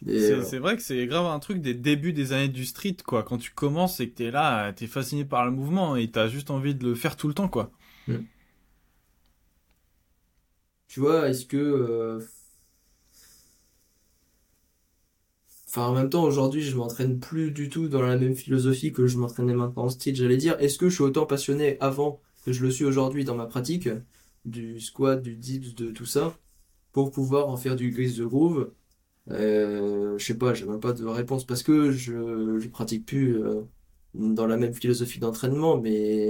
Euh, 0.07 0.43
c'est 0.43 0.59
vrai 0.59 0.75
que 0.75 0.81
c'est 0.81 1.05
grave 1.07 1.25
un 1.25 1.39
truc 1.39 1.61
des 1.61 1.73
débuts 1.73 2.13
des 2.13 2.33
années 2.33 2.47
du 2.47 2.65
street, 2.65 2.97
quoi. 3.05 3.23
Quand 3.23 3.37
tu 3.37 3.51
commences 3.51 3.99
et 3.99 4.09
que 4.09 4.15
t'es 4.15 4.31
là, 4.31 4.73
t'es 4.73 4.87
fasciné 4.87 5.25
par 5.25 5.45
le 5.45 5.51
mouvement 5.51 5.95
et 5.95 6.09
t'as 6.09 6.27
juste 6.27 6.51
envie 6.51 6.75
de 6.75 6.83
le 6.85 6.95
faire 6.95 7.15
tout 7.15 7.27
le 7.27 7.33
temps, 7.33 7.47
quoi. 7.47 7.71
Hmm. 8.07 8.23
Tu 10.87 10.99
vois, 10.99 11.29
est-ce 11.29 11.45
que 11.45 12.19
Enfin, 15.75 15.87
en 15.87 15.93
même 15.93 16.09
temps, 16.09 16.23
aujourd'hui, 16.23 16.61
je 16.61 16.73
m'entraîne 16.77 17.19
plus 17.19 17.51
du 17.51 17.67
tout 17.67 17.89
dans 17.89 18.01
la 18.01 18.15
même 18.15 18.33
philosophie 18.33 18.93
que 18.93 19.07
je 19.07 19.17
m'entraînais 19.17 19.53
maintenant 19.53 19.83
en 19.83 19.89
style. 19.89 20.15
J'allais 20.15 20.37
dire, 20.37 20.55
est-ce 20.61 20.77
que 20.77 20.87
je 20.87 20.95
suis 20.95 21.03
autant 21.03 21.25
passionné 21.25 21.75
avant 21.81 22.21
que 22.45 22.53
je 22.53 22.63
le 22.63 22.71
suis 22.71 22.85
aujourd'hui 22.85 23.25
dans 23.25 23.35
ma 23.35 23.45
pratique 23.45 23.89
du 24.45 24.79
squat, 24.79 25.21
du 25.21 25.35
dips, 25.35 25.75
de 25.75 25.91
tout 25.91 26.05
ça, 26.05 26.37
pour 26.93 27.11
pouvoir 27.11 27.49
en 27.49 27.57
faire 27.57 27.75
du 27.75 27.89
grise 27.91 28.15
de 28.15 28.25
groove 28.25 28.71
euh, 29.31 30.17
Je 30.17 30.25
sais 30.25 30.37
pas, 30.37 30.53
j'ai 30.53 30.65
même 30.65 30.79
pas 30.79 30.93
de 30.93 31.05
réponse 31.05 31.45
parce 31.45 31.63
que 31.63 31.91
je, 31.91 32.59
je 32.59 32.67
pratique 32.69 33.05
plus 33.05 33.41
euh, 33.43 33.61
dans 34.13 34.47
la 34.47 34.57
même 34.57 34.73
philosophie 34.73 35.19
d'entraînement, 35.19 35.77
mais 35.79 36.29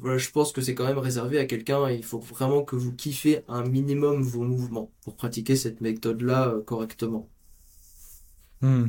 voilà, 0.00 0.18
je 0.18 0.30
pense 0.30 0.52
que 0.52 0.62
c'est 0.62 0.74
quand 0.74 0.86
même 0.86 0.98
réservé 0.98 1.38
à 1.38 1.44
quelqu'un. 1.46 1.90
Il 1.90 2.04
faut 2.04 2.20
vraiment 2.20 2.64
que 2.64 2.74
vous 2.76 2.94
kiffez 2.94 3.44
un 3.48 3.62
minimum 3.64 4.22
vos 4.22 4.42
mouvements 4.42 4.90
pour 5.02 5.14
pratiquer 5.16 5.56
cette 5.56 5.80
méthode-là 5.80 6.48
euh, 6.48 6.62
correctement. 6.62 7.30
Hmm. 8.60 8.88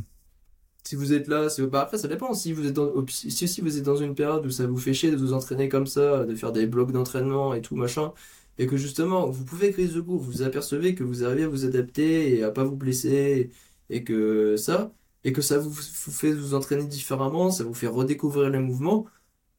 Si 0.83 0.95
vous 0.95 1.13
êtes 1.13 1.27
là, 1.27 1.49
c'est 1.49 1.65
bah 1.67 1.81
après 1.81 1.97
ça 1.97 2.07
dépend. 2.07 2.33
Si 2.33 2.53
vous 2.53 2.65
êtes 2.65 2.73
dans 2.73 3.05
si, 3.07 3.31
si 3.31 3.61
vous 3.61 3.77
êtes 3.77 3.83
dans 3.83 3.97
une 3.97 4.15
période 4.15 4.45
où 4.45 4.49
ça 4.49 4.65
vous 4.67 4.77
fait 4.77 4.93
chier 4.93 5.11
de 5.11 5.15
vous 5.17 5.33
entraîner 5.33 5.69
comme 5.69 5.85
ça, 5.87 6.25
de 6.25 6.35
faire 6.35 6.51
des 6.51 6.65
blocs 6.67 6.91
d'entraînement 6.91 7.53
et 7.53 7.61
tout 7.61 7.75
machin, 7.75 8.13
et 8.61 8.67
que 8.67 8.77
justement 8.77 9.27
vous 9.29 9.45
pouvez 9.45 9.71
créer 9.71 9.87
ce 9.89 9.99
goût, 9.99 10.19
vous 10.19 10.43
apercevez 10.43 10.95
que 10.95 11.03
vous 11.03 11.23
arrivez 11.25 11.43
à 11.45 11.47
vous 11.49 11.65
adapter 11.65 12.37
et 12.37 12.43
à 12.43 12.51
pas 12.51 12.63
vous 12.63 12.75
blesser 12.77 13.51
et 13.89 14.03
que 14.03 14.57
ça 14.57 14.93
et 15.23 15.33
que 15.33 15.41
ça 15.41 15.59
vous, 15.59 15.71
fait 15.73 16.31
vous 16.33 16.53
entraîner 16.55 16.85
différemment, 16.85 17.51
ça 17.51 17.63
vous 17.63 17.73
fait 17.73 17.87
redécouvrir 17.87 18.49
les 18.49 18.59
mouvements 18.59 19.07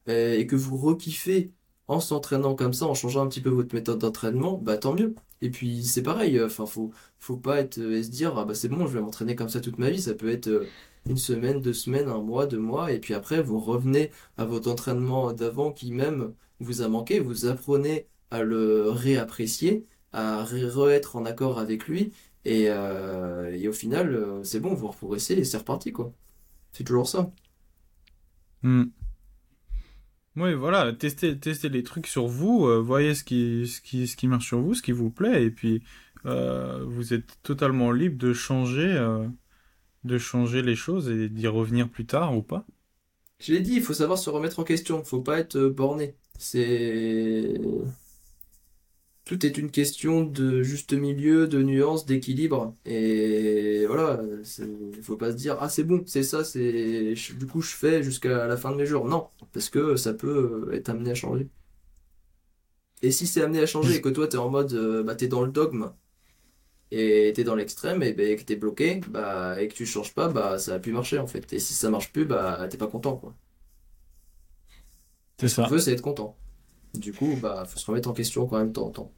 et 0.06 0.46
que 0.46 0.56
vous 0.56 0.76
rekiffez 0.76 1.52
en 1.88 2.00
s'entraînant 2.00 2.54
comme 2.54 2.72
ça, 2.72 2.86
en 2.86 2.94
changeant 2.94 3.22
un 3.24 3.28
petit 3.28 3.40
peu 3.40 3.50
votre 3.50 3.74
méthode 3.74 3.98
d'entraînement, 3.98 4.58
bah 4.58 4.78
tant 4.78 4.94
mieux. 4.94 5.14
Et 5.40 5.50
puis 5.50 5.84
c'est 5.84 6.02
pareil, 6.02 6.38
euh, 6.38 6.46
enfin 6.46 6.66
faut 6.66 6.92
faut 7.18 7.36
pas 7.36 7.58
être 7.60 7.78
euh, 7.78 7.98
et 7.98 8.02
se 8.04 8.10
dire 8.10 8.36
ah 8.38 8.44
bah 8.44 8.54
c'est 8.54 8.68
bon, 8.68 8.86
je 8.86 8.94
vais 8.94 9.00
m'entraîner 9.00 9.34
comme 9.36 9.48
ça 9.48 9.60
toute 9.60 9.78
ma 9.78 9.90
vie, 9.90 10.00
ça 10.00 10.14
peut 10.14 10.30
être 10.30 10.48
euh, 10.48 10.66
une 11.06 11.16
semaine, 11.16 11.60
deux 11.60 11.72
semaines, 11.72 12.08
un 12.08 12.20
mois, 12.22 12.46
deux 12.46 12.58
mois 12.58 12.92
et 12.92 13.00
puis 13.00 13.14
après 13.14 13.42
vous 13.42 13.58
revenez 13.58 14.10
à 14.36 14.44
votre 14.44 14.70
entraînement 14.70 15.32
d'avant 15.32 15.72
qui 15.72 15.92
même 15.92 16.34
vous 16.60 16.82
a 16.82 16.88
manqué, 16.88 17.18
vous 17.20 17.46
apprenez 17.46 18.08
à 18.32 18.42
le 18.42 18.90
réapprécier, 18.90 19.86
à 20.12 20.44
re-être 20.44 21.16
en 21.16 21.24
accord 21.24 21.58
avec 21.58 21.86
lui 21.88 22.12
et, 22.44 22.64
et 22.64 23.68
au 23.68 23.72
final 23.72 24.40
c'est 24.42 24.60
bon, 24.60 24.74
vous 24.74 24.88
reprogressez 24.88 25.34
et 25.34 25.44
c'est 25.44 25.58
reparti 25.58 25.92
quoi. 25.92 26.12
C'est 26.72 26.84
toujours 26.84 27.08
ça. 27.08 27.30
Hmm. 28.62 28.84
Oui, 30.36 30.54
voilà, 30.54 30.94
testez, 30.94 31.38
testez 31.38 31.68
les 31.68 31.82
trucs 31.82 32.06
sur 32.06 32.26
vous, 32.26 32.66
euh, 32.66 32.80
voyez 32.80 33.14
ce 33.14 33.22
qui, 33.22 33.66
ce, 33.68 33.82
qui, 33.82 34.08
ce 34.08 34.16
qui 34.16 34.28
marche 34.28 34.46
sur 34.46 34.60
vous, 34.60 34.74
ce 34.74 34.80
qui 34.80 34.92
vous 34.92 35.10
plaît, 35.10 35.44
et 35.44 35.50
puis 35.50 35.82
euh, 36.24 36.82
vous 36.86 37.12
êtes 37.12 37.38
totalement 37.42 37.92
libre 37.92 38.16
de 38.16 38.32
changer, 38.32 38.80
euh, 38.80 39.28
de 40.04 40.16
changer 40.16 40.62
les 40.62 40.74
choses 40.74 41.10
et 41.10 41.28
d'y 41.28 41.46
revenir 41.48 41.90
plus 41.90 42.06
tard 42.06 42.34
ou 42.34 42.42
pas. 42.42 42.64
Je 43.40 43.52
l'ai 43.52 43.60
dit, 43.60 43.74
il 43.74 43.82
faut 43.82 43.92
savoir 43.92 44.18
se 44.18 44.30
remettre 44.30 44.58
en 44.58 44.64
question, 44.64 45.04
faut 45.04 45.20
pas 45.20 45.38
être 45.38 45.58
borné. 45.66 46.14
C'est 46.38 47.60
tout 49.32 49.46
est 49.46 49.56
une 49.56 49.70
question 49.70 50.24
de 50.24 50.62
juste 50.62 50.92
milieu, 50.92 51.48
de 51.48 51.62
nuance, 51.62 52.04
d'équilibre. 52.04 52.76
Et 52.84 53.86
voilà, 53.86 54.20
il 54.58 55.02
faut 55.02 55.16
pas 55.16 55.30
se 55.32 55.36
dire 55.36 55.56
ah 55.60 55.70
c'est 55.70 55.84
bon, 55.84 56.02
c'est 56.06 56.22
ça, 56.22 56.44
c'est 56.44 57.14
du 57.38 57.46
coup 57.46 57.62
je 57.62 57.74
fais 57.74 58.02
jusqu'à 58.02 58.46
la 58.46 58.56
fin 58.58 58.70
de 58.72 58.76
mes 58.76 58.84
jours. 58.86 59.06
Non, 59.06 59.30
parce 59.52 59.70
que 59.70 59.96
ça 59.96 60.12
peut 60.12 60.70
être 60.74 60.90
amené 60.90 61.12
à 61.12 61.14
changer. 61.14 61.48
Et 63.02 63.10
si 63.10 63.26
c'est 63.26 63.42
amené 63.42 63.60
à 63.60 63.66
changer 63.66 63.96
et 63.96 64.00
que 64.00 64.08
toi 64.08 64.26
t'es 64.28 64.36
en 64.38 64.50
mode 64.50 64.72
euh, 64.74 65.02
bah 65.02 65.14
t'es 65.14 65.28
dans 65.28 65.42
le 65.42 65.50
dogme 65.52 65.92
et 66.90 67.32
t'es 67.34 67.44
dans 67.44 67.54
l'extrême 67.54 68.02
et 68.02 68.12
bah, 68.12 68.34
que 68.36 68.42
t'es 68.42 68.56
bloqué 68.56 69.00
bah 69.08 69.60
et 69.60 69.68
que 69.68 69.74
tu 69.74 69.86
changes 69.86 70.14
pas 70.14 70.28
bah 70.28 70.58
ça 70.58 70.74
a 70.74 70.78
pu 70.78 70.92
marcher 70.92 71.18
en 71.18 71.26
fait. 71.26 71.52
Et 71.52 71.58
si 71.58 71.74
ça 71.74 71.90
marche 71.90 72.12
plus 72.12 72.26
bah 72.26 72.66
t'es 72.70 72.78
pas 72.78 72.86
content 72.88 73.16
quoi. 73.16 73.34
C'est 75.38 75.48
ça. 75.48 75.64
Ce 75.64 75.68
qu'on 75.68 75.74
veut 75.74 75.80
c'est 75.80 75.92
être 75.92 76.02
content. 76.02 76.36
Du 76.94 77.12
coup, 77.12 77.36
bah, 77.40 77.64
faut 77.66 77.78
se 77.78 77.86
remettre 77.86 78.08
en 78.10 78.12
question 78.12 78.46
quand 78.46 78.58
même 78.58 78.68
de 78.68 78.72
temps 78.74 78.86
en 78.86 78.90
temps. 78.90 79.12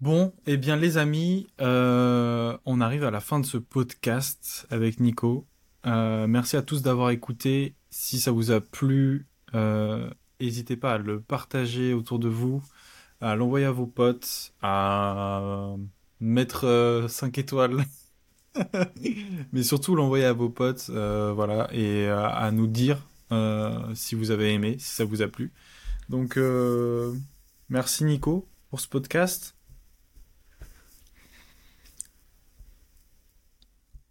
Bon, 0.00 0.32
eh 0.46 0.56
bien 0.56 0.76
les 0.76 0.96
amis, 0.96 1.48
euh, 1.60 2.56
on 2.64 2.80
arrive 2.80 3.02
à 3.02 3.10
la 3.10 3.20
fin 3.20 3.40
de 3.40 3.46
ce 3.46 3.58
podcast 3.58 4.66
avec 4.70 5.00
Nico. 5.00 5.46
Euh, 5.86 6.26
merci 6.28 6.56
à 6.56 6.62
tous 6.62 6.82
d'avoir 6.82 7.10
écouté. 7.10 7.74
Si 7.90 8.20
ça 8.20 8.30
vous 8.30 8.52
a 8.52 8.60
plu, 8.60 9.26
euh, 9.54 10.08
n'hésitez 10.40 10.76
pas 10.76 10.94
à 10.94 10.98
le 10.98 11.20
partager 11.20 11.94
autour 11.94 12.20
de 12.20 12.28
vous, 12.28 12.62
à 13.20 13.34
l'envoyer 13.34 13.66
à 13.66 13.72
vos 13.72 13.86
potes, 13.86 14.52
à 14.62 15.74
mettre 16.20 17.06
5 17.08 17.36
étoiles 17.38 17.84
Mais 19.52 19.62
surtout 19.62 19.94
l'envoyer 19.94 20.24
à 20.24 20.32
vos 20.32 20.48
potes, 20.48 20.86
euh, 20.90 21.32
voilà, 21.34 21.68
et 21.72 22.06
euh, 22.06 22.26
à, 22.28 22.50
nous 22.50 22.66
dire 22.66 23.06
euh, 23.32 23.94
si 23.94 24.14
vous 24.14 24.30
avez 24.30 24.52
aimé, 24.52 24.76
si 24.78 24.90
ça 24.90 25.04
vous 25.04 25.22
a 25.22 25.28
plu. 25.28 25.52
Donc, 26.08 26.38
merci 27.68 28.04
Nico 28.04 28.48
pour 28.70 28.80
ce 28.80 28.88
podcast. 28.88 29.57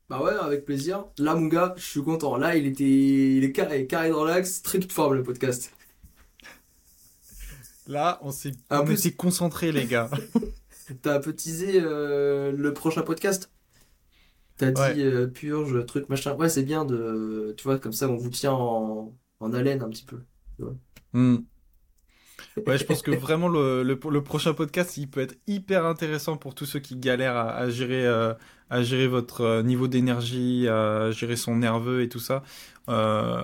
Bah 0.10 0.22
ouais, 0.24 0.32
avec 0.32 0.64
plaisir. 0.66 1.06
Là, 1.18 1.36
mon 1.36 1.48
gars, 1.48 1.74
je 1.78 1.84
suis 1.84 2.02
content. 2.02 2.38
Là, 2.38 2.56
il 2.56 2.66
était, 2.66 2.84
il 2.84 3.44
est 3.44 3.52
carré, 3.52 3.88
carré 3.88 4.10
dans 4.10 4.24
l'axe, 4.24 4.62
très 4.62 4.80
toute 4.80 4.94
forme 4.94 5.16
le 5.16 5.24
podcast. 5.24 5.74
Là, 7.88 8.20
on 8.22 8.32
s'est, 8.32 8.52
on 8.70 8.86
concentré, 9.18 9.72
les 9.72 9.86
gars. 9.86 10.10
T'as 11.02 11.16
un 11.16 11.20
peu 11.20 11.34
teasé 11.34 11.80
le 11.82 12.72
prochain 12.74 13.02
podcast? 13.02 13.52
T'as 14.58 14.72
dit 14.72 15.04
euh, 15.04 15.28
purge, 15.28 15.86
truc, 15.86 16.10
machin. 16.10 16.36
Ouais, 16.36 16.50
c'est 16.50 16.64
bien 16.64 16.84
de. 16.84 17.54
Tu 17.58 17.64
vois, 17.64 17.78
comme 17.78 17.94
ça, 17.94 18.10
on 18.10 18.16
vous 18.16 18.30
tient 18.30 18.54
en, 18.54 19.16
en 19.40 19.54
haleine 19.54 19.84
un 19.84 19.90
petit 19.90 20.06
peu. 20.06 20.20
Ouais, 22.66 22.78
je 22.78 22.86
pense 22.86 23.02
que 23.02 23.12
vraiment 23.12 23.48
le, 23.48 23.84
le, 23.84 24.00
le, 24.10 24.24
prochain 24.24 24.54
podcast, 24.54 24.98
il 24.98 25.08
peut 25.10 25.22
être 25.22 25.36
hyper 25.48 25.86
intéressant 25.86 26.38
pour 26.38 26.56
tous 26.56 26.66
ceux 26.66 26.80
qui 26.80 26.96
galèrent 26.96 27.36
à, 27.36 27.56
à 27.56 27.70
gérer, 27.70 28.06
euh, 28.06 28.34
à 28.70 28.82
gérer 28.82 29.08
votre 29.08 29.42
euh, 29.42 29.64
niveau 29.64 29.88
d'énergie, 29.88 30.68
à 30.68 31.12
gérer 31.12 31.36
son 31.36 31.58
nerveux 31.58 32.02
et 32.02 32.10
tout 32.10 32.20
ça. 32.20 32.44
Euh, 32.90 33.42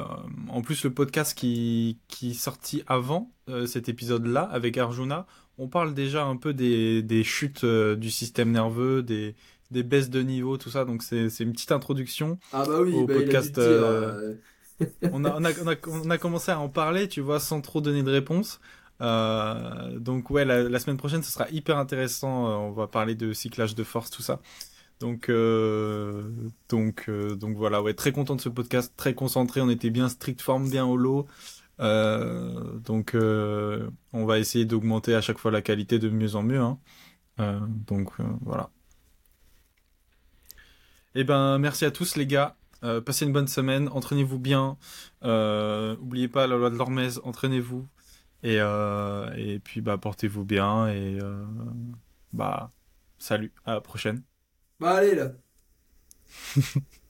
en 0.49 0.61
plus, 0.61 0.83
le 0.83 0.91
podcast 0.91 1.37
qui, 1.37 1.99
qui 2.07 2.31
est 2.31 2.33
sorti 2.33 2.83
avant 2.87 3.31
cet 3.65 3.89
épisode-là 3.89 4.41
avec 4.41 4.77
Arjuna, 4.77 5.27
on 5.57 5.67
parle 5.67 5.93
déjà 5.93 6.23
un 6.23 6.37
peu 6.37 6.53
des, 6.53 7.03
des 7.03 7.23
chutes 7.23 7.65
du 7.65 8.09
système 8.09 8.51
nerveux, 8.51 9.03
des, 9.03 9.35
des 9.73 9.83
baisses 9.83 10.09
de 10.09 10.21
niveau, 10.21 10.57
tout 10.57 10.69
ça. 10.69 10.85
Donc 10.85 11.03
c'est 11.03 11.27
une 11.39 11.51
petite 11.51 11.73
introduction 11.73 12.39
ah 12.53 12.63
bah 12.65 12.79
oui, 12.81 12.93
au 12.93 13.05
bah, 13.05 13.15
podcast. 13.15 13.57
Euh, 13.57 14.35
euh. 14.81 14.85
on, 15.11 15.25
a, 15.25 15.35
on, 15.37 15.43
a, 15.43 15.51
on, 15.87 16.09
a, 16.09 16.17
commencé 16.17 16.51
à 16.51 16.59
en 16.59 16.69
parler, 16.69 17.09
tu 17.09 17.19
vois, 17.19 17.41
sans 17.41 17.59
trop 17.59 17.81
donner 17.81 18.03
de 18.03 18.11
réponse. 18.11 18.61
Euh, 19.01 19.99
donc 19.99 20.29
ouais, 20.29 20.45
la, 20.45 20.79
semaine 20.79 20.97
prochaine, 20.97 21.23
ce 21.23 21.31
sera 21.31 21.49
hyper 21.49 21.77
intéressant. 21.77 22.67
On 22.67 22.71
va 22.71 22.87
parler 22.87 23.15
de 23.15 23.33
cyclage 23.33 23.75
de 23.75 23.83
force, 23.83 24.09
tout 24.09 24.21
ça. 24.21 24.39
Donc, 25.03 25.27
euh, 25.27 26.23
donc, 26.69 27.09
euh, 27.09 27.35
donc 27.35 27.57
voilà, 27.57 27.81
ouais, 27.81 27.93
très 27.93 28.13
content 28.13 28.35
de 28.37 28.41
ce 28.41 28.47
podcast, 28.47 28.93
très 28.95 29.13
concentré. 29.13 29.59
On 29.59 29.69
était 29.69 29.89
bien 29.89 30.07
strict 30.07 30.41
forme, 30.41 30.69
bien. 30.69 30.87
Euh, 31.81 32.79
donc, 32.79 33.13
on 33.15 34.25
va 34.25 34.39
essayer 34.39 34.65
d'augmenter 34.65 35.13
à 35.15 35.19
chaque 35.21 35.39
fois 35.39 35.51
la 35.51 35.61
qualité 35.61 35.99
de 35.99 36.09
mieux 36.09 36.35
en 36.35 36.43
mieux. 36.43 36.61
Hein. 36.61 36.79
donc 37.87 38.13
voilà. 38.41 38.69
Eh 41.15 41.25
ben, 41.25 41.57
merci 41.59 41.83
à 41.83 41.91
tous 41.91 42.15
les 42.15 42.25
gars. 42.25 42.55
passez 43.05 43.25
une 43.25 43.33
bonne 43.33 43.49
semaine, 43.49 43.89
entraînez-vous 43.89 44.39
bien. 44.39 44.77
Oubliez 45.21 46.29
pas 46.29 46.47
la 46.47 46.55
loi 46.55 46.69
de 46.69 46.75
l'Hormèse, 46.77 47.19
entraînez-vous. 47.25 47.85
Et, 48.43 48.57
et 48.57 49.59
puis 49.59 49.81
bah 49.81 49.97
portez-vous 49.97 50.45
bien 50.45 50.87
et 50.89 51.19
bah 52.33 52.71
salut, 53.17 53.53
à 53.65 53.73
la 53.73 53.81
prochaine. 53.81 54.23
Bah 54.79 54.97
allez 54.97 55.15
là 55.15 55.31